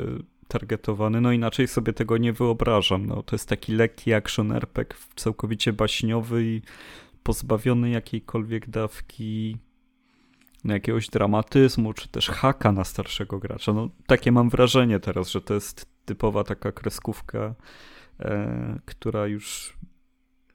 targetowany, 0.47 1.21
no 1.21 1.31
inaczej 1.31 1.67
sobie 1.67 1.93
tego 1.93 2.17
nie 2.17 2.33
wyobrażam. 2.33 3.05
No, 3.05 3.23
to 3.23 3.36
jest 3.36 3.49
taki 3.49 3.71
lekki 3.71 4.13
action 4.13 4.51
RPG, 4.51 4.97
całkowicie 5.15 5.73
baśniowy 5.73 6.43
i 6.45 6.62
pozbawiony 7.23 7.89
jakiejkolwiek 7.89 8.69
dawki 8.69 9.57
no, 10.63 10.73
jakiegoś 10.73 11.10
dramatyzmu, 11.10 11.93
czy 11.93 12.07
też 12.07 12.29
haka 12.29 12.71
na 12.71 12.83
starszego 12.83 13.39
gracza. 13.39 13.73
No, 13.73 13.89
takie 14.07 14.31
mam 14.31 14.49
wrażenie 14.49 14.99
teraz, 14.99 15.29
że 15.29 15.41
to 15.41 15.53
jest 15.53 15.86
typowa 16.05 16.43
taka 16.43 16.71
kreskówka, 16.71 17.55
e, 18.19 18.79
która 18.86 19.27
już 19.27 19.77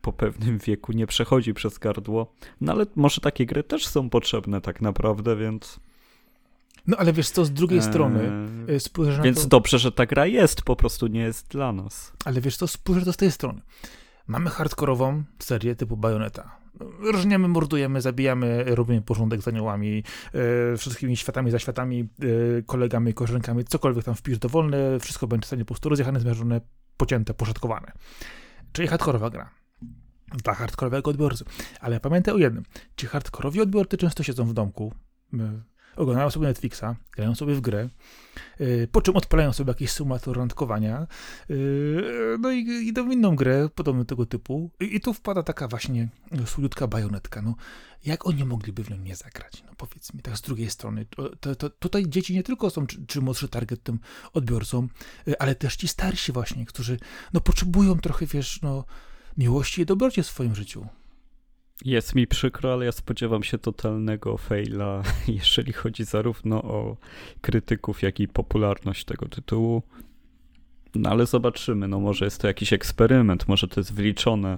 po 0.00 0.12
pewnym 0.12 0.58
wieku 0.58 0.92
nie 0.92 1.06
przechodzi 1.06 1.54
przez 1.54 1.78
gardło. 1.78 2.34
No 2.60 2.72
ale 2.72 2.86
może 2.96 3.20
takie 3.20 3.46
gry 3.46 3.62
też 3.62 3.86
są 3.86 4.10
potrzebne 4.10 4.60
tak 4.60 4.80
naprawdę, 4.80 5.36
więc 5.36 5.80
no 6.86 6.96
ale 6.96 7.12
wiesz 7.12 7.30
co, 7.30 7.44
z 7.44 7.52
drugiej 7.52 7.78
eee, 7.78 7.84
strony 7.84 8.30
e, 8.68 8.80
spojrzysz 8.80 9.16
na 9.16 9.22
Więc 9.22 9.42
to... 9.42 9.48
dobrze, 9.48 9.78
że 9.78 9.92
ta 9.92 10.06
gra 10.06 10.26
jest, 10.26 10.62
po 10.62 10.76
prostu 10.76 11.06
nie 11.06 11.20
jest 11.20 11.48
dla 11.48 11.72
nas. 11.72 12.12
Ale 12.24 12.40
wiesz 12.40 12.56
co, 12.56 12.66
spojrzysz 12.66 13.04
to 13.04 13.12
z 13.12 13.16
tej 13.16 13.30
strony. 13.30 13.60
Mamy 14.26 14.50
hardkorową 14.50 15.22
serię 15.38 15.76
typu 15.76 15.96
Bayonetta. 15.96 16.56
Różniemy, 17.00 17.48
mordujemy, 17.48 18.00
zabijamy, 18.00 18.64
robimy 18.64 19.02
porządek 19.02 19.42
z 19.42 19.48
aniołami, 19.48 20.04
e, 20.72 20.76
wszystkimi 20.76 21.16
światami, 21.16 21.50
za 21.50 21.58
światami, 21.58 22.08
e, 22.58 22.62
kolegami, 22.62 23.14
korzenkami, 23.14 23.64
cokolwiek 23.64 24.04
tam 24.04 24.14
wpisz 24.14 24.38
dowolne, 24.38 25.00
wszystko 25.00 25.26
będzie 25.26 25.44
w 25.44 25.46
stanie 25.46 25.64
po 25.64 25.68
prostu 25.68 25.88
rozjechane, 25.88 26.20
zmierzone, 26.20 26.60
pocięte, 26.96 27.34
poszatkowane. 27.34 27.92
Czyli 28.72 28.88
hardkorowa 28.88 29.30
gra. 29.30 29.50
dla 30.44 30.54
hardkorowego 30.54 31.10
odbiorcy. 31.10 31.44
Ale 31.80 32.00
pamiętaj 32.00 32.34
o 32.34 32.38
jednym. 32.38 32.64
Ci 32.96 33.06
hardkorowi 33.06 33.60
odbiorcy 33.60 33.96
często 33.96 34.22
siedzą 34.22 34.44
w 34.44 34.52
domku, 34.52 34.94
oglądają 35.96 36.30
sobie 36.30 36.46
Netflixa, 36.46 36.84
grają 37.12 37.34
sobie 37.34 37.54
w 37.54 37.60
grę, 37.60 37.88
yy, 38.60 38.88
po 38.92 39.02
czym 39.02 39.16
odpalają 39.16 39.52
sobie 39.52 39.70
jakiś 39.70 39.90
symulator 39.90 40.36
randkowania, 40.36 41.06
yy, 41.48 42.36
no 42.40 42.50
i 42.50 42.66
idą 42.88 43.08
w 43.08 43.12
inną 43.12 43.36
grę 43.36 43.68
podobną 43.74 44.04
tego 44.04 44.26
typu 44.26 44.70
i, 44.80 45.00
tu 45.00 45.14
wpada 45.14 45.42
taka 45.42 45.68
właśnie 45.68 46.08
słodziutka 46.46 46.86
bajonetka. 46.86 47.42
No, 47.42 47.54
jak 48.04 48.26
oni 48.26 48.44
mogliby 48.44 48.84
w 48.84 48.90
nią 48.90 48.96
nie 48.96 49.16
zagrać? 49.16 49.64
No 49.66 49.72
powiedz 49.76 50.14
mi, 50.14 50.22
tak 50.22 50.36
z 50.36 50.40
drugiej 50.40 50.70
strony. 50.70 51.06
To, 51.40 51.56
to, 51.56 51.70
tutaj 51.70 52.04
dzieci 52.08 52.34
nie 52.34 52.42
tylko 52.42 52.70
są 52.70 52.86
czy, 52.86 53.06
czy 53.06 53.20
młodszy 53.20 53.48
target 53.48 53.82
tym 53.82 53.98
odbiorcą, 54.32 54.88
yy, 55.26 55.38
ale 55.38 55.54
też 55.54 55.76
ci 55.76 55.88
starsi 55.88 56.32
właśnie, 56.32 56.66
którzy 56.66 56.98
no 57.32 57.40
potrzebują 57.40 57.98
trochę, 57.98 58.26
wiesz, 58.26 58.62
no 58.62 58.84
miłości 59.36 59.82
i 59.82 59.86
dobroci 59.86 60.22
w 60.22 60.26
swoim 60.26 60.54
życiu. 60.54 60.86
Jest 61.84 62.14
mi 62.14 62.26
przykro, 62.26 62.72
ale 62.72 62.84
ja 62.84 62.92
spodziewam 62.92 63.42
się 63.42 63.58
totalnego 63.58 64.36
faila, 64.36 65.02
jeżeli 65.38 65.72
chodzi 65.72 66.04
zarówno 66.04 66.62
o 66.62 66.96
krytyków, 67.40 68.02
jak 68.02 68.20
i 68.20 68.28
popularność 68.28 69.04
tego 69.04 69.28
tytułu. 69.28 69.82
No 70.94 71.10
ale 71.10 71.26
zobaczymy, 71.26 71.88
no 71.88 72.00
może 72.00 72.24
jest 72.24 72.40
to 72.40 72.46
jakiś 72.46 72.72
eksperyment, 72.72 73.48
może 73.48 73.68
to 73.68 73.80
jest 73.80 73.94
wliczone 73.94 74.56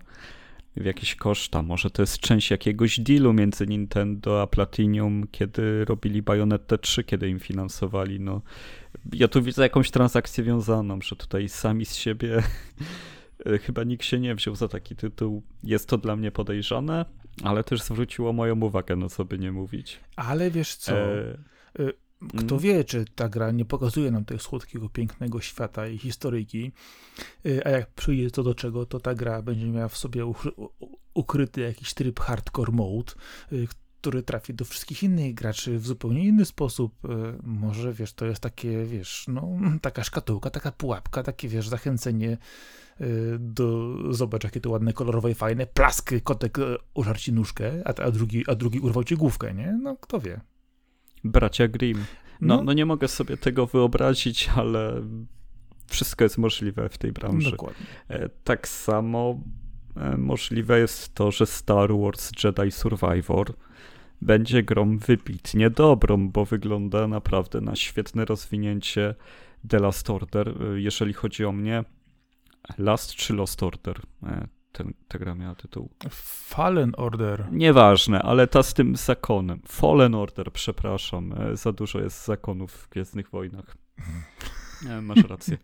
w 0.76 0.84
jakieś 0.84 1.14
koszta, 1.14 1.62
może 1.62 1.90
to 1.90 2.02
jest 2.02 2.18
część 2.18 2.50
jakiegoś 2.50 3.00
dealu 3.00 3.32
między 3.32 3.66
Nintendo 3.66 4.42
a 4.42 4.46
Platinum, 4.46 5.26
kiedy 5.30 5.84
robili 5.84 6.22
Bayonetta 6.22 6.78
3, 6.78 7.04
kiedy 7.04 7.28
im 7.28 7.40
finansowali, 7.40 8.20
no. 8.20 8.42
Ja 9.12 9.28
tu 9.28 9.42
widzę 9.42 9.62
jakąś 9.62 9.90
transakcję 9.90 10.44
wiązaną, 10.44 10.98
że 11.02 11.16
tutaj 11.16 11.48
sami 11.48 11.84
z 11.84 11.94
siebie 11.94 12.42
chyba 13.62 13.84
nikt 13.84 14.04
się 14.04 14.20
nie 14.20 14.34
wziął 14.34 14.56
za 14.56 14.68
taki 14.68 14.96
tytuł. 14.96 15.42
Jest 15.62 15.88
to 15.88 15.98
dla 15.98 16.16
mnie 16.16 16.30
podejrzane, 16.30 17.04
ale 17.42 17.64
też 17.64 17.82
zwróciło 17.82 18.32
moją 18.32 18.60
uwagę, 18.60 18.96
no 18.96 19.08
co 19.08 19.24
by 19.24 19.38
nie 19.38 19.52
mówić. 19.52 20.00
Ale 20.16 20.50
wiesz 20.50 20.76
co, 20.76 20.96
e... 20.96 21.38
e 21.78 21.92
kto 22.28 22.54
mm. 22.54 22.58
wie, 22.58 22.84
czy 22.84 23.04
ta 23.14 23.28
gra 23.28 23.50
nie 23.50 23.64
pokazuje 23.64 24.10
nam 24.10 24.24
tego 24.24 24.40
słodkiego, 24.40 24.88
pięknego 24.88 25.40
świata 25.40 25.88
i 25.88 25.98
historyjki, 25.98 26.72
e, 27.46 27.66
a 27.66 27.70
jak 27.70 27.94
przyjdzie 27.94 28.30
to 28.30 28.42
do 28.42 28.54
czego, 28.54 28.86
to 28.86 29.00
ta 29.00 29.14
gra 29.14 29.42
będzie 29.42 29.66
miała 29.66 29.88
w 29.88 29.96
sobie 29.96 30.32
ukryty 31.14 31.60
jakiś 31.60 31.94
tryb 31.94 32.20
hardcore 32.20 32.72
mode, 32.72 33.12
który 34.04 34.22
trafi 34.22 34.54
do 34.54 34.64
wszystkich 34.64 35.02
innych 35.02 35.34
graczy 35.34 35.78
w 35.78 35.86
zupełnie 35.86 36.24
inny 36.24 36.44
sposób. 36.44 36.94
Może, 37.42 37.92
wiesz, 37.92 38.12
to 38.12 38.26
jest 38.26 38.40
takie, 38.40 38.84
wiesz, 38.84 39.24
no, 39.28 39.48
taka 39.82 40.04
szkatułka, 40.04 40.50
taka 40.50 40.72
pułapka, 40.72 41.22
takie, 41.22 41.48
wiesz, 41.48 41.68
zachęcenie 41.68 42.38
Y, 43.00 43.36
do, 43.38 43.96
zobacz 44.10 44.44
jakie 44.44 44.60
to 44.60 44.70
ładne, 44.70 44.92
kolorowe 44.92 45.30
i 45.30 45.34
fajne, 45.34 45.66
plask, 45.66 46.10
kotek 46.24 46.58
y, 46.58 46.76
użarł 46.94 47.18
ci 47.18 47.32
nóżkę, 47.32 47.72
a, 47.84 48.02
a, 48.02 48.10
drugi, 48.10 48.44
a 48.46 48.54
drugi 48.54 48.80
urwał 48.80 49.04
ci 49.04 49.16
główkę, 49.16 49.54
nie? 49.54 49.78
No, 49.82 49.96
kto 49.96 50.20
wie. 50.20 50.40
Bracia 51.24 51.68
Grimm. 51.68 52.04
No, 52.40 52.56
no, 52.56 52.62
no 52.62 52.72
nie 52.72 52.86
mogę 52.86 53.08
sobie 53.08 53.36
tego 53.36 53.66
wyobrazić, 53.66 54.50
ale 54.56 55.02
wszystko 55.86 56.24
jest 56.24 56.38
możliwe 56.38 56.88
w 56.88 56.98
tej 56.98 57.12
branży. 57.12 57.50
Dokładnie. 57.50 57.86
E, 58.08 58.28
tak 58.28 58.68
samo 58.68 59.40
e, 59.96 60.16
możliwe 60.16 60.78
jest 60.78 61.14
to, 61.14 61.30
że 61.30 61.46
Star 61.46 61.90
Wars 61.98 62.30
Jedi 62.44 62.70
Survivor 62.70 63.54
będzie 64.24 64.62
grą 64.62 64.98
wybitnie 64.98 65.70
dobrą, 65.70 66.28
bo 66.28 66.44
wygląda 66.44 67.08
naprawdę 67.08 67.60
na 67.60 67.76
świetne 67.76 68.24
rozwinięcie 68.24 69.14
The 69.68 69.78
Last 69.78 70.10
Order. 70.10 70.48
E, 70.48 70.80
jeżeli 70.80 71.12
chodzi 71.12 71.44
o 71.44 71.52
mnie, 71.52 71.84
Last 72.78 73.14
czy 73.14 73.34
Lost 73.34 73.62
Order? 73.62 74.00
E, 74.22 74.46
ten, 74.72 74.94
ta 75.08 75.18
gra 75.18 75.34
miała 75.34 75.54
tytuł. 75.54 75.90
Fallen 76.10 76.92
Order. 76.96 77.46
Nieważne, 77.52 78.22
ale 78.22 78.46
ta 78.46 78.62
z 78.62 78.74
tym 78.74 78.96
zakonem. 78.96 79.60
Fallen 79.68 80.14
Order, 80.14 80.52
przepraszam. 80.52 81.32
E, 81.32 81.56
za 81.56 81.72
dużo 81.72 82.00
jest 82.00 82.24
zakonów 82.24 82.72
w 82.72 82.88
Gwiezdnych 82.88 83.30
Wojnach. 83.30 83.76
E, 84.88 85.02
masz 85.02 85.24
rację. 85.28 85.58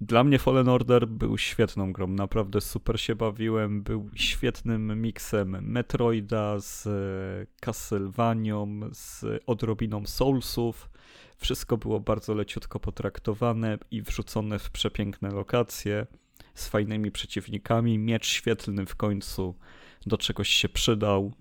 Dla 0.00 0.24
mnie 0.24 0.38
Fallen 0.38 0.68
Order 0.68 1.08
był 1.08 1.38
świetną 1.38 1.92
grą, 1.92 2.06
naprawdę 2.06 2.60
super 2.60 3.00
się 3.00 3.14
bawiłem, 3.14 3.82
był 3.82 4.10
świetnym 4.14 5.02
miksem 5.02 5.56
Metroida 5.62 6.58
z 6.58 6.88
Castlevanią, 7.60 8.80
z 8.92 9.24
odrobiną 9.46 10.06
Soulsów, 10.06 10.90
wszystko 11.36 11.76
było 11.76 12.00
bardzo 12.00 12.34
leciutko 12.34 12.80
potraktowane 12.80 13.78
i 13.90 14.02
wrzucone 14.02 14.58
w 14.58 14.70
przepiękne 14.70 15.30
lokacje 15.30 16.06
z 16.54 16.68
fajnymi 16.68 17.10
przeciwnikami. 17.10 17.98
Miecz 17.98 18.26
świetlny 18.26 18.86
w 18.86 18.96
końcu 18.96 19.54
do 20.06 20.18
czegoś 20.18 20.48
się 20.48 20.68
przydał. 20.68 21.32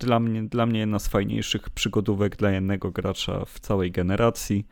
Dla 0.00 0.20
mnie, 0.20 0.42
dla 0.42 0.66
mnie 0.66 0.80
jedna 0.80 0.98
z 0.98 1.08
fajniejszych 1.08 1.70
przygodówek 1.70 2.36
dla 2.36 2.50
jednego 2.50 2.90
gracza 2.90 3.44
w 3.44 3.60
całej 3.60 3.90
generacji. 3.90 4.66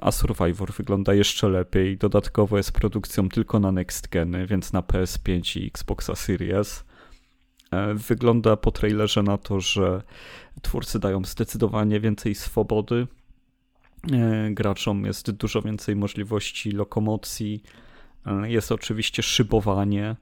A 0.00 0.12
Survivor 0.12 0.72
wygląda 0.72 1.14
jeszcze 1.14 1.48
lepiej. 1.48 1.98
Dodatkowo 1.98 2.56
jest 2.56 2.72
produkcją 2.72 3.28
tylko 3.28 3.60
na 3.60 3.72
next 3.72 4.08
geny, 4.08 4.46
więc 4.46 4.72
na 4.72 4.80
PS5 4.80 5.60
i 5.60 5.66
Xboxa 5.66 6.14
Series. 6.14 6.84
E, 7.70 7.94
wygląda 7.94 8.56
po 8.56 8.72
trailerze 8.72 9.22
na 9.22 9.38
to, 9.38 9.60
że 9.60 10.02
twórcy 10.62 10.98
dają 10.98 11.24
zdecydowanie 11.24 12.00
więcej 12.00 12.34
swobody 12.34 13.06
E, 14.12 14.50
graczom 14.50 15.04
jest 15.04 15.30
dużo 15.30 15.62
więcej 15.62 15.96
możliwości 15.96 16.72
lokomocji. 16.72 17.62
E, 18.26 18.50
jest 18.50 18.72
oczywiście 18.72 19.22
szybowanie, 19.22 20.04
e, 20.04 20.16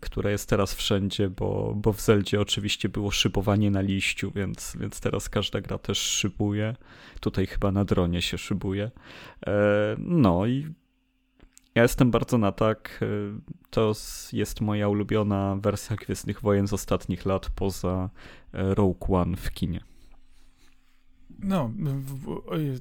które 0.00 0.30
jest 0.30 0.48
teraz 0.48 0.74
wszędzie, 0.74 1.30
bo, 1.30 1.74
bo 1.76 1.92
w 1.92 2.00
Zeldzie 2.00 2.40
oczywiście 2.40 2.88
było 2.88 3.10
szybowanie 3.10 3.70
na 3.70 3.80
liściu, 3.80 4.30
więc, 4.30 4.76
więc 4.80 5.00
teraz 5.00 5.28
każda 5.28 5.60
gra 5.60 5.78
też 5.78 5.98
szybuje. 5.98 6.76
Tutaj 7.20 7.46
chyba 7.46 7.72
na 7.72 7.84
dronie 7.84 8.22
się 8.22 8.38
szybuje. 8.38 8.90
No 9.98 10.46
i 10.46 10.66
ja 11.74 11.82
jestem 11.82 12.10
bardzo 12.10 12.38
na 12.38 12.52
tak. 12.52 13.04
To 13.70 13.92
jest 14.32 14.60
moja 14.60 14.88
ulubiona 14.88 15.56
wersja 15.60 15.96
Gwiezdnych 15.96 16.40
Wojen 16.40 16.68
z 16.68 16.72
ostatnich 16.72 17.26
lat 17.26 17.50
poza 17.54 18.10
Rogue 18.52 19.16
One 19.16 19.36
w 19.36 19.50
kinie. 19.50 19.80
No, 21.38 21.70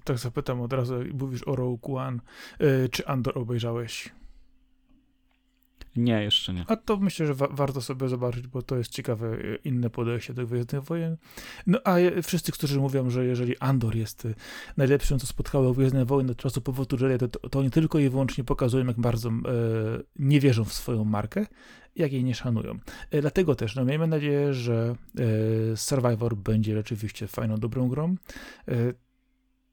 tak 0.03 0.17
zapytam 0.17 0.61
od 0.61 0.73
razu, 0.73 0.93
mówisz 1.13 1.47
o 1.47 1.55
Rogue 1.55 1.97
One. 1.97 2.19
E, 2.59 2.89
czy 2.89 3.07
Andor 3.07 3.37
obejrzałeś? 3.37 4.09
Nie, 5.95 6.23
jeszcze 6.23 6.53
nie. 6.53 6.65
A 6.67 6.75
to 6.75 6.97
myślę, 6.97 7.27
że 7.27 7.33
wa 7.33 7.47
warto 7.47 7.81
sobie 7.81 8.09
zobaczyć, 8.09 8.47
bo 8.47 8.61
to 8.61 8.77
jest 8.77 8.91
ciekawe, 8.91 9.27
e, 9.27 9.55
inne 9.55 9.89
podejście 9.89 10.33
do 10.33 10.47
Gwiezdnych 10.47 10.83
Wojen. 10.83 11.17
No 11.67 11.79
a 11.83 11.95
wszyscy, 12.23 12.51
którzy 12.51 12.79
mówią, 12.79 13.09
że 13.09 13.25
jeżeli 13.25 13.57
Andor 13.57 13.95
jest 13.95 14.25
e, 14.25 14.33
najlepszym, 14.77 15.19
co 15.19 15.27
spotkało 15.27 15.73
Gwiezdne 15.73 16.05
Wojny 16.05 16.31
od 16.31 16.37
czasu 16.37 16.61
powrotu 16.61 17.05
Jedi, 17.05 17.29
to, 17.29 17.49
to 17.49 17.59
oni 17.59 17.71
tylko 17.71 17.99
i 17.99 18.09
wyłącznie 18.09 18.43
pokazują, 18.43 18.85
jak 18.85 18.99
bardzo 18.99 19.29
e, 19.29 19.33
nie 20.19 20.39
wierzą 20.39 20.65
w 20.65 20.73
swoją 20.73 21.05
markę, 21.05 21.45
jak 21.95 22.13
jej 22.13 22.23
nie 22.23 22.35
szanują. 22.35 22.79
E, 23.11 23.21
dlatego 23.21 23.55
też, 23.55 23.75
no 23.75 23.85
miejmy 23.85 24.07
nadzieję, 24.07 24.53
że 24.53 24.95
e, 25.71 25.77
Survivor 25.77 26.35
będzie 26.35 26.75
rzeczywiście 26.75 27.27
fajną, 27.27 27.57
dobrą 27.57 27.89
grą. 27.89 28.15
E, 28.67 28.73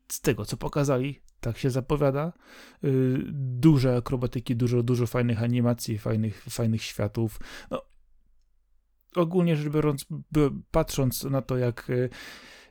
z 0.08 0.20
tego, 0.20 0.44
co 0.44 0.56
pokazali, 0.56 1.20
tak 1.40 1.58
się 1.58 1.70
zapowiada. 1.70 2.32
Duże 3.32 3.96
akrobatyki, 3.96 4.56
dużo, 4.56 4.82
dużo 4.82 5.06
fajnych 5.06 5.42
animacji, 5.42 5.98
fajnych, 5.98 6.44
fajnych 6.50 6.82
światów. 6.82 7.40
No, 7.70 7.82
ogólnie 9.16 9.56
rzecz 9.56 9.72
biorąc, 9.72 10.06
patrząc 10.70 11.24
na 11.24 11.42
to, 11.42 11.56
jak, 11.56 11.88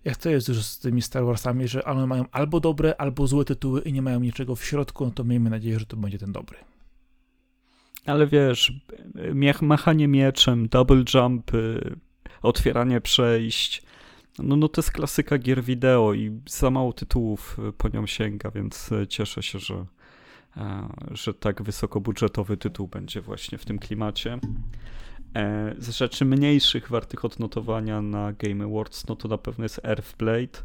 jak 0.04 0.18
to 0.18 0.30
jest 0.30 0.48
już 0.48 0.64
z 0.64 0.80
tymi 0.80 1.02
Star 1.02 1.26
Warsami, 1.26 1.68
że 1.68 1.84
one 1.84 2.08
mają 2.08 2.26
albo 2.32 2.60
dobre, 2.60 2.96
albo 2.98 3.28
złe 3.28 3.46
tytuły 3.46 3.82
i 3.82 3.94
nie 3.94 4.02
mają 4.02 4.20
niczego 4.20 4.56
w 4.56 4.66
środku, 4.66 5.06
no 5.06 5.12
to 5.12 5.24
miejmy 5.24 5.50
nadzieję, 5.50 5.80
że 5.80 5.86
to 5.86 5.98
będzie 5.98 6.18
ten 6.18 6.32
dobry. 6.32 6.58
Ale 8.06 8.28
wiesz, 8.28 8.74
machanie 9.62 10.08
mieczem, 10.08 10.68
double 10.68 11.04
jump, 11.14 11.52
otwieranie 12.42 13.02
przejść, 13.02 13.84
no, 14.40 14.56
no 14.56 14.68
to 14.68 14.82
jest 14.82 14.92
klasyka 14.92 15.38
gier 15.38 15.64
wideo 15.64 16.14
i 16.14 16.42
za 16.50 16.70
mało 16.70 16.94
tytułów 16.94 17.58
po 17.78 17.90
nią 17.90 18.08
sięga, 18.08 18.52
więc 18.52 18.90
cieszę 19.10 19.44
się, 19.44 19.60
że, 19.60 19.86
e, 20.58 20.90
że 21.12 21.34
tak 21.34 21.62
wysokobudżetowy 21.62 22.58
tytuł 22.58 22.88
będzie 22.88 23.22
właśnie 23.22 23.58
w 23.58 23.66
tym 23.66 23.80
klimacie. 23.80 24.40
E, 25.36 25.76
z 25.78 25.90
rzeczy 25.90 26.26
mniejszych, 26.26 26.90
wartych 26.90 27.26
odnotowania 27.26 28.02
na 28.02 28.34
Game 28.34 28.66
Awards, 28.66 29.08
no 29.08 29.16
to 29.16 29.28
na 29.28 29.38
pewno 29.38 29.66
jest 29.66 29.82
Earthblade. 29.84 30.64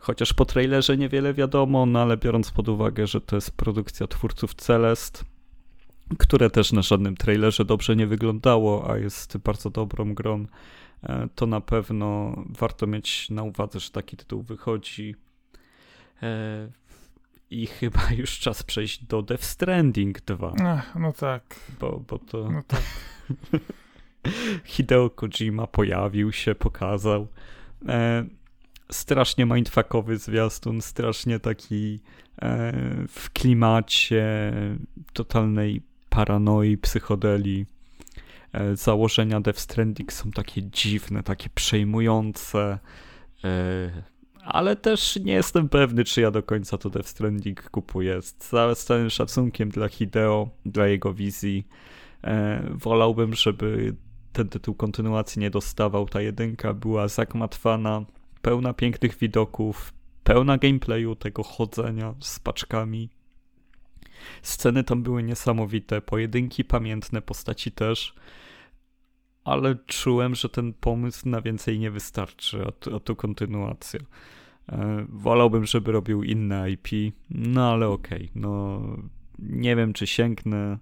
Chociaż 0.00 0.32
po 0.32 0.44
trailerze 0.44 0.96
niewiele 0.96 1.34
wiadomo, 1.34 1.86
no 1.86 2.02
ale 2.02 2.16
biorąc 2.16 2.50
pod 2.50 2.68
uwagę, 2.68 3.06
że 3.06 3.20
to 3.20 3.36
jest 3.36 3.50
produkcja 3.50 4.06
twórców 4.06 4.54
Celest, 4.54 5.24
które 6.18 6.50
też 6.50 6.72
na 6.72 6.82
żadnym 6.82 7.16
trailerze 7.16 7.64
dobrze 7.64 7.96
nie 7.96 8.06
wyglądało, 8.06 8.90
a 8.90 8.98
jest 8.98 9.36
bardzo 9.36 9.70
dobrą 9.70 10.14
grą, 10.14 10.46
to 11.34 11.46
na 11.46 11.60
pewno 11.60 12.34
warto 12.48 12.86
mieć 12.86 13.30
na 13.30 13.42
uwadze, 13.42 13.80
że 13.80 13.90
taki 13.90 14.16
tytuł 14.16 14.42
wychodzi. 14.42 15.14
E, 16.22 16.68
I 17.50 17.66
chyba 17.66 18.00
już 18.18 18.38
czas 18.38 18.62
przejść 18.62 19.04
do 19.04 19.22
Death 19.22 19.44
Stranding 19.44 20.20
2. 20.20 20.52
Ach, 20.64 20.94
no 20.94 21.12
tak. 21.12 21.60
Bo, 21.80 22.00
bo 22.08 22.18
to... 22.18 22.50
No 22.50 22.62
tak. 22.66 22.82
Hideo 24.64 25.10
Kojima 25.10 25.66
pojawił 25.66 26.32
się, 26.32 26.54
pokazał. 26.54 27.28
E, 27.88 28.24
strasznie 28.92 29.46
mindfuckowy 29.46 30.18
zwiastun, 30.18 30.82
strasznie 30.82 31.40
taki 31.40 32.00
e, 32.42 32.72
w 33.08 33.30
klimacie 33.32 34.52
totalnej 35.12 35.82
paranoi, 36.08 36.78
psychodelii. 36.78 37.66
E, 38.56 38.76
założenia 38.76 39.40
Death 39.40 39.58
Stranding 39.58 40.12
są 40.12 40.30
takie 40.30 40.62
dziwne, 40.62 41.22
takie 41.22 41.48
przejmujące, 41.54 42.78
e, 43.44 44.02
ale 44.42 44.76
też 44.76 45.16
nie 45.16 45.32
jestem 45.32 45.68
pewny, 45.68 46.04
czy 46.04 46.20
ja 46.20 46.30
do 46.30 46.42
końca 46.42 46.78
to 46.78 46.90
Death 46.90 47.08
Stranding 47.08 47.70
kupuję. 47.70 48.22
Z, 48.22 48.84
całym 48.84 49.10
szacunkiem 49.10 49.68
dla 49.68 49.88
Hideo, 49.88 50.48
dla 50.66 50.86
jego 50.86 51.14
wizji. 51.14 51.66
E, 52.24 52.62
wolałbym, 52.70 53.34
żeby 53.34 53.94
ten 54.32 54.48
tytuł 54.48 54.74
kontynuacji 54.74 55.40
nie 55.40 55.50
dostawał. 55.50 56.08
Ta 56.08 56.20
jedynka 56.20 56.74
była 56.74 57.08
zagmatwana, 57.08 58.04
pełna 58.42 58.74
pięknych 58.74 59.18
widoków, 59.18 59.92
pełna 60.24 60.58
gameplayu, 60.58 61.16
tego 61.16 61.42
chodzenia 61.42 62.14
z 62.20 62.40
paczkami. 62.40 63.10
Sceny 64.42 64.84
tam 64.84 65.02
były 65.02 65.22
niesamowite, 65.22 66.00
pojedynki 66.00 66.64
pamiętne, 66.64 67.22
postaci 67.22 67.72
też, 67.72 68.14
ale 69.46 69.76
czułem, 69.86 70.34
że 70.34 70.48
ten 70.48 70.72
pomysł 70.72 71.28
na 71.28 71.40
więcej 71.40 71.78
nie 71.78 71.90
wystarczy, 71.90 72.64
a 72.66 72.72
tu, 72.72 72.96
a 73.12 73.14
kontynuacja. 73.14 74.00
E, 74.68 75.06
wolałbym, 75.08 75.66
żeby 75.66 75.92
robił 75.92 76.22
inne 76.22 76.70
IP, 76.70 76.88
no 77.30 77.72
ale 77.72 77.88
okej, 77.88 78.18
okay, 78.18 78.30
no 78.34 78.80
nie 79.38 79.76
wiem, 79.76 79.92
czy 79.92 80.06
sięgnę, 80.06 80.78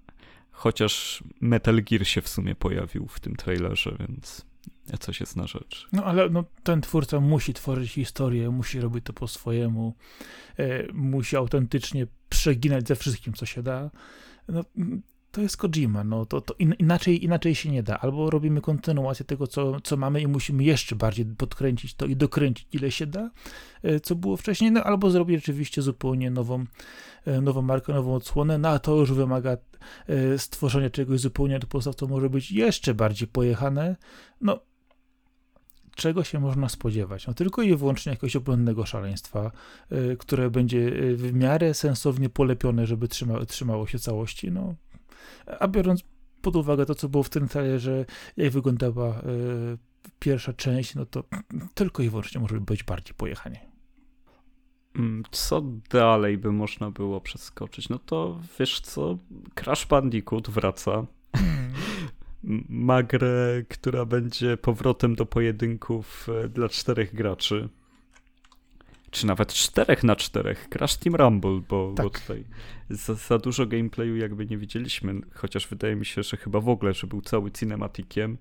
chociaż 0.50 1.24
Metal 1.40 1.82
Gear 1.82 2.06
się 2.06 2.20
w 2.20 2.28
sumie 2.28 2.54
pojawił 2.54 3.06
w 3.08 3.20
tym 3.20 3.36
trailerze, 3.36 3.96
więc 3.98 4.46
coś 5.00 5.20
jest 5.20 5.36
na 5.36 5.46
rzecz. 5.46 5.88
No 5.92 6.04
ale 6.04 6.28
no, 6.28 6.44
ten 6.62 6.80
twórca 6.80 7.20
musi 7.20 7.54
tworzyć 7.54 7.92
historię, 7.92 8.50
musi 8.50 8.80
robić 8.80 9.04
to 9.04 9.12
po 9.12 9.28
swojemu, 9.28 9.94
e, 10.58 10.92
musi 10.92 11.36
autentycznie 11.36 12.06
przeginać 12.28 12.88
ze 12.88 12.96
wszystkim, 12.96 13.32
co 13.32 13.46
się 13.46 13.62
da. 13.62 13.90
No, 14.48 14.64
to 15.34 15.40
jest 15.40 15.56
Kojima, 15.56 16.04
no 16.04 16.26
to, 16.26 16.40
to 16.40 16.54
in, 16.58 16.74
inaczej, 16.78 17.24
inaczej 17.24 17.54
się 17.54 17.70
nie 17.70 17.82
da. 17.82 17.98
Albo 17.98 18.30
robimy 18.30 18.60
kontynuację 18.60 19.24
tego, 19.24 19.46
co, 19.46 19.80
co 19.80 19.96
mamy 19.96 20.20
i 20.20 20.26
musimy 20.26 20.64
jeszcze 20.64 20.96
bardziej 20.96 21.26
podkręcić 21.26 21.94
to 21.94 22.06
i 22.06 22.16
dokręcić 22.16 22.68
ile 22.72 22.90
się 22.90 23.06
da, 23.06 23.30
e, 23.82 24.00
co 24.00 24.14
było 24.14 24.36
wcześniej, 24.36 24.72
no 24.72 24.84
albo 24.84 25.10
zrobić 25.10 25.36
rzeczywiście 25.36 25.82
zupełnie 25.82 26.30
nową, 26.30 26.64
e, 27.26 27.40
nową 27.40 27.62
markę, 27.62 27.92
nową 27.92 28.14
odsłonę, 28.14 28.58
no 28.58 28.68
a 28.68 28.78
to 28.78 28.96
już 28.96 29.12
wymaga 29.12 29.56
e, 30.06 30.38
stworzenia 30.38 30.90
czegoś 30.90 31.20
zupełnie 31.20 31.58
do 31.58 31.66
podstaw, 31.66 31.94
co 31.94 32.06
może 32.06 32.30
być 32.30 32.52
jeszcze 32.52 32.94
bardziej 32.94 33.28
pojechane, 33.28 33.96
no 34.40 34.60
czego 35.94 36.24
się 36.24 36.40
można 36.40 36.68
spodziewać? 36.68 37.26
No 37.26 37.34
tylko 37.34 37.62
i 37.62 37.76
wyłącznie 37.76 38.10
jakiegoś 38.10 38.36
obłędnego 38.36 38.86
szaleństwa, 38.86 39.50
które 40.18 40.50
będzie 40.50 40.90
w 41.14 41.32
miarę 41.34 41.74
sensownie 41.74 42.28
polepione, 42.28 42.86
żeby 42.86 43.08
trzyma, 43.08 43.44
trzymało 43.44 43.86
się 43.86 43.98
całości, 43.98 44.50
no 44.50 44.74
a 45.60 45.68
biorąc 45.68 46.02
pod 46.42 46.56
uwagę 46.56 46.86
to, 46.86 46.94
co 46.94 47.08
było 47.08 47.22
w 47.22 47.30
tym 47.30 47.48
trailerze, 47.48 48.04
jak 48.36 48.52
wyglądała 48.52 49.18
y, 49.18 49.78
pierwsza 50.18 50.52
część, 50.52 50.94
no 50.94 51.06
to 51.06 51.24
tylko 51.74 52.02
i 52.02 52.08
wyłącznie 52.08 52.40
może 52.40 52.60
być 52.60 52.82
bardziej 52.82 53.14
pojechanie. 53.14 53.74
Mm, 54.96 55.22
co 55.30 55.62
dalej 55.90 56.38
by 56.38 56.52
można 56.52 56.90
było 56.90 57.20
przeskoczyć? 57.20 57.88
No 57.88 57.98
to 57.98 58.40
wiesz 58.58 58.80
co, 58.80 59.18
Crash 59.54 59.86
Bandicoot 59.86 60.50
wraca. 60.50 61.06
Hmm. 61.36 61.72
Ma 62.68 63.02
grę, 63.02 63.62
która 63.68 64.04
będzie 64.04 64.56
powrotem 64.56 65.14
do 65.14 65.26
pojedynków 65.26 66.28
e, 66.44 66.48
dla 66.48 66.68
czterech 66.68 67.14
graczy 67.14 67.68
czy 69.14 69.26
nawet 69.26 69.52
4 69.52 69.96
na 70.02 70.16
4 70.16 70.56
Crash 70.70 70.96
Team 70.96 71.16
Rumble, 71.16 71.60
bo, 71.68 71.92
tak. 71.96 72.06
bo 72.06 72.10
tutaj 72.10 72.44
za, 72.90 73.14
za, 73.14 73.38
dużo 73.38 73.66
gameplayu 73.66 74.16
jakby 74.16 74.46
nie 74.46 74.58
widzieliśmy, 74.58 75.20
chociaż 75.34 75.68
wydaje 75.68 75.96
mi 75.96 76.06
się, 76.06 76.22
że 76.22 76.36
chyba 76.36 76.60
w 76.60 76.68
ogóle, 76.68 76.94
że 76.94 77.06
był 77.06 77.22
cały 77.22 77.50
cinematikiem, 77.50 78.38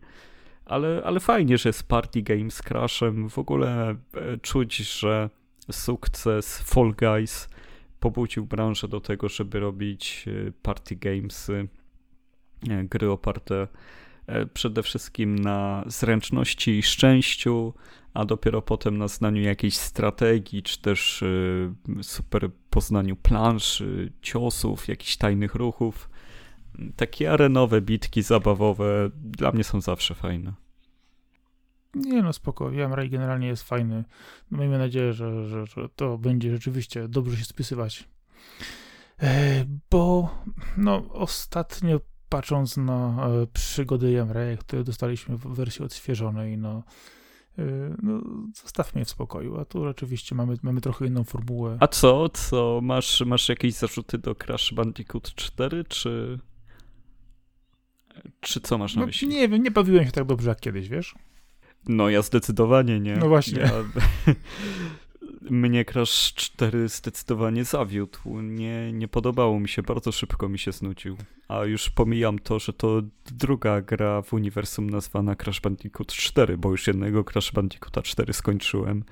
ale, 0.66 1.02
ale 1.06 1.20
fajnie, 1.20 1.58
że 1.58 1.70
jest 1.70 1.88
party 1.88 2.22
game 2.22 2.52
z 2.52 2.62
Crashem, 2.62 3.30
w 3.30 3.40
ogóle 3.40 3.96
e, 4.14 4.38
czuć, 4.42 4.78
że 4.78 5.30
sukces 5.72 6.58
Fall 6.58 6.94
Guys 7.00 7.50
pobudził 8.00 8.46
branżę 8.46 8.88
do 8.88 9.02
tego, 9.02 9.30
żeby 9.30 9.60
robić 9.60 10.26
e, 10.28 10.52
party 10.62 10.96
games, 10.96 11.50
e, 11.50 11.68
gry 12.84 13.12
oparte 13.12 13.68
przede 14.54 14.84
wszystkim 14.84 15.40
na 15.40 15.84
zręczności 15.88 16.72
i 16.72 16.84
szczęściu, 16.84 17.74
a 18.14 18.26
dopiero 18.26 18.62
potem 18.62 18.98
na 18.98 19.08
znaniu 19.08 19.42
jakiejś 19.42 19.78
strategii, 19.78 20.64
czy 20.64 20.82
też 20.82 21.22
y, 21.22 21.74
super 22.02 22.50
poznaniu 22.70 23.16
planszy, 23.16 24.14
ciosów, 24.22 24.88
jakichś 24.88 25.18
tajnych 25.18 25.56
ruchów. 25.56 26.10
Takie 26.96 27.32
arenowe 27.32 27.82
bitki 27.82 28.22
zabawowe 28.22 29.10
dla 29.16 29.52
mnie 29.52 29.64
są 29.64 29.82
zawsze 29.82 30.16
fajne. 30.16 30.54
Nie 31.96 32.22
no, 32.22 32.34
spoko. 32.34 32.72
Jamraj 32.72 33.10
generalnie 33.10 33.48
jest 33.48 33.64
fajny. 33.64 34.04
Miejmy 34.52 34.78
nadzieję, 34.78 35.14
że, 35.14 35.50
że, 35.50 35.66
że, 35.66 35.90
to 35.96 36.18
będzie 36.18 36.52
rzeczywiście 36.52 37.08
dobrze 37.08 37.38
się 37.38 37.46
spisywać. 37.46 38.08
E, 39.22 39.66
bo 39.92 40.36
no, 40.78 41.04
ostatnio 41.14 42.00
patrząc 42.38 42.78
na 42.78 43.28
e, 43.28 43.48
przygody 43.48 44.12
Jamraja, 44.12 44.58
które 44.58 44.84
dostaliśmy 44.84 45.38
w 45.38 45.48
wersji 45.48 45.86
odświeżonej, 45.86 46.58
no 46.58 46.84
Y, 47.60 47.96
no, 48.04 48.22
zostaw 48.56 48.96
mnie 48.96 49.06
w 49.06 49.10
spokoju, 49.10 49.60
a 49.60 49.66
tu 49.66 49.86
rzeczywiście 49.86 50.36
mamy, 50.36 50.56
mamy 50.64 50.82
trochę 50.82 51.08
inną 51.08 51.24
formułę. 51.24 51.78
A 51.80 51.88
co, 51.88 52.30
co, 52.30 52.80
masz, 52.84 53.22
masz 53.22 53.50
jakieś 53.50 53.74
zarzuty 53.74 54.18
do 54.18 54.36
Crash 54.36 54.74
Bandicoot 54.74 55.36
4, 55.36 55.84
czy 55.84 56.40
czy 58.40 58.60
co 58.60 58.78
masz 58.78 58.96
na 58.96 59.02
no, 59.02 59.06
myśli? 59.06 59.28
Nie 59.28 59.50
wiem, 59.50 59.64
nie 59.64 59.72
bawiłem 59.72 60.06
się 60.06 60.12
tak 60.12 60.26
dobrze 60.26 60.50
jak 60.50 60.60
kiedyś, 60.60 60.90
wiesz? 60.90 61.16
No 61.88 62.10
ja 62.10 62.22
zdecydowanie 62.22 63.00
nie. 63.00 63.18
No 63.18 63.28
właśnie. 63.28 63.62
Ja, 63.62 63.72
mnie 65.50 65.86
Crash 65.86 66.34
4 66.34 66.90
zdecydowanie 66.90 67.66
zawiódł. 67.66 68.42
Nie, 68.42 68.94
nie 68.94 69.08
podobało 69.08 69.60
mi 69.60 69.70
się, 69.70 69.84
bardzo 69.84 70.12
szybko 70.12 70.50
mi 70.50 70.60
się 70.60 70.72
znudził. 70.72 71.18
A 71.48 71.64
już 71.66 71.90
pomijam 71.90 72.40
to, 72.40 72.60
że 72.60 72.74
to 72.74 73.02
druga 73.26 73.82
gra 73.82 74.22
w 74.22 74.34
uniwersum 74.34 74.90
nazwana 74.90 75.36
Crash 75.36 75.62
Bandicoot 75.62 76.08
4, 76.08 76.58
bo 76.58 76.72
już 76.72 76.88
jednego 76.88 77.24
Crash 77.24 77.52
Bandicoota 77.52 78.02
4 78.02 78.34
skończyłem. 78.34 79.04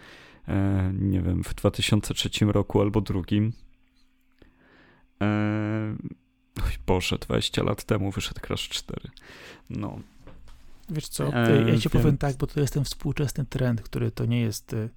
E, 0.47 0.91
nie 0.93 1.21
wiem, 1.21 1.43
w 1.43 1.53
2003 1.53 2.29
roku 2.45 2.81
albo 2.81 3.01
drugim. 3.01 3.53
E, 5.21 5.95
oj 6.65 6.71
Boże, 6.87 7.17
20 7.17 7.63
lat 7.63 7.83
temu 7.83 8.11
wyszedł 8.11 8.41
Crash 8.41 8.69
4. 8.69 9.09
No. 9.69 9.99
Wiesz 10.89 11.07
co, 11.07 11.33
e, 11.33 11.69
ja 11.69 11.77
ci 11.77 11.89
powiem 11.89 12.17
tak, 12.17 12.37
bo 12.37 12.47
to 12.47 12.59
jest 12.59 12.73
ten 12.73 12.83
współczesny 12.83 13.45
trend, 13.45 13.81
który 13.81 14.11
to 14.11 14.25
nie 14.25 14.41
jest 14.41 14.73
e, 14.73 14.89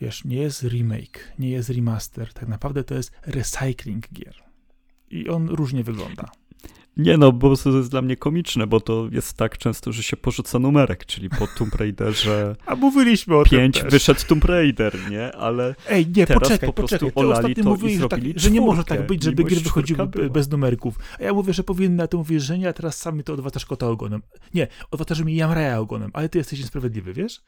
wiesz, 0.00 0.24
nie 0.24 0.36
jest 0.36 0.62
remake, 0.62 1.32
nie 1.38 1.50
jest 1.50 1.70
remaster, 1.70 2.32
tak 2.32 2.48
naprawdę 2.48 2.84
to 2.84 2.94
jest 2.94 3.12
recycling 3.26 4.12
gier. 4.12 4.34
I 5.10 5.28
on 5.28 5.48
różnie 5.48 5.84
wygląda. 5.84 6.30
Nie 6.96 7.16
no, 7.16 7.32
bo 7.32 7.56
to 7.56 7.70
jest 7.70 7.90
dla 7.90 8.02
mnie 8.02 8.16
komiczne, 8.16 8.66
bo 8.66 8.80
to 8.80 9.08
jest 9.12 9.36
tak 9.36 9.58
często, 9.58 9.92
że 9.92 10.02
się 10.02 10.16
porzuca 10.16 10.58
numerek, 10.58 11.06
czyli 11.06 11.28
po 11.30 11.46
Tomb 11.46 11.74
Raiderze 11.74 12.56
A 12.66 12.74
mówiliśmy 12.74 13.36
o 13.36 13.44
5 13.44 13.82
wyszedł 13.82 14.20
Tomb 14.28 14.44
Raider, 14.44 15.10
nie? 15.10 15.36
Ale 15.36 15.74
Ej, 15.88 16.06
nie, 16.06 16.26
teraz 16.26 16.42
poczekaj, 16.42 16.68
po 16.68 16.72
prostu 16.72 16.98
poczekaj. 16.98 17.24
olali 17.24 17.54
to 17.54 17.62
mówili, 17.62 17.94
i 17.94 17.98
że, 17.98 18.08
tak, 18.08 18.20
że 18.36 18.50
nie 18.50 18.60
może 18.60 18.84
tak 18.84 19.06
być, 19.06 19.22
żeby 19.22 19.44
gry 19.44 19.60
wychodziły 19.60 20.06
bez 20.32 20.50
numerków. 20.50 20.98
A 21.20 21.22
ja 21.22 21.34
mówię, 21.34 21.52
że 21.52 21.64
powinny 21.64 21.96
na 21.96 22.06
to 22.06 22.18
mówić, 22.18 22.42
że 22.42 22.58
nie, 22.58 22.68
a 22.68 22.72
teraz 22.72 22.96
sami 22.96 23.24
to 23.24 23.32
odwatasz 23.32 23.66
kota 23.66 23.88
ogonem. 23.88 24.22
Nie, 24.54 24.66
odwatasz 24.90 25.20
mi 25.20 25.36
jamraja 25.36 25.78
ogonem, 25.78 26.10
ale 26.12 26.28
ty 26.28 26.38
jesteś 26.38 26.60
niesprawiedliwy, 26.60 27.12
wiesz? 27.12 27.40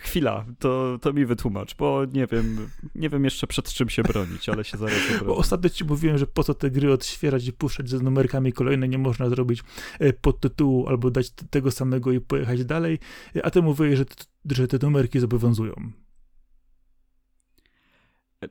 Chwila, 0.00 0.44
to, 0.58 0.98
to 1.02 1.12
mi 1.12 1.26
wytłumacz, 1.26 1.76
bo 1.76 2.04
nie 2.04 2.26
wiem, 2.26 2.70
nie 2.94 3.08
wiem 3.08 3.24
jeszcze 3.24 3.46
przed 3.46 3.72
czym 3.72 3.88
się 3.88 4.02
bronić, 4.02 4.48
ale 4.48 4.64
się 4.64 4.78
zaraz 4.78 4.98
obronię. 5.06 5.26
Bo 5.26 5.36
ostatnio 5.36 5.70
ci 5.70 5.84
mówiłem, 5.84 6.18
że 6.18 6.26
po 6.26 6.44
co 6.44 6.54
te 6.54 6.70
gry 6.70 6.92
odświeżać 6.92 7.46
i 7.46 7.52
puszczać 7.52 7.90
ze 7.90 7.98
numerkami 7.98 8.52
kolejne, 8.52 8.88
nie 8.88 8.98
można 8.98 9.28
zrobić 9.28 9.62
e, 9.98 10.12
podtytułu 10.12 10.88
albo 10.88 11.10
dać 11.10 11.30
tego 11.30 11.70
samego 11.70 12.12
i 12.12 12.20
pojechać 12.20 12.64
dalej, 12.64 12.98
e, 13.36 13.46
a 13.46 13.50
ty 13.50 13.62
mówiłeś, 13.62 13.98
że, 13.98 14.04
że 14.50 14.68
te 14.68 14.78
numerki 14.82 15.20
zobowiązują. 15.20 15.74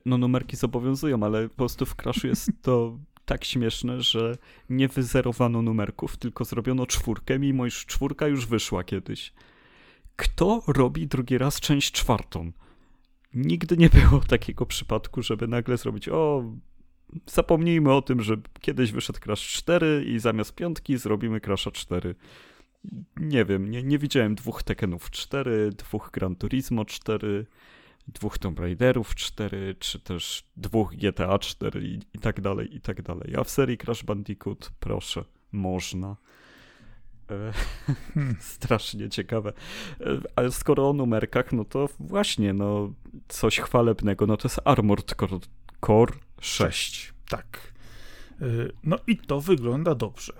No 0.06 0.18
numerki 0.18 0.56
zobowiązują, 0.56 1.22
ale 1.22 1.48
po 1.48 1.56
prostu 1.56 1.86
w 1.86 1.94
Crashu 1.94 2.26
jest 2.26 2.50
to 2.62 2.98
tak 3.24 3.44
śmieszne, 3.44 4.02
że 4.02 4.36
nie 4.70 4.88
wyzerowano 4.88 5.62
numerków, 5.62 6.16
tylko 6.16 6.44
zrobiono 6.44 6.86
czwórkę, 6.86 7.38
mimo 7.38 7.66
iż 7.66 7.86
czwórka 7.86 8.26
już 8.26 8.46
wyszła 8.46 8.84
kiedyś. 8.84 9.32
Kto 10.16 10.62
robi 10.66 11.06
drugi 11.06 11.38
raz 11.38 11.60
część 11.60 11.92
czwartą? 11.92 12.52
Nigdy 13.34 13.76
nie 13.76 13.88
było 13.88 14.20
takiego 14.28 14.66
przypadku, 14.66 15.22
żeby 15.22 15.48
nagle 15.48 15.76
zrobić, 15.76 16.08
o, 16.08 16.44
zapomnijmy 17.26 17.92
o 17.92 18.02
tym, 18.02 18.22
że 18.22 18.36
kiedyś 18.60 18.92
wyszedł 18.92 19.20
Crash 19.20 19.52
4 19.52 20.04
i 20.04 20.18
zamiast 20.18 20.54
piątki 20.54 20.98
zrobimy 20.98 21.40
Crasha 21.40 21.70
4. 21.70 22.14
Nie 23.16 23.44
wiem, 23.44 23.70
nie, 23.70 23.82
nie 23.82 23.98
widziałem 23.98 24.34
dwóch 24.34 24.62
Tekkenów 24.62 25.10
4, 25.10 25.70
dwóch 25.70 26.10
Gran 26.12 26.36
Turismo 26.36 26.84
4, 26.84 27.46
dwóch 28.08 28.38
Tomb 28.38 28.60
Raiderów 28.60 29.14
4, 29.14 29.74
czy 29.78 30.00
też 30.00 30.44
dwóch 30.56 30.94
GTA 30.94 31.38
4 31.38 31.84
i, 31.84 32.00
i 32.14 32.18
tak 32.18 32.40
dalej, 32.40 32.76
i 32.76 32.80
tak 32.80 33.02
dalej. 33.02 33.36
A 33.36 33.44
w 33.44 33.50
serii 33.50 33.78
Crash 33.78 34.04
Bandicoot, 34.04 34.72
proszę, 34.80 35.24
można. 35.52 36.16
E, 37.30 37.52
hmm. 38.14 38.36
Strasznie 38.54 39.08
ciekawe. 39.08 39.52
E, 40.00 40.04
ale 40.36 40.52
skoro 40.52 40.90
o 40.90 40.92
numerkach, 40.92 41.52
no 41.52 41.64
to 41.64 41.88
właśnie, 42.00 42.52
no 42.52 42.92
coś 43.28 43.58
chwalebnego, 43.58 44.26
no 44.26 44.36
to 44.36 44.48
jest 44.48 44.60
Armored 44.64 45.14
Core, 45.14 45.38
Core 45.86 46.12
6. 46.40 47.14
Tak. 47.28 47.72
E, 48.40 48.44
no 48.84 48.98
i 49.06 49.16
to 49.16 49.40
wygląda 49.40 49.94
dobrze. 49.94 50.32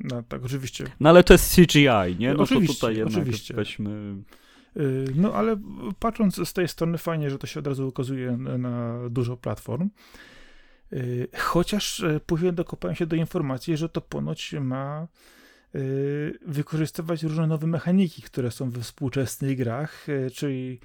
No 0.00 0.22
tak, 0.22 0.44
oczywiście. 0.44 0.84
No 1.00 1.08
ale 1.08 1.24
to 1.24 1.34
jest 1.34 1.54
CGI, 1.54 2.16
nie? 2.18 2.34
No 2.34 2.42
oczywiście, 2.42 2.80
to 2.80 2.86
tutaj 2.86 3.02
oczywiście. 3.02 3.54
weźmy... 3.54 4.16
No 5.14 5.32
ale 5.34 5.56
patrząc 5.98 6.48
z 6.48 6.52
tej 6.52 6.68
strony 6.68 6.98
fajnie, 6.98 7.30
że 7.30 7.38
to 7.38 7.46
się 7.46 7.60
od 7.60 7.66
razu 7.66 7.88
ukazuje 7.88 8.36
na 8.36 8.98
dużo 9.10 9.36
platform. 9.36 9.90
Chociaż 11.38 12.04
później 12.26 12.52
dokopałem 12.52 12.96
się 12.96 13.06
do 13.06 13.16
informacji, 13.16 13.76
że 13.76 13.88
to 13.88 14.00
ponoć 14.00 14.54
ma 14.60 15.08
wykorzystywać 16.46 17.22
różne 17.22 17.46
nowe 17.46 17.66
mechaniki, 17.66 18.22
które 18.22 18.50
są 18.50 18.70
we 18.70 18.80
współczesnych 18.80 19.56
grach, 19.56 20.08
y, 20.08 20.30
czyli 20.30 20.80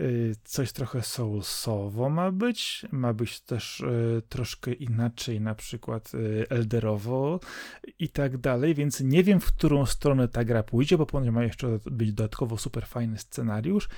y, 0.00 0.34
coś 0.44 0.72
trochę 0.72 1.02
soulsowo 1.02 2.10
ma 2.10 2.32
być, 2.32 2.86
ma 2.92 3.12
być 3.12 3.40
też 3.40 3.84
troszkę 4.28 4.72
inaczej, 4.72 5.40
na 5.40 5.54
przykład 5.54 6.12
elderowo 6.48 7.40
i 7.98 8.08
tak 8.08 8.38
dalej, 8.38 8.74
więc 8.74 9.00
nie 9.00 9.24
wiem, 9.24 9.40
w 9.40 9.46
którą 9.46 9.86
stronę 9.86 10.28
ta 10.28 10.44
gra 10.44 10.62
pójdzie, 10.62 10.98
bo 10.98 11.06
ponoć 11.06 11.30
ma 11.30 11.44
jeszcze 11.44 11.78
być 11.86 12.12
dodatkowo 12.12 12.58
super 12.58 12.86
fajny 12.86 13.18
scenariusz, 13.18 13.88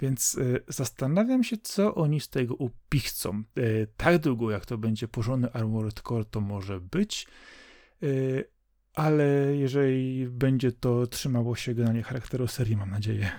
więc 0.00 0.38
zastanawiam 0.68 1.44
się, 1.44 1.56
co 1.62 1.94
oni 1.94 2.20
z 2.20 2.28
tego 2.28 2.54
upichcą. 2.54 3.42
Tak 3.96 4.18
długo, 4.18 4.50
jak 4.50 4.66
to 4.66 4.78
będzie 4.78 5.08
porządny 5.08 5.52
Armored 5.52 6.00
Core, 6.00 6.24
to 6.24 6.40
może 6.40 6.80
być, 6.80 7.26
ale 8.94 9.56
jeżeli 9.56 10.26
będzie 10.28 10.72
to 10.72 11.06
trzymało 11.06 11.56
się 11.56 11.74
generalnie 11.74 12.02
charakteru 12.02 12.46
serii, 12.46 12.76
mam 12.76 12.90
nadzieję. 12.90 13.30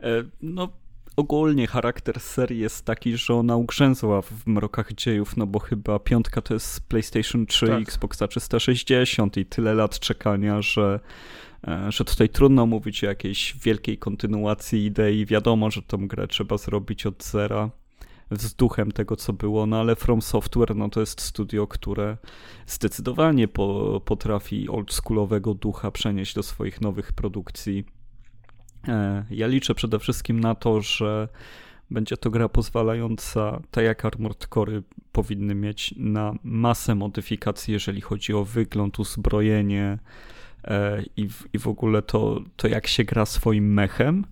E, 0.00 0.24
no, 0.42 0.68
ogólnie 1.16 1.66
charakter 1.66 2.20
serii 2.20 2.60
jest 2.60 2.84
taki, 2.84 3.16
że 3.16 3.34
ona 3.34 3.56
ugrzęzła 3.56 4.22
w 4.22 4.46
mrokach 4.46 4.92
dziejów, 4.92 5.36
no 5.36 5.46
bo 5.46 5.58
chyba 5.58 5.98
piątka 5.98 6.42
to 6.42 6.54
jest 6.54 6.88
PlayStation 6.88 7.46
3, 7.46 7.66
tak. 7.66 7.82
Xboxa 7.82 8.28
360 8.28 9.36
i 9.36 9.46
tyle 9.46 9.74
lat 9.74 9.98
czekania, 9.98 10.62
że, 10.62 11.00
e, 11.68 11.92
że 11.92 12.04
tutaj 12.04 12.28
trudno 12.28 12.66
mówić 12.66 13.04
o 13.04 13.06
jakiejś 13.06 13.56
wielkiej 13.62 13.98
kontynuacji 13.98 14.84
idei. 14.84 15.26
Wiadomo, 15.26 15.70
że 15.70 15.82
tą 15.82 16.08
grę 16.08 16.28
trzeba 16.28 16.58
zrobić 16.58 17.06
od 17.06 17.24
zera 17.24 17.70
wzduchem 18.30 18.92
tego, 18.92 19.16
co 19.16 19.32
było, 19.32 19.66
no 19.66 19.80
ale 19.80 19.96
From 19.96 20.22
Software 20.22 20.76
no 20.76 20.88
to 20.88 21.00
jest 21.00 21.20
studio, 21.20 21.66
które 21.66 22.16
zdecydowanie 22.66 23.48
po, 23.48 24.00
potrafi 24.04 24.68
oldschoolowego 24.68 25.54
ducha 25.54 25.90
przenieść 25.90 26.34
do 26.34 26.42
swoich 26.42 26.80
nowych 26.80 27.12
produkcji. 27.12 27.84
E, 28.88 29.24
ja 29.30 29.46
liczę 29.46 29.74
przede 29.74 29.98
wszystkim 29.98 30.40
na 30.40 30.54
to, 30.54 30.80
że 30.80 31.28
będzie 31.90 32.16
to 32.16 32.30
gra 32.30 32.48
pozwalająca, 32.48 33.60
tak 33.70 33.84
jak 33.84 34.04
Armored 34.04 34.46
Core 34.54 34.82
powinny 35.12 35.54
mieć, 35.54 35.94
na 35.96 36.34
masę 36.42 36.94
modyfikacji, 36.94 37.72
jeżeli 37.72 38.00
chodzi 38.00 38.32
o 38.32 38.44
wygląd, 38.44 38.98
uzbrojenie 38.98 39.98
e, 40.64 41.02
i 41.16 41.28
w, 41.28 41.44
i 41.52 41.58
w 41.58 41.68
ogóle 41.68 42.02
to, 42.02 42.40
to, 42.56 42.68
jak 42.68 42.86
się 42.86 43.04
gra 43.04 43.26
swoim 43.26 43.74
mechem. 43.74 44.26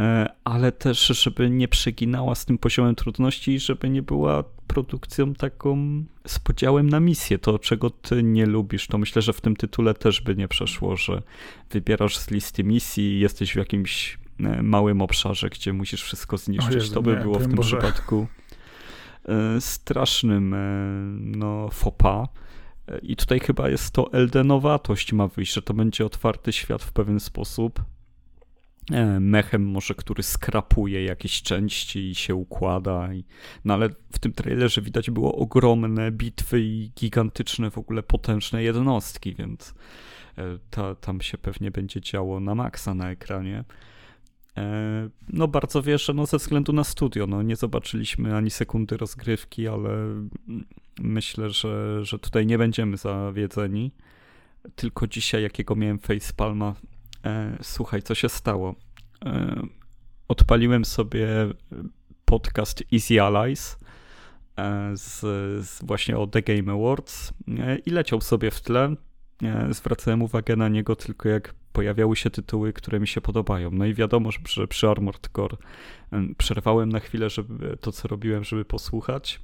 E, 0.00 0.26
ale 0.44 0.72
też, 0.72 1.06
żeby 1.06 1.50
nie 1.50 1.68
przeginała 1.68 2.34
z 2.34 2.44
tym 2.44 2.58
poziomem 2.58 2.94
trudności 2.94 3.52
i 3.52 3.60
żeby 3.60 3.90
nie 3.90 4.02
była 4.02 4.44
produkcją 4.66 5.34
taką 5.34 6.04
z 6.26 6.38
podziałem 6.38 6.90
na 6.90 7.00
misję. 7.00 7.38
To, 7.38 7.58
czego 7.58 7.90
ty 7.90 8.22
nie 8.22 8.46
lubisz, 8.46 8.86
to 8.86 8.98
myślę, 8.98 9.22
że 9.22 9.32
w 9.32 9.40
tym 9.40 9.56
tytule 9.56 9.94
też 9.94 10.20
by 10.20 10.36
nie 10.36 10.48
przeszło, 10.48 10.96
że 10.96 11.22
wybierasz 11.70 12.18
z 12.18 12.30
listy 12.30 12.64
misji 12.64 13.04
i 13.04 13.20
jesteś 13.20 13.52
w 13.52 13.56
jakimś 13.56 14.18
e, 14.40 14.62
małym 14.62 15.02
obszarze, 15.02 15.48
gdzie 15.48 15.72
musisz 15.72 16.02
wszystko 16.02 16.36
zniszczyć. 16.36 16.74
Jezu, 16.74 16.94
to 16.94 17.02
by 17.02 17.10
nie, 17.10 17.22
było 17.22 17.38
w 17.38 17.42
tym 17.42 17.54
Boże. 17.54 17.76
przypadku 17.76 18.26
e, 19.28 19.60
strasznym 19.60 20.56
no, 21.38 21.68
fopa. 21.68 22.28
I 23.02 23.16
tutaj 23.16 23.40
chyba 23.40 23.68
jest 23.68 23.90
to 23.90 24.12
eldenowatość 24.12 25.12
ma 25.12 25.28
wyjść, 25.28 25.52
że 25.52 25.62
to 25.62 25.74
będzie 25.74 26.06
otwarty 26.06 26.52
świat 26.52 26.82
w 26.82 26.92
pewien 26.92 27.20
sposób 27.20 27.82
mechem 29.20 29.66
może, 29.66 29.94
który 29.94 30.22
skrapuje 30.22 31.04
jakieś 31.04 31.42
części 31.42 32.10
i 32.10 32.14
się 32.14 32.34
układa. 32.34 33.14
I, 33.14 33.24
no 33.64 33.74
ale 33.74 33.88
w 34.12 34.18
tym 34.18 34.32
trailerze 34.32 34.82
widać 34.82 35.10
było 35.10 35.34
ogromne 35.34 36.12
bitwy 36.12 36.60
i 36.60 36.90
gigantyczne, 37.00 37.70
w 37.70 37.78
ogóle 37.78 38.02
potężne 38.02 38.62
jednostki, 38.62 39.34
więc 39.34 39.74
e, 40.38 40.58
ta, 40.70 40.94
tam 40.94 41.20
się 41.20 41.38
pewnie 41.38 41.70
będzie 41.70 42.00
działo 42.00 42.40
na 42.40 42.54
maksa 42.54 42.94
na 42.94 43.10
ekranie. 43.10 43.64
E, 44.56 45.08
no 45.28 45.48
bardzo 45.48 45.82
wierzę, 45.82 46.14
no 46.14 46.26
ze 46.26 46.38
względu 46.38 46.72
na 46.72 46.84
studio, 46.84 47.26
no 47.26 47.42
nie 47.42 47.56
zobaczyliśmy 47.56 48.36
ani 48.36 48.50
sekundy 48.50 48.96
rozgrywki, 48.96 49.68
ale 49.68 49.90
myślę, 51.00 51.50
że, 51.50 52.04
że 52.04 52.18
tutaj 52.18 52.46
nie 52.46 52.58
będziemy 52.58 52.96
zawiedzeni. 52.96 53.92
Tylko 54.74 55.06
dzisiaj, 55.06 55.42
jakiego 55.42 55.76
miałem 55.76 55.98
facepalma 55.98 56.74
E, 56.74 56.99
słuchaj, 57.62 58.02
co 58.02 58.14
się 58.14 58.28
stało? 58.28 58.74
E, 59.24 59.62
odpaliłem 60.28 60.84
sobie 60.84 61.28
podcast 62.24 62.82
Easy 62.92 63.22
Allies 63.22 63.78
e, 64.56 64.90
z, 64.96 65.20
z, 65.66 65.84
właśnie 65.84 66.18
o 66.18 66.26
The 66.26 66.42
Game 66.42 66.72
Awards 66.72 67.32
i 67.86 67.90
leciał 67.90 68.20
sobie 68.20 68.50
w 68.50 68.60
tle. 68.60 68.94
Zwracałem 69.70 70.22
uwagę 70.22 70.56
na 70.56 70.68
niego 70.68 70.96
tylko 70.96 71.28
jak 71.28 71.54
pojawiały 71.72 72.16
się 72.16 72.30
tytuły, 72.30 72.72
które 72.72 73.00
mi 73.00 73.08
się 73.08 73.20
podobają. 73.20 73.70
No 73.70 73.86
i 73.86 73.94
wiadomo, 73.94 74.30
że 74.48 74.68
przy 74.68 74.88
Armored 74.88 75.28
Core 75.36 75.56
przerwałem 76.38 76.88
na 76.88 77.00
chwilę 77.00 77.30
żeby, 77.30 77.76
to, 77.80 77.92
co 77.92 78.08
robiłem, 78.08 78.44
żeby 78.44 78.64
posłuchać. 78.64 79.40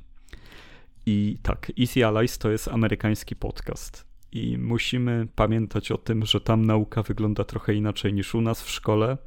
I 1.06 1.38
tak, 1.42 1.72
Easy 1.80 2.06
Allies 2.06 2.38
to 2.38 2.50
jest 2.50 2.68
amerykański 2.68 3.36
podcast 3.36 4.05
i 4.32 4.58
musimy 4.58 5.28
pamiętać 5.34 5.92
o 5.92 5.98
tym, 5.98 6.26
że 6.26 6.40
tam 6.40 6.64
nauka 6.64 7.02
wygląda 7.02 7.44
trochę 7.44 7.74
inaczej 7.74 8.12
niż 8.12 8.34
u 8.34 8.40
nas 8.40 8.62
w 8.62 8.70
szkole. 8.70 9.18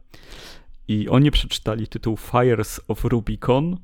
I 0.87 1.09
oni 1.09 1.31
przeczytali 1.31 1.87
tytuł 1.87 2.17
Fires 2.17 2.81
of 2.87 3.05
Rubicon 3.05 3.77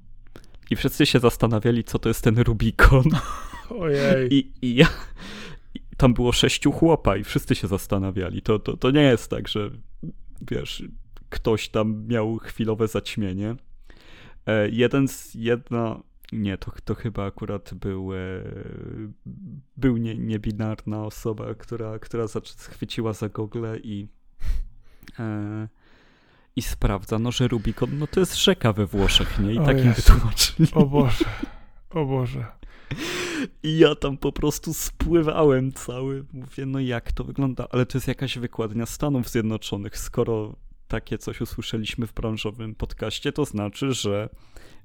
i 0.70 0.76
wszyscy 0.76 1.06
się 1.06 1.20
zastanawiali, 1.20 1.84
co 1.84 2.00
to 2.00 2.10
jest 2.10 2.24
ten 2.24 2.40
Rubicon. 2.40 3.04
Ojej. 3.80 4.34
I, 4.34 4.52
i 4.62 4.76
ja, 4.76 4.88
tam 5.98 6.14
było 6.14 6.32
sześciu 6.32 6.72
chłopa 6.72 7.18
i 7.18 7.24
wszyscy 7.24 7.56
się 7.56 7.68
zastanawiali. 7.68 8.42
To, 8.42 8.60
to, 8.60 8.78
to 8.78 8.92
nie 8.92 9.02
jest 9.02 9.30
tak, 9.30 9.48
że 9.48 9.70
wiesz, 10.52 10.84
ktoś 11.30 11.70
tam 11.70 12.08
miał 12.08 12.38
chwilowe 12.38 12.88
zaćmienie. 12.88 13.56
E, 14.46 14.70
jeden 14.70 15.08
z, 15.08 15.36
jedna 15.36 16.00
nie, 16.36 16.58
to, 16.58 16.72
to 16.86 16.96
chyba 16.96 17.26
akurat 17.26 17.74
był, 17.74 18.14
e, 18.14 18.18
był 19.78 19.98
nie, 19.98 20.16
niebinarna 20.16 21.06
osoba, 21.06 21.56
która, 21.56 22.00
która 22.00 22.28
schwyciła 22.28 23.14
za 23.14 23.30
gogle 23.30 23.80
i, 23.80 24.08
e, 25.20 25.68
i 26.56 26.62
sprawdza, 26.62 27.20
no 27.20 27.32
że 27.32 27.48
Rubikon, 27.48 27.98
no 28.00 28.08
to 28.08 28.20
jest 28.20 28.36
rzeka 28.36 28.74
we 28.74 28.86
Włoszech, 28.86 29.40
nie? 29.40 29.54
I 29.54 29.60
o 29.60 29.66
tak 29.66 29.86
im 29.86 29.94
wytłumaczyli. 29.94 30.70
O 30.74 30.86
Boże, 30.86 31.26
o 31.90 32.06
Boże. 32.06 32.46
I 33.64 33.78
ja 33.78 33.96
tam 33.96 34.18
po 34.18 34.32
prostu 34.32 34.74
spływałem 34.74 35.74
cały. 35.74 36.26
Mówię, 36.34 36.66
no 36.66 36.80
jak 36.80 37.12
to 37.12 37.24
wygląda? 37.24 37.68
Ale 37.72 37.86
to 37.86 37.98
jest 37.98 38.08
jakaś 38.08 38.38
wykładnia 38.38 38.86
Stanów 38.86 39.30
Zjednoczonych. 39.30 39.98
Skoro 39.98 40.56
takie 40.88 41.18
coś 41.18 41.42
usłyszeliśmy 41.42 42.08
w 42.08 42.14
branżowym 42.14 42.76
podcaście, 42.76 43.32
to 43.32 43.46
znaczy, 43.46 43.94
że 43.94 44.30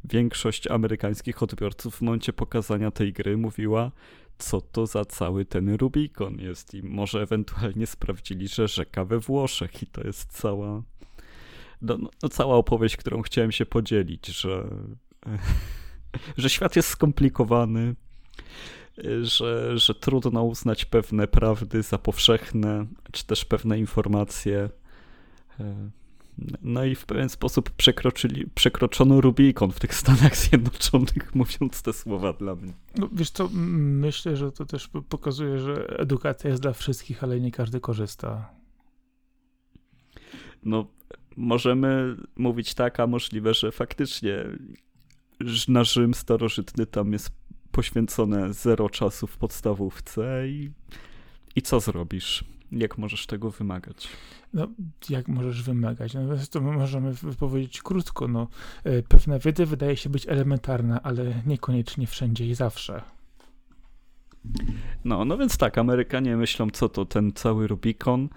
większość 0.05 0.67
amerykańskich 0.67 1.43
odbiorców 1.43 1.97
w 1.97 2.03
momencie 2.03 2.33
pokazania 2.33 2.91
tej 2.91 3.13
gry 3.13 3.37
mówiła, 3.37 3.91
co 4.39 4.61
to 4.61 4.87
za 4.87 5.05
cały 5.05 5.45
ten 5.45 5.75
Rubikon 5.75 6.39
jest 6.39 6.75
i 6.75 6.83
może 6.83 7.23
ewentualnie 7.23 7.87
sprawdzili, 7.87 8.49
że 8.49 8.69
rzeka 8.69 9.05
we 9.05 9.19
Włoszech 9.19 9.83
i 9.83 9.87
to 9.87 10.07
jest 10.07 10.33
cała 10.33 10.83
no, 11.83 11.99
no, 11.99 12.11
no 12.23 12.29
cała 12.29 12.57
opowieść, 12.57 12.97
którą 12.97 13.23
chciałem 13.23 13.53
się 13.53 13.67
podzielić, 13.67 14.27
że, 14.27 14.65
że 16.37 16.51
świat 16.51 16.77
jest 16.77 16.89
skomplikowany, 16.89 17.95
że, 19.23 19.79
że 19.79 19.95
trudno 19.95 20.45
uznać 20.45 20.85
pewne 20.85 21.29
prawdy 21.29 21.83
za 21.83 21.99
powszechne, 21.99 22.87
czy 23.13 23.27
też 23.27 23.45
pewne 23.45 23.79
informacje 23.79 24.69
No 26.63 26.85
i 26.85 26.95
w 26.95 27.07
pewien 27.07 27.29
sposób 27.29 27.71
przekroczyli, 27.71 28.47
przekroczono 28.55 29.21
Rubikon 29.21 29.73
w 29.73 29.81
tych 29.81 29.95
Stanach 29.95 30.37
Zjednoczonych, 30.37 31.35
mówiąc 31.35 31.83
te 31.83 31.93
słowa 31.93 32.33
dla 32.33 32.55
mnie. 32.55 32.73
No, 32.97 33.09
wiesz 33.13 33.31
co, 33.31 33.49
myślę, 33.53 34.37
że 34.37 34.53
to 34.53 34.67
też 34.67 34.91
pokazuje, 35.09 35.59
że 35.59 35.99
edukacja 35.99 36.51
jest 36.51 36.63
dla 36.63 36.73
wszystkich, 36.73 37.25
ale 37.25 37.41
nie 37.41 37.51
każdy 37.51 37.81
korzysta. 37.81 38.51
No, 40.65 40.87
możemy 41.37 42.17
mówić 42.37 42.75
tak, 42.75 43.01
a 43.01 43.07
możliwe, 43.07 43.55
że 43.55 43.73
faktycznie 43.73 44.45
na 45.69 45.85
Rzym 45.85 46.15
starożytny 46.15 46.87
tam 46.87 47.13
jest 47.13 47.31
poświęcone 47.71 48.53
zero 48.53 48.91
czasu 48.91 49.27
w 49.27 49.37
podstawówce 49.37 50.49
i, 50.49 50.71
i 51.57 51.63
co 51.63 51.81
zrobisz? 51.81 52.45
Jak 52.73 52.99
możesz 52.99 53.27
tego 53.27 53.51
wymagać? 53.51 54.09
No, 54.55 54.69
jak 55.11 55.29
możesz 55.29 55.63
wymagać? 55.63 56.15
No, 56.15 56.21
to 56.51 56.61
możemy 56.61 57.15
powiedzieć 57.39 57.83
krótko. 57.83 58.29
No, 58.29 58.49
e, 58.85 59.03
pewna 59.03 59.39
wiedza 59.39 59.67
wydaje 59.67 59.97
się 59.97 60.11
być 60.11 60.29
elementarna, 60.29 61.03
ale 61.03 61.35
niekoniecznie 61.47 62.07
wszędzie 62.07 62.47
i 62.47 62.55
zawsze. 62.55 63.03
No, 65.05 65.25
no 65.25 65.39
więc 65.39 65.57
tak, 65.57 65.79
Amerykanie 65.79 66.37
myślą, 66.37 66.71
co 66.71 66.89
to 66.89 67.05
ten 67.05 67.33
cały 67.33 67.67
Rubikon, 67.67 68.29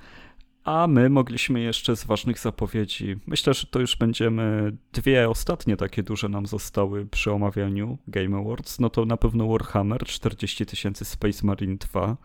a 0.64 0.88
my 0.88 1.10
mogliśmy 1.10 1.62
jeszcze 1.62 1.96
z 1.96 2.04
ważnych 2.04 2.40
zapowiedzi. 2.40 3.16
Myślę, 3.28 3.54
że 3.54 3.68
to 3.68 3.80
już 3.80 3.96
będziemy. 3.98 4.78
Dwie 4.94 5.30
ostatnie 5.30 5.78
takie 5.78 6.04
duże 6.04 6.30
nam 6.30 6.46
zostały 6.46 7.06
przy 7.06 7.32
omawianiu 7.32 7.98
Game 8.08 8.38
Awards. 8.38 8.80
No 8.80 8.90
to 8.90 9.06
na 9.06 9.18
pewno 9.18 9.48
Warhammer 9.48 10.04
40 10.06 10.66
tysięcy 10.66 11.06
Space 11.06 11.46
Marine 11.48 11.78
2. 11.78 12.18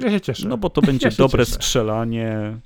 Ja 0.00 0.10
się 0.10 0.20
cieszę. 0.20 0.48
No 0.48 0.58
bo 0.58 0.70
to 0.70 0.82
będzie 0.82 1.08
ja 1.10 1.14
dobre 1.18 1.46
cieszę. 1.46 1.56
strzelanie. 1.56 2.60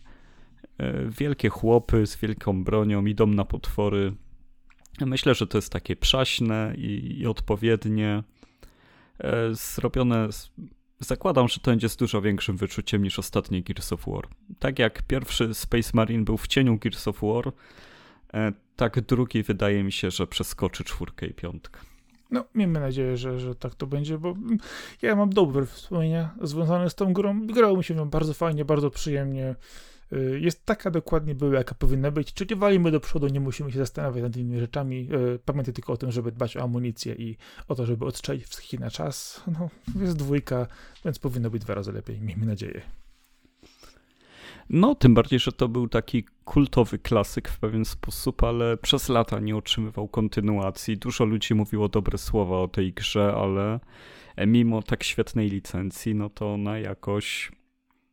E, 0.78 1.08
wielkie 1.18 1.48
chłopy 1.48 2.06
z 2.06 2.16
wielką 2.16 2.64
bronią 2.64 3.06
idą 3.06 3.26
na 3.26 3.44
potwory. 3.44 4.12
Myślę, 5.00 5.34
że 5.34 5.46
to 5.46 5.58
jest 5.58 5.72
takie 5.72 5.96
przaśne 5.96 6.74
i, 6.76 7.18
i 7.20 7.26
odpowiednie. 7.26 8.22
E, 9.18 9.54
zrobione 9.54 10.28
Zakładam, 11.04 11.48
że 11.48 11.60
to 11.60 11.70
będzie 11.70 11.88
z 11.88 11.96
dużo 11.96 12.22
większym 12.22 12.56
wyczuciem 12.56 13.02
niż 13.02 13.18
ostatni 13.18 13.62
Gears 13.62 13.92
of 13.92 14.04
War. 14.06 14.28
Tak 14.58 14.78
jak 14.78 15.02
pierwszy 15.02 15.54
Space 15.54 15.90
Marine 15.94 16.24
był 16.24 16.36
w 16.36 16.46
cieniu 16.46 16.78
Gears 16.78 17.08
of 17.08 17.20
War, 17.22 17.52
e, 18.34 18.52
tak 18.76 19.00
drugi 19.00 19.42
wydaje 19.42 19.84
mi 19.84 19.92
się, 19.92 20.10
że 20.10 20.26
przeskoczy 20.26 20.84
czwórkę 20.84 21.26
i 21.26 21.34
piątkę. 21.34 21.80
No, 22.32 22.44
miejmy 22.54 22.80
nadzieję, 22.80 23.16
że, 23.16 23.40
że 23.40 23.54
tak 23.54 23.74
to 23.74 23.86
będzie, 23.86 24.18
bo 24.18 24.34
ja 25.02 25.16
mam 25.16 25.30
dobre 25.30 25.66
wspomnienia 25.66 26.34
związane 26.42 26.90
z 26.90 26.94
tą 26.94 27.12
grą. 27.12 27.46
Grało 27.46 27.76
mi 27.76 27.84
się 27.84 27.94
ją 27.94 28.10
bardzo 28.10 28.34
fajnie, 28.34 28.64
bardzo 28.64 28.90
przyjemnie. 28.90 29.54
Y, 30.12 30.40
jest 30.40 30.64
taka 30.66 30.90
dokładnie 30.90 31.34
była, 31.34 31.54
jaka 31.54 31.74
powinna 31.74 32.10
być, 32.10 32.34
czyli 32.34 32.56
walimy 32.56 32.90
do 32.90 33.00
przodu, 33.00 33.28
nie 33.28 33.40
musimy 33.40 33.72
się 33.72 33.78
zastanawiać 33.78 34.22
nad 34.22 34.36
innymi 34.36 34.60
rzeczami. 34.60 35.08
Y, 35.34 35.38
pamiętaj 35.44 35.74
tylko 35.74 35.92
o 35.92 35.96
tym, 35.96 36.12
żeby 36.12 36.32
dbać 36.32 36.56
o 36.56 36.62
amunicję 36.62 37.14
i 37.14 37.36
o 37.68 37.74
to, 37.74 37.86
żeby 37.86 38.04
odstrzelić 38.04 38.44
wszystkich 38.46 38.80
na 38.80 38.90
czas. 38.90 39.42
No, 39.46 39.70
jest 40.00 40.16
dwójka, 40.16 40.66
więc 41.04 41.18
powinno 41.18 41.50
być 41.50 41.62
dwa 41.62 41.74
razy 41.74 41.92
lepiej, 41.92 42.20
miejmy 42.20 42.46
nadzieję. 42.46 42.82
No, 44.72 44.94
tym 44.94 45.14
bardziej, 45.14 45.38
że 45.38 45.52
to 45.52 45.68
był 45.68 45.88
taki 45.88 46.24
kultowy 46.44 46.98
klasyk 46.98 47.48
w 47.48 47.58
pewien 47.58 47.84
sposób, 47.84 48.44
ale 48.44 48.76
przez 48.76 49.08
lata 49.08 49.40
nie 49.40 49.56
otrzymywał 49.56 50.08
kontynuacji. 50.08 50.98
Dużo 50.98 51.24
ludzi 51.24 51.54
mówiło 51.54 51.88
dobre 51.88 52.18
słowa 52.18 52.58
o 52.58 52.68
tej 52.68 52.92
grze, 52.92 53.34
ale 53.36 53.80
mimo 54.46 54.82
tak 54.82 55.04
świetnej 55.04 55.48
licencji, 55.48 56.14
no 56.14 56.30
to 56.30 56.54
ona 56.54 56.78
jakoś 56.78 57.52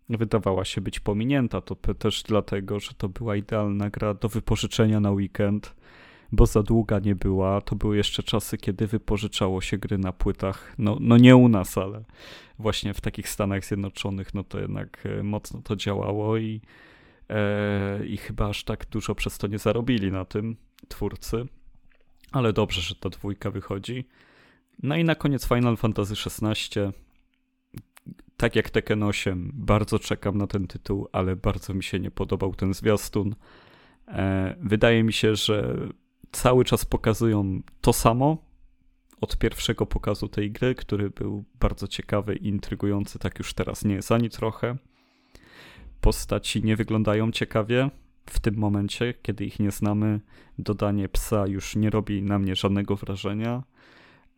wydawała 0.10 0.66
się 0.66 0.82
być 0.82 1.00
pominięta. 1.00 1.62
To 1.62 1.76
też 1.76 2.24
dlatego, 2.24 2.80
że 2.80 2.92
to 2.98 3.10
była 3.10 3.36
idealna 3.36 3.90
gra 3.90 4.14
do 4.14 4.30
wypożyczenia 4.30 5.00
na 5.00 5.12
weekend, 5.12 5.76
bo 6.32 6.46
za 6.46 6.64
długa 6.64 7.00
nie 7.00 7.16
była. 7.16 7.62
To 7.62 7.76
były 7.76 7.98
jeszcze 7.98 8.24
czasy, 8.24 8.58
kiedy 8.58 8.88
wypożyczało 8.88 9.62
się 9.62 9.78
gry 9.78 9.98
na 9.98 10.14
płytach. 10.14 10.74
No, 10.78 10.98
no 11.00 11.18
nie 11.18 11.36
u 11.36 11.50
nas, 11.50 11.78
ale 11.78 12.04
właśnie 12.60 12.94
w 12.94 13.02
takich 13.02 13.30
Stanach 13.30 13.66
Zjednoczonych, 13.66 14.34
no 14.34 14.44
to 14.44 14.60
jednak 14.60 15.06
e, 15.06 15.24
mocno 15.24 15.62
to 15.62 15.76
działało 15.76 16.38
i, 16.38 16.62
e, 17.30 18.06
i 18.06 18.18
chyba 18.18 18.50
aż 18.50 18.64
tak 18.64 18.86
dużo 18.86 19.16
przez 19.16 19.38
to 19.38 19.48
nie 19.48 19.58
zarobili 19.58 20.12
na 20.12 20.26
tym 20.26 20.56
twórcy. 20.88 21.46
Ale 22.32 22.54
dobrze, 22.54 22.82
że 22.82 22.96
ta 22.96 23.10
dwójka 23.10 23.52
wychodzi. 23.52 24.06
No 24.84 24.96
i 24.96 25.04
na 25.04 25.16
koniec 25.16 25.48
Final 25.48 25.78
Fantasy 25.78 26.14
XVI 26.14 26.82
tak 28.40 28.56
jak 28.56 28.70
Tekken 28.70 29.04
8, 29.04 29.52
bardzo 29.54 30.00
czekam 30.00 30.38
na 30.38 30.48
ten 30.48 30.68
tytuł, 30.68 31.08
ale 31.12 31.36
bardzo 31.36 31.74
mi 31.74 31.84
się 31.84 32.00
nie 32.00 32.12
podobał 32.12 32.56
ten 32.56 32.74
zwiastun. 32.74 33.36
E, 34.08 34.56
wydaje 34.60 35.04
mi 35.04 35.14
się, 35.14 35.36
że 35.36 35.78
cały 36.32 36.66
czas 36.66 36.86
pokazują 36.86 37.62
to 37.82 37.94
samo 37.94 38.38
od 39.22 39.38
pierwszego 39.38 39.86
pokazu 39.86 40.28
tej 40.28 40.52
gry, 40.52 40.76
który 40.76 41.10
był 41.10 41.44
bardzo 41.60 41.88
ciekawy 41.88 42.36
i 42.36 42.48
intrygujący, 42.48 43.20
tak 43.20 43.40
już 43.40 43.54
teraz 43.54 43.86
nie 43.86 43.96
jest 43.96 44.12
ani 44.12 44.30
trochę. 44.30 44.78
Postaci 46.02 46.64
nie 46.64 46.76
wyglądają 46.76 47.32
ciekawie 47.32 47.90
w 48.26 48.40
tym 48.40 48.56
momencie, 48.58 49.14
kiedy 49.22 49.46
ich 49.46 49.60
nie 49.60 49.72
znamy. 49.72 50.20
Dodanie 50.58 51.10
psa 51.10 51.48
już 51.48 51.76
nie 51.76 51.90
robi 51.90 52.22
na 52.22 52.40
mnie 52.40 52.56
żadnego 52.56 52.96
wrażenia. 52.96 53.64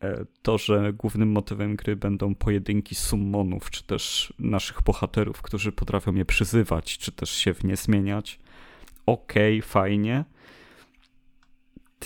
E, 0.02 0.26
to, 0.42 0.58
że 0.58 0.94
głównym 0.94 1.32
motywem 1.32 1.76
gry 1.76 1.96
będą 1.96 2.36
pojedynki 2.36 2.96
summonów, 2.96 3.70
czy 3.70 3.84
też 3.84 4.34
naszych 4.39 4.82
bohaterów, 4.82 5.42
którzy 5.42 5.72
potrafią 5.72 6.16
je 6.16 6.26
przyzywać, 6.26 6.98
czy 6.98 7.12
też 7.12 7.32
się 7.32 7.54
w 7.54 7.64
nie 7.64 7.76
zmieniać. 7.76 8.39
Okej, 9.06 9.60
okay, 9.60 9.70
fajnie. 9.70 10.26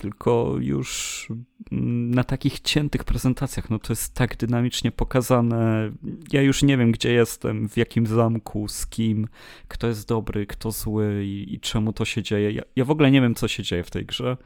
Tylko 0.01 0.55
już 0.59 1.27
mm, 1.71 2.11
na 2.11 2.23
takich 2.23 2.59
ciętych 2.59 3.03
prezentacjach, 3.03 3.69
no 3.69 3.79
to 3.79 3.93
jest 3.93 4.13
tak 4.13 4.37
dynamicznie 4.37 4.91
pokazane. 4.91 5.91
Ja 6.31 6.41
już 6.41 6.63
nie 6.63 6.77
wiem, 6.77 6.91
gdzie 6.91 7.13
jestem, 7.13 7.69
w 7.69 7.77
jakim 7.77 8.07
zamku, 8.07 8.67
z 8.67 8.87
kim, 8.87 9.27
kto 9.67 9.87
jest 9.87 10.07
dobry, 10.07 10.47
kto 10.47 10.71
zły 10.71 11.25
i, 11.25 11.53
i 11.53 11.59
czemu 11.59 11.93
to 11.93 12.05
się 12.05 12.23
dzieje. 12.23 12.51
Ja, 12.51 12.61
ja 12.75 12.85
w 12.85 12.91
ogóle 12.91 13.11
nie 13.11 13.21
wiem, 13.21 13.35
co 13.35 13.47
się 13.47 13.63
dzieje 13.63 13.83
w 13.83 13.91
tej 13.91 14.05
grze 14.05 14.37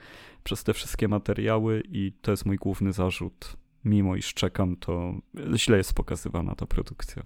przez 0.43 0.64
te 0.64 0.74
wszystkie 0.74 1.08
materiały 1.08 1.84
i 1.91 2.14
to 2.22 2.32
jest 2.32 2.45
mój 2.45 2.58
główny 2.58 2.93
zarzut. 2.93 3.58
Mimo 3.86 4.16
iż 4.16 4.34
czekam, 4.34 4.76
to 4.76 5.14
źle 5.56 5.78
jest 5.78 5.93
pokazywana 5.93 6.56
ta 6.56 6.66
produkcja. 6.66 7.24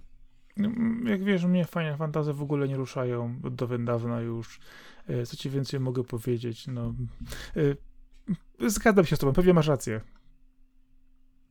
No, 0.56 0.70
jak 1.10 1.24
wiesz, 1.24 1.44
mnie 1.44 1.64
fajne 1.64 1.96
fantazy 1.96 2.32
w 2.32 2.42
ogóle 2.42 2.68
nie 2.68 2.76
ruszają 2.76 3.40
od 3.44 3.84
dawna 3.84 4.20
już. 4.20 4.60
E, 5.08 5.26
co 5.26 5.36
ci 5.36 5.50
więcej 5.50 5.80
mogę 5.80 6.04
powiedzieć? 6.04 6.66
No, 6.66 6.94
e, 7.56 7.60
zgadzam 8.66 9.06
się 9.06 9.16
z 9.16 9.18
tobą, 9.18 9.32
pewnie 9.32 9.54
masz 9.54 9.66
rację. 9.66 10.00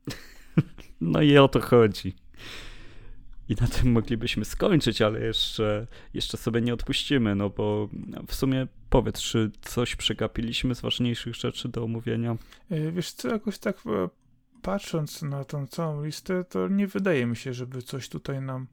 No 1.00 1.22
i 1.22 1.38
o 1.38 1.48
to 1.48 1.60
chodzi. 1.60 2.14
I 3.48 3.54
na 3.60 3.66
tym 3.66 3.92
moglibyśmy 3.92 4.44
skończyć, 4.44 5.02
ale 5.02 5.20
jeszcze, 5.20 5.86
jeszcze 6.14 6.36
sobie 6.36 6.60
nie 6.60 6.74
odpuścimy, 6.74 7.34
no 7.34 7.50
bo 7.50 7.88
w 8.26 8.34
sumie 8.34 8.66
powiedz, 8.90 9.20
czy 9.20 9.50
coś 9.62 9.96
przegapiliśmy 9.96 10.74
z 10.74 10.80
ważniejszych 10.80 11.34
rzeczy 11.34 11.68
do 11.68 11.84
omówienia? 11.84 12.36
E, 12.70 12.92
wiesz 12.92 13.12
co, 13.12 13.28
jakoś 13.28 13.58
tak 13.58 13.76
e, 13.86 14.08
patrząc 14.62 15.22
na 15.22 15.44
tą 15.44 15.66
całą 15.66 16.04
listę, 16.04 16.44
to 16.44 16.68
nie 16.68 16.86
wydaje 16.86 17.26
mi 17.26 17.36
się, 17.36 17.54
żeby 17.54 17.82
coś 17.82 18.08
tutaj 18.08 18.40
nam 18.40 18.66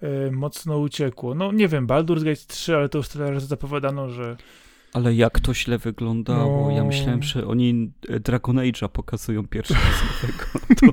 e, 0.00 0.30
mocno 0.30 0.78
uciekło. 0.78 1.34
No 1.34 1.52
nie 1.52 1.68
wiem, 1.68 1.86
Baldur's 1.86 2.24
Gate 2.24 2.46
3, 2.46 2.76
ale 2.76 2.88
to 2.88 2.98
już 2.98 3.08
tyle 3.08 3.30
razy 3.30 3.46
zapowiadano, 3.46 4.08
że 4.08 4.36
ale 4.92 5.14
jak 5.14 5.40
to 5.40 5.54
źle 5.54 5.78
wyglądało. 5.78 6.70
No. 6.70 6.76
Ja 6.76 6.84
myślałem, 6.84 7.22
że 7.22 7.46
oni 7.46 7.92
Dragon 8.20 8.56
Age'a 8.56 8.88
pokazują 8.88 9.48
pierwszy 9.48 9.74
raz 9.74 10.02
To... 10.80 10.86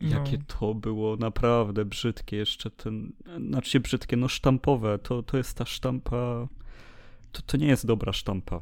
Jakie 0.00 0.38
no. 0.38 0.44
to 0.58 0.74
było 0.74 1.16
naprawdę 1.16 1.84
brzydkie 1.84 2.36
jeszcze 2.36 2.70
ten, 2.70 3.12
znaczy 3.48 3.80
brzydkie, 3.80 4.16
no 4.16 4.28
sztampowe, 4.28 4.98
to, 4.98 5.22
to 5.22 5.36
jest 5.36 5.56
ta 5.56 5.64
sztampa, 5.64 6.48
to, 7.32 7.42
to 7.46 7.56
nie 7.56 7.66
jest 7.66 7.86
dobra 7.86 8.12
sztampa. 8.12 8.60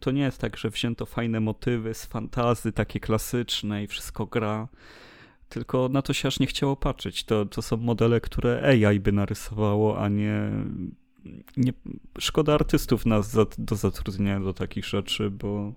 To 0.00 0.10
nie 0.10 0.22
jest 0.22 0.40
tak, 0.40 0.56
że 0.56 0.70
wzięto 0.70 1.06
fajne 1.06 1.40
motywy 1.40 1.94
z 1.94 2.06
fantazy, 2.06 2.72
takie 2.72 3.00
klasyczne 3.00 3.84
i 3.84 3.86
wszystko 3.86 4.26
gra, 4.26 4.68
tylko 5.48 5.88
na 5.88 6.02
to 6.02 6.12
się 6.12 6.28
aż 6.28 6.40
nie 6.40 6.46
chciało 6.46 6.76
patrzeć. 6.76 7.24
To, 7.24 7.46
to 7.46 7.62
są 7.62 7.76
modele, 7.76 8.20
które 8.20 8.62
AI 8.62 9.00
by 9.00 9.12
narysowało, 9.12 10.00
a 10.00 10.08
nie, 10.08 10.50
nie 11.56 11.72
szkoda 12.18 12.54
artystów 12.54 13.06
nas 13.06 13.30
za, 13.30 13.46
do 13.58 13.76
zatrudnienia 13.76 14.40
do 14.40 14.54
takich 14.54 14.84
rzeczy, 14.84 15.30
bo, 15.30 15.72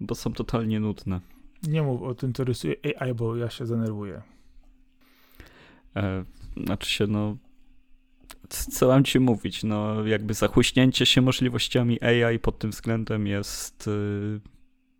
bo 0.00 0.14
są 0.14 0.32
totalnie 0.32 0.80
nudne. 0.80 1.20
Nie 1.62 1.82
mów 1.82 2.02
o 2.02 2.14
tym, 2.14 2.32
co 2.32 2.44
rysuje 2.44 2.74
AI, 2.84 3.14
bo 3.14 3.36
ja 3.36 3.50
się 3.50 3.64
denerwuję. 3.64 4.22
E, 5.96 6.24
znaczy 6.64 6.90
się, 6.90 7.06
no. 7.06 7.36
Co 8.48 8.88
mam 8.88 9.04
ci 9.04 9.20
mówić? 9.20 9.64
No, 9.64 10.06
jakby 10.06 10.34
zachłyśnięcie 10.34 11.06
się 11.06 11.20
możliwościami 11.20 12.02
AI 12.02 12.38
pod 12.38 12.58
tym 12.58 12.70
względem 12.70 13.26
jest 13.26 13.88
y, 13.88 14.40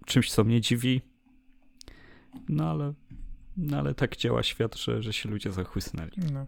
czymś, 0.06 0.30
co 0.30 0.44
mnie 0.44 0.60
dziwi. 0.60 1.00
No 2.48 2.70
ale 2.70 2.92
No 3.60 3.78
ale 3.78 3.94
tak 3.94 4.16
działa 4.16 4.42
świat, 4.42 4.76
że, 4.76 5.02
że 5.02 5.12
się 5.12 5.28
ludzie 5.28 5.52
zachłysnęli. 5.52 6.10
No. 6.32 6.46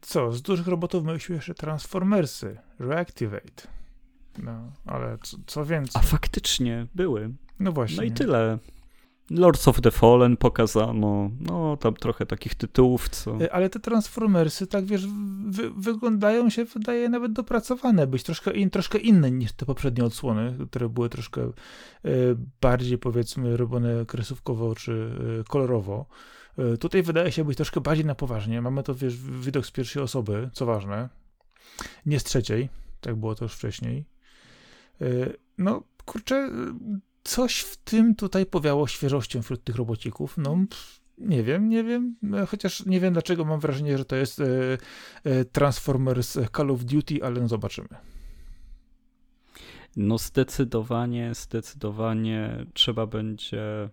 Co, 0.00 0.32
z 0.32 0.42
dużych 0.42 0.66
robotów 0.66 1.04
myślę 1.04 1.36
jeszcze 1.36 1.54
Transformersy, 1.54 2.56
Reactivate. 2.78 3.68
No, 4.38 4.72
ale 4.86 5.18
co, 5.22 5.36
co 5.46 5.64
więcej? 5.64 6.02
A 6.02 6.06
faktycznie 6.06 6.86
były. 6.94 7.30
No 7.60 7.72
właśnie. 7.72 7.96
No 7.96 8.02
i 8.02 8.12
tyle. 8.12 8.58
Lords 9.30 9.68
of 9.68 9.80
the 9.80 9.90
Fallen 9.90 10.36
pokazano, 10.36 11.30
no 11.40 11.76
tam 11.76 11.94
trochę 11.94 12.26
takich 12.26 12.54
tytułów, 12.54 13.08
co... 13.08 13.40
E, 13.40 13.52
ale 13.52 13.70
te 13.70 13.80
Transformersy, 13.80 14.66
tak 14.66 14.84
wiesz, 14.84 15.06
wy, 15.46 15.70
wyglądają 15.70 16.50
się, 16.50 16.64
wydaje 16.64 17.08
nawet 17.08 17.32
dopracowane, 17.32 18.06
być 18.06 18.22
troszkę, 18.22 18.52
in, 18.52 18.70
troszkę 18.70 18.98
inne 18.98 19.30
niż 19.30 19.52
te 19.52 19.66
poprzednie 19.66 20.04
odsłony, 20.04 20.56
które 20.70 20.88
były 20.88 21.08
troszkę 21.08 21.42
e, 21.42 21.50
bardziej, 22.60 22.98
powiedzmy, 22.98 23.56
robione 23.56 24.06
kresówkowo 24.06 24.74
czy 24.74 25.10
e, 25.40 25.44
kolorowo. 25.44 26.06
E, 26.60 26.76
tutaj 26.76 27.02
wydaje 27.02 27.32
się 27.32 27.44
być 27.44 27.56
troszkę 27.56 27.80
bardziej 27.80 28.04
na 28.04 28.14
poważnie. 28.14 28.62
Mamy 28.62 28.82
to, 28.82 28.94
wiesz, 28.94 29.16
widok 29.16 29.66
z 29.66 29.70
pierwszej 29.70 30.02
osoby, 30.02 30.50
co 30.52 30.66
ważne, 30.66 31.08
nie 32.06 32.20
z 32.20 32.24
trzeciej, 32.24 32.68
tak 33.00 33.16
było 33.16 33.34
to 33.34 33.44
już 33.44 33.54
wcześniej. 33.54 34.04
E, 35.00 35.06
no, 35.58 35.82
kurczę, 36.04 36.50
coś 37.24 37.60
w 37.60 37.76
tym 37.76 38.14
tutaj 38.14 38.46
powiało 38.46 38.86
świeżością 38.86 39.42
wśród 39.42 39.64
tych 39.64 39.76
robocików. 39.76 40.34
No, 40.38 40.56
nie 41.18 41.42
wiem, 41.42 41.68
nie 41.68 41.84
wiem, 41.84 42.16
no, 42.22 42.46
chociaż 42.46 42.86
nie 42.86 43.00
wiem 43.00 43.12
dlaczego 43.12 43.44
mam 43.44 43.60
wrażenie, 43.60 43.98
że 43.98 44.04
to 44.04 44.16
jest 44.16 44.40
e, 44.40 44.44
e, 45.24 45.44
Transformers 45.44 46.38
Call 46.56 46.70
of 46.70 46.84
Duty, 46.84 47.24
ale 47.24 47.40
no 47.40 47.48
zobaczymy. 47.48 47.88
No 49.96 50.18
zdecydowanie, 50.18 51.34
zdecydowanie 51.34 52.66
trzeba 52.74 53.06
będzie 53.06 53.90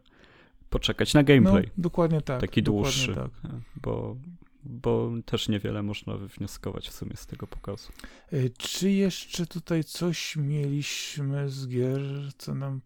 poczekać 0.70 1.14
na 1.14 1.24
gameplay. 1.24 1.64
No, 1.64 1.84
dokładnie 1.84 2.22
tak. 2.22 2.42
Taki 2.42 2.64
dokładnie 2.64 2.92
dłuższy, 2.92 3.16
tak. 3.16 3.52
bo, 3.82 4.16
bo 4.64 5.12
też 5.26 5.50
niewiele 5.50 5.84
można 5.84 6.18
wywnioskować 6.18 6.90
w 6.90 6.94
sumie 6.94 7.16
z 7.16 7.26
tego 7.26 7.48
pokazu. 7.48 7.92
E, 8.32 8.50
czy 8.50 8.92
jeszcze 8.92 9.46
tutaj 9.46 9.84
coś 9.84 10.36
mieliśmy 10.36 11.50
z 11.50 11.68
gier, 11.68 12.02
co 12.38 12.56
nam 12.56 12.82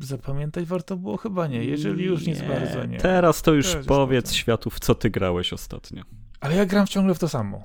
zapamiętać 0.00 0.64
warto 0.64 0.96
było? 0.96 1.16
Chyba 1.16 1.46
nie, 1.46 1.64
jeżeli 1.64 2.04
już 2.04 2.26
nic 2.26 2.40
nie. 2.40 2.48
bardzo 2.48 2.84
nie. 2.84 2.98
Teraz 2.98 3.42
to 3.42 3.54
już 3.54 3.66
Teraz 3.66 3.86
powiedz 3.86 4.32
światu, 4.32 4.70
w 4.70 4.80
co 4.80 4.94
ty 4.94 5.10
grałeś 5.10 5.52
ostatnio. 5.52 6.02
Ale 6.40 6.56
ja 6.56 6.66
gram 6.66 6.86
ciągle 6.86 7.14
w 7.14 7.18
to 7.18 7.28
samo. 7.28 7.64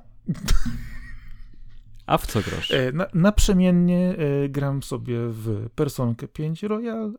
A 2.06 2.18
w 2.18 2.28
co 2.28 2.42
grasz? 2.42 2.72
E, 2.72 2.92
na, 2.92 3.08
naprzemiennie 3.14 4.16
e, 4.18 4.50
gram 4.50 4.84
sobie 4.84 5.18
w 5.20 5.70
Personkę 5.76 6.28
5 6.28 6.64
Royal 6.64 7.14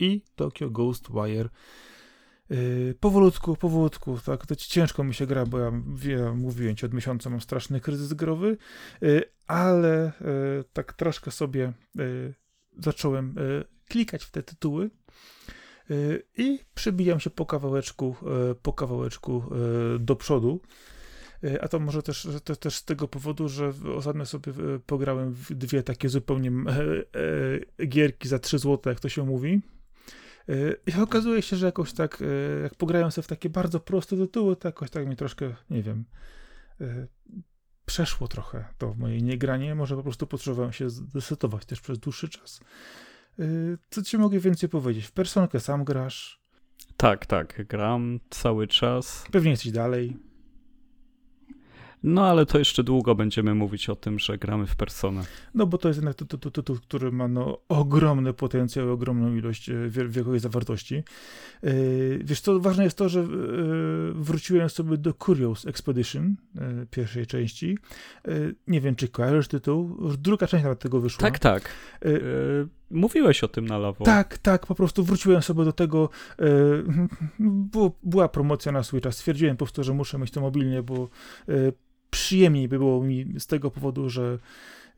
i 0.00 0.22
Tokyo 0.36 0.70
Ghostwire. 0.70 1.48
Powolutku, 3.00 3.56
powolutku, 3.56 4.18
tak, 4.26 4.46
to 4.46 4.56
ciężko 4.56 5.04
mi 5.04 5.14
się 5.14 5.26
gra, 5.26 5.46
bo 5.46 5.58
ja, 5.58 5.72
ja 6.04 6.34
mówiłem 6.34 6.76
ci, 6.76 6.86
od 6.86 6.94
miesiąca 6.94 7.30
mam 7.30 7.40
straszny 7.40 7.80
kryzys 7.80 8.12
growy, 8.12 8.56
ale 9.46 10.12
tak 10.72 10.92
troszkę 10.92 11.30
sobie 11.30 11.72
zacząłem 12.78 13.34
klikać 13.88 14.24
w 14.24 14.30
te 14.30 14.42
tytuły 14.42 14.90
i 16.36 16.58
przybijam 16.74 17.20
się 17.20 17.30
po 17.30 17.46
kawałeczku, 17.46 18.16
po 18.62 18.72
kawałeczku 18.72 19.44
do 20.00 20.16
przodu. 20.16 20.60
A 21.60 21.68
to 21.68 21.80
może 21.80 22.02
też, 22.02 22.28
to, 22.44 22.56
też 22.56 22.76
z 22.76 22.84
tego 22.84 23.08
powodu, 23.08 23.48
że 23.48 23.72
ostatnio 23.96 24.26
sobie 24.26 24.52
pograłem 24.86 25.32
w 25.32 25.54
dwie 25.54 25.82
takie 25.82 26.08
zupełnie 26.08 26.52
gierki 27.88 28.28
za 28.28 28.38
3 28.38 28.58
zł, 28.58 28.80
jak 28.86 29.00
to 29.00 29.08
się 29.08 29.24
mówi. 29.24 29.60
I 30.86 31.00
okazuje 31.00 31.42
się, 31.42 31.56
że 31.56 31.66
jakoś 31.66 31.92
tak, 31.92 32.22
jak 32.62 32.74
pograłem 32.74 33.10
sobie 33.10 33.22
w 33.22 33.28
takie 33.28 33.50
bardzo 33.50 33.80
proste 33.80 34.16
tytuły, 34.16 34.56
to 34.56 34.68
jakoś 34.68 34.90
tak 34.90 35.06
mi 35.06 35.16
troszkę, 35.16 35.54
nie 35.70 35.82
wiem, 35.82 36.04
przeszło 37.86 38.28
trochę 38.28 38.64
to 38.78 38.94
moje 38.94 39.22
niegranie. 39.22 39.74
Może 39.74 39.96
po 39.96 40.02
prostu 40.02 40.26
potrzebowałem 40.26 40.72
się 40.72 40.90
zdesetować 40.90 41.64
też 41.64 41.80
przez 41.80 41.98
dłuższy 41.98 42.28
czas. 42.28 42.60
Co 43.90 44.02
ci 44.02 44.18
mogę 44.18 44.38
więcej 44.38 44.68
powiedzieć? 44.68 45.06
W 45.06 45.12
personkę 45.12 45.60
sam 45.60 45.84
grasz? 45.84 46.40
Tak, 46.96 47.26
tak, 47.26 47.66
gram 47.66 48.20
cały 48.30 48.66
czas. 48.66 49.26
Pewnie 49.32 49.50
jesteś 49.50 49.72
dalej. 49.72 50.16
No 52.06 52.26
ale 52.26 52.46
to 52.46 52.58
jeszcze 52.58 52.84
długo 52.84 53.14
będziemy 53.14 53.54
mówić 53.54 53.88
o 53.88 53.96
tym, 53.96 54.18
że 54.18 54.38
gramy 54.38 54.66
w 54.66 54.76
personę. 54.76 55.22
No 55.54 55.66
bo 55.66 55.78
to 55.78 55.88
jest 55.88 55.98
jednak 55.98 56.16
tytuł, 56.16 56.50
tytuł 56.50 56.76
który 56.76 57.12
ma 57.12 57.28
no, 57.28 57.58
ogromny 57.68 58.32
potencjał, 58.32 58.92
ogromną 58.92 59.34
ilość 59.34 59.70
e, 59.70 59.74
wiekowej 59.88 60.40
zawartości. 60.40 61.02
Yy, 61.62 62.20
wiesz 62.24 62.40
co, 62.40 62.60
ważne 62.60 62.84
jest 62.84 62.96
to, 62.96 63.08
że 63.08 63.20
yy, 63.20 64.12
wróciłem 64.14 64.70
sobie 64.70 64.96
do 64.96 65.12
Curious 65.12 65.66
Expedition 65.66 66.36
pierwszej 66.90 67.26
części. 67.26 67.78
nie 68.66 68.80
wiem, 68.80 68.94
czy 68.94 69.08
kojarzysz 69.08 69.48
tytuł? 69.48 69.96
Już 70.00 70.16
druga 70.16 70.46
część 70.46 70.64
nawet 70.64 70.78
tego 70.78 71.00
wyszła. 71.00 71.20
Tak, 71.20 71.38
tak. 71.38 71.74
Mówiłeś 72.90 73.44
o 73.44 73.48
tym 73.48 73.66
na 73.66 73.78
lawo. 73.78 74.04
Tak, 74.04 74.38
tak, 74.38 74.66
po 74.66 74.74
prostu 74.74 75.04
wróciłem 75.04 75.42
sobie 75.42 75.64
do 75.64 75.72
tego. 75.72 76.08
była 78.02 78.28
promocja 78.28 78.72
na 78.72 78.82
Switcha. 78.82 79.12
Stwierdziłem 79.12 79.56
po 79.56 79.64
prostu, 79.64 79.84
że 79.84 79.94
muszę 79.94 80.18
mieć 80.18 80.30
to 80.30 80.40
mobilnie, 80.40 80.82
bo 80.82 81.08
przyjemniej 82.14 82.68
by 82.68 82.78
było 82.78 83.04
mi 83.04 83.34
z 83.38 83.46
tego 83.46 83.70
powodu, 83.70 84.10
że 84.10 84.38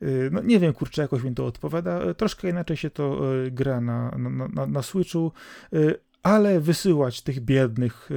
y, 0.01 0.29
no 0.31 0.41
nie 0.41 0.59
wiem, 0.59 0.73
kurczę, 0.73 1.01
jakoś 1.01 1.23
mi 1.23 1.35
to 1.35 1.45
odpowiada. 1.45 2.13
Troszkę 2.13 2.49
inaczej 2.49 2.77
się 2.77 2.89
to 2.89 3.35
y, 3.45 3.51
gra 3.51 3.81
na, 3.81 4.11
na, 4.17 4.47
na, 4.47 4.65
na 4.65 4.81
Switchu, 4.81 5.31
y, 5.73 5.95
ale 6.23 6.59
wysyłać 6.59 7.21
tych 7.21 7.39
biednych 7.39 8.09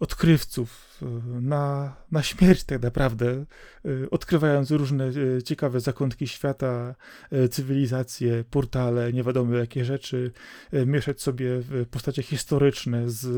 odkrywców 0.00 0.90
na, 1.40 1.96
na 2.12 2.22
śmierć 2.22 2.64
tak 2.64 2.82
naprawdę, 2.82 3.44
odkrywając 4.10 4.70
różne 4.70 5.10
ciekawe 5.44 5.80
zakątki 5.80 6.28
świata, 6.28 6.94
cywilizacje, 7.50 8.44
portale, 8.50 9.12
nie 9.12 9.22
wiadomo 9.22 9.54
jakie 9.54 9.84
rzeczy, 9.84 10.32
mieszać 10.86 11.22
sobie 11.22 11.62
postacie 11.90 12.22
historyczne 12.22 13.10
z 13.10 13.28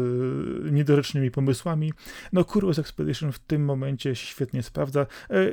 niedorecznymi 0.73 1.31
pomysłami. 1.31 1.93
No 2.33 2.45
Curious 2.45 2.79
Expedition 2.79 3.33
w 3.33 3.39
tym 3.39 3.65
momencie 3.65 4.17
świetnie 4.17 4.63
sprawdza. 4.63 5.07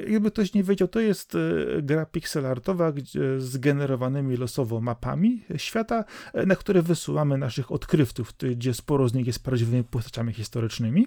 Jakby 0.08 0.32
ktoś 0.32 0.54
nie 0.54 0.64
wiedział, 0.64 0.88
to 0.88 1.00
jest 1.00 1.34
gra 1.82 2.06
pixelartowa 2.06 2.94
z 3.38 3.58
generowanymi 3.58 4.38
losowo 4.38 4.82
mapami 4.82 5.44
świata, 5.58 6.04
na 6.46 6.56
które 6.56 6.82
wysyłamy 6.82 7.38
naszych 7.38 7.72
odkrywców, 7.72 8.34
gdzie 8.56 8.74
sporo 8.74 9.10
z 9.10 9.14
nich 9.14 9.28
jest 9.28 9.44
prawdziwymi 9.44 9.84
postaciami 9.84 10.34
historycznymi 10.34 10.99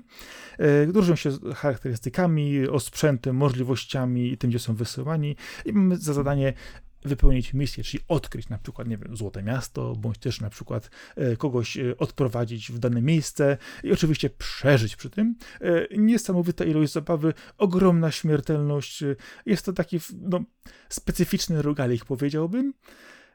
e, 0.59 0.85
różnią 0.85 1.17
się 1.17 1.31
charakterystykami, 1.55 2.69
osprzętem, 2.69 3.37
możliwościami 3.37 4.33
i 4.33 4.39
tym, 4.39 4.51
gdzie 4.51 4.59
są 4.59 4.75
wysyłani 4.75 5.37
i 5.65 5.73
mamy 5.73 5.97
za 5.97 6.13
zadanie 6.13 6.53
wypełnić 7.05 7.55
misję, 7.55 7.85
czyli 7.85 8.05
odkryć 8.09 8.49
na 8.49 8.59
przykład, 8.59 8.89
nie 8.89 8.99
wiem, 8.99 9.17
Złote 9.17 9.43
Miasto, 9.43 9.97
bądź 9.97 10.19
też 10.19 10.41
na 10.41 10.51
przykład 10.51 10.91
e, 11.17 11.37
kogoś 11.37 11.77
e, 11.77 11.99
odprowadzić 11.99 12.73
w 12.73 12.79
dane 12.79 13.03
miejsce 13.03 13.59
i 13.85 13.93
oczywiście 13.93 14.31
przeżyć 14.31 14.97
przy 14.97 15.11
tym. 15.11 15.37
Niesamowita 15.97 16.65
ilość 16.65 16.93
zabawy, 16.93 17.35
ogromna 17.59 18.11
śmiertelność. 18.11 19.05
Jest 19.47 19.67
to 19.67 19.73
taki 19.73 20.01
no, 20.21 20.41
specyficzny 20.89 21.63
rogalik, 21.63 22.05
powiedziałbym. 22.05 22.73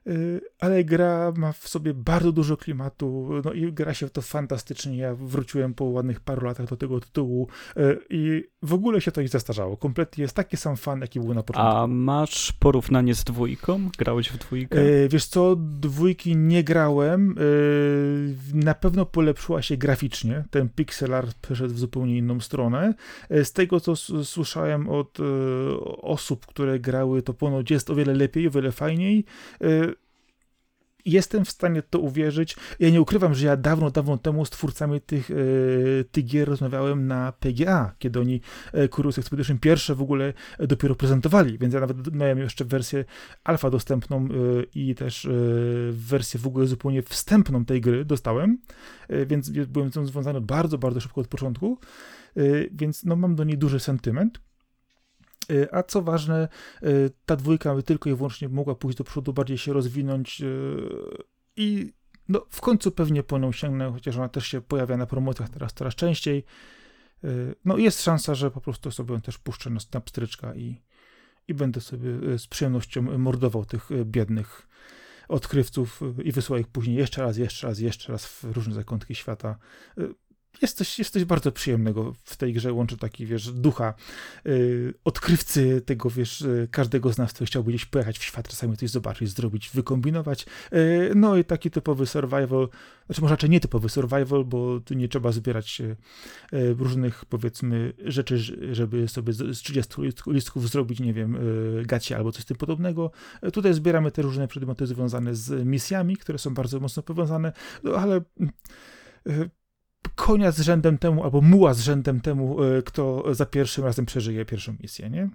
Y, 0.07 0.41
ale 0.59 0.83
gra 0.83 1.33
ma 1.35 1.51
w 1.51 1.67
sobie 1.67 1.93
bardzo 1.93 2.31
dużo 2.31 2.57
klimatu, 2.57 3.29
no 3.45 3.53
i 3.53 3.73
gra 3.73 3.93
się 3.93 4.07
w 4.07 4.11
to 4.11 4.21
fantastycznie. 4.21 4.97
Ja 4.97 5.15
wróciłem 5.15 5.73
po 5.73 5.85
ładnych 5.85 6.19
paru 6.19 6.45
latach 6.45 6.67
do 6.67 6.77
tego 6.77 6.99
tytułu 6.99 7.47
y, 7.77 7.99
i 8.09 8.43
w 8.61 8.73
ogóle 8.73 9.01
się 9.01 9.11
to 9.11 9.21
nie 9.21 9.27
zastarzało. 9.27 9.77
Kompletnie 9.77 10.21
jest 10.21 10.35
taki 10.35 10.57
sam 10.57 10.77
fan, 10.77 11.01
jaki 11.01 11.19
był 11.19 11.33
na 11.33 11.43
początku. 11.43 11.77
A 11.77 11.87
masz 11.87 12.51
porównanie 12.51 13.15
z 13.15 13.23
dwójką? 13.23 13.89
Grałeś 13.97 14.29
w 14.29 14.37
dwójkę? 14.37 14.79
Y, 14.79 15.09
wiesz 15.11 15.25
co, 15.25 15.55
dwójki 15.59 16.35
nie 16.35 16.63
grałem. 16.63 17.35
Na 18.53 18.73
pewno 18.73 19.05
polepszyła 19.05 19.61
się 19.61 19.77
graficznie. 19.77 20.43
Ten 20.49 20.69
pixel 20.69 21.13
art 21.13 21.37
przeszedł 21.41 21.73
w 21.73 21.79
zupełnie 21.79 22.17
inną 22.17 22.39
stronę. 22.39 22.93
Z 23.29 23.53
tego, 23.53 23.79
co 23.79 23.95
słyszałem 24.23 24.89
od 24.89 25.17
osób, 26.01 26.45
które 26.45 26.79
grały, 26.79 27.21
to 27.21 27.33
ponoć 27.33 27.71
jest 27.71 27.89
o 27.89 27.95
wiele 27.95 28.13
lepiej, 28.13 28.47
o 28.47 28.51
wiele 28.51 28.71
fajniej 28.71 29.25
jestem 31.07 31.45
w 31.45 31.51
stanie 31.51 31.81
to 31.81 31.99
uwierzyć. 31.99 32.55
Ja 32.79 32.89
nie 32.89 33.01
ukrywam, 33.01 33.33
że 33.33 33.45
ja 33.45 33.57
dawno, 33.57 33.91
dawno 33.91 34.17
temu 34.17 34.45
z 34.45 34.49
twórcami 34.49 35.01
tych, 35.01 35.29
yy, 35.29 36.05
tych 36.11 36.25
gier 36.25 36.47
rozmawiałem 36.47 37.07
na 37.07 37.31
PGA, 37.31 37.95
kiedy 37.99 38.19
oni 38.19 38.41
yy, 38.73 38.89
Curious 38.89 39.19
Expedition 39.19 39.59
pierwsze 39.59 39.95
w 39.95 40.01
ogóle 40.01 40.33
dopiero 40.59 40.95
prezentowali, 40.95 41.57
więc 41.57 41.73
ja 41.73 41.79
nawet 41.79 42.15
miałem 42.15 42.39
jeszcze 42.39 42.65
wersję 42.65 43.05
alfa 43.43 43.69
dostępną 43.69 44.27
i 44.75 44.95
też 44.95 45.27
wersję 45.91 46.39
w 46.39 46.47
ogóle 46.47 46.67
zupełnie 46.67 47.01
wstępną 47.01 47.65
tej 47.65 47.81
gry 47.81 48.05
dostałem, 48.05 48.57
więc 49.27 49.49
byłem 49.49 49.89
z 49.89 49.93
tym 49.93 50.07
związany 50.07 50.41
bardzo, 50.41 50.77
bardzo 50.77 50.99
szybko 50.99 51.21
od 51.21 51.27
początku, 51.27 51.79
więc 52.71 53.05
no, 53.05 53.15
mam 53.15 53.35
do 53.35 53.43
niej 53.43 53.57
duży 53.57 53.79
sentyment. 53.79 54.39
Y, 55.51 55.67
a 55.71 55.83
co 55.83 56.01
ważne, 56.01 56.47
y, 56.83 57.11
ta 57.25 57.35
dwójka 57.35 57.81
tylko 57.81 58.09
i 58.09 58.15
wyłącznie 58.15 58.49
mogła 58.49 58.75
pójść 58.75 58.97
do 58.97 59.03
przodu, 59.03 59.33
bardziej 59.33 59.57
się 59.57 59.73
rozwinąć 59.73 60.41
y, 60.41 60.77
i 61.55 61.93
no 62.29 62.45
w 62.49 62.61
końcu 62.61 62.91
pewnie 62.91 63.23
po 63.23 63.37
nią 63.37 63.51
sięgnę, 63.51 63.91
chociaż 63.91 64.17
ona 64.17 64.29
też 64.29 64.47
się 64.47 64.61
pojawia 64.61 64.97
na 64.97 65.05
promocjach 65.05 65.49
teraz 65.49 65.73
coraz 65.73 65.95
częściej. 65.95 66.43
No 67.65 67.77
jest 67.77 68.03
szansa, 68.03 68.35
że 68.35 68.51
po 68.51 68.61
prostu 68.61 68.91
sobie 68.91 69.13
ją 69.13 69.21
też 69.21 69.37
puszczę 69.37 69.69
na, 69.69 69.79
na 69.93 70.01
pstryczka 70.01 70.55
i, 70.55 70.81
i 71.47 71.53
będę 71.53 71.81
sobie 71.81 72.39
z 72.39 72.47
przyjemnością 72.47 73.17
mordował 73.17 73.65
tych 73.65 73.89
biednych 74.05 74.67
odkrywców 75.27 76.01
i 76.23 76.31
wysłał 76.31 76.59
ich 76.59 76.67
później 76.67 76.95
jeszcze 76.95 77.21
raz, 77.21 77.37
jeszcze 77.37 77.67
raz, 77.67 77.79
jeszcze 77.79 78.11
raz 78.11 78.25
w 78.25 78.43
różne 78.43 78.73
zakątki 78.73 79.15
świata 79.15 79.57
jest 80.61 80.77
coś, 80.77 80.99
jest 80.99 81.13
coś 81.13 81.25
bardzo 81.25 81.51
przyjemnego 81.51 82.13
w 82.23 82.37
tej 82.37 82.53
grze, 82.53 82.73
łączy 82.73 82.97
taki, 82.97 83.25
wiesz, 83.25 83.51
ducha 83.51 83.93
yy, 84.45 84.93
odkrywcy 85.03 85.81
tego, 85.81 86.09
wiesz, 86.09 86.41
yy, 86.41 86.67
każdego 86.71 87.13
z 87.13 87.17
nas, 87.17 87.33
kto 87.33 87.45
chciałby 87.45 87.71
gdzieś 87.71 87.85
pojechać 87.85 88.19
w 88.19 88.23
świat, 88.23 88.47
czasami 88.47 88.77
coś 88.77 88.89
zobaczyć, 88.89 89.29
zrobić, 89.29 89.69
wykombinować. 89.73 90.45
Yy, 90.71 91.11
no 91.15 91.37
i 91.37 91.43
taki 91.43 91.71
typowy 91.71 92.05
survival, 92.05 92.69
znaczy 93.05 93.21
może 93.21 93.33
raczej 93.33 93.49
nie 93.49 93.59
typowy 93.59 93.89
survival, 93.89 94.45
bo 94.45 94.79
tu 94.79 94.93
nie 94.93 95.07
trzeba 95.07 95.31
zbierać 95.31 95.81
y, 95.81 95.95
różnych, 96.73 97.25
powiedzmy, 97.25 97.93
rzeczy, 98.05 98.37
żeby 98.75 99.07
sobie 99.07 99.33
z 99.33 99.57
30 99.57 99.93
listków 100.27 100.69
zrobić, 100.69 100.99
nie 100.99 101.13
wiem, 101.13 101.35
y, 101.35 101.83
gacie 101.85 102.17
albo 102.17 102.31
coś 102.31 102.45
tym 102.45 102.57
podobnego. 102.57 103.11
Tutaj 103.53 103.73
zbieramy 103.73 104.11
te 104.11 104.21
różne 104.21 104.47
przedmioty 104.47 104.87
związane 104.87 105.35
z 105.35 105.65
misjami, 105.65 106.17
które 106.17 106.37
są 106.37 106.53
bardzo 106.53 106.79
mocno 106.79 107.03
powiązane, 107.03 107.53
no 107.83 107.95
ale 107.95 108.21
y, 109.27 109.49
konia 110.15 110.51
z 110.51 110.61
rzędem 110.61 110.97
temu, 110.97 111.23
albo 111.23 111.41
muła 111.41 111.73
z 111.73 111.79
rzędem 111.79 112.21
temu, 112.21 112.63
e, 112.63 112.81
kto 112.81 113.23
za 113.35 113.45
pierwszym 113.45 113.83
razem 113.83 114.05
przeżyje 114.05 114.45
pierwszą 114.45 114.75
misję, 114.81 115.09
nie? 115.09 115.29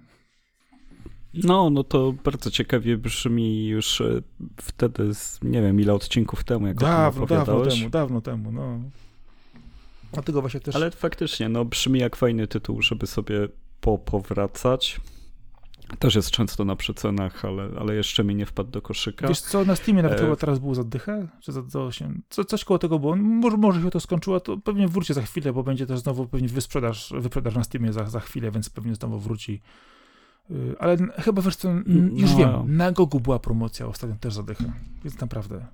No, 1.33 1.69
no 1.69 1.83
to 1.83 2.13
bardzo 2.23 2.51
ciekawie 2.51 2.97
brzmi 2.97 3.67
już 3.67 4.01
e, 4.01 4.21
wtedy, 4.61 5.11
nie 5.41 5.61
wiem 5.61 5.79
ile 5.79 5.93
odcinków 5.93 6.43
temu, 6.43 6.67
jak 6.67 6.77
dawno, 6.77 7.25
dawno 7.25 7.65
temu, 7.65 7.89
dawno 7.89 8.21
temu, 8.21 8.51
no. 8.51 8.79
Dlatego 10.13 10.41
właśnie 10.41 10.59
też... 10.59 10.75
Ale 10.75 10.91
faktycznie, 10.91 11.49
no 11.49 11.65
brzmi 11.65 11.99
jak 11.99 12.15
fajny 12.15 12.47
tytuł, 12.47 12.81
żeby 12.81 13.07
sobie 13.07 13.47
popowracać. 13.81 15.01
Też 15.99 16.15
jest 16.15 16.31
często 16.31 16.65
na 16.65 16.75
przecenach, 16.75 17.45
ale, 17.45 17.69
ale 17.79 17.95
jeszcze 17.95 18.23
mi 18.23 18.35
nie 18.35 18.45
wpadł 18.45 18.71
do 18.71 18.81
koszyka. 18.81 19.27
Wiesz 19.27 19.41
co, 19.41 19.65
na 19.65 19.75
Steamie 19.75 20.03
nawet 20.03 20.19
e... 20.19 20.23
chyba 20.23 20.35
teraz 20.35 20.59
było 20.59 20.75
za 20.75 20.83
dychę, 20.83 21.27
czy 21.39 21.51
za, 21.51 21.61
za 21.61 21.81
8, 21.81 22.21
co, 22.29 22.45
coś 22.45 22.63
koło 22.63 22.79
tego 22.79 22.99
było. 22.99 23.15
Może, 23.15 23.57
może 23.57 23.81
się 23.81 23.89
to 23.89 23.99
skończyło, 23.99 24.39
to 24.39 24.57
pewnie 24.57 24.87
wróci 24.87 25.13
za 25.13 25.21
chwilę, 25.21 25.53
bo 25.53 25.63
będzie 25.63 25.85
też 25.85 25.99
znowu 25.99 26.27
pewnie 26.27 26.47
wysprzedaż, 26.47 27.13
wyprzedaż 27.17 27.55
na 27.55 27.63
Steamie 27.63 27.93
za, 27.93 28.05
za 28.05 28.19
chwilę, 28.19 28.51
więc 28.51 28.69
pewnie 28.69 28.95
znowu 28.95 29.19
wróci. 29.19 29.61
Y, 30.51 30.75
ale 30.79 30.97
chyba 30.97 31.41
wiesz 31.41 31.55
co, 31.55 31.69
już 32.13 32.31
no. 32.31 32.37
wiem, 32.37 32.77
na 32.77 32.91
Gogu 32.91 33.19
była 33.19 33.39
promocja 33.39 33.87
ostatnio 33.87 34.15
też 34.15 34.33
za 34.33 34.43
dychę, 34.43 34.73
więc 35.03 35.19
naprawdę. 35.21 35.65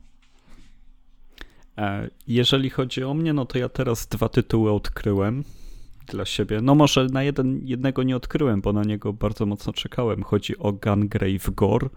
E, 1.78 2.10
jeżeli 2.28 2.70
chodzi 2.70 3.04
o 3.04 3.14
mnie, 3.14 3.34
no 3.34 3.46
to 3.46 3.58
ja 3.58 3.70
teraz 3.70 4.08
dwa 4.08 4.30
tytuły 4.30 4.72
odkryłem 4.72 5.44
dla 6.12 6.26
siebie. 6.26 6.62
No 6.62 6.76
może 6.76 7.06
na 7.06 7.24
jeden, 7.24 7.62
jednego 7.64 8.04
nie 8.04 8.16
odkryłem, 8.16 8.62
bo 8.62 8.74
na 8.74 8.84
niego 8.84 9.14
bardzo 9.14 9.46
mocno 9.46 9.74
czekałem. 9.74 10.24
Chodzi 10.24 10.58
o 10.58 10.72
Gungrave 10.72 11.50
Gore, 11.56 11.90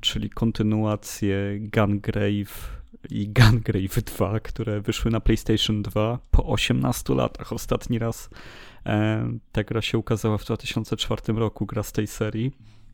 czyli 0.00 0.30
kontynuację 0.30 1.36
Gungrave 1.60 2.82
i 3.10 3.28
Gungrave 3.28 4.02
2, 4.02 4.40
które 4.40 4.80
wyszły 4.80 5.10
na 5.10 5.20
PlayStation 5.20 5.82
2 5.82 6.18
po 6.30 6.46
18 6.46 7.14
latach. 7.14 7.52
Ostatni 7.52 7.98
raz 7.98 8.30
e, 8.86 9.28
ta 9.52 9.64
gra 9.64 9.82
się 9.82 9.98
ukazała 9.98 10.38
w 10.38 10.44
2004 10.44 11.22
roku, 11.32 11.66
gra 11.66 11.82
z 11.82 11.92
tej 11.92 12.06
serii. 12.06 12.52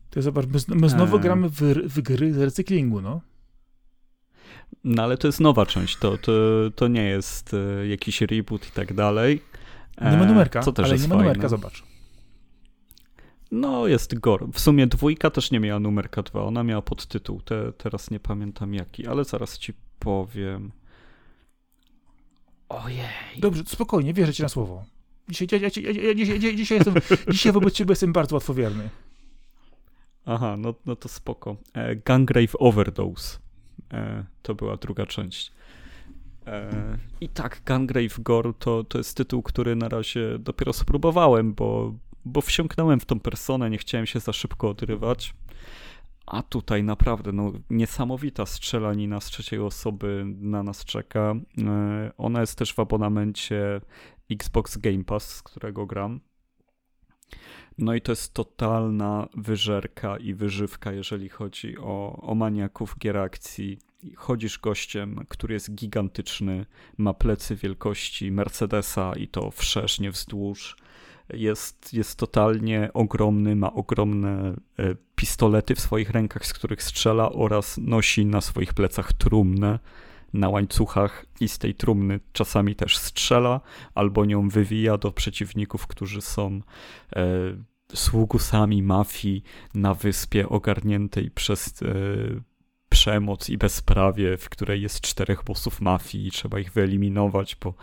To 0.09 0.21
zobacz, 0.21 0.45
my, 0.45 0.75
my 0.75 0.89
znowu 0.89 1.17
e... 1.17 1.19
gramy 1.19 1.49
w, 1.49 1.61
w 1.95 2.01
gry 2.01 2.33
z 2.33 2.37
recyklingu, 2.37 3.01
no. 3.01 3.21
No 4.83 5.03
ale 5.03 5.17
to 5.17 5.27
jest 5.27 5.39
nowa 5.39 5.65
część, 5.65 5.97
to, 5.97 6.17
to, 6.17 6.31
to 6.75 6.87
nie 6.87 7.03
jest 7.03 7.53
e, 7.53 7.87
jakiś 7.87 8.21
reboot 8.21 8.67
i 8.67 8.71
tak 8.71 8.93
dalej. 8.93 9.41
Nie 10.01 10.17
ma 10.17 10.25
numerka, 10.25 10.59
co 10.61 10.71
też 10.71 10.85
ale 10.85 10.97
nie 10.97 11.07
ma 11.07 11.15
numerka, 11.15 11.47
zobacz. 11.47 11.83
No, 13.51 13.87
jest 13.87 14.19
Gor. 14.19 14.47
W 14.53 14.59
sumie 14.59 14.87
dwójka 14.87 15.29
też 15.29 15.51
nie 15.51 15.59
miała 15.59 15.79
numerka 15.79 16.23
2, 16.23 16.43
ona 16.43 16.63
miała 16.63 16.81
podtytuł. 16.81 17.41
Te, 17.41 17.73
teraz 17.73 18.11
nie 18.11 18.19
pamiętam 18.19 18.73
jaki, 18.73 19.07
ale 19.07 19.23
zaraz 19.23 19.57
ci 19.57 19.73
powiem. 19.99 20.71
Ojej. 22.69 23.05
Dobrze, 23.37 23.63
spokojnie, 23.65 24.13
wierzę 24.13 24.33
ci 24.33 24.43
na 24.43 24.49
słowo. 24.49 24.85
Dzisiaj, 25.29 25.47
ja, 25.51 25.57
ja, 25.57 25.91
ja, 26.01 26.15
dzisiaj, 26.15 26.55
dzisiaj, 26.55 26.77
jestem, 26.77 26.93
dzisiaj 27.33 27.51
wobec 27.51 27.73
ciebie 27.73 27.91
jestem 27.91 28.13
bardzo 28.13 28.35
łatwowierny. 28.35 28.89
Aha, 30.25 30.57
no, 30.57 30.73
no 30.85 30.95
to 30.95 31.09
spoko. 31.09 31.55
E, 31.73 31.95
Gangrave 31.95 32.55
Overdose. 32.59 33.37
E, 33.93 34.25
to 34.41 34.55
była 34.55 34.77
druga 34.77 35.05
część. 35.05 35.51
E, 36.47 36.97
I 37.21 37.29
tak, 37.29 37.61
Gungrave 37.65 38.19
Gore 38.19 38.53
to, 38.59 38.83
to 38.83 38.97
jest 38.97 39.17
tytuł, 39.17 39.43
który 39.43 39.75
na 39.75 39.89
razie 39.89 40.39
dopiero 40.39 40.73
spróbowałem, 40.73 41.53
bo, 41.53 41.93
bo 42.25 42.41
wsiąknąłem 42.41 42.99
w 42.99 43.05
tą 43.05 43.19
personę, 43.19 43.69
nie 43.69 43.77
chciałem 43.77 44.05
się 44.05 44.19
za 44.19 44.33
szybko 44.33 44.69
odrywać. 44.69 45.33
A 46.25 46.43
tutaj 46.43 46.83
naprawdę 46.83 47.31
no, 47.31 47.51
niesamowita 47.69 48.45
strzelanina 48.45 49.19
z 49.19 49.25
trzeciej 49.25 49.59
osoby 49.59 50.23
na 50.27 50.63
nas 50.63 50.85
czeka. 50.85 51.35
E, 51.67 52.11
ona 52.17 52.41
jest 52.41 52.57
też 52.57 52.73
w 52.73 52.79
abonamencie 52.79 53.81
Xbox 54.31 54.77
Game 54.77 55.03
Pass, 55.03 55.35
z 55.35 55.43
którego 55.43 55.85
gram. 55.85 56.19
No 57.77 57.93
i 57.93 58.01
to 58.01 58.11
jest 58.11 58.33
totalna 58.33 59.27
wyżerka 59.37 60.17
i 60.17 60.33
wyżywka, 60.33 60.91
jeżeli 60.91 61.29
chodzi 61.29 61.77
o, 61.77 62.21
o 62.21 62.35
maniaków 62.35 62.95
gier 62.99 63.17
akcji 63.17 63.79
chodzisz 64.15 64.59
gościem, 64.59 65.25
który 65.29 65.53
jest 65.53 65.75
gigantyczny, 65.75 66.65
ma 66.97 67.13
plecy 67.13 67.55
wielkości 67.55 68.31
Mercedesa 68.31 69.13
i 69.15 69.27
to 69.27 69.51
wszerznie 69.51 70.11
wzdłuż. 70.11 70.77
Jest, 71.33 71.93
jest 71.93 72.19
totalnie 72.19 72.89
ogromny, 72.93 73.55
ma 73.55 73.73
ogromne 73.73 74.53
e, 74.79 74.95
pistolety 75.15 75.75
w 75.75 75.79
swoich 75.79 76.09
rękach, 76.09 76.45
z 76.45 76.53
których 76.53 76.83
strzela 76.83 77.31
oraz 77.31 77.77
nosi 77.77 78.25
na 78.25 78.41
swoich 78.41 78.73
plecach 78.73 79.13
trumnę 79.13 79.79
na 80.33 80.49
łańcuchach 80.49 81.25
i 81.39 81.47
z 81.47 81.57
tej 81.57 81.75
trumny 81.75 82.19
czasami 82.33 82.75
też 82.75 82.97
strzela 82.97 83.61
albo 83.95 84.25
nią 84.25 84.49
wywija 84.49 84.97
do 84.97 85.11
przeciwników, 85.11 85.87
którzy 85.87 86.21
są 86.21 86.61
e, 87.15 87.25
sługusami 87.93 88.83
mafii 88.83 89.43
na 89.73 89.93
wyspie 89.93 90.49
ogarniętej 90.49 91.31
przez 91.31 91.81
e, 91.81 91.85
przemoc 92.91 93.49
i 93.49 93.57
bezprawie, 93.57 94.37
w 94.37 94.49
której 94.49 94.81
jest 94.81 95.01
czterech 95.01 95.43
bossów 95.43 95.81
mafii 95.81 96.27
i 96.27 96.31
trzeba 96.31 96.59
ich 96.59 96.71
wyeliminować, 96.71 97.55
bo 97.55 97.73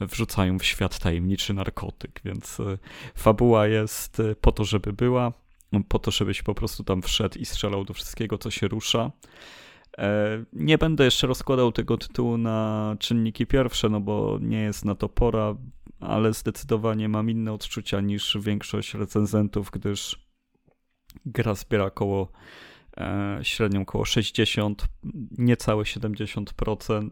wrzucają 0.00 0.58
w 0.58 0.64
świat 0.64 0.98
tajemniczy 0.98 1.54
narkotyk, 1.54 2.20
więc 2.24 2.60
e, 2.60 2.78
fabuła 3.14 3.66
jest 3.66 4.20
e, 4.20 4.34
po 4.34 4.52
to, 4.52 4.64
żeby 4.64 4.92
była, 4.92 5.32
po 5.88 5.98
to, 5.98 6.10
żebyś 6.10 6.42
po 6.42 6.54
prostu 6.54 6.84
tam 6.84 7.02
wszedł 7.02 7.38
i 7.38 7.44
strzelał 7.44 7.84
do 7.84 7.94
wszystkiego, 7.94 8.38
co 8.38 8.50
się 8.50 8.68
rusza. 8.68 9.10
E, 9.98 10.44
nie 10.52 10.78
będę 10.78 11.04
jeszcze 11.04 11.26
rozkładał 11.26 11.72
tego 11.72 11.98
tytułu 11.98 12.38
na 12.38 12.96
czynniki 12.98 13.46
pierwsze, 13.46 13.88
no 13.88 14.00
bo 14.00 14.38
nie 14.40 14.60
jest 14.60 14.84
na 14.84 14.94
to 14.94 15.08
pora, 15.08 15.56
ale 16.00 16.32
zdecydowanie 16.32 17.08
mam 17.08 17.30
inne 17.30 17.52
odczucia 17.52 18.00
niż 18.00 18.38
większość 18.40 18.94
recenzentów, 18.94 19.70
gdyż 19.70 20.28
gra 21.26 21.54
zbiera 21.54 21.84
około 21.84 22.32
średnią 23.42 23.80
około 23.80 24.04
60, 24.04 24.88
niecałe 25.38 25.82
70%. 25.82 27.10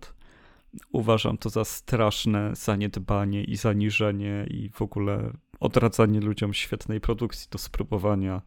Uważam 0.92 1.38
to 1.38 1.50
za 1.50 1.64
straszne 1.64 2.50
zaniedbanie 2.56 3.44
i 3.44 3.56
zaniżenie 3.56 4.46
i 4.50 4.70
w 4.70 4.82
ogóle 4.82 5.32
odradzanie 5.60 6.20
ludziom 6.20 6.54
świetnej 6.54 7.00
produkcji 7.00 7.48
do 7.50 7.58
spróbowania. 7.58 8.42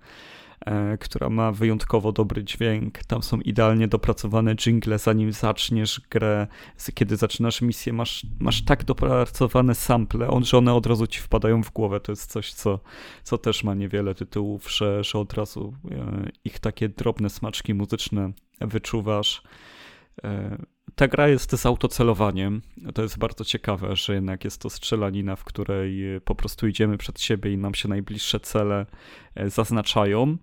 E, 0.66 0.98
która 0.98 1.30
ma 1.30 1.52
wyjątkowo 1.52 2.12
dobry 2.12 2.44
dźwięk. 2.44 3.04
Tam 3.04 3.24
są 3.24 3.40
idealnie 3.40 3.88
dopracowane 3.88 4.56
jingle, 4.56 5.00
zanim 5.00 5.32
zaczniesz 5.32 6.02
grę. 6.10 6.48
Kiedy 6.94 7.18
zaczynasz 7.18 7.62
misję, 7.62 7.94
masz, 7.94 8.26
masz 8.40 8.66
tak 8.66 8.84
dopracowane 8.84 9.76
sample, 9.76 10.28
on, 10.28 10.46
że 10.46 10.58
one 10.58 10.74
od 10.74 10.86
razu 10.86 11.08
ci 11.08 11.20
wpadają 11.20 11.64
w 11.64 11.72
głowę. 11.72 12.00
To 12.00 12.12
jest 12.12 12.32
coś, 12.32 12.54
co, 12.54 12.80
co 13.24 13.38
też 13.38 13.64
ma 13.64 13.74
niewiele 13.74 14.16
tytułów, 14.16 14.72
że, 14.72 15.04
że 15.04 15.20
od 15.20 15.34
razu 15.34 15.74
e, 15.92 16.30
ich 16.46 16.60
takie 16.60 16.90
drobne 16.90 17.30
smaczki 17.30 17.74
muzyczne 17.74 18.32
wyczuwasz. 18.62 19.42
E, 20.24 20.58
ta 20.96 21.08
gra 21.08 21.28
jest 21.28 21.52
z 21.52 21.66
autocelowaniem. 21.66 22.62
To 22.94 23.02
jest 23.02 23.18
bardzo 23.18 23.46
ciekawe, 23.46 23.96
że 23.96 24.14
jednak 24.14 24.44
jest 24.44 24.62
to 24.62 24.70
strzelanina, 24.70 25.36
w 25.36 25.44
której 25.44 26.22
po 26.26 26.36
prostu 26.36 26.68
idziemy 26.68 26.98
przed 26.98 27.22
siebie 27.22 27.54
i 27.54 27.58
nam 27.58 27.76
się 27.76 27.90
najbliższe 27.90 28.40
cele 28.40 28.86
zaznaczają. 29.48 30.38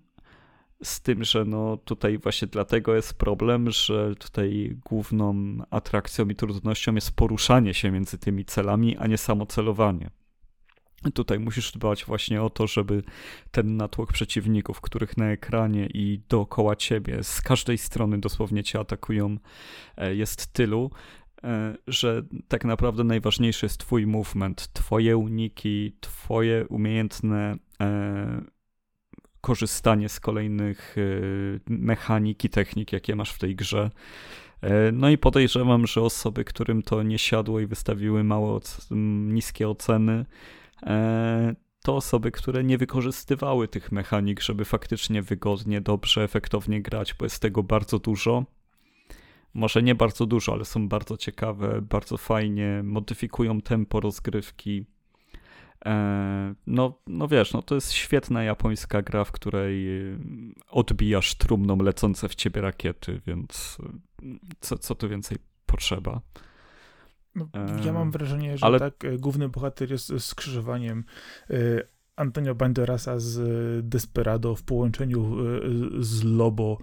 Z 0.82 1.00
tym, 1.00 1.24
że 1.24 1.44
no 1.44 1.76
tutaj 1.76 2.18
właśnie 2.18 2.48
dlatego 2.48 2.94
jest 2.94 3.14
problem, 3.14 3.70
że 3.70 4.14
tutaj 4.14 4.76
główną 4.84 5.56
atrakcją 5.70 6.28
i 6.28 6.34
trudnością 6.34 6.94
jest 6.94 7.16
poruszanie 7.16 7.74
się 7.74 7.90
między 7.90 8.18
tymi 8.18 8.44
celami, 8.44 8.96
a 8.96 9.06
nie 9.06 9.18
samo 9.18 9.46
celowanie. 9.46 10.10
Tutaj 11.14 11.38
musisz 11.38 11.72
dbać 11.72 12.04
właśnie 12.04 12.42
o 12.42 12.50
to, 12.50 12.66
żeby 12.66 13.02
ten 13.50 13.76
natłok 13.76 14.12
przeciwników, 14.12 14.80
których 14.80 15.16
na 15.16 15.30
ekranie 15.30 15.86
i 15.86 16.20
dookoła 16.28 16.76
ciebie, 16.76 17.22
z 17.22 17.40
każdej 17.40 17.78
strony 17.78 18.18
dosłownie 18.18 18.64
cię 18.64 18.80
atakują, 18.80 19.36
e, 19.96 20.14
jest 20.14 20.52
tylu, 20.52 20.90
e, 21.44 21.76
że 21.86 22.22
tak 22.48 22.64
naprawdę 22.64 23.04
najważniejszy 23.04 23.66
jest 23.66 23.80
twój 23.80 24.06
movement, 24.06 24.72
twoje 24.72 25.16
uniki, 25.16 25.96
twoje 26.00 26.66
umiejętne 26.68 27.56
e, 27.80 28.55
korzystanie 29.46 30.08
z 30.08 30.20
kolejnych 30.20 30.96
mechanik 31.68 32.44
i 32.44 32.48
technik, 32.48 32.92
jakie 32.92 33.16
masz 33.16 33.32
w 33.32 33.38
tej 33.38 33.56
grze. 33.56 33.90
No 34.92 35.10
i 35.10 35.18
podejrzewam, 35.18 35.86
że 35.86 36.02
osoby, 36.02 36.44
którym 36.44 36.82
to 36.82 37.02
nie 37.02 37.18
siadło 37.18 37.60
i 37.60 37.66
wystawiły 37.66 38.24
mało 38.24 38.60
niskie 39.26 39.68
oceny, 39.68 40.26
to 41.82 41.96
osoby, 41.96 42.30
które 42.30 42.64
nie 42.64 42.78
wykorzystywały 42.78 43.68
tych 43.68 43.92
mechanik, 43.92 44.40
żeby 44.40 44.64
faktycznie 44.64 45.22
wygodnie, 45.22 45.80
dobrze, 45.80 46.22
efektownie 46.24 46.82
grać, 46.82 47.14
bo 47.14 47.24
jest 47.24 47.42
tego 47.42 47.62
bardzo 47.62 47.98
dużo. 47.98 48.44
Może 49.54 49.82
nie 49.82 49.94
bardzo 49.94 50.26
dużo, 50.26 50.52
ale 50.52 50.64
są 50.64 50.88
bardzo 50.88 51.16
ciekawe, 51.16 51.82
bardzo 51.82 52.16
fajnie, 52.16 52.80
modyfikują 52.84 53.60
tempo 53.60 54.00
rozgrywki. 54.00 54.86
E, 55.86 56.54
no, 56.66 56.98
no 57.06 57.28
wiesz, 57.28 57.52
no 57.52 57.62
to 57.62 57.74
jest 57.74 57.92
świetna 57.92 58.44
japońska 58.44 59.02
gra, 59.02 59.24
w 59.24 59.32
której 59.32 59.86
odbijasz 60.68 61.34
trumną 61.34 61.76
lecące 61.76 62.28
w 62.28 62.34
ciebie 62.34 62.60
rakiety, 62.60 63.20
więc 63.26 63.78
co, 64.60 64.78
co 64.78 64.94
tu 64.94 65.08
więcej 65.08 65.38
potrzeba? 65.66 66.20
No, 67.34 67.48
ja 67.84 67.92
mam 67.92 68.10
wrażenie, 68.10 68.58
że 68.58 68.66
ale... 68.66 68.78
tak 68.78 69.04
e, 69.04 69.18
główny 69.18 69.48
bohater 69.48 69.90
jest 69.90 70.12
skrzyżowaniem 70.18 71.04
e, 71.50 71.54
Antonio 72.16 72.54
Banderasa 72.54 73.18
z 73.18 73.38
Desperado 73.88 74.54
w 74.54 74.62
połączeniu 74.62 75.36
e, 75.40 75.60
z 75.98 76.24
Lobo 76.24 76.78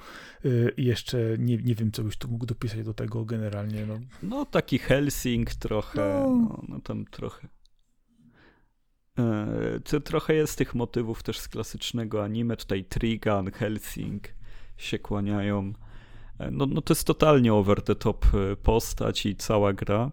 i 0.78 0.86
jeszcze 0.86 1.18
nie, 1.40 1.58
nie 1.58 1.76
wiem, 1.76 1.92
co 1.92 2.04
byś 2.04 2.18
tu 2.18 2.28
mógł 2.28 2.46
dopisać 2.46 2.86
do 2.86 2.94
tego 2.94 3.26
generalnie. 3.26 3.86
No, 3.86 4.00
no 4.24 4.46
taki 4.46 4.78
Helsing 4.80 5.56
trochę, 5.56 6.24
no, 6.24 6.36
no, 6.36 6.64
no 6.68 6.80
tam 6.80 7.06
trochę. 7.06 7.48
To 9.84 10.00
trochę 10.00 10.34
jest 10.34 10.58
tych 10.58 10.76
motywów 10.76 11.24
też 11.24 11.40
z 11.40 11.48
klasycznego 11.48 12.24
anime, 12.24 12.58
tutaj 12.58 12.86
Trigun, 12.86 13.52
Helsing 13.52 14.28
się 14.78 15.00
kłaniają. 15.00 15.74
No, 16.52 16.66
no 16.66 16.82
to 16.82 16.92
jest 16.92 17.08
totalnie 17.08 17.54
over 17.54 17.82
the 17.82 17.96
top 17.96 18.26
postać 18.64 19.26
i 19.26 19.36
cała 19.36 19.74
gra. 19.74 20.12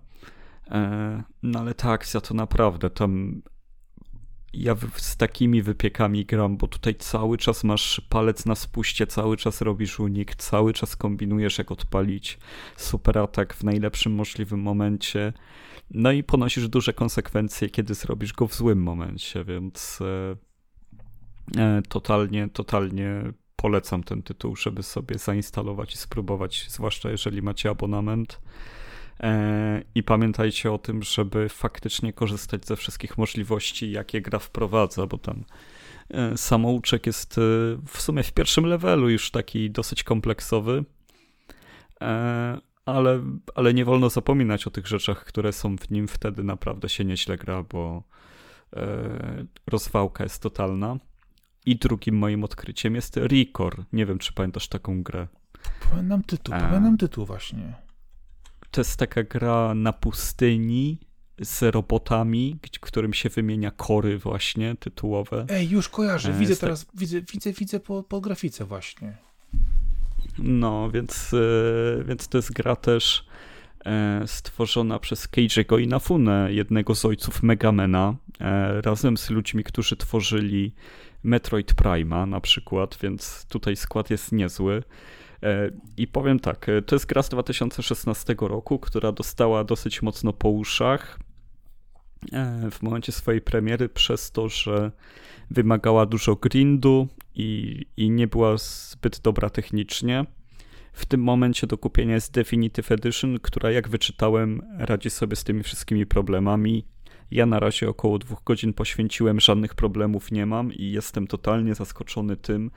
E, 0.70 1.22
no 1.42 1.60
ale 1.60 1.74
ta 1.74 1.90
akcja 1.90 2.20
to 2.20 2.34
naprawdę 2.34 2.90
tam 2.90 3.42
ja 4.60 4.76
z 4.96 5.16
takimi 5.16 5.62
wypiekami 5.62 6.24
gram, 6.24 6.56
bo 6.56 6.68
tutaj 6.68 6.94
cały 6.94 7.38
czas 7.38 7.64
masz 7.64 8.00
palec 8.08 8.46
na 8.46 8.54
spuście, 8.54 9.06
cały 9.06 9.36
czas 9.36 9.60
robisz 9.60 10.00
unik, 10.00 10.34
cały 10.34 10.72
czas 10.72 10.96
kombinujesz 10.96 11.58
jak 11.58 11.72
odpalić 11.72 12.38
super 12.76 13.18
atak 13.18 13.54
w 13.54 13.64
najlepszym 13.64 14.12
możliwym 14.12 14.60
momencie. 14.60 15.32
No 15.90 16.12
i 16.12 16.22
ponosisz 16.22 16.68
duże 16.68 16.92
konsekwencje, 16.92 17.70
kiedy 17.70 17.94
zrobisz 17.94 18.32
go 18.32 18.46
w 18.46 18.54
złym 18.54 18.82
momencie, 18.82 19.44
więc 19.44 19.98
e, 20.00 20.36
e, 21.60 21.82
totalnie, 21.88 22.48
totalnie 22.48 23.32
polecam 23.56 24.02
ten 24.02 24.22
tytuł, 24.22 24.56
żeby 24.56 24.82
sobie 24.82 25.18
zainstalować 25.18 25.94
i 25.94 25.98
spróbować, 25.98 26.66
zwłaszcza 26.68 27.10
jeżeli 27.10 27.42
macie 27.42 27.70
abonament. 27.70 28.40
E, 29.22 29.82
I 29.94 30.02
pamiętajcie 30.02 30.72
o 30.72 30.78
tym, 30.78 31.02
żeby 31.02 31.48
faktycznie 31.48 32.12
korzystać 32.12 32.66
ze 32.66 32.76
wszystkich 32.76 33.18
możliwości, 33.18 33.90
jakie 33.90 34.20
gra 34.20 34.38
wprowadza, 34.38 35.06
bo 35.06 35.18
tam 35.18 35.44
e, 36.10 36.36
samouczek 36.36 37.06
jest 37.06 37.38
e, 37.38 37.40
w 37.86 38.00
sumie 38.00 38.22
w 38.22 38.32
pierwszym 38.32 38.66
levelu 38.66 39.08
już 39.08 39.30
taki 39.30 39.70
dosyć 39.70 40.02
kompleksowy, 40.02 40.84
ale, 42.86 43.22
ale 43.54 43.74
nie 43.74 43.84
wolno 43.84 44.10
zapominać 44.10 44.66
o 44.66 44.70
tych 44.70 44.86
rzeczach, 44.86 45.24
które 45.24 45.52
są 45.52 45.76
w 45.76 45.90
nim. 45.90 46.08
Wtedy 46.08 46.44
naprawdę 46.44 46.88
się 46.88 47.04
nieźle 47.04 47.36
gra, 47.36 47.62
bo 47.62 48.02
rozwałka 49.66 50.24
jest 50.24 50.42
totalna. 50.42 50.96
I 51.66 51.76
drugim 51.76 52.18
moim 52.18 52.44
odkryciem 52.44 52.94
jest 52.94 53.16
Record. 53.16 53.80
Nie 53.92 54.06
wiem, 54.06 54.18
czy 54.18 54.32
pamiętasz 54.32 54.68
taką 54.68 55.02
grę. 55.02 55.28
Pamiętam 55.90 56.22
tytuł, 56.22 56.54
pamiętam 56.54 56.96
tytuł 56.98 57.26
właśnie 57.26 57.74
to 58.70 58.80
jest 58.80 58.96
taka 58.96 59.22
gra 59.22 59.74
na 59.74 59.92
pustyni 59.92 60.98
z 61.40 61.62
robotami, 61.74 62.58
którym 62.80 63.14
się 63.14 63.28
wymienia 63.28 63.70
kory 63.70 64.18
właśnie 64.18 64.76
tytułowe. 64.76 65.46
Ej, 65.48 65.68
już 65.70 65.88
kojarzę, 65.88 66.30
e, 66.30 66.38
widzę 66.38 66.56
teraz, 66.56 66.86
widzę, 66.94 67.20
widzę, 67.32 67.52
widzę 67.52 67.80
po, 67.80 68.02
po 68.02 68.20
grafice 68.20 68.64
właśnie. 68.64 69.16
No, 70.38 70.90
więc, 70.90 71.34
e, 71.34 72.04
więc 72.04 72.28
to 72.28 72.38
jest 72.38 72.52
gra 72.52 72.76
też 72.76 73.26
e, 73.84 74.22
stworzona 74.26 74.98
przez 74.98 75.28
Keiji'ego 75.28 75.80
Inafune, 75.80 76.48
jednego 76.52 76.94
z 76.94 77.04
ojców 77.04 77.42
Megamena, 77.42 78.16
razem 78.82 79.16
z 79.16 79.30
ludźmi, 79.30 79.64
którzy 79.64 79.96
tworzyli 79.96 80.74
Metroid 81.22 81.74
Prima 81.74 82.26
na 82.26 82.40
przykład, 82.40 82.98
więc 83.02 83.46
tutaj 83.48 83.76
skład 83.76 84.10
jest 84.10 84.32
niezły. 84.32 84.82
E, 85.42 85.70
I 85.96 86.06
powiem 86.06 86.40
tak, 86.40 86.68
e, 86.68 86.82
to 86.82 86.94
jest 86.94 87.06
gra 87.06 87.22
z 87.22 87.28
2016 87.28 88.34
roku, 88.40 88.78
która 88.78 89.12
dostała 89.12 89.64
dosyć 89.64 90.02
mocno 90.02 90.32
po 90.32 90.48
uszach 90.48 91.18
e, 92.32 92.70
w 92.70 92.82
momencie 92.82 93.12
swojej 93.12 93.40
premiery 93.40 93.88
przez 93.88 94.30
to, 94.30 94.48
że 94.48 94.90
wymagała 95.50 96.06
dużo 96.06 96.36
grindu 96.36 97.08
i, 97.34 97.80
i 97.96 98.10
nie 98.10 98.26
była 98.26 98.56
zbyt 98.58 99.20
dobra 99.20 99.50
technicznie. 99.50 100.24
W 100.92 101.06
tym 101.06 101.22
momencie 101.22 101.66
do 101.66 101.78
kupienia 101.78 102.14
jest 102.14 102.32
Definitive 102.32 102.92
Edition, 102.92 103.38
która 103.38 103.70
jak 103.70 103.88
wyczytałem 103.88 104.62
radzi 104.78 105.10
sobie 105.10 105.36
z 105.36 105.44
tymi 105.44 105.62
wszystkimi 105.62 106.06
problemami. 106.06 106.84
Ja 107.30 107.46
na 107.46 107.60
razie 107.60 107.88
około 107.88 108.18
dwóch 108.18 108.42
godzin 108.44 108.72
poświęciłem, 108.72 109.40
żadnych 109.40 109.74
problemów 109.74 110.32
nie 110.32 110.46
mam 110.46 110.72
i 110.72 110.90
jestem 110.90 111.26
totalnie 111.26 111.74
zaskoczony 111.74 112.36
tym, 112.36 112.70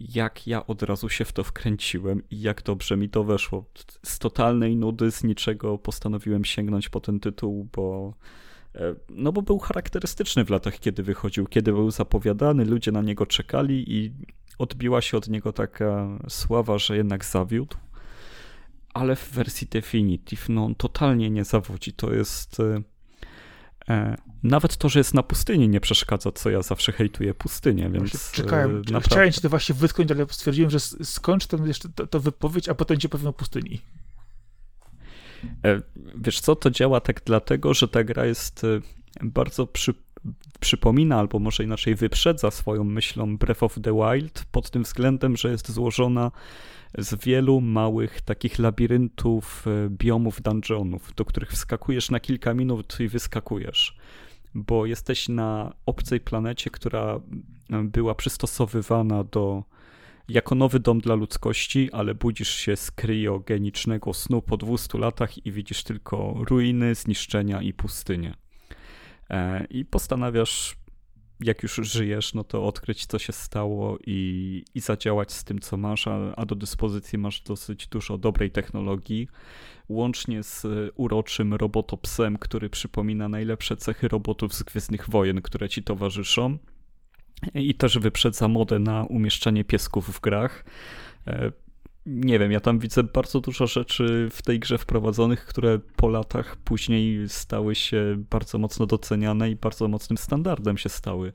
jak 0.00 0.46
ja 0.46 0.66
od 0.66 0.82
razu 0.82 1.08
się 1.08 1.24
w 1.24 1.32
to 1.32 1.44
wkręciłem 1.44 2.22
i 2.30 2.40
jak 2.40 2.62
dobrze 2.62 2.96
mi 2.96 3.08
to 3.08 3.24
weszło. 3.24 3.64
Z 4.06 4.18
totalnej 4.18 4.76
nudy, 4.76 5.10
z 5.10 5.24
niczego 5.24 5.78
postanowiłem 5.78 6.44
sięgnąć 6.44 6.88
po 6.88 7.00
ten 7.00 7.20
tytuł, 7.20 7.68
bo 7.76 8.14
e, 8.74 8.94
no 9.10 9.32
bo 9.32 9.42
był 9.42 9.58
charakterystyczny 9.58 10.44
w 10.44 10.50
latach, 10.50 10.78
kiedy 10.78 11.02
wychodził, 11.02 11.46
kiedy 11.46 11.72
był 11.72 11.90
zapowiadany, 11.90 12.64
ludzie 12.64 12.92
na 12.92 13.02
niego 13.02 13.26
czekali 13.26 13.94
i 13.94 14.12
odbiła 14.58 15.00
się 15.00 15.16
od 15.16 15.28
niego 15.28 15.52
taka 15.52 16.18
sława, 16.28 16.78
że 16.78 16.96
jednak 16.96 17.24
zawiódł. 17.24 17.76
Ale 18.94 19.16
w 19.16 19.30
wersji 19.30 19.66
Definitive, 19.66 20.48
no 20.48 20.64
on 20.64 20.74
totalnie 20.74 21.30
nie 21.30 21.44
zawodzi. 21.44 21.92
To 21.92 22.14
jest 22.14 22.60
e, 22.60 22.82
nawet 24.42 24.76
to, 24.76 24.88
że 24.88 25.00
jest 25.00 25.14
na 25.14 25.22
pustyni 25.22 25.68
nie 25.68 25.80
przeszkadza, 25.80 26.32
co 26.32 26.50
ja 26.50 26.62
zawsze 26.62 26.92
hejtuję 26.92 27.34
pustynię, 27.34 27.90
więc 27.90 28.32
Czekałem, 28.32 28.76
naprawdę... 28.76 29.00
chciałem 29.00 29.32
ci 29.32 29.40
to 29.40 29.48
właśnie 29.48 29.74
wytknąć, 29.74 30.10
ale 30.10 30.26
stwierdziłem, 30.30 30.70
że 30.70 30.80
skończ 31.02 31.46
to 31.46 31.66
jeszcze 31.66 31.88
to, 31.88 32.06
to 32.06 32.20
wypowiedź, 32.20 32.68
a 32.68 32.74
potem 32.74 32.98
ci 32.98 33.08
powiem 33.08 33.26
o 33.26 33.32
pustyni. 33.32 33.80
E, 35.64 35.80
wiesz 36.16 36.40
co, 36.40 36.56
to 36.56 36.70
działa 36.70 37.00
tak 37.00 37.20
dlatego, 37.24 37.74
że 37.74 37.88
ta 37.88 38.04
gra 38.04 38.26
jest 38.26 38.64
e, 38.64 38.80
bardzo 39.22 39.66
przy, 39.66 39.94
przypomina, 40.60 41.18
albo 41.18 41.38
może 41.38 41.64
inaczej 41.64 41.94
wyprzedza 41.94 42.50
swoją 42.50 42.84
myślą 42.84 43.36
Breath 43.36 43.62
of 43.62 43.76
the 43.82 43.92
Wild 43.92 44.44
pod 44.52 44.70
tym 44.70 44.82
względem, 44.82 45.36
że 45.36 45.50
jest 45.50 45.72
złożona 45.72 46.30
z 46.98 47.24
wielu 47.24 47.60
małych 47.60 48.20
takich 48.20 48.58
labiryntów, 48.58 49.66
e, 49.66 49.88
biomów, 49.90 50.42
dungeonów, 50.42 51.14
do 51.14 51.24
których 51.24 51.50
wskakujesz 51.50 52.10
na 52.10 52.20
kilka 52.20 52.54
minut 52.54 53.00
i 53.00 53.08
wyskakujesz. 53.08 53.96
Bo 54.54 54.86
jesteś 54.86 55.28
na 55.28 55.72
obcej 55.86 56.20
planecie, 56.20 56.70
która 56.70 57.20
e, 57.70 57.82
była 57.84 58.14
przystosowywana 58.14 59.24
do 59.24 59.64
jako 60.28 60.54
nowy 60.54 60.80
dom 60.80 61.00
dla 61.00 61.14
ludzkości, 61.14 61.92
ale 61.92 62.14
budzisz 62.14 62.54
się 62.54 62.76
z 62.76 62.90
kryogenicznego 62.90 64.14
snu 64.14 64.42
po 64.42 64.56
200 64.56 64.98
latach 64.98 65.46
i 65.46 65.52
widzisz 65.52 65.84
tylko 65.84 66.34
ruiny, 66.38 66.94
zniszczenia 66.94 67.62
i 67.62 67.72
pustynię. 67.72 68.34
E, 69.30 69.64
I 69.70 69.84
postanawiasz 69.84 70.76
jak 71.40 71.62
już 71.62 71.74
żyjesz, 71.74 72.34
no 72.34 72.44
to 72.44 72.66
odkryć, 72.66 73.06
co 73.06 73.18
się 73.18 73.32
stało 73.32 73.98
i, 74.06 74.64
i 74.74 74.80
zadziałać 74.80 75.32
z 75.32 75.44
tym, 75.44 75.58
co 75.58 75.76
masz, 75.76 76.06
a, 76.06 76.36
a 76.36 76.46
do 76.46 76.54
dyspozycji 76.54 77.18
masz 77.18 77.40
dosyć 77.40 77.86
dużo 77.86 78.18
dobrej 78.18 78.50
technologii, 78.50 79.28
łącznie 79.88 80.42
z 80.42 80.66
uroczym 80.94 81.54
robotopsem, 81.54 82.38
który 82.38 82.70
przypomina 82.70 83.28
najlepsze 83.28 83.76
cechy 83.76 84.08
robotów 84.08 84.54
z 84.54 84.62
Gwiezdnych 84.62 85.10
Wojen, 85.10 85.42
które 85.42 85.68
ci 85.68 85.82
towarzyszą. 85.82 86.58
I 87.54 87.74
też 87.74 87.98
wyprzedza 87.98 88.48
modę 88.48 88.78
na 88.78 89.04
umieszczanie 89.04 89.64
piesków 89.64 90.10
w 90.16 90.20
grach. 90.20 90.64
Nie 92.12 92.38
wiem, 92.38 92.52
ja 92.52 92.60
tam 92.60 92.78
widzę 92.78 93.02
bardzo 93.02 93.40
dużo 93.40 93.66
rzeczy 93.66 94.28
w 94.32 94.42
tej 94.42 94.58
grze 94.60 94.78
wprowadzonych, 94.78 95.46
które 95.46 95.78
po 95.96 96.08
latach 96.08 96.56
później 96.56 97.28
stały 97.28 97.74
się 97.74 98.24
bardzo 98.30 98.58
mocno 98.58 98.86
doceniane 98.86 99.50
i 99.50 99.56
bardzo 99.56 99.88
mocnym 99.88 100.18
standardem 100.18 100.78
się 100.78 100.88
stały. 100.88 101.32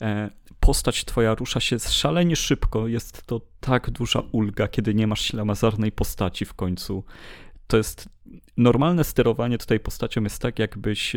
E, 0.00 0.30
postać 0.60 1.04
twoja 1.04 1.34
rusza 1.34 1.60
się 1.60 1.78
szalenie 1.78 2.36
szybko, 2.36 2.88
jest 2.88 3.26
to 3.26 3.40
tak 3.60 3.90
duża 3.90 4.22
ulga, 4.32 4.68
kiedy 4.68 4.94
nie 4.94 5.06
masz 5.06 5.20
ślamazarnej 5.20 5.92
postaci 5.92 6.44
w 6.44 6.54
końcu. 6.54 7.04
to 7.66 7.76
jest 7.76 8.08
normalne 8.56 9.04
sterowanie 9.04 9.58
tutaj 9.58 9.80
postacią 9.80 10.22
jest 10.22 10.42
tak, 10.42 10.58
jakbyś 10.58 11.16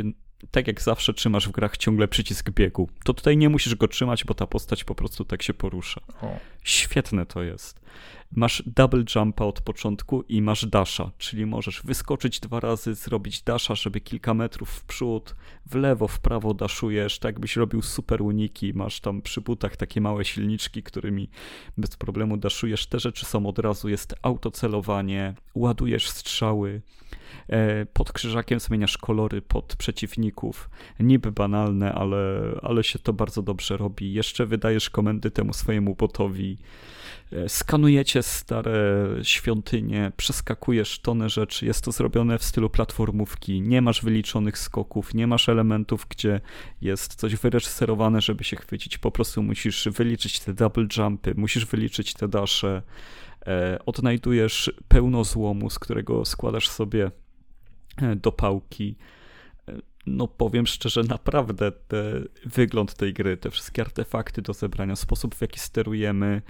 tak 0.51 0.67
jak 0.67 0.81
zawsze 0.81 1.13
trzymasz 1.13 1.47
w 1.47 1.51
grach 1.51 1.77
ciągle 1.77 2.07
przycisk 2.07 2.49
biegu. 2.49 2.89
To 3.03 3.13
tutaj 3.13 3.37
nie 3.37 3.49
musisz 3.49 3.75
go 3.75 3.87
trzymać, 3.87 4.23
bo 4.23 4.33
ta 4.33 4.47
postać 4.47 4.83
po 4.83 4.95
prostu 4.95 5.25
tak 5.25 5.43
się 5.43 5.53
porusza. 5.53 6.01
O. 6.21 6.39
Świetne 6.63 7.25
to 7.25 7.43
jest. 7.43 7.87
Masz 8.31 8.63
double 8.65 9.03
jumpa 9.15 9.45
od 9.45 9.61
początku 9.61 10.21
i 10.21 10.41
masz 10.41 10.65
dasha, 10.65 11.11
czyli 11.17 11.45
możesz 11.45 11.81
wyskoczyć 11.83 12.39
dwa 12.39 12.59
razy, 12.59 12.95
zrobić 12.95 13.41
dasha, 13.41 13.75
żeby 13.75 14.01
kilka 14.01 14.33
metrów 14.33 14.69
w 14.69 14.83
przód, 14.83 15.35
w 15.65 15.75
lewo, 15.75 16.07
w 16.07 16.19
prawo 16.19 16.53
daszujesz, 16.53 17.19
tak 17.19 17.39
byś 17.39 17.55
robił 17.55 17.81
super 17.81 18.21
uniki, 18.21 18.73
masz 18.73 18.99
tam 18.99 19.21
przy 19.21 19.41
butach 19.41 19.77
takie 19.77 20.01
małe 20.01 20.25
silniczki, 20.25 20.83
którymi 20.83 21.29
bez 21.77 21.95
problemu 21.95 22.37
daszujesz. 22.37 22.87
Te 22.87 22.99
rzeczy 22.99 23.25
są 23.25 23.45
od 23.45 23.59
razu, 23.59 23.89
jest 23.89 24.15
autocelowanie, 24.21 25.33
ładujesz 25.55 26.09
strzały, 26.09 26.81
pod 27.93 28.11
krzyżakiem 28.11 28.59
zmieniasz 28.59 28.97
kolory 28.97 29.41
pod 29.41 29.75
przeciwników. 29.75 30.69
Niby 30.99 31.31
banalne, 31.31 31.93
ale, 31.93 32.51
ale 32.61 32.83
się 32.83 32.99
to 32.99 33.13
bardzo 33.13 33.41
dobrze 33.41 33.77
robi. 33.77 34.13
Jeszcze 34.13 34.45
wydajesz 34.45 34.89
komendy 34.89 35.31
temu 35.31 35.53
swojemu 35.53 35.95
botowi. 35.95 36.57
E, 37.31 37.49
skanujecie 37.49 38.23
stare 38.23 39.07
świątynie, 39.23 40.11
przeskakujesz 40.17 40.99
tonę 40.99 41.29
rzeczy. 41.29 41.65
Jest 41.65 41.83
to 41.83 41.91
zrobione 41.91 42.37
w 42.37 42.43
stylu 42.43 42.69
platformówki. 42.69 43.61
Nie 43.61 43.81
masz 43.81 44.01
wyliczonych 44.01 44.57
skoków, 44.57 45.13
nie 45.13 45.27
masz 45.27 45.49
elementów, 45.49 46.05
gdzie 46.09 46.41
jest 46.81 47.15
coś 47.15 47.35
wyreżyserowane, 47.35 48.21
żeby 48.21 48.43
się 48.43 48.57
chwycić. 48.57 48.97
Po 48.97 49.11
prostu 49.11 49.43
musisz 49.43 49.87
wyliczyć 49.87 50.39
te 50.39 50.53
double 50.53 50.87
jumpy, 50.97 51.33
musisz 51.37 51.65
wyliczyć 51.65 52.13
te 52.13 52.27
dasze. 52.27 52.81
E, 53.47 53.79
odnajdujesz 53.85 54.71
pełno 54.87 55.23
złomu, 55.23 55.69
z 55.69 55.79
którego 55.79 56.25
składasz 56.25 56.69
sobie 56.69 57.11
e, 57.97 58.15
do 58.15 58.31
pałki. 58.31 58.95
E, 59.67 59.73
no 60.05 60.27
powiem 60.27 60.67
szczerze, 60.67 61.03
naprawdę 61.03 61.71
te, 61.71 62.03
wygląd 62.45 62.93
tej 62.93 63.13
gry, 63.13 63.37
te 63.37 63.51
wszystkie 63.51 63.81
artefakty 63.81 64.41
do 64.41 64.53
zebrania, 64.53 64.95
sposób 64.95 65.35
w 65.35 65.41
jaki 65.41 65.59
sterujemy, 65.59 66.41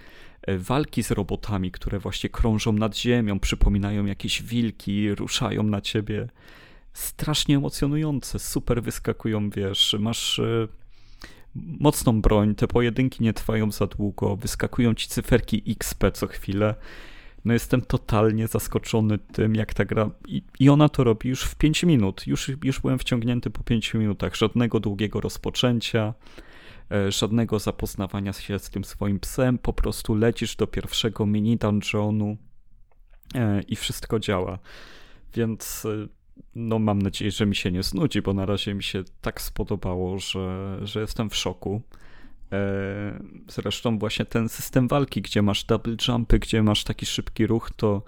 walki 0.57 1.03
z 1.03 1.11
robotami, 1.11 1.71
które 1.71 1.99
właśnie 1.99 2.29
krążą 2.29 2.73
nad 2.73 2.97
ziemią, 2.97 3.39
przypominają 3.39 4.05
jakieś 4.05 4.43
wilki, 4.43 5.15
ruszają 5.15 5.63
na 5.63 5.81
ciebie. 5.81 6.27
Strasznie 6.93 7.55
emocjonujące, 7.57 8.39
super 8.39 8.83
wyskakują, 8.83 9.49
wiesz, 9.49 9.95
masz 9.99 10.41
mocną 11.79 12.21
broń, 12.21 12.55
te 12.55 12.67
pojedynki 12.67 13.23
nie 13.23 13.33
trwają 13.33 13.71
za 13.71 13.87
długo, 13.87 14.35
wyskakują 14.35 14.93
ci 14.93 15.07
cyferki 15.07 15.63
XP 15.67 16.11
co 16.13 16.27
chwilę. 16.27 16.75
No 17.45 17.53
jestem 17.53 17.81
totalnie 17.81 18.47
zaskoczony 18.47 19.17
tym, 19.17 19.55
jak 19.55 19.73
ta 19.73 19.85
gra. 19.85 20.09
I, 20.27 20.41
i 20.59 20.69
ona 20.69 20.89
to 20.89 21.03
robi 21.03 21.29
już 21.29 21.43
w 21.43 21.55
5 21.55 21.83
minut. 21.83 22.27
Już, 22.27 22.51
już 22.63 22.79
byłem 22.79 22.99
wciągnięty 22.99 23.49
po 23.49 23.63
5 23.63 23.93
minutach. 23.93 24.35
Żadnego 24.35 24.79
długiego 24.79 25.21
rozpoczęcia, 25.21 26.13
e, 26.91 27.11
żadnego 27.11 27.59
zapoznawania 27.59 28.33
się 28.33 28.59
z 28.59 28.69
tym 28.69 28.83
swoim 28.83 29.19
psem. 29.19 29.57
Po 29.57 29.73
prostu 29.73 30.15
lecisz 30.15 30.55
do 30.55 30.67
pierwszego 30.67 31.25
mini 31.25 31.57
dungeonu 31.57 32.37
e, 33.35 33.61
i 33.61 33.75
wszystko 33.75 34.19
działa. 34.19 34.59
Więc 35.33 35.85
e, 35.85 36.07
no 36.55 36.79
mam 36.79 37.01
nadzieję, 37.01 37.31
że 37.31 37.45
mi 37.45 37.55
się 37.55 37.71
nie 37.71 37.83
znudzi, 37.83 38.21
bo 38.21 38.33
na 38.33 38.45
razie 38.45 38.73
mi 38.73 38.83
się 38.83 39.03
tak 39.21 39.41
spodobało, 39.41 40.19
że, 40.19 40.77
że 40.81 41.01
jestem 41.01 41.29
w 41.29 41.35
szoku. 41.35 41.81
E, 42.51 43.19
zresztą 43.47 43.99
właśnie 43.99 44.25
ten 44.25 44.49
system 44.49 44.87
walki, 44.87 45.21
gdzie 45.21 45.41
masz 45.41 45.63
double 45.63 45.95
jumpy, 46.07 46.39
gdzie 46.39 46.63
masz 46.63 46.83
taki 46.83 47.05
szybki 47.05 47.47
ruch, 47.47 47.71
to 47.75 48.01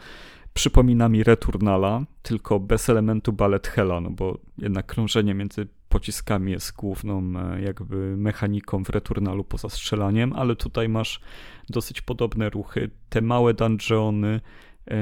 przypomina 0.53 1.09
mi 1.09 1.23
Returnala, 1.23 2.05
tylko 2.21 2.59
bez 2.59 2.89
elementu 2.89 3.33
ballet 3.33 3.67
hella, 3.67 4.01
no 4.01 4.09
bo 4.09 4.37
jednak 4.57 4.85
krążenie 4.85 5.33
między 5.33 5.67
pociskami 5.89 6.51
jest 6.51 6.75
główną 6.75 7.23
e, 7.35 7.61
jakby 7.61 8.17
mechaniką 8.17 8.83
w 8.83 8.89
Returnalu 8.89 9.43
poza 9.43 9.69
strzelaniem, 9.69 10.33
ale 10.33 10.55
tutaj 10.55 10.89
masz 10.89 11.21
dosyć 11.69 12.01
podobne 12.01 12.49
ruchy. 12.49 12.89
Te 13.09 13.21
małe 13.21 13.53
dungeony, 13.53 14.41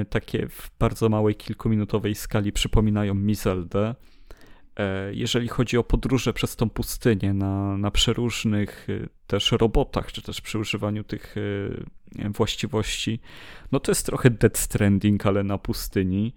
takie 0.09 0.47
w 0.49 0.71
bardzo 0.79 1.09
małej, 1.09 1.35
kilkuminutowej 1.35 2.15
skali 2.15 2.51
przypominają 2.51 3.13
mi 3.13 3.35
Zeldę. 3.35 3.95
E, 4.77 5.13
jeżeli 5.13 5.47
chodzi 5.47 5.77
o 5.77 5.83
podróże 5.83 6.33
przez 6.33 6.55
tą 6.55 6.69
pustynię 6.69 7.33
na, 7.33 7.77
na 7.77 7.91
przeróżnych 7.91 8.87
e, 8.89 9.07
też 9.27 9.51
robotach, 9.51 10.11
czy 10.11 10.21
też 10.21 10.41
przy 10.41 10.59
używaniu 10.59 11.03
tych 11.03 11.35
właściwości, 12.33 13.19
no 13.71 13.79
to 13.79 13.91
jest 13.91 14.05
trochę 14.05 14.29
Dead 14.29 14.57
Stranding, 14.57 15.25
ale 15.25 15.43
na 15.43 15.57
pustyni. 15.57 16.35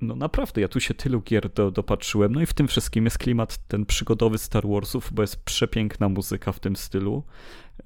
No 0.00 0.16
naprawdę, 0.16 0.60
ja 0.60 0.68
tu 0.68 0.80
się 0.80 0.94
tylu 0.94 1.20
gier 1.20 1.48
do, 1.48 1.70
dopatrzyłem, 1.70 2.32
no 2.32 2.42
i 2.42 2.46
w 2.46 2.54
tym 2.54 2.68
wszystkim 2.68 3.04
jest 3.04 3.18
klimat 3.18 3.58
ten 3.68 3.86
przygodowy 3.86 4.38
Star 4.38 4.68
Warsów, 4.68 5.10
bo 5.12 5.22
jest 5.22 5.44
przepiękna 5.44 6.08
muzyka 6.08 6.52
w 6.52 6.60
tym 6.60 6.76
stylu. 6.76 7.22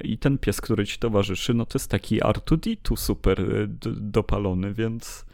I 0.00 0.18
ten 0.18 0.38
pies, 0.38 0.60
który 0.60 0.86
ci 0.86 0.98
towarzyszy, 0.98 1.54
no 1.54 1.66
to 1.66 1.78
jest 1.78 1.90
taki 1.90 2.20
R2D2 2.20 2.96
super 2.96 3.40
y, 3.40 3.68
dopalony, 3.86 4.74
więc. 4.74 5.26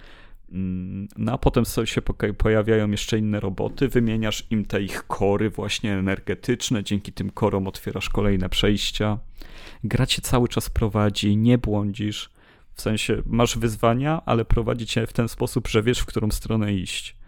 Mm, 0.52 1.08
no 1.16 1.32
a 1.32 1.38
potem 1.38 1.64
się 1.84 2.02
pojawiają 2.38 2.90
jeszcze 2.90 3.18
inne 3.18 3.40
roboty, 3.40 3.88
wymieniasz 3.88 4.46
im 4.50 4.64
te 4.64 4.82
ich 4.82 5.06
kory 5.06 5.50
właśnie 5.50 5.94
energetyczne, 5.94 6.84
dzięki 6.84 7.12
tym 7.12 7.30
korom 7.30 7.66
otwierasz 7.66 8.08
kolejne 8.08 8.48
przejścia. 8.48 9.18
Gra 9.84 10.06
cię 10.06 10.22
cały 10.22 10.48
czas 10.48 10.70
prowadzi, 10.70 11.36
nie 11.36 11.58
błądzisz, 11.58 12.30
w 12.80 12.82
sensie 12.82 13.22
masz 13.26 13.58
wyzwania, 13.58 14.22
ale 14.26 14.44
prowadzi 14.44 14.86
cię 14.86 15.06
w 15.06 15.12
ten 15.12 15.28
sposób, 15.28 15.68
że 15.68 15.82
wiesz 15.82 15.98
w 15.98 16.06
którą 16.06 16.30
stronę 16.30 16.74
iść 16.74 17.20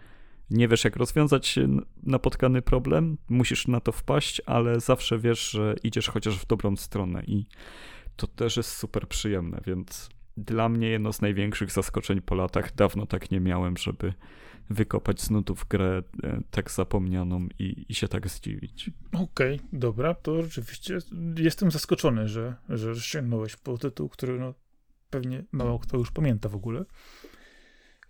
nie 0.49 0.67
wiesz, 0.67 0.83
jak 0.83 0.95
rozwiązać 0.95 1.59
napotkany 2.03 2.61
problem, 2.61 3.17
musisz 3.29 3.67
na 3.67 3.79
to 3.79 3.91
wpaść, 3.91 4.41
ale 4.45 4.79
zawsze 4.79 5.19
wiesz, 5.19 5.49
że 5.49 5.75
idziesz 5.83 6.09
chociaż 6.09 6.39
w 6.39 6.47
dobrą 6.47 6.75
stronę 6.75 7.23
i 7.27 7.45
to 8.15 8.27
też 8.27 8.57
jest 8.57 8.77
super 8.77 9.07
przyjemne, 9.07 9.61
więc 9.65 10.09
dla 10.37 10.69
mnie 10.69 10.89
jedno 10.89 11.13
z 11.13 11.21
największych 11.21 11.71
zaskoczeń 11.71 12.21
po 12.21 12.35
latach. 12.35 12.75
Dawno 12.75 13.05
tak 13.05 13.31
nie 13.31 13.39
miałem, 13.39 13.77
żeby 13.77 14.13
wykopać 14.69 15.21
z 15.21 15.29
nutów 15.29 15.65
grę 15.69 16.03
e, 16.23 16.41
tak 16.51 16.71
zapomnianą 16.71 17.47
i, 17.59 17.85
i 17.89 17.93
się 17.93 18.07
tak 18.07 18.27
zdziwić. 18.27 18.91
Okej, 19.13 19.55
okay, 19.55 19.67
dobra, 19.73 20.13
to 20.13 20.43
rzeczywiście 20.43 20.97
jestem 21.37 21.71
zaskoczony, 21.71 22.27
że, 22.27 22.55
że 22.69 22.95
sięgnąłeś 22.95 23.55
po 23.55 23.77
tytuł, 23.77 24.09
który 24.09 24.39
no, 24.39 24.53
pewnie 25.13 25.43
mało 25.51 25.79
kto 25.79 25.97
już 25.97 26.11
pamięta 26.11 26.49
w 26.49 26.55
ogóle. 26.55 26.85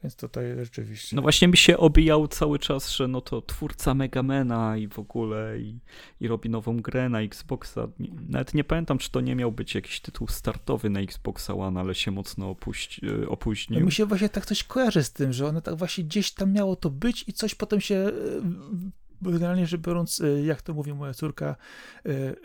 Więc 0.03 0.15
tutaj 0.15 0.45
rzeczywiście. 0.59 1.15
No 1.15 1.21
właśnie 1.21 1.47
mi 1.47 1.57
się 1.57 1.77
obijał 1.77 2.27
cały 2.27 2.59
czas, 2.59 2.91
że 2.91 3.07
no 3.07 3.21
to 3.21 3.41
twórca 3.41 3.93
Megamena 3.93 4.77
i 4.77 4.87
w 4.87 4.99
ogóle 4.99 5.59
i, 5.59 5.79
i 6.19 6.27
robi 6.27 6.49
nową 6.49 6.77
grę 6.77 7.09
na 7.09 7.21
Xboxa. 7.21 7.87
Nawet 8.29 8.53
nie 8.53 8.63
pamiętam, 8.63 8.97
czy 8.97 9.11
to 9.11 9.21
nie 9.21 9.35
miał 9.35 9.51
być 9.51 9.75
jakiś 9.75 9.99
tytuł 9.99 10.27
startowy 10.27 10.89
na 10.89 10.99
Xboxa 10.99 11.53
One, 11.53 11.79
ale 11.79 11.95
się 11.95 12.11
mocno 12.11 12.49
opuści, 12.49 13.01
e, 13.07 13.29
opóźnił. 13.29 13.79
No 13.79 13.85
mi 13.85 13.91
się 13.91 14.05
właśnie 14.05 14.29
tak 14.29 14.45
coś 14.45 14.63
kojarzy 14.63 15.03
z 15.03 15.13
tym, 15.13 15.33
że 15.33 15.47
one 15.47 15.61
tak 15.61 15.75
właśnie 15.75 16.03
gdzieś 16.03 16.31
tam 16.31 16.53
miało 16.53 16.75
to 16.75 16.89
być 16.89 17.25
i 17.27 17.33
coś 17.33 17.55
potem 17.55 17.81
się 17.81 17.95
e, 17.95 19.31
generalnie 19.31 19.67
rzecz 19.67 19.81
biorąc, 19.81 20.21
e, 20.21 20.43
jak 20.43 20.61
to 20.61 20.73
mówi 20.73 20.93
moja 20.93 21.13
córka, 21.13 21.55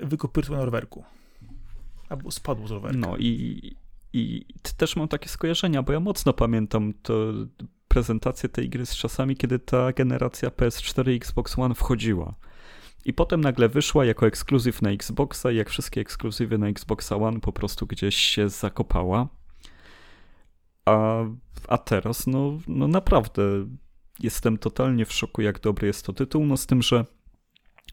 wykopytło 0.03 0.57
na 0.57 0.65
rowerku. 0.65 1.05
Albo 2.09 2.31
spadło 2.31 2.69
z 2.69 2.71
rowerka. 2.71 2.99
No 2.99 3.17
i 3.17 3.77
i 4.13 4.47
też 4.77 4.97
mam 4.97 5.09
takie 5.09 5.29
skojarzenia, 5.29 5.83
bo 5.83 5.93
ja 5.93 6.01
mocno 6.01 6.33
pamiętam 6.33 6.93
to 7.03 7.33
prezentację 7.89 8.49
tej 8.49 8.69
gry 8.69 8.87
z 8.87 8.97
czasami, 8.97 9.37
kiedy 9.37 9.59
ta 9.59 9.93
generacja 9.93 10.49
PS4 10.49 11.11
i 11.11 11.17
Xbox 11.17 11.59
One 11.59 11.75
wchodziła. 11.75 12.35
I 13.05 13.13
potem 13.13 13.41
nagle 13.41 13.69
wyszła 13.69 14.05
jako 14.05 14.27
ekskluzyw 14.27 14.83
na 14.83 14.91
Xboxa 14.91 15.51
i 15.51 15.57
jak 15.57 15.71
wszystkie 15.71 16.01
ekskluzywy 16.01 16.59
na 16.59 16.69
Xboxa 16.69 17.17
One 17.17 17.41
po 17.41 17.53
prostu 17.53 17.87
gdzieś 17.87 18.17
się 18.17 18.49
zakopała. 18.49 19.29
A, 20.85 21.25
a 21.69 21.79
teraz, 21.79 22.27
no, 22.27 22.59
no 22.67 22.89
naprawdę, 22.89 23.43
jestem 24.21 24.59
totalnie 24.59 25.05
w 25.05 25.13
szoku, 25.13 25.43
jak 25.43 25.61
dobry 25.61 25.87
jest 25.87 26.07
to 26.07 26.13
tytuł. 26.13 26.47
No 26.47 26.57
z 26.57 26.67
tym, 26.67 26.83
że 26.83 27.05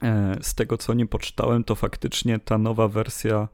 e, 0.04 0.38
z 0.42 0.56
tego 0.56 0.78
co 0.78 0.94
nie 0.94 1.06
poczytałem, 1.06 1.64
to 1.64 1.76
faktycznie 1.76 2.40
ta 2.40 2.58
nowa 2.58 2.88
wersja 2.88 3.48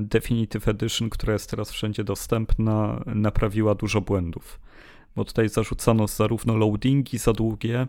Definitive 0.00 0.68
Edition, 0.68 1.10
która 1.10 1.32
jest 1.32 1.50
teraz 1.50 1.70
wszędzie 1.70 2.04
dostępna, 2.04 3.02
naprawiła 3.06 3.74
dużo 3.74 4.00
błędów. 4.00 4.60
Bo 5.16 5.24
tutaj 5.24 5.48
zarzucano 5.48 6.06
zarówno 6.06 6.56
loadingi 6.56 7.18
za 7.18 7.32
długie, 7.32 7.86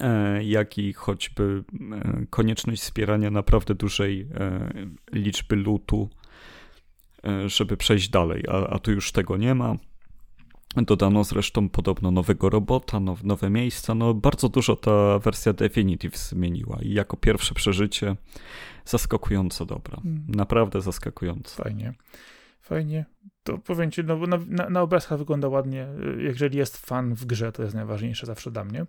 e, 0.00 0.44
jak 0.44 0.78
i 0.78 0.92
choćby 0.92 1.64
e, 1.92 2.26
konieczność 2.30 2.82
wspierania 2.82 3.30
naprawdę 3.30 3.74
dużej 3.74 4.28
liczby 5.12 5.56
lutu, 5.56 6.08
żeby 7.46 7.76
przejść 7.76 8.08
dalej, 8.08 8.44
a, 8.48 8.66
a 8.66 8.78
tu 8.78 8.92
już 8.92 9.12
tego 9.12 9.36
nie 9.36 9.54
ma. 9.54 9.76
Dodano 10.84 11.24
zresztą 11.24 11.68
podobno 11.68 12.10
nowego 12.10 12.50
robota, 12.50 13.00
now, 13.00 13.24
nowe 13.24 13.50
miejsca. 13.50 13.94
No, 13.94 14.14
bardzo 14.14 14.48
dużo 14.48 14.76
ta 14.76 15.18
wersja 15.18 15.52
Definitive 15.52 16.16
zmieniła 16.16 16.78
i 16.82 16.92
jako 16.92 17.16
pierwsze 17.16 17.54
przeżycie 17.54 18.16
zaskakująco 18.84 19.66
dobra. 19.66 20.00
Mm. 20.04 20.24
Naprawdę 20.28 20.80
zaskakująco. 20.80 21.62
Fajnie. 21.62 21.94
Fajnie. 22.60 23.04
To 23.42 23.58
powiem 23.58 23.90
ci, 23.90 24.04
no 24.04 24.16
bo 24.16 24.26
na, 24.26 24.38
na, 24.46 24.70
na 24.70 24.82
obrazkach 24.82 25.18
wygląda 25.18 25.48
ładnie. 25.48 25.86
Jeżeli 26.18 26.58
jest 26.58 26.76
fan 26.76 27.14
w 27.14 27.24
grze, 27.24 27.52
to 27.52 27.62
jest 27.62 27.74
najważniejsze 27.74 28.26
zawsze 28.26 28.50
dla 28.50 28.64
mnie. 28.64 28.86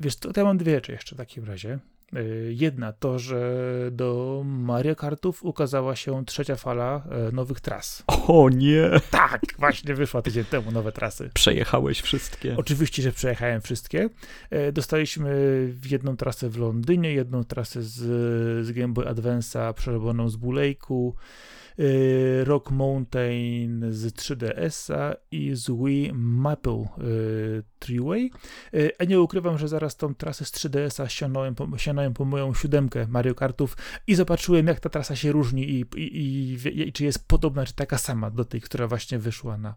Wiesz, 0.00 0.16
to, 0.16 0.32
to 0.32 0.40
ja 0.40 0.44
mam 0.44 0.58
dwie 0.58 0.74
rzeczy 0.74 0.92
jeszcze 0.92 1.14
w 1.14 1.18
takim 1.18 1.44
razie. 1.44 1.78
Y, 2.16 2.52
jedna 2.56 2.92
to, 2.92 3.18
że 3.18 3.64
do 3.92 4.42
Mario 4.46 4.96
Kartów 4.96 5.44
ukazała 5.44 5.96
się 5.96 6.24
trzecia 6.24 6.56
fala 6.56 7.02
e, 7.10 7.32
nowych 7.32 7.60
tras. 7.60 8.04
O 8.06 8.50
nie! 8.50 8.90
Tak, 9.10 9.40
właśnie 9.58 9.94
wyszła 9.94 10.22
tydzień 10.22 10.44
temu 10.44 10.70
nowe 10.70 10.92
trasy. 10.92 11.30
Przejechałeś 11.34 12.00
wszystkie? 12.00 12.56
Oczywiście, 12.56 13.02
że 13.02 13.12
przejechałem 13.12 13.60
wszystkie. 13.60 14.08
E, 14.50 14.72
dostaliśmy 14.72 15.30
jedną 15.90 16.16
trasę 16.16 16.48
w 16.48 16.58
Londynie, 16.58 17.12
jedną 17.12 17.44
trasę 17.44 17.82
z, 17.82 17.96
z 18.66 18.72
Game 18.72 18.94
Boy 18.94 19.06
Advance'a 19.06 19.74
przerobioną 19.74 20.28
z 20.28 20.36
Bullejku. 20.36 21.14
Y, 21.80 22.44
Rock 22.44 22.70
Mountain 22.70 23.92
z 23.92 24.14
3DS-a 24.14 25.14
i 25.30 25.54
z 25.54 25.70
Wii 25.70 26.12
Maple 26.14 26.84
y, 26.98 27.62
Treeway. 27.78 28.30
Y, 28.74 28.90
a 28.98 29.04
nie 29.04 29.20
ukrywam, 29.20 29.58
że 29.58 29.68
zaraz 29.68 29.96
tą 29.96 30.14
trasę 30.14 30.44
z 30.44 30.52
3DS-a 30.52 31.08
sięgnąłem 31.08 31.54
po, 31.54 31.68
po 32.14 32.24
moją 32.24 32.54
siódemkę 32.54 33.06
Mario 33.06 33.34
Kartów 33.34 33.76
i 34.06 34.14
zobaczyłem, 34.14 34.66
jak 34.66 34.80
ta 34.80 34.88
trasa 34.88 35.16
się 35.16 35.32
różni 35.32 35.70
i, 35.70 35.84
i, 35.96 36.16
i, 36.16 36.88
i 36.88 36.92
czy 36.92 37.04
jest 37.04 37.28
podobna, 37.28 37.66
czy 37.66 37.74
taka 37.74 37.98
sama 37.98 38.30
do 38.30 38.44
tej, 38.44 38.60
która 38.60 38.86
właśnie 38.86 39.18
wyszła 39.18 39.58
na, 39.58 39.74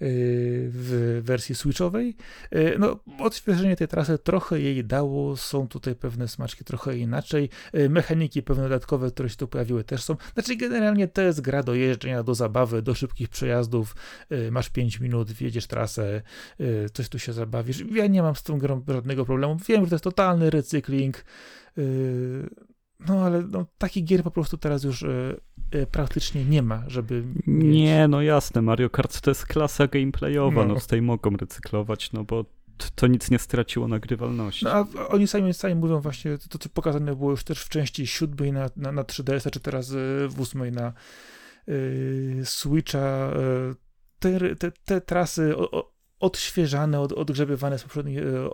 w 0.00 1.20
wersji 1.24 1.54
switchowej. 1.54 2.16
Y, 2.54 2.76
no, 2.78 2.98
odświeżenie 3.18 3.76
tej 3.76 3.88
trasy 3.88 4.18
trochę 4.18 4.60
jej 4.60 4.84
dało, 4.84 5.36
są 5.36 5.68
tutaj 5.68 5.94
pewne 5.94 6.28
smaczki 6.28 6.64
trochę 6.64 6.98
inaczej. 6.98 7.48
Y, 7.74 7.90
mechaniki 7.90 8.42
pewne 8.42 8.62
dodatkowe, 8.62 9.10
które 9.10 9.28
się 9.28 9.36
tu 9.36 9.48
pojawiły 9.48 9.84
też 9.84 10.02
są. 10.02 10.16
Znaczy 10.34 10.56
generalnie 10.56 11.08
to 11.08 11.22
jest 11.22 11.40
gra 11.40 11.62
do 11.62 11.74
jeżdżenia, 11.74 12.22
do 12.22 12.34
zabawy, 12.34 12.82
do 12.82 12.94
szybkich 12.94 13.28
przejazdów. 13.28 13.96
Y, 14.32 14.50
masz 14.50 14.70
5 14.70 15.00
minut, 15.00 15.32
wjedziesz 15.32 15.66
trasę, 15.66 16.22
coś 16.92 17.08
tu 17.08 17.18
się 17.18 17.32
zabawisz. 17.32 17.84
Ja 17.90 18.06
nie 18.06 18.22
mam 18.22 18.34
z 18.34 18.42
tą 18.42 18.58
grą 18.58 18.84
żadnego 18.88 19.24
problemu. 19.24 19.56
Wiem, 19.68 19.84
że 19.84 19.88
to 19.88 19.94
jest 19.94 20.04
totalny 20.04 20.50
recykling. 20.50 21.24
No 23.00 23.20
ale 23.20 23.42
no, 23.42 23.66
takich 23.78 24.04
gier 24.04 24.22
po 24.22 24.30
prostu 24.30 24.58
teraz 24.58 24.84
już 24.84 25.02
Y, 25.02 25.40
praktycznie 25.90 26.44
nie 26.44 26.62
ma, 26.62 26.84
żeby. 26.86 27.24
Nie, 27.46 28.08
no 28.08 28.22
jasne, 28.22 28.62
Mario 28.62 28.90
Kart 28.90 29.20
to 29.20 29.30
jest 29.30 29.46
klasa 29.46 29.86
gameplayowa, 29.86 30.64
no, 30.64 30.74
no 30.74 30.80
z 30.80 30.86
tej 30.86 31.02
mogą 31.02 31.30
recyklować, 31.30 32.12
no 32.12 32.24
bo 32.24 32.44
to 32.94 33.06
nic 33.06 33.30
nie 33.30 33.38
straciło 33.38 33.88
nagrywalności. 33.88 34.64
No, 34.64 34.70
a 34.70 35.08
oni 35.08 35.26
sami, 35.26 35.54
sami 35.54 35.74
mówią 35.74 36.00
właśnie, 36.00 36.38
to 36.50 36.58
co 36.58 36.68
pokazane 36.68 37.16
było 37.16 37.30
już 37.30 37.44
też 37.44 37.62
w 37.62 37.68
części 37.68 38.06
siódmej 38.06 38.52
na, 38.52 38.70
na, 38.76 38.92
na 38.92 39.02
3DS, 39.02 39.50
czy 39.50 39.60
teraz 39.60 39.90
y, 39.90 40.28
w 40.28 40.40
ósmej 40.40 40.72
na 40.72 40.92
y, 41.68 42.40
Switcha, 42.44 43.30
y, 43.30 43.74
te, 44.18 44.56
te, 44.56 44.72
te 44.72 45.00
trasy 45.00 45.56
o, 45.56 45.70
o, 45.70 45.92
odświeżane, 46.20 47.00
od, 47.00 47.12
odgrzebywane 47.12 47.78
z 47.78 47.82
poprzednich 47.82 48.18
y, 48.18 48.50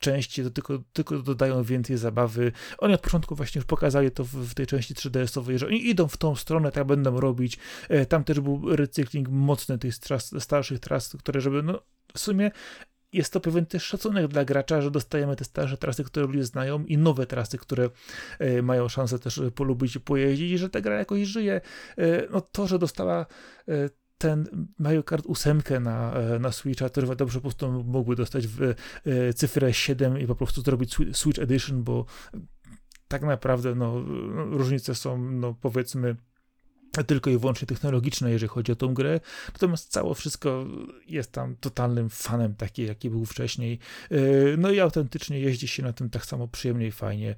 części, 0.00 0.50
tylko, 0.50 0.78
tylko 0.92 1.18
dodają 1.18 1.62
więcej 1.62 1.96
zabawy. 1.96 2.52
Oni 2.78 2.94
od 2.94 3.00
początku 3.00 3.34
właśnie 3.34 3.58
już 3.58 3.66
pokazali 3.66 4.10
to 4.10 4.24
w, 4.24 4.28
w 4.28 4.54
tej 4.54 4.66
części 4.66 4.94
3DS-owej, 4.94 5.58
że 5.58 5.66
oni 5.66 5.88
idą 5.88 6.08
w 6.08 6.16
tą 6.16 6.36
stronę, 6.36 6.72
tak 6.72 6.86
będą 6.86 7.20
robić. 7.20 7.58
E, 7.88 8.06
tam 8.06 8.24
też 8.24 8.40
był 8.40 8.76
recykling 8.76 9.28
mocny 9.28 9.78
tych 9.78 9.98
tras, 9.98 10.34
starszych 10.38 10.80
tras, 10.80 11.16
które 11.18 11.40
żeby, 11.40 11.62
no 11.62 11.82
w 12.14 12.18
sumie 12.18 12.50
jest 13.12 13.32
to 13.32 13.40
pewien 13.40 13.66
też 13.66 13.82
szacunek 13.82 14.28
dla 14.28 14.44
gracza, 14.44 14.82
że 14.82 14.90
dostajemy 14.90 15.36
te 15.36 15.44
starsze 15.44 15.76
trasy, 15.76 16.04
które 16.04 16.26
ludzie 16.26 16.44
znają 16.44 16.84
i 16.84 16.98
nowe 16.98 17.26
trasy, 17.26 17.58
które 17.58 17.90
e, 18.38 18.62
mają 18.62 18.88
szansę 18.88 19.18
też 19.18 19.40
polubić 19.54 19.96
i 19.96 20.00
pojeździć 20.00 20.52
i 20.52 20.58
że 20.58 20.70
ta 20.70 20.80
gra 20.80 20.98
jakoś 20.98 21.22
żyje. 21.22 21.60
E, 21.98 22.28
no 22.30 22.40
to, 22.40 22.66
że 22.66 22.78
dostała 22.78 23.26
ten 24.18 24.66
Mario 24.78 25.02
Kart 25.02 25.26
8 25.28 25.62
na, 25.80 26.12
e, 26.12 26.38
na 26.38 26.52
Switcha, 26.52 26.88
to 26.88 27.16
dobrze 27.16 27.38
po 27.38 27.42
prostu 27.42 27.72
mógłby 27.72 28.16
dostać 28.16 28.46
w 28.46 28.62
e, 28.62 28.74
cyfrę 29.34 29.74
7 29.74 30.18
i 30.18 30.26
po 30.26 30.34
prostu 30.34 30.62
zrobić 30.62 30.96
Switch 31.12 31.38
Edition, 31.38 31.84
bo 31.84 32.06
tak 33.08 33.22
naprawdę 33.22 33.74
no, 33.74 34.04
różnice 34.50 34.94
są, 34.94 35.18
no 35.18 35.54
powiedzmy, 35.60 36.16
tylko 37.02 37.30
i 37.30 37.38
wyłącznie 37.38 37.66
technologiczne, 37.66 38.30
jeżeli 38.30 38.48
chodzi 38.48 38.72
o 38.72 38.76
tą 38.76 38.94
grę. 38.94 39.20
Natomiast 39.52 39.92
cało 39.92 40.14
wszystko 40.14 40.66
jest 41.06 41.32
tam 41.32 41.56
totalnym 41.56 42.10
fanem 42.10 42.54
taki, 42.54 42.86
jaki 42.86 43.10
był 43.10 43.24
wcześniej. 43.24 43.78
E, 44.10 44.16
no 44.58 44.70
i 44.70 44.80
autentycznie 44.80 45.40
jeździ 45.40 45.68
się 45.68 45.82
na 45.82 45.92
tym 45.92 46.10
tak 46.10 46.26
samo 46.26 46.48
przyjemnie 46.48 46.86
i 46.86 46.92
fajnie 46.92 47.36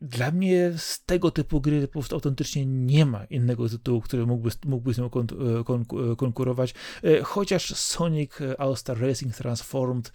dla 0.00 0.30
mnie 0.30 0.72
z 0.76 1.04
tego 1.04 1.30
typu 1.30 1.60
gry 1.60 1.86
po 1.86 1.92
prostu 1.92 2.14
autentycznie 2.14 2.66
nie 2.66 3.06
ma 3.06 3.24
innego 3.24 3.68
tytułu, 3.68 4.00
który 4.00 4.26
mógłby, 4.26 4.50
mógłby 4.64 4.94
z 4.94 4.98
nią 4.98 5.10
kon, 5.10 5.26
e, 5.60 5.64
kon, 5.64 5.84
e, 6.12 6.16
konkurować. 6.16 6.74
E, 7.04 7.22
chociaż 7.22 7.74
Sonic 7.74 8.32
All-Star 8.58 9.00
Racing 9.00 9.36
Transformed, 9.36 10.12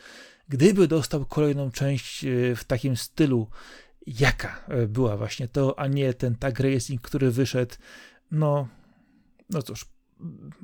gdyby 0.50 0.88
dostał 0.88 1.26
kolejną 1.26 1.72
część 1.72 2.26
w 2.56 2.64
takim 2.68 2.98
stylu, 2.98 3.50
jaka 4.08 4.66
była 4.88 5.18
właśnie 5.18 5.48
to, 5.48 5.80
a 5.80 5.88
nie 5.88 6.14
ten 6.14 6.36
tag 6.36 6.60
racing, 6.60 7.02
który 7.02 7.32
wyszedł, 7.32 7.76
no, 8.32 8.68
no 9.50 9.62
cóż, 9.62 9.86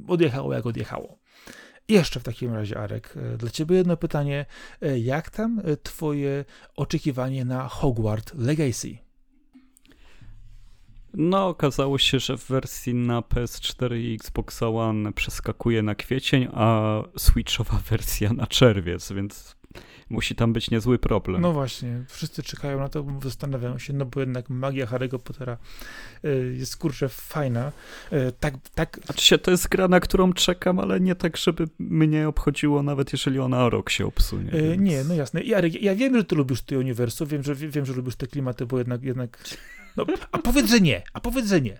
odjechało 0.08 0.54
jak 0.54 0.66
odjechało. 0.66 1.20
jeszcze 1.88 2.20
w 2.20 2.24
takim 2.24 2.54
razie, 2.54 2.80
Arek, 2.80 3.16
dla 3.38 3.50
Ciebie 3.50 3.76
jedno 3.76 3.98
pytanie. 3.98 4.46
Jak 4.96 5.30
tam 5.30 5.62
Twoje 5.84 6.46
oczekiwanie 6.76 7.46
na 7.46 7.68
Hogwarts 7.68 8.34
Legacy? 8.34 9.11
No, 11.14 11.48
okazało 11.48 11.98
się, 11.98 12.20
że 12.20 12.38
w 12.38 12.48
wersji 12.48 12.94
na 12.94 13.22
PS4 13.22 13.98
i 13.98 14.16
Xbox 14.16 14.64
One 14.64 15.14
przeskakuje 15.14 15.84
na 15.84 15.96
kwiecień, 15.96 16.48
a 16.54 16.96
Switchowa 17.18 17.82
wersja 17.90 18.34
na 18.34 18.48
czerwiec, 18.48 19.12
więc 19.12 19.56
musi 20.10 20.36
tam 20.36 20.54
być 20.54 20.72
niezły 20.72 21.00
problem. 21.00 21.42
No 21.42 21.54
właśnie, 21.54 22.04
wszyscy 22.08 22.44
czekają 22.44 22.80
na 22.80 22.90
to, 22.90 23.06
zastanawiają 23.24 23.78
się, 23.78 23.94
no 23.94 24.06
bo 24.06 24.20
jednak 24.20 24.50
magia 24.50 24.86
Harry'ego 24.86 25.20
Pottera 25.20 25.58
y, 26.26 26.56
jest 26.58 26.78
kurczę 26.78 27.10
fajna. 27.10 27.72
Y, 28.14 28.32
tak, 28.40 28.54
tak. 28.76 29.00
Znaczy 29.06 29.26
się, 29.26 29.38
to 29.38 29.52
jest 29.52 29.70
gra, 29.70 29.88
na 29.88 30.00
którą 30.00 30.34
czekam, 30.34 30.80
ale 30.80 31.00
nie 31.00 31.16
tak, 31.16 31.38
żeby 31.38 31.68
mnie 31.80 32.28
obchodziło, 32.28 32.84
nawet 32.84 33.12
jeżeli 33.12 33.40
ona 33.40 33.66
o 33.66 33.70
rok 33.70 33.90
się 33.90 34.06
obsunie. 34.06 34.54
Y, 34.54 34.62
więc... 34.62 34.82
Nie, 34.82 35.04
no 35.04 35.14
jasne. 35.14 35.44
Ja, 35.44 35.62
ja 35.82 35.96
wiem, 35.96 36.18
że 36.18 36.24
ty 36.24 36.36
lubisz 36.36 36.62
te 36.62 36.80
uniwersum, 36.80 37.28
wiem, 37.28 37.44
że 37.44 37.56
wiem, 37.56 37.86
że 37.86 37.94
lubisz 37.94 38.16
te 38.16 38.28
klimaty, 38.28 38.66
bo 38.66 38.78
jednak, 38.78 39.04
jednak 39.04 39.38
no, 39.98 40.06
a 40.32 40.38
powiedz, 40.38 40.70
że 40.70 40.80
nie, 40.82 41.04
a 41.14 41.20
powiedz, 41.20 41.48
że 41.48 41.62
nie. 41.62 41.80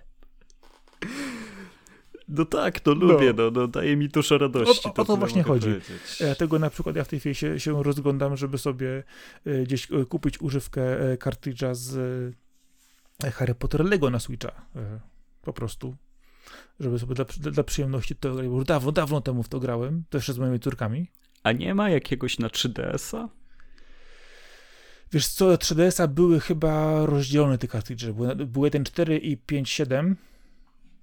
No 2.28 2.44
tak, 2.44 2.80
to 2.80 2.94
lubię, 2.94 3.32
no, 3.36 3.50
no, 3.50 3.60
no 3.60 3.68
daje 3.68 3.96
mi 3.96 4.08
dużo 4.08 4.38
radości. 4.38 4.88
O, 4.88 4.94
o, 4.94 5.02
o 5.02 5.04
to 5.04 5.16
właśnie 5.16 5.42
chodzi. 5.42 5.66
Powiedzieć. 5.66 6.16
Dlatego 6.18 6.58
na 6.58 6.70
przykład 6.70 6.96
ja 6.96 7.04
w 7.04 7.08
tej 7.08 7.20
chwili 7.20 7.34
się, 7.34 7.60
się 7.60 7.82
rozglądam, 7.82 8.36
żeby 8.36 8.58
sobie 8.58 9.02
e, 9.46 9.62
gdzieś 9.62 9.92
e, 9.92 10.04
kupić 10.04 10.40
używkę 10.40 11.12
e, 11.12 11.16
kartridża 11.16 11.74
z 11.74 12.34
Harry 13.34 13.54
Potter 13.54 13.84
Lego 13.84 14.10
na 14.10 14.20
Switcha. 14.20 14.66
Po 15.42 15.52
prostu. 15.52 15.96
Żeby 16.80 16.98
sobie 16.98 17.14
dla, 17.14 17.24
dla 17.24 17.64
przyjemności 17.64 18.16
to 18.16 18.34
grać. 18.34 18.48
Bo 18.48 18.64
dawno, 18.64 18.92
dawno 18.92 19.20
temu 19.20 19.42
w 19.42 19.48
to 19.48 19.60
grałem, 19.60 20.04
też 20.10 20.28
z 20.28 20.38
moimi 20.38 20.60
córkami. 20.60 21.06
A 21.42 21.52
nie 21.52 21.74
ma 21.74 21.90
jakiegoś 21.90 22.38
na 22.38 22.48
3DS-a? 22.48 23.28
Wiesz 25.12 25.28
co, 25.28 25.54
3DS-a 25.54 26.08
były 26.08 26.40
chyba 26.40 27.06
rozdzielone 27.06 27.58
te 27.58 27.68
kartridże. 27.68 28.14
Były, 28.14 28.36
były 28.36 28.70
1.4 28.70 29.18
i 29.22 29.38
5.7 29.38 30.14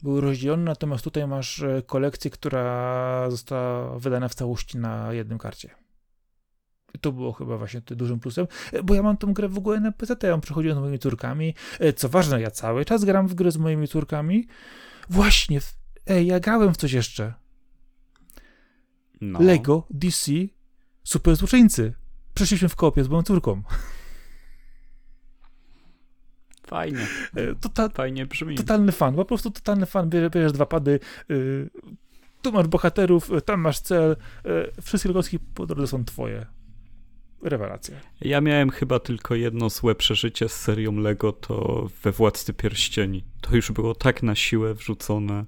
były 0.03 0.22
rozdzielone, 0.22 0.64
natomiast 0.64 1.03
tutaj 1.03 1.27
masz 1.27 1.61
e, 1.61 1.81
kolekcję, 1.81 2.31
która 2.31 3.30
została 3.30 3.99
wydana 3.99 4.27
w 4.27 4.36
całości 4.36 4.77
na 4.77 5.14
jednym 5.14 5.38
karcie. 5.38 5.69
I 6.94 6.99
to 6.99 7.11
było 7.11 7.31
chyba 7.31 7.57
właśnie 7.57 7.81
tym 7.81 7.98
dużym 7.98 8.19
plusem, 8.19 8.48
e, 8.72 8.84
bo 8.84 8.94
ja 8.94 9.03
mam 9.03 9.18
tą 9.18 9.34
grę 9.34 9.49
w 9.49 9.57
ogóle 9.57 9.80
na 9.80 9.91
PC, 9.91 10.15
ja 10.23 10.30
ją 10.30 10.41
przechodziłem 10.41 10.77
z 10.77 10.81
moimi 10.81 10.99
córkami. 10.99 11.56
E, 11.80 11.94
co 11.94 12.10
ważne, 12.10 12.41
ja 12.41 12.52
cały 12.52 12.86
czas 12.86 13.06
gram 13.06 13.27
w 13.27 13.34
gry 13.34 13.52
z 13.52 13.57
moimi 13.57 13.88
córkami. 13.88 14.48
Właśnie, 15.10 15.60
ej, 16.07 16.27
ja 16.27 16.40
grałem 16.40 16.73
w 16.73 16.77
coś 16.77 16.91
jeszcze. 16.91 17.34
No. 19.22 19.41
Lego, 19.41 19.88
DC, 19.90 20.31
Super 21.03 21.36
Złoczyńcy. 21.36 21.94
Przeszliśmy 22.34 22.69
w 22.69 22.76
kopie 22.76 23.03
z 23.03 23.10
moją 23.10 23.23
córką. 23.23 23.61
Fajnie. 26.70 27.08
E, 27.36 27.56
Tota, 27.56 27.90
Fajnie 27.90 28.26
brzmi. 28.26 28.56
Totalny 28.56 28.91
fan, 28.91 29.16
po 29.16 29.26
prostu 29.26 29.52
totalny 29.52 29.86
fan. 29.86 30.10
Bierzesz 30.10 30.52
dwa 30.52 30.66
pady, 30.66 31.00
yy, 31.30 31.70
tu 32.41 32.52
masz 32.52 32.68
bohaterów, 32.68 33.32
y, 33.32 33.41
tam 33.41 33.62
masz 33.62 33.80
cel, 33.80 34.16
yy, 34.46 34.72
wszystkie 34.82 35.10
logowski 35.10 35.40
po 35.40 35.66
drodze 35.66 35.88
są 35.88 36.06
twoje. 36.06 36.46
Rewelacja. 37.41 37.96
Ja 38.22 38.41
miałem 38.41 38.70
chyba 38.70 39.00
tylko 39.00 39.36
jedno 39.36 39.70
złe 39.70 39.96
przeżycie 39.96 40.50
z 40.50 40.54
serią 40.54 40.96
Lego, 40.96 41.32
to 41.32 41.88
we 42.04 42.12
Władcy 42.12 42.54
Pierścieni. 42.54 43.24
To 43.41 43.56
już 43.56 43.72
było 43.72 43.96
tak 43.96 44.24
na 44.24 44.36
siłę 44.36 44.74
wrzucone 44.74 45.46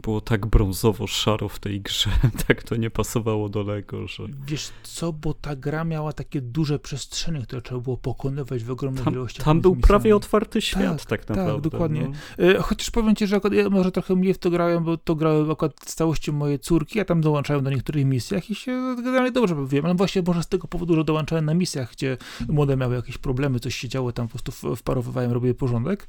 było 0.00 0.20
tak 0.20 0.46
brązowo-szaro 0.46 1.48
w 1.48 1.58
tej 1.58 1.80
grze, 1.80 2.10
tak 2.46 2.62
to 2.62 2.76
nie 2.76 2.90
pasowało 2.90 3.48
do 3.48 3.62
Lego, 3.62 4.08
że... 4.08 4.22
Wiesz 4.46 4.72
co, 4.82 5.12
bo 5.12 5.34
ta 5.34 5.56
gra 5.56 5.84
miała 5.84 6.12
takie 6.12 6.40
duże 6.40 6.78
przestrzenie, 6.78 7.42
które 7.42 7.62
trzeba 7.62 7.80
było 7.80 7.96
pokonywać 7.96 8.64
w 8.64 8.70
ogromnych 8.70 9.04
tam, 9.04 9.14
ilościach. 9.14 9.44
Tam 9.44 9.60
był 9.60 9.76
prawie 9.76 10.16
otwarty 10.16 10.60
świat 10.60 11.06
tak, 11.06 11.24
tak 11.24 11.28
naprawdę. 11.28 11.62
Tak, 11.62 11.72
dokładnie. 11.72 12.10
No. 12.38 12.62
Chociaż 12.62 12.90
powiem 12.90 13.16
ci, 13.16 13.26
że 13.26 13.40
ja 13.52 13.70
może 13.70 13.92
trochę 13.92 14.14
mniej 14.14 14.34
w 14.34 14.38
to 14.38 14.50
grałem, 14.50 14.84
bo 14.84 14.96
to 14.96 15.14
grały 15.14 15.52
akurat 15.52 15.72
w 15.80 15.94
całości 15.94 16.32
moje 16.32 16.58
córki, 16.58 16.98
ja 16.98 17.04
tam 17.04 17.20
dołączałem 17.20 17.64
do 17.64 17.70
niektórych 17.70 18.04
misjach 18.04 18.50
i 18.50 18.54
się 18.54 18.96
generalnie 18.96 19.32
dobrze 19.32 19.54
bawiłem, 19.54 19.86
ale 19.86 19.94
właśnie 19.94 20.22
może 20.26 20.42
z 20.42 20.48
tego 20.48 20.68
powodu, 20.68 20.94
że 20.94 21.04
dołączałem 21.04 21.44
na 21.44 21.54
misjach, 21.54 21.92
gdzie 21.92 22.16
młode 22.48 22.76
miały 22.76 22.96
jakieś 22.96 23.18
problemy, 23.18 23.60
coś 23.60 23.74
się 23.74 23.88
działo, 23.88 24.12
tam 24.12 24.28
po 24.28 24.38
prostu 24.38 24.76
wparowywałem, 24.76 25.32
robię 25.32 25.54
porządek. 25.54 26.08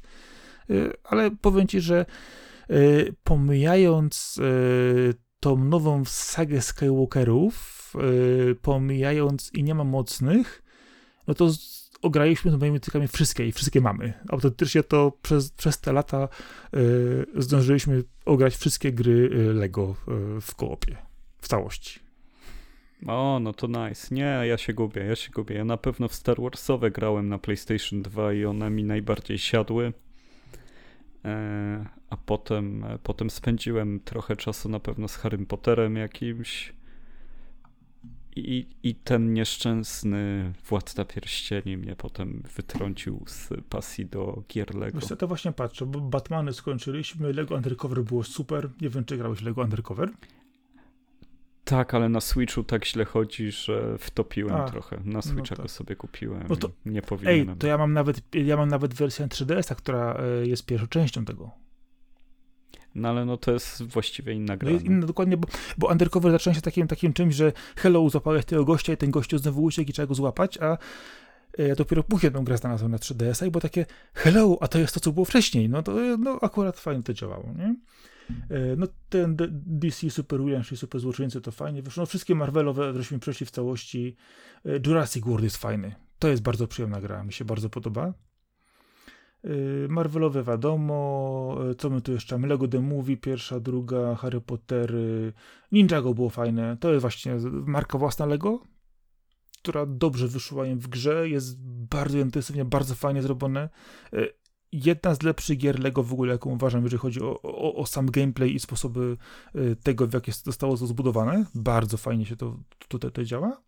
Y, 0.70 0.92
ale 1.04 1.30
powiem 1.30 1.66
ci, 1.66 1.80
że 1.80 2.06
pomijając 3.24 4.38
y, 4.38 5.14
tą 5.40 5.64
nową 5.64 6.04
sagę 6.04 6.62
Skywalkerów, 6.62 7.82
pomijając 8.62 9.50
i 9.54 9.62
nie 9.62 9.74
ma 9.74 9.84
mocnych, 9.84 10.62
no 11.26 11.34
to 11.34 11.50
ograliśmy 12.02 12.50
z 12.50 12.54
moimi 12.54 12.80
cykami 12.80 13.08
wszystkie 13.08 13.46
i 13.46 13.52
wszystkie 13.52 13.80
mamy. 13.80 14.12
Autentycznie 14.28 14.82
to 14.82 15.12
przez, 15.22 15.50
przez 15.50 15.80
te 15.80 15.92
lata 15.92 16.28
zdążyliśmy 17.34 18.02
ograć 18.24 18.56
wszystkie 18.56 18.92
gry 18.92 19.28
Lego 19.54 19.96
w 20.40 20.54
koopie, 20.54 20.96
w 21.40 21.48
całości. 21.48 22.00
O, 23.06 23.40
no 23.40 23.52
to 23.52 23.66
nice. 23.66 24.14
Nie, 24.14 24.40
ja 24.44 24.58
się 24.58 24.74
gubię, 24.74 25.04
ja 25.04 25.16
się 25.16 25.30
gubię. 25.30 25.54
Ja 25.54 25.64
na 25.64 25.76
pewno 25.76 26.08
w 26.08 26.14
Star 26.14 26.40
Warsowe 26.40 26.90
grałem 26.90 27.28
na 27.28 27.38
PlayStation 27.38 28.02
2 28.02 28.32
i 28.32 28.44
one 28.44 28.70
mi 28.70 28.84
najbardziej 28.84 29.38
siadły. 29.38 29.92
E, 31.24 31.86
a 32.10 32.16
potem, 32.16 32.84
potem 33.02 33.30
spędziłem 33.30 34.00
trochę 34.00 34.36
czasu 34.36 34.68
na 34.68 34.80
pewno 34.80 35.08
z 35.08 35.16
Harrym 35.16 35.46
Potterem 35.46 35.96
jakimś. 35.96 36.72
I, 38.36 38.66
I 38.82 38.94
ten 38.94 39.32
nieszczęsny 39.32 40.52
Władca 40.68 41.04
Pierścieni 41.04 41.76
mnie 41.76 41.96
potem 41.96 42.42
wytrącił 42.56 43.24
z 43.26 43.48
pasji 43.68 44.06
do 44.06 44.42
gier 44.48 44.74
Lego. 44.74 45.00
Wiesz 45.00 45.18
to 45.18 45.28
właśnie 45.28 45.52
patrzę, 45.52 45.86
bo 45.86 46.00
Batmany 46.00 46.52
skończyliśmy, 46.52 47.32
Lego 47.32 47.54
Undercover 47.54 48.02
było 48.02 48.24
super. 48.24 48.70
Nie 48.80 48.88
wiem, 48.88 49.04
czy 49.04 49.16
grałeś 49.16 49.42
Lego 49.42 49.62
Undercover? 49.62 50.10
Tak, 51.64 51.94
ale 51.94 52.08
na 52.08 52.20
Switchu 52.20 52.64
tak 52.64 52.86
źle 52.86 53.04
chodzi, 53.04 53.50
że 53.50 53.98
wtopiłem 53.98 54.56
A, 54.56 54.70
trochę. 54.70 54.96
Na 54.96 55.02
no 55.04 55.22
Switcha 55.22 55.40
no 55.40 55.56
tak. 55.56 55.58
go 55.58 55.68
sobie 55.68 55.96
kupiłem. 55.96 56.44
No 56.48 56.56
to, 56.56 56.70
nie 56.86 57.02
powinienem. 57.02 57.50
Ej, 57.50 57.56
to 57.56 57.66
ja 57.66 57.78
mam 57.78 57.92
nawet, 57.92 58.20
ja 58.34 58.56
mam 58.56 58.68
nawet 58.68 58.94
wersję 58.94 59.26
3DS-a, 59.26 59.74
która 59.74 60.14
e, 60.14 60.46
jest 60.46 60.66
pierwszą 60.66 60.86
częścią 60.86 61.24
tego. 61.24 61.50
No 62.94 63.08
ale 63.08 63.24
no 63.24 63.36
to 63.36 63.52
jest 63.52 63.82
właściwie 63.82 64.32
inna 64.32 64.56
gra. 64.56 64.68
No 64.68 64.74
jest 64.74 64.86
inna, 64.86 65.06
dokładnie, 65.06 65.36
bo, 65.36 65.48
bo 65.78 65.88
Undercover 65.88 66.32
zaczyna 66.32 66.54
się 66.54 66.60
takim, 66.60 66.88
takim 66.88 67.12
czymś, 67.12 67.34
że 67.34 67.52
hello, 67.76 68.10
złapałeś 68.10 68.44
tego 68.44 68.64
gościa 68.64 68.92
i 68.92 68.96
ten 68.96 69.10
gościu 69.10 69.38
znowu 69.38 69.62
uciekł 69.62 69.90
i 69.90 69.92
trzeba 69.92 70.06
go 70.06 70.14
złapać, 70.14 70.58
a 70.58 70.78
e, 71.58 71.68
ja 71.68 71.74
dopiero 71.74 72.02
później 72.02 72.26
jedną 72.26 72.44
grę 72.44 72.56
znalazłem 72.56 72.90
na 72.90 72.98
3DS-a 72.98 73.46
i 73.46 73.50
było 73.50 73.60
takie 73.60 73.86
hello, 74.14 74.58
a 74.60 74.68
to 74.68 74.78
jest 74.78 74.94
to, 74.94 75.00
co 75.00 75.12
było 75.12 75.24
wcześniej. 75.24 75.68
No 75.68 75.82
to 75.82 75.92
no, 76.18 76.38
akurat 76.42 76.80
fajnie 76.80 77.02
to 77.02 77.14
działało, 77.14 77.48
nie? 77.56 77.74
E, 78.50 78.76
no 78.76 78.86
ten 79.08 79.36
DC 79.52 80.10
Super 80.10 80.40
Williams, 80.40 80.66
czyli 80.66 80.78
Super 80.78 81.00
Złoczyńcy 81.00 81.40
to 81.40 81.52
fajnie 81.52 81.82
wyszło. 81.82 82.02
No, 82.02 82.06
wszystkie 82.06 82.34
Marvelowe 82.34 82.92
żeśmy 82.96 83.18
przeszli 83.18 83.46
w 83.46 83.50
całości. 83.50 84.16
E, 84.66 84.80
Jurassic 84.86 85.24
World 85.24 85.44
jest 85.44 85.56
fajny. 85.56 85.94
To 86.18 86.28
jest 86.28 86.42
bardzo 86.42 86.66
przyjemna 86.66 87.00
gra, 87.00 87.24
mi 87.24 87.32
się 87.32 87.44
bardzo 87.44 87.70
podoba. 87.70 88.14
E, 89.44 89.48
Marvelowe 89.88 90.42
wiadomo, 90.42 91.58
co 91.78 91.90
my 91.90 92.00
tu 92.00 92.12
jeszcze 92.12 92.34
mamy? 92.34 92.48
Lego 92.48 92.68
The 92.68 92.80
Movie, 92.80 93.16
pierwsza, 93.16 93.60
druga, 93.60 94.14
Harry 94.14 94.40
Potter, 94.40 94.94
Ninjago 95.72 96.14
było 96.14 96.30
fajne. 96.30 96.76
To 96.80 96.90
jest 96.90 97.00
właśnie 97.00 97.36
marka 97.50 97.98
własna 97.98 98.26
Lego, 98.26 98.62
która 99.58 99.86
dobrze 99.86 100.28
wyszła 100.28 100.66
im 100.66 100.78
w 100.78 100.88
grze, 100.88 101.28
jest 101.28 101.56
bardzo 101.90 102.18
intensywnie, 102.18 102.64
bardzo 102.64 102.94
fajnie 102.94 103.22
zrobione 103.22 103.68
jedna 104.72 105.14
z 105.14 105.22
lepszych 105.22 105.58
gier 105.58 105.80
Lego 105.80 106.02
w 106.02 106.12
ogóle, 106.12 106.32
jaką 106.32 106.50
uważam, 106.50 106.82
jeżeli 106.82 107.00
chodzi 107.00 107.22
o, 107.22 107.42
o, 107.42 107.74
o, 107.74 107.86
sam 107.86 108.06
gameplay 108.06 108.54
i 108.54 108.60
sposoby 108.60 109.16
y, 109.56 109.76
tego, 109.82 110.06
w 110.06 110.14
jakie 110.14 110.32
zostało 110.32 110.76
to 110.76 110.86
zbudowane. 110.86 111.44
Bardzo 111.54 111.96
fajnie 111.96 112.26
się 112.26 112.36
to 112.36 112.56
tutaj 112.88 113.10
to 113.10 113.24
działa. 113.24 113.60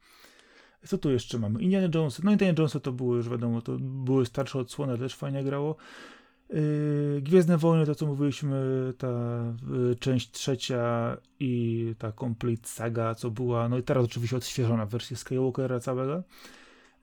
Co 0.86 0.98
tu 0.98 1.10
jeszcze 1.10 1.38
mamy? 1.38 1.62
Indiana 1.62 1.88
Jones. 1.94 2.22
No 2.22 2.32
Indiana 2.32 2.54
Jones 2.58 2.76
to 2.82 2.92
były 2.92 3.16
już 3.16 3.28
wiadomo, 3.28 3.62
to 3.62 3.76
były 3.80 4.26
starsze 4.26 4.58
odsłony, 4.58 4.98
też 4.98 5.14
fajnie 5.14 5.44
grało. 5.44 5.76
Yy, 6.50 7.20
Gwiezdne 7.22 7.58
Wojny, 7.58 7.86
to 7.86 7.94
co 7.94 8.06
mówiliśmy, 8.06 8.92
ta 8.98 9.08
yy, 9.72 9.96
część 9.96 10.30
trzecia 10.30 11.16
i 11.40 11.94
ta 11.98 12.12
Complete 12.12 12.68
Saga, 12.68 13.14
co 13.14 13.30
była, 13.30 13.68
no 13.68 13.78
i 13.78 13.82
teraz 13.82 14.04
oczywiście 14.04 14.36
odświeżona 14.36 14.86
wersja 14.86 15.16
Skywalkera 15.16 15.80
całego. 15.80 16.22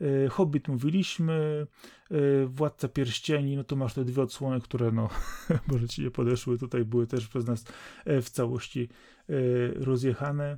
Y, 0.02 0.30
Hobbit 0.30 0.68
mówiliśmy, 0.68 1.68
y, 2.11 2.48
Władca 2.48 2.88
Pierścieni, 2.88 3.56
no 3.56 3.64
to 3.64 3.76
masz 3.76 3.94
te 3.94 4.06
dwie 4.06 4.22
odsłony, 4.22 4.61
które 4.61 4.91
no 4.91 5.10
może 5.68 5.88
ci 5.88 6.02
nie 6.03 6.11
podeszły, 6.11 6.57
tutaj 6.57 6.86
były 6.86 7.07
też 7.07 7.28
przez 7.28 7.48
nas 7.48 7.65
e, 8.06 8.22
w 8.22 8.30
całości 8.30 8.90
e, 9.30 9.34
rozjechane. 9.73 10.57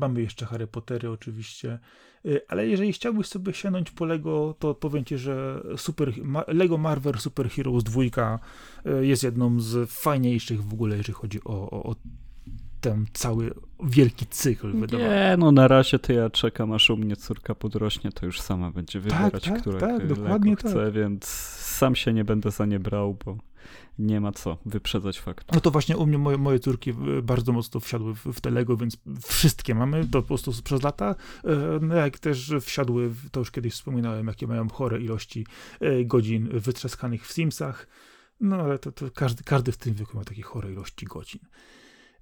Mamy 0.00 0.20
jeszcze 0.20 0.46
Harry 0.46 0.66
Pottery 0.66 1.10
oczywiście, 1.10 1.78
y, 2.26 2.40
ale 2.48 2.68
jeżeli 2.68 2.92
chciałbyś 2.92 3.26
sobie 3.26 3.52
sięgnąć 3.52 3.90
po 3.90 4.04
Lego, 4.04 4.54
to 4.58 4.74
powiem 4.74 5.04
ci, 5.04 5.18
że 5.18 5.62
super, 5.76 6.12
Lego 6.48 6.78
Marvel 6.78 7.18
Super 7.18 7.50
Heroes 7.50 7.84
2 7.84 8.02
e, 8.84 9.06
jest 9.06 9.22
jedną 9.22 9.60
z 9.60 9.90
fajniejszych 9.90 10.64
w 10.64 10.72
ogóle, 10.72 10.96
jeżeli 10.96 11.14
chodzi 11.14 11.44
o, 11.44 11.70
o, 11.70 11.82
o 11.82 11.96
ten 12.80 13.06
cały 13.12 13.54
wielki 13.84 14.26
cykl 14.26 14.72
wydawania. 14.72 15.30
Nie, 15.30 15.36
no 15.36 15.52
na 15.52 15.68
razie 15.68 15.98
to 15.98 16.12
ja 16.12 16.30
czekam, 16.30 16.72
aż 16.72 16.90
u 16.90 16.96
mnie 16.96 17.16
córka 17.16 17.54
podrośnie, 17.54 18.12
to 18.12 18.26
już 18.26 18.40
sama 18.40 18.70
będzie 18.70 19.00
tak, 19.00 19.10
wybierać, 19.10 19.44
tak, 19.44 19.52
tak, 19.52 19.60
które 19.60 19.80
tak, 19.80 20.06
dokładnie 20.06 20.56
chce, 20.56 20.84
tak. 20.84 20.92
więc 20.92 21.24
sam 21.80 21.94
się 21.94 22.12
nie 22.12 22.24
będę 22.24 22.50
za 22.50 22.66
nie 22.66 22.80
brał, 22.80 23.16
bo 23.24 23.38
nie 23.98 24.20
ma 24.20 24.32
co 24.32 24.58
wyprzedzać 24.66 25.20
faktu. 25.20 25.54
No 25.54 25.60
to 25.60 25.70
właśnie 25.70 25.96
u 25.96 26.06
mnie 26.06 26.18
moje, 26.18 26.38
moje 26.38 26.58
córki 26.58 26.92
bardzo 27.22 27.52
mocno 27.52 27.80
wsiadły 27.80 28.14
w, 28.14 28.24
w 28.24 28.40
te 28.40 28.50
Lego, 28.50 28.76
więc 28.76 28.96
wszystkie 29.26 29.74
mamy, 29.74 30.04
to 30.04 30.22
po 30.22 30.28
prostu 30.28 30.52
przez 30.62 30.82
lata, 30.82 31.14
e, 31.44 31.78
no 31.82 31.94
jak 31.94 32.18
też 32.18 32.54
wsiadły, 32.60 33.10
to 33.32 33.40
już 33.40 33.50
kiedyś 33.50 33.72
wspominałem, 33.72 34.26
jakie 34.26 34.46
mają 34.46 34.68
chore 34.68 35.00
ilości 35.00 35.46
e, 35.80 36.04
godzin 36.04 36.48
wytrzaskanych 36.52 37.26
w 37.26 37.32
Simsach, 37.32 37.86
no 38.40 38.56
ale 38.56 38.78
to, 38.78 38.92
to 38.92 39.10
każdy, 39.10 39.44
każdy 39.44 39.72
w 39.72 39.76
tym 39.76 39.94
wieku 39.94 40.16
ma 40.16 40.24
takie 40.24 40.42
chore 40.42 40.72
ilości 40.72 41.06
godzin. 41.06 41.40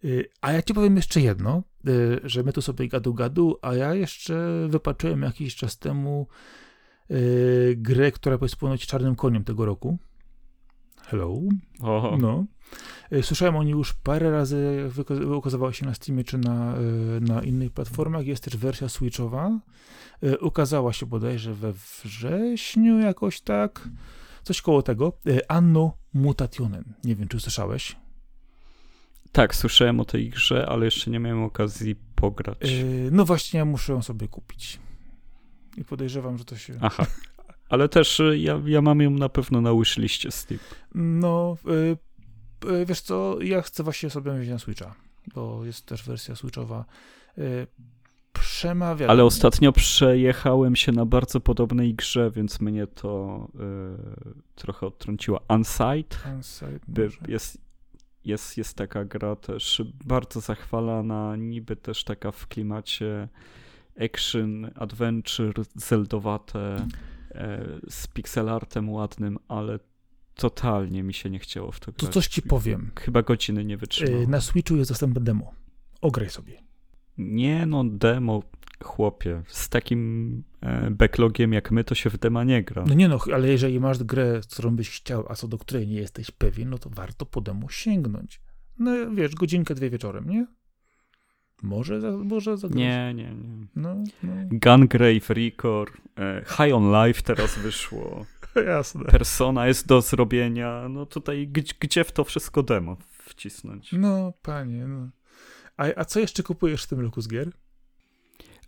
Y, 0.05 0.29
a 0.41 0.53
ja 0.53 0.63
ci 0.63 0.75
powiem 0.75 0.97
jeszcze 0.97 1.21
jedno, 1.21 1.63
y, 1.89 2.21
że 2.25 2.43
my 2.43 2.53
tu 2.53 2.63
sobie 2.63 2.89
gadu 2.89 3.15
gadu, 3.15 3.57
a 3.63 3.75
ja 3.75 3.95
jeszcze 3.95 4.67
wypatrzyłem 4.69 5.23
jakiś 5.23 5.57
czas 5.57 5.79
temu 5.79 6.27
y, 7.11 7.75
grę, 7.77 8.13
która 8.13 8.39
jest 8.43 8.57
ponoć 8.57 8.87
czarnym 8.87 9.17
koniem 9.17 9.45
tego 9.45 9.65
roku. 9.65 9.99
Hello. 11.07 11.41
Oho. 11.81 12.17
No. 12.21 12.45
Słyszałem 13.23 13.57
o 13.57 13.63
niej 13.63 13.73
już 13.73 13.95
parę 13.95 14.31
razy, 14.31 14.91
ukazywała 15.37 15.73
się 15.73 15.87
na 15.87 15.95
Steamie 15.95 16.25
czy 16.25 16.39
na, 16.39 16.75
na 17.21 17.43
innych 17.43 17.73
platformach. 17.73 18.27
Jest 18.27 18.45
też 18.45 18.57
wersja 18.57 18.89
Switchowa. 18.89 19.61
Ukazała 20.41 20.93
się 20.93 21.07
bodajże 21.07 21.55
we 21.55 21.73
wrześniu 21.73 22.99
jakoś 22.99 23.41
tak. 23.41 23.89
Coś 24.43 24.63
koło 24.63 24.83
tego. 24.83 25.13
Anno 25.49 25.93
Mutationen. 26.15 26.85
Nie 27.05 27.17
wiem, 27.17 27.29
czy 27.29 27.41
słyszałeś? 27.41 27.97
Tak, 29.33 29.55
słyszałem 29.55 30.01
o 30.01 30.05
tej 30.05 30.31
grze, 30.31 30.67
ale 30.69 30.85
jeszcze 30.85 31.11
nie 31.11 31.19
miałem 31.19 31.43
okazji 31.43 31.97
pograć. 32.15 32.59
Yy, 32.61 33.09
no 33.13 33.25
właśnie, 33.25 33.59
ja 33.59 33.65
muszę 33.65 33.93
ją 33.93 34.03
sobie 34.03 34.29
kupić. 34.29 34.79
I 35.77 35.85
podejrzewam, 35.85 36.39
że 36.39 36.45
to 36.45 36.57
się. 36.57 36.75
Aha. 36.81 37.07
Ale 37.69 37.89
też 37.89 38.21
y, 38.21 38.39
ja, 38.39 38.63
ja 38.67 38.83
mam 38.83 39.01
ją 39.01 39.11
na 39.11 39.29
pewno 39.29 39.61
na 39.61 39.75
wishliście 39.75 40.31
Steam. 40.31 40.61
No, 40.95 41.57
yy, 42.65 42.87
wiesz 42.87 43.01
co, 43.01 43.39
ja 43.43 43.63
chcę 43.63 43.83
właśnie 43.83 44.11
sobie 44.11 44.33
wziąć 44.33 44.49
na 44.49 44.59
Switcha, 44.59 44.95
bo 45.35 45.65
jest 45.65 45.87
też 45.87 46.03
wersja 46.03 46.37
Switchowa. 46.37 46.85
Yy, 47.37 47.67
przemawia. 48.33 49.07
Ale 49.07 49.25
ostatnio 49.25 49.73
przejechałem 49.73 50.77
się 50.77 50.93
na 50.93 51.07
bardzo 51.07 51.41
podobnej 51.41 51.95
grze, 51.95 52.31
więc 52.31 52.61
mnie 52.61 52.87
to 52.87 53.49
yy, 53.55 54.33
trochę 54.55 54.87
odtrąciło. 54.87 55.41
Unsight. 55.49 56.27
Unsight 56.35 57.29
jest, 57.29 57.59
jest, 58.29 58.59
jest 58.59 58.75
taka 58.77 59.05
gra 59.05 59.37
też 59.37 59.83
bardzo 60.05 60.41
zachwalana, 60.41 61.37
niby 61.37 61.77
też 61.77 62.05
taka 62.05 62.33
w 62.33 62.47
klimacie 62.47 63.29
action, 64.05 64.71
adventure, 64.75 65.65
zeldowate, 65.75 66.87
e, 67.31 67.67
z 67.89 68.07
pixelartem 68.07 68.91
ładnym, 68.91 69.39
ale 69.49 69.79
totalnie 70.35 71.03
mi 71.03 71.15
się 71.15 71.31
nie 71.31 71.39
chciało 71.39 71.73
w 71.73 71.81
to 71.81 71.93
grać. 71.93 72.01
To 72.01 72.09
coś 72.09 72.27
ci 72.29 72.43
powiem. 72.43 72.91
Chyba 73.01 73.23
godziny 73.23 73.65
nie 73.65 73.77
wytrzymałem. 73.77 74.31
Na 74.31 74.41
Switchu 74.41 74.77
jest 74.77 74.91
dostępne 74.91 75.21
demo. 75.21 75.55
Ograj 76.01 76.31
sobie. 76.31 76.63
Nie 77.19 77.67
no, 77.67 77.85
demo 77.85 78.43
chłopie, 78.85 79.43
z 79.47 79.69
takim 79.69 80.43
e, 80.61 80.91
backlogiem 80.91 81.53
jak 81.53 81.71
my, 81.71 81.85
to 81.85 81.95
się 81.95 82.11
w 82.11 82.19
dema 82.19 82.45
nie 82.45 82.63
gra. 82.63 82.85
No 82.87 82.95
nie 82.95 83.09
no, 83.09 83.19
ale 83.35 83.49
jeżeli 83.49 83.81
masz 83.81 84.05
grę, 84.05 84.41
którą 84.53 84.77
byś 84.77 84.91
chciał, 84.91 85.25
a 85.29 85.35
co 85.35 85.49
do 85.49 85.59
której 85.59 85.87
nie 85.87 86.01
jesteś 86.01 86.31
pewien, 86.31 86.71
no 86.71 86.79
to 86.79 86.91
warto 86.91 87.27
po 87.27 87.41
demo 87.41 87.69
sięgnąć. 87.69 88.41
No 88.79 89.11
wiesz, 89.15 89.35
godzinkę, 89.35 89.75
dwie 89.75 89.91
wieczorem, 89.91 90.31
nie? 90.31 90.47
Może 91.63 92.01
za, 92.01 92.11
może 92.11 92.57
za 92.57 92.69
grosz. 92.69 92.79
Nie, 92.79 93.15
nie, 93.15 93.35
nie. 93.35 93.67
No, 93.77 93.95
no, 94.23 94.33
Gungrave, 94.51 95.31
Record, 95.31 95.93
e, 96.19 96.45
High 96.47 96.75
on 96.75 96.93
Life 96.93 97.23
teraz 97.23 97.59
wyszło. 97.59 98.27
jasne. 98.67 99.05
Persona 99.05 99.67
jest 99.67 99.87
do 99.87 100.01
zrobienia. 100.01 100.89
No 100.89 101.07
tutaj, 101.07 101.49
gdzie, 101.49 101.75
gdzie 101.81 102.05
w 102.05 102.13
to 102.13 102.25
wszystko 102.25 102.63
demo 102.63 102.97
wcisnąć? 103.11 103.93
No, 103.93 104.33
panie, 104.43 104.87
no. 104.87 105.09
A, 105.77 105.85
a 105.97 106.05
co 106.05 106.21
jeszcze 106.21 106.43
kupujesz 106.43 106.85
w 106.85 106.87
tym 106.87 107.01
roku 107.01 107.21
z 107.21 107.29
gier? 107.29 107.53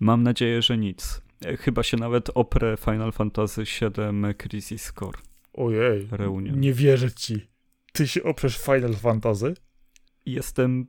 Mam 0.01 0.23
nadzieję, 0.23 0.63
że 0.63 0.79
nic. 0.79 1.23
E, 1.45 1.57
Chyba 1.57 1.83
się 1.83 1.97
nawet 1.97 2.31
oprę 2.35 2.77
Final 2.85 3.13
Fantasy 3.13 3.63
VII 3.65 4.35
Crisis 4.35 4.93
Core 4.99 5.19
Ojej, 5.55 6.09
Reunion. 6.11 6.61
nie 6.61 6.73
wierzę 6.73 7.13
ci. 7.13 7.47
Ty 7.93 8.09
się 8.09 8.23
oprzesz 8.23 8.59
Final 8.59 8.95
Fantasy? 8.95 9.55
Jestem 10.27 10.87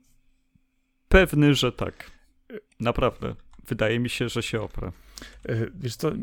pewny, 1.08 1.56
że 1.56 1.72
tak. 1.72 2.12
Naprawdę. 2.80 3.36
Wydaje 3.68 4.00
mi 4.00 4.10
się, 4.10 4.30
że 4.30 4.44
się 4.44 4.62
oprę. 4.62 4.92
E, 5.46 5.56
Wiesz 5.76 5.96
co, 5.96 6.10
e, 6.12 6.16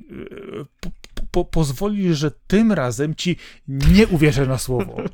po, 0.81 0.90
po, 1.31 1.44
pozwolisz, 1.44 2.19
że 2.19 2.31
tym 2.31 2.73
razem 2.73 3.15
ci 3.15 3.36
nie 3.69 4.06
uwierzę 4.06 4.47
na 4.47 4.59
słowo. 4.59 4.97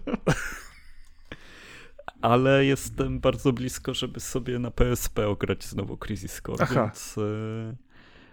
Ale 2.25 2.65
jestem 2.65 3.21
bardzo 3.21 3.53
blisko, 3.53 3.95
żeby 3.95 4.21
sobie 4.21 4.59
na 4.59 4.71
PSP 4.71 5.29
ograć 5.29 5.65
znowu 5.65 5.97
Crisis 5.97 6.43
Core, 6.47 6.63
Aha. 6.63 6.85
więc 6.85 7.19
e, 7.19 7.75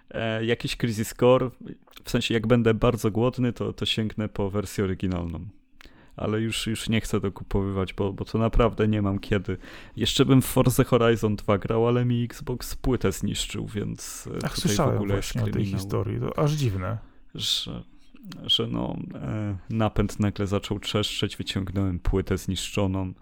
e, 0.10 0.46
jakiś 0.46 0.78
Crisis 0.78 1.14
Core, 1.20 1.50
w 2.04 2.10
sensie 2.10 2.34
jak 2.34 2.48
będę 2.48 2.74
bardzo 2.74 3.12
głodny, 3.12 3.54
to, 3.54 3.74
to 3.74 3.86
sięgnę 3.86 4.30
po 4.30 4.50
wersję 4.50 4.84
oryginalną. 4.84 5.40
Ale 6.16 6.42
już, 6.42 6.68
już 6.68 6.90
nie 6.90 7.02
chcę 7.02 7.20
dokupowywać, 7.20 7.94
bo, 7.94 8.14
bo 8.14 8.26
to 8.26 8.38
naprawdę 8.38 8.88
nie 8.88 9.02
mam 9.02 9.20
kiedy. 9.20 9.58
Jeszcze 9.96 10.26
bym 10.26 10.42
w 10.42 10.46
Forza 10.46 10.84
Horizon 10.84 11.36
2 11.36 11.58
grał, 11.58 11.88
ale 11.88 12.06
mi 12.06 12.24
Xbox 12.24 12.76
płytę 12.76 13.12
zniszczył, 13.12 13.68
więc 13.68 14.28
e, 14.28 14.46
Ach, 14.46 14.56
tutaj 14.56 14.76
w 14.76 14.80
ogóle 14.80 15.16
jest 15.16 15.36
o 15.36 15.48
tej 15.48 15.66
historii, 15.66 16.20
to 16.20 16.40
aż 16.40 16.52
dziwne. 16.52 16.98
że, 17.36 17.84
że 18.44 18.68
no, 18.68 18.96
e, 19.16 19.58
napęd 19.70 20.20
nagle 20.20 20.48
zaczął 20.48 20.80
trzeszczeć, 20.80 21.38
wyciągnąłem 21.38 22.00
płytę 22.00 22.38
zniszczoną, 22.38 23.14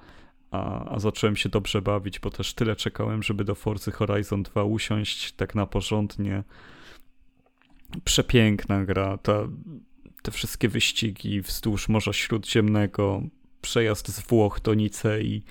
a, 0.52 0.90
a 0.96 1.00
zacząłem 1.00 1.36
się 1.36 1.50
dobrze 1.50 1.82
bawić, 1.82 2.20
bo 2.20 2.30
też 2.30 2.54
tyle 2.54 2.76
czekałem, 2.76 3.24
żeby 3.24 3.44
do 3.44 3.56
Forza 3.56 3.92
Horizon 3.92 4.44
2 4.44 4.64
usiąść. 4.64 5.32
Tak 5.32 5.56
na 5.56 5.66
porządnie. 5.66 6.44
Przepiękna 8.04 8.86
gra, 8.86 9.18
ta, 9.18 9.48
te 10.22 10.32
wszystkie 10.32 10.70
wyścigi 10.70 11.42
wzdłuż 11.42 11.90
Morza 11.90 12.14
Śródziemnego, 12.14 13.22
przejazd 13.62 14.08
z 14.08 14.28
Włoch 14.28 14.60
do 14.62 14.74
Nicei, 14.74 15.44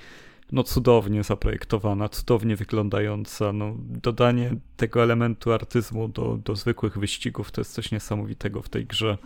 no 0.53 0.63
cudownie 0.63 1.23
zaprojektowana, 1.23 2.09
cudownie 2.09 2.57
wyglądająca, 2.57 3.53
no 3.53 3.77
dodanie 3.79 4.55
tego 4.77 5.03
elementu 5.03 5.53
artyzmu 5.53 6.09
do, 6.09 6.39
do 6.45 6.57
zwykłych 6.57 6.99
wyścigów 6.99 7.51
to 7.51 7.61
jest 7.61 7.73
coś 7.73 7.93
niesamowitego 7.93 8.63
w 8.63 8.69
tej 8.69 8.87
grze. 8.87 9.19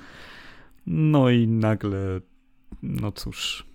No 0.87 1.31
i 1.31 1.49
nagle, 1.49 2.21
no 2.83 3.13
cóż, 3.13 3.67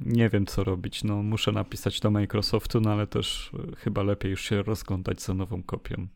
nie 0.00 0.28
wiem 0.28 0.46
co 0.46 0.64
robić, 0.64 1.04
no 1.04 1.22
muszę 1.22 1.52
napisać 1.52 2.00
do 2.00 2.10
Microsoftu, 2.10 2.80
no 2.80 2.92
ale 2.92 3.06
też 3.06 3.50
e, 3.72 3.76
chyba 3.76 4.02
lepiej 4.02 4.30
już 4.30 4.42
się 4.42 4.62
rozglądać 4.62 5.22
za 5.22 5.34
nową 5.34 5.62
kopią. 5.62 6.06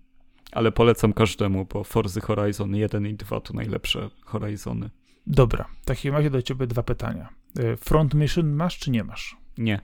Ale 0.53 0.73
polecam 0.73 1.13
każdemu, 1.13 1.67
bo 1.73 1.85
Forza 1.85 2.21
Horizon 2.21 2.77
1 2.77 3.07
i 3.07 3.15
2 3.15 3.41
to 3.41 3.55
najlepsze 3.55 4.11
Horizony. 4.25 4.91
Dobra, 5.27 5.69
w 5.83 5.85
takim 5.85 6.15
razie 6.15 6.31
do 6.31 6.43
ciebie 6.43 6.67
dwa 6.67 6.83
pytania. 6.83 7.29
E, 7.59 7.77
Front 7.77 8.15
Mission 8.15 8.53
masz 8.53 8.79
czy 8.79 8.91
nie 8.91 9.05
masz? 9.05 9.37
Nie. 9.59 9.81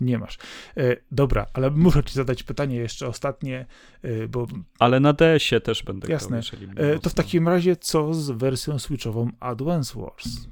Nie 0.00 0.18
masz. 0.18 0.38
E, 0.76 0.96
dobra, 1.10 1.46
ale 1.52 1.70
muszę 1.70 2.04
ci 2.04 2.14
zadać 2.14 2.42
pytanie 2.42 2.76
jeszcze 2.76 3.08
ostatnie, 3.08 3.66
bo 4.28 4.46
Ale 4.78 5.00
na 5.00 5.12
DS-ie 5.12 5.60
też 5.60 5.82
będę 5.82 6.12
Jasne. 6.12 6.40
grał, 6.40 6.98
to 6.98 7.10
w 7.10 7.14
takim 7.14 7.48
razie 7.48 7.76
co 7.76 8.14
z 8.14 8.30
wersją 8.30 8.78
switchową 8.78 9.30
Advance 9.40 10.00
Wars? 10.00 10.48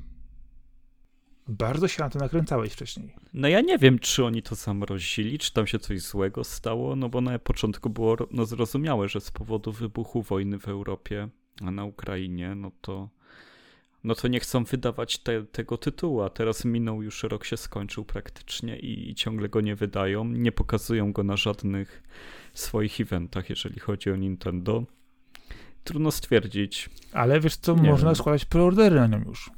Bardzo 1.49 1.89
się 1.89 2.03
na 2.03 2.11
to 2.11 2.19
nakręcałeś 2.19 2.73
wcześniej. 2.73 3.15
No 3.35 3.49
ja 3.49 3.61
nie 3.61 3.79
wiem, 3.79 3.99
czy 3.99 4.25
oni 4.25 4.43
to 4.43 4.55
zamrozili, 4.55 5.39
czy 5.39 5.53
tam 5.53 5.67
się 5.67 5.79
coś 5.79 6.01
złego 6.01 6.45
stało, 6.45 6.97
no 6.97 7.09
bo 7.09 7.21
na 7.21 7.39
początku 7.39 7.91
było 7.91 8.17
no 8.31 8.47
zrozumiałe, 8.47 9.09
że 9.09 9.21
z 9.21 9.31
powodu 9.31 9.73
wybuchu 9.73 10.23
wojny 10.23 10.59
w 10.59 10.69
Europie, 10.69 11.29
a 11.61 11.71
na 11.71 11.85
Ukrainie, 11.85 12.55
no 12.55 12.71
to 12.81 13.09
no 14.05 14.15
to 14.15 14.29
nie 14.29 14.41
chcą 14.41 14.65
wydawać 14.65 15.19
te, 15.19 15.45
tego 15.45 15.77
tytułu, 15.77 16.23
a 16.23 16.31
teraz 16.31 16.65
minął 16.65 17.03
już 17.03 17.23
rok 17.23 17.45
się 17.45 17.57
skończył 17.57 18.05
praktycznie 18.05 18.79
i, 18.79 19.11
i 19.11 19.15
ciągle 19.15 19.49
go 19.49 19.61
nie 19.61 19.77
wydają, 19.77 20.25
nie 20.25 20.53
pokazują 20.53 21.13
go 21.13 21.23
na 21.23 21.37
żadnych 21.37 22.03
swoich 22.55 23.01
eventach, 23.01 23.51
jeżeli 23.51 23.81
chodzi 23.81 24.11
o 24.11 24.17
Nintendo. 24.17 24.85
Trudno 25.85 26.11
stwierdzić. 26.11 26.91
Ale 27.13 27.41
wiesz 27.41 27.57
co, 27.57 27.75
Nie 27.75 27.91
można 27.91 28.09
wiem. 28.09 28.17
składać 28.17 28.45
preordery 28.45 28.97
na 28.97 29.07
nią 29.07 29.25
już. 29.27 29.51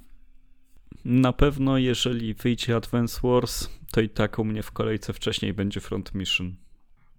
Na 1.05 1.33
pewno, 1.33 1.79
jeżeli 1.79 2.35
wyjdzie 2.35 2.77
Advance 2.77 3.21
Wars, 3.23 3.69
to 3.93 4.01
i 4.01 4.09
tak 4.09 4.39
u 4.39 4.45
mnie 4.45 4.63
w 4.63 4.73
kolejce 4.73 5.13
wcześniej 5.13 5.55
będzie 5.55 5.81
Front 5.81 6.15
Mission. 6.15 6.55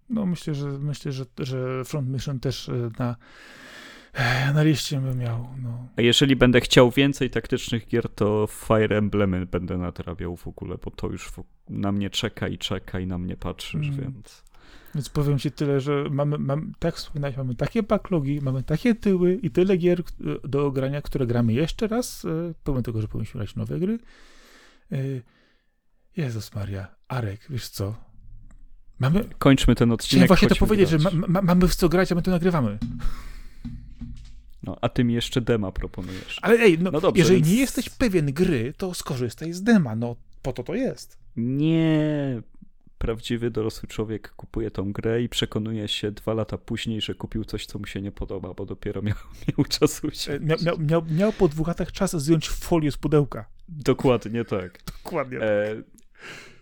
No 0.10 0.26
myślę, 0.26 0.56
że 0.56 0.66
myślę, 0.66 1.12
że, 1.12 1.26
że 1.38 1.86
Front 1.86 2.10
Mission 2.10 2.40
też 2.40 2.70
e, 2.70 2.90
na, 3.00 3.16
e, 4.14 4.54
na 4.54 4.64
liście 4.64 5.00
by 5.00 5.16
miał. 5.16 5.48
No. 5.64 5.88
A 5.98 6.02
jeżeli 6.02 6.36
będę 6.36 6.62
chciał 6.62 6.92
więcej 6.92 7.30
taktycznych 7.30 7.88
gier, 7.88 8.10
to 8.10 8.48
Fire 8.48 8.98
Emblemy 8.98 9.46
będę 9.46 9.78
nadrabiał 9.78 10.36
w 10.36 10.48
ogóle, 10.48 10.78
bo 10.86 10.92
to 10.92 11.08
już 11.08 11.32
na 11.70 11.92
mnie 11.92 12.10
czeka 12.10 12.48
i 12.48 12.58
czeka 12.58 13.00
i 13.00 13.08
na 13.08 13.18
mnie 13.18 13.38
patrzysz, 13.38 13.88
Mm. 13.88 14.02
więc... 14.02 14.45
Więc 14.96 15.10
powiem 15.10 15.40
ci 15.40 15.52
tyle, 15.52 15.80
że 15.80 16.06
mamy, 16.12 16.38
mamy 16.38 16.62
tak 16.80 16.84
jak 16.84 16.96
wspominałeś, 16.96 17.38
mamy 17.38 17.56
takie 17.56 17.84
backlogi, 17.84 18.42
mamy 18.42 18.64
takie 18.64 18.96
tyły 18.96 19.36
i 19.36 19.52
tyle 19.52 19.78
gier 19.78 20.00
e, 20.02 20.48
do 20.48 20.72
grania, 20.72 21.02
które 21.02 21.28
gramy 21.28 21.54
jeszcze 21.54 21.88
raz, 21.88 22.26
e, 22.26 22.54
pomimo 22.64 22.82
tego, 22.84 23.02
że 23.02 23.08
powinniśmy 23.08 23.38
grać 23.40 23.56
nowe 23.56 23.80
gry. 23.80 24.00
E, 24.92 24.98
Jezus 26.18 26.56
Maria, 26.56 26.88
Arek, 27.08 27.40
wiesz 27.50 27.70
co? 27.70 27.96
Mamy, 29.00 29.24
Kończmy 29.40 29.76
ten 29.76 29.88
chciałem 29.88 29.94
odcinek. 29.94 30.28
właśnie 30.28 30.48
to 30.48 30.56
powiedzieć, 30.56 30.90
że 30.90 30.98
ma, 30.98 31.10
ma, 31.28 31.42
mamy 31.42 31.68
w 31.68 31.76
co 31.76 31.90
grać, 31.90 32.12
a 32.12 32.16
my 32.16 32.22
to 32.22 32.32
nagrywamy. 32.32 32.78
No, 34.64 34.78
a 34.82 34.90
ty 34.90 35.04
mi 35.04 35.14
jeszcze 35.14 35.42
dema 35.42 35.72
proponujesz. 35.72 36.40
Ale 36.42 36.56
ej, 36.60 36.80
no, 36.80 36.92
No 36.92 37.02
dobrze, 37.02 37.20
jeżeli 37.20 37.38
więc- 37.40 37.50
nie 37.50 37.58
jesteś 37.60 37.90
pewien 37.90 38.26
gry, 38.34 38.74
to 38.78 38.94
skorzystaj 38.94 39.54
z 39.54 39.64
dema, 39.64 39.96
no 39.96 40.16
po 40.42 40.54
to 40.54 40.64
to 40.64 40.76
jest. 40.76 41.18
Nie... 41.36 42.42
Prawdziwy 42.98 43.52
dorosły 43.52 43.90
człowiek 43.90 44.32
kupuje 44.32 44.72
tą 44.72 44.92
grę 44.94 45.22
i 45.24 45.30
przekonuje 45.30 45.88
się 45.88 46.12
dwa 46.12 46.34
lata 46.34 46.58
później, 46.58 47.02
że 47.02 47.16
kupił 47.16 47.44
coś, 47.46 47.66
co 47.66 47.80
mu 47.80 47.86
się 47.86 48.02
nie 48.02 48.12
podoba, 48.12 48.54
bo 48.54 48.66
dopiero 48.66 49.02
miał, 49.02 49.16
miał 49.58 49.66
czas 49.66 50.04
E, 50.04 50.08
usiąść. 50.08 50.42
Miał, 50.42 50.58
miał, 50.66 50.80
miał, 50.80 51.06
miał 51.10 51.34
po 51.34 51.48
dwóch 51.48 51.68
latach 51.68 51.92
czas 51.92 52.16
zdjąć 52.24 52.50
folię 52.50 52.92
z 52.92 52.98
pudełka. 52.98 53.46
Dokładnie 53.70 54.46
tak. 54.46 54.80
Dokładnie. 55.04 55.42
E, 55.42 55.76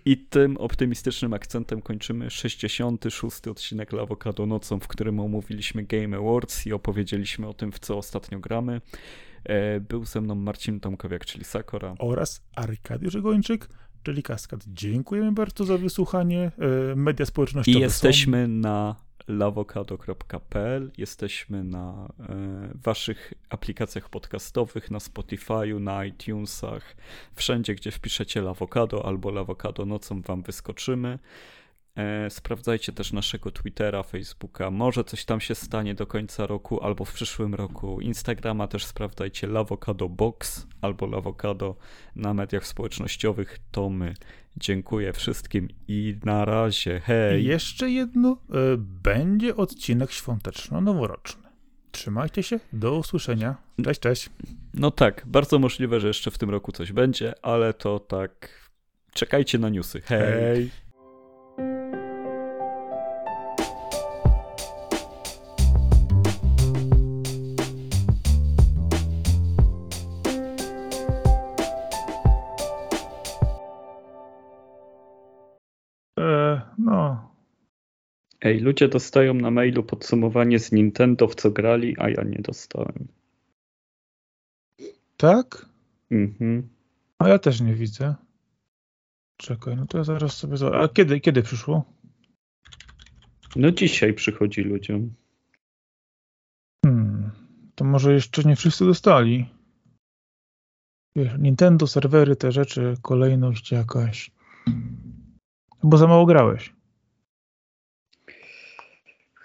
I 0.06 0.18
tym 0.18 0.58
optymistycznym 0.58 1.34
akcentem 1.34 1.82
kończymy 1.82 2.30
66. 2.30 3.48
odcinek 3.48 3.92
Lawokado 3.92 4.46
nocą, 4.46 4.80
w 4.80 4.88
którym 4.88 5.20
omówiliśmy 5.20 5.84
Game 5.84 6.18
Awards 6.18 6.68
i 6.68 6.74
opowiedzieliśmy 6.74 7.48
o 7.48 7.54
tym, 7.54 7.72
w 7.72 7.80
co 7.80 7.98
ostatnio 7.98 8.40
gramy. 8.40 8.82
E, 9.44 9.80
Był 9.80 10.06
ze 10.06 10.22
mną 10.22 10.36
Marcin 10.36 10.80
Tomkowiak, 10.80 11.26
czyli 11.26 11.44
Sakora. 11.44 11.96
oraz 12.00 12.42
Arkadiusz 12.56 13.18
Gończyk, 13.18 13.70
czyli 14.04 14.24
Kaskad. 14.24 14.64
Dziękujemy 14.68 15.32
bardzo 15.32 15.66
za 15.66 15.78
wysłuchanie. 15.78 16.52
E, 16.92 16.96
Media 16.96 17.26
społecznościowe 17.26 17.80
I 17.80 17.82
jesteśmy 17.82 18.48
na 18.48 18.96
lawokado.pl, 19.28 20.92
jesteśmy 20.98 21.64
na 21.64 22.08
e, 22.20 22.36
waszych 22.84 23.34
aplikacjach 23.50 24.10
podcastowych, 24.10 24.92
na 24.92 24.98
Spotify'u, 24.98 25.82
na 25.82 26.06
iTunesach, 26.06 26.96
wszędzie, 27.36 27.76
gdzie 27.76 27.92
wpiszecie 27.92 28.42
Lawokado 28.42 29.06
albo 29.06 29.32
Lawokado 29.32 29.86
nocą 29.86 30.22
wam 30.22 30.42
wyskoczymy. 30.42 31.20
E, 31.96 32.30
sprawdzajcie 32.30 32.92
też 32.92 33.14
naszego 33.14 33.52
Twittera, 33.52 34.04
Facebooka, 34.04 34.72
może 34.72 35.04
coś 35.04 35.26
tam 35.26 35.42
się 35.42 35.56
stanie 35.56 35.96
do 35.96 36.08
końca 36.08 36.48
roku 36.48 36.84
albo 36.84 37.06
w 37.06 37.14
przyszłym 37.14 37.56
roku. 37.56 38.02
Instagrama 38.02 38.68
też 38.68 38.86
sprawdzajcie 38.86 39.48
Lawokado 39.48 40.10
Box 40.10 40.68
albo 40.82 41.06
Lawokado 41.06 41.76
na 42.16 42.34
mediach 42.34 42.68
społecznościowych. 42.68 43.60
To 43.72 43.90
my. 43.90 44.14
Dziękuję 44.58 45.14
wszystkim 45.14 45.68
i 45.88 46.18
na 46.26 46.46
razie. 46.46 47.00
Hej! 47.00 47.44
I 47.44 47.46
jeszcze 47.46 47.90
jedno. 47.90 48.38
E, 48.50 48.78
Będzie 48.78 49.56
odcinek 49.56 50.12
świąteczno-noworoczny. 50.12 51.44
Trzymajcie 51.92 52.44
się. 52.44 52.60
Do 52.74 52.98
usłyszenia. 52.98 53.56
Cześć, 53.84 54.00
cześć. 54.00 54.30
No 54.74 54.92
tak, 54.92 55.24
bardzo 55.26 55.60
możliwe, 55.60 56.00
że 56.00 56.08
jeszcze 56.08 56.32
w 56.32 56.38
tym 56.38 56.50
roku 56.50 56.72
coś 56.72 56.92
będzie, 56.92 57.34
ale 57.46 57.74
to 57.74 58.00
tak. 58.00 58.64
Czekajcie 59.14 59.60
na 59.60 59.70
newsy. 59.70 60.02
Hej! 60.02 60.20
Hej. 60.20 60.83
Ej, 78.44 78.60
ludzie 78.60 78.88
dostają 78.88 79.34
na 79.34 79.52
mailu 79.52 79.84
podsumowanie 79.84 80.60
z 80.60 80.72
Nintendo, 80.72 81.28
w 81.28 81.36
co 81.36 81.52
grali, 81.52 81.96
a 82.00 82.10
ja 82.10 82.24
nie 82.24 82.40
dostałem. 82.40 83.08
Tak? 85.18 85.66
Mhm. 86.12 86.70
A 87.20 87.30
ja 87.30 87.40
też 87.40 87.62
nie 87.62 87.74
widzę. 87.76 88.16
Czekaj, 89.38 89.76
no 89.76 89.86
to 89.86 89.98
ja 89.98 90.04
zaraz 90.04 90.38
sobie... 90.38 90.58
za- 90.58 90.72
A 90.80 90.88
kiedy, 90.88 91.20
kiedy 91.20 91.42
przyszło? 91.44 91.84
No 93.56 93.72
dzisiaj 93.72 94.14
przychodzi 94.14 94.62
ludziom. 94.62 95.14
Hmm, 96.86 97.32
to 97.76 97.86
może 97.86 98.14
jeszcze 98.14 98.44
nie 98.44 98.56
wszyscy 98.56 98.86
dostali. 98.86 99.50
Wiesz, 101.16 101.32
Nintendo, 101.40 101.88
serwery, 101.88 102.36
te 102.36 102.52
rzeczy, 102.52 102.94
kolejność 103.02 103.72
jakaś. 103.72 104.32
Bo 105.84 105.98
za 105.98 106.08
mało 106.08 106.26
grałeś. 106.26 106.74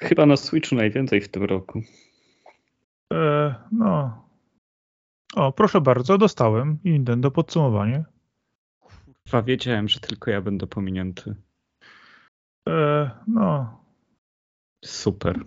Chyba 0.00 0.26
na 0.26 0.36
Switchu 0.36 0.74
najwięcej 0.74 1.20
w 1.20 1.28
tym 1.28 1.44
roku. 1.44 1.82
E, 3.12 3.54
no. 3.72 4.24
O, 5.34 5.52
proszę 5.52 5.80
bardzo, 5.80 6.18
dostałem 6.18 6.78
Nintendo 6.84 7.30
podsumowanie. 7.30 8.04
Chyba 9.26 9.42
wiedziałem, 9.42 9.88
że 9.88 10.00
tylko 10.00 10.30
ja 10.30 10.40
będę 10.40 10.66
pominięty. 10.66 11.34
E, 12.68 13.10
no. 13.26 13.78
Super. 14.84 15.44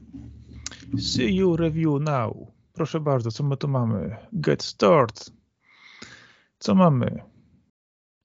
See 0.97 1.35
you 1.35 1.57
review 1.57 2.01
now. 2.01 2.37
Proszę 2.73 2.99
bardzo, 2.99 3.31
co 3.31 3.43
my 3.43 3.57
tu 3.57 3.67
mamy? 3.67 4.17
Get 4.33 4.63
start. 4.63 5.31
Co 6.59 6.75
mamy? 6.75 7.23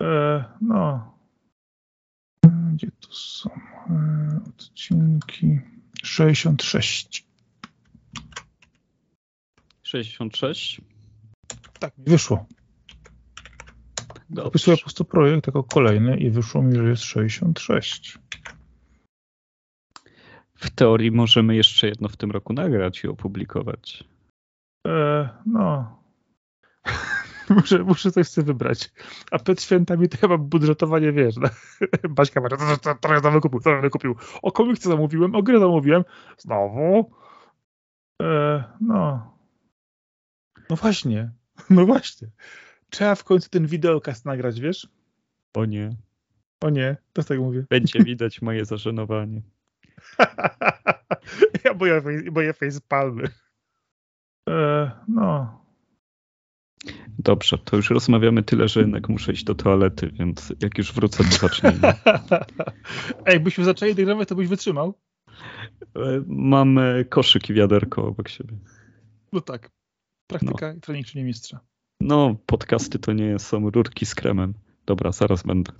E, 0.02 0.44
no. 0.60 1.12
Gdzie 2.72 2.90
tu 2.90 3.12
są 3.12 3.50
e, 3.90 4.40
odcinki? 4.48 5.75
66. 6.06 7.26
66? 9.82 10.80
Tak 11.78 11.98
mi 11.98 12.04
wyszło. 12.04 12.46
Dobrze. 14.30 14.48
Opisuję 14.48 14.76
po 14.76 14.82
prostu 14.82 15.04
projekt 15.04 15.46
jako 15.46 15.64
kolejny 15.64 16.16
i 16.16 16.30
wyszło 16.30 16.62
mi, 16.62 16.76
że 16.76 16.88
jest 16.88 17.02
66. 17.02 18.18
W 20.54 20.70
teorii 20.70 21.10
możemy 21.10 21.56
jeszcze 21.56 21.88
jedno 21.88 22.08
w 22.08 22.16
tym 22.16 22.30
roku 22.30 22.52
nagrać 22.52 23.04
i 23.04 23.08
opublikować. 23.08 24.04
E, 24.86 25.28
no. 25.46 25.98
muszę, 27.56 27.78
muszę 27.78 28.12
coś 28.12 28.28
sobie 28.28 28.46
wybrać. 28.46 28.92
A 29.30 29.38
przed 29.38 29.62
świętami 29.62 30.08
to 30.08 30.18
chyba 30.18 30.38
budżetowanie, 30.38 31.12
wiesz, 31.12 31.36
no. 31.36 31.48
Baśka 32.16 32.40
ma, 32.40 32.48
to, 32.48 32.56
to, 32.56 32.76
to, 32.76 32.94
trochę 32.94 33.20
tam 33.20 33.32
wykupił, 33.32 33.60
trochę 33.60 33.80
wykupił. 33.80 34.14
O 34.42 34.52
komiksy 34.52 34.88
zamówiłem, 34.88 35.34
o 35.34 35.42
gry 35.42 35.58
zamówiłem. 35.58 36.04
Znowu. 36.38 37.12
E, 38.22 38.64
no. 38.80 39.32
No 40.70 40.76
właśnie. 40.76 41.30
No 41.70 41.86
właśnie. 41.86 42.28
Trzeba 42.90 43.14
w 43.14 43.24
końcu 43.24 43.50
ten 43.50 43.66
wideokast 43.66 44.24
nagrać, 44.24 44.60
wiesz? 44.60 44.88
O 45.54 45.64
nie. 45.64 45.96
O 46.60 46.70
nie, 46.70 46.96
to 47.12 47.24
tak 47.24 47.38
mówię. 47.38 47.66
Będzie 47.70 48.04
widać 48.04 48.42
moje 48.42 48.64
zażenowanie. 48.64 49.42
ja 51.64 51.74
boję, 51.74 52.02
boję 52.32 52.52
facepalmy. 52.52 53.28
E, 54.48 54.90
no. 55.08 55.65
Dobrze, 57.18 57.58
to 57.58 57.76
już 57.76 57.90
rozmawiamy 57.90 58.42
tyle, 58.42 58.68
że 58.68 58.80
jednak 58.80 59.08
muszę 59.08 59.32
iść 59.32 59.44
do 59.44 59.54
toalety, 59.54 60.10
więc 60.12 60.52
jak 60.62 60.78
już 60.78 60.92
wrócę, 60.92 61.24
to 61.24 61.30
zacznijmy. 61.30 61.92
Ej, 63.26 63.40
byśmy 63.40 63.64
zaczęli 63.64 63.94
nagrywać, 63.94 64.28
to 64.28 64.34
byś 64.34 64.48
wytrzymał? 64.48 64.94
E, 65.96 66.22
Mam 66.26 66.78
e, 66.78 67.04
koszyk 67.04 67.50
i 67.50 67.54
wiaderko 67.54 68.06
obok 68.06 68.28
siebie. 68.28 68.58
No 69.32 69.40
tak. 69.40 69.70
Praktyka 70.26 70.72
i 70.72 70.80
trening 70.80 71.06
czyni 71.06 71.24
mistrza. 71.24 71.60
No, 72.00 72.36
podcasty 72.46 72.98
to 72.98 73.12
nie 73.12 73.38
są 73.38 73.70
rurki 73.70 74.06
z 74.06 74.14
kremem. 74.14 74.54
Dobra, 74.86 75.12
zaraz 75.12 75.42
będę. 75.42 75.72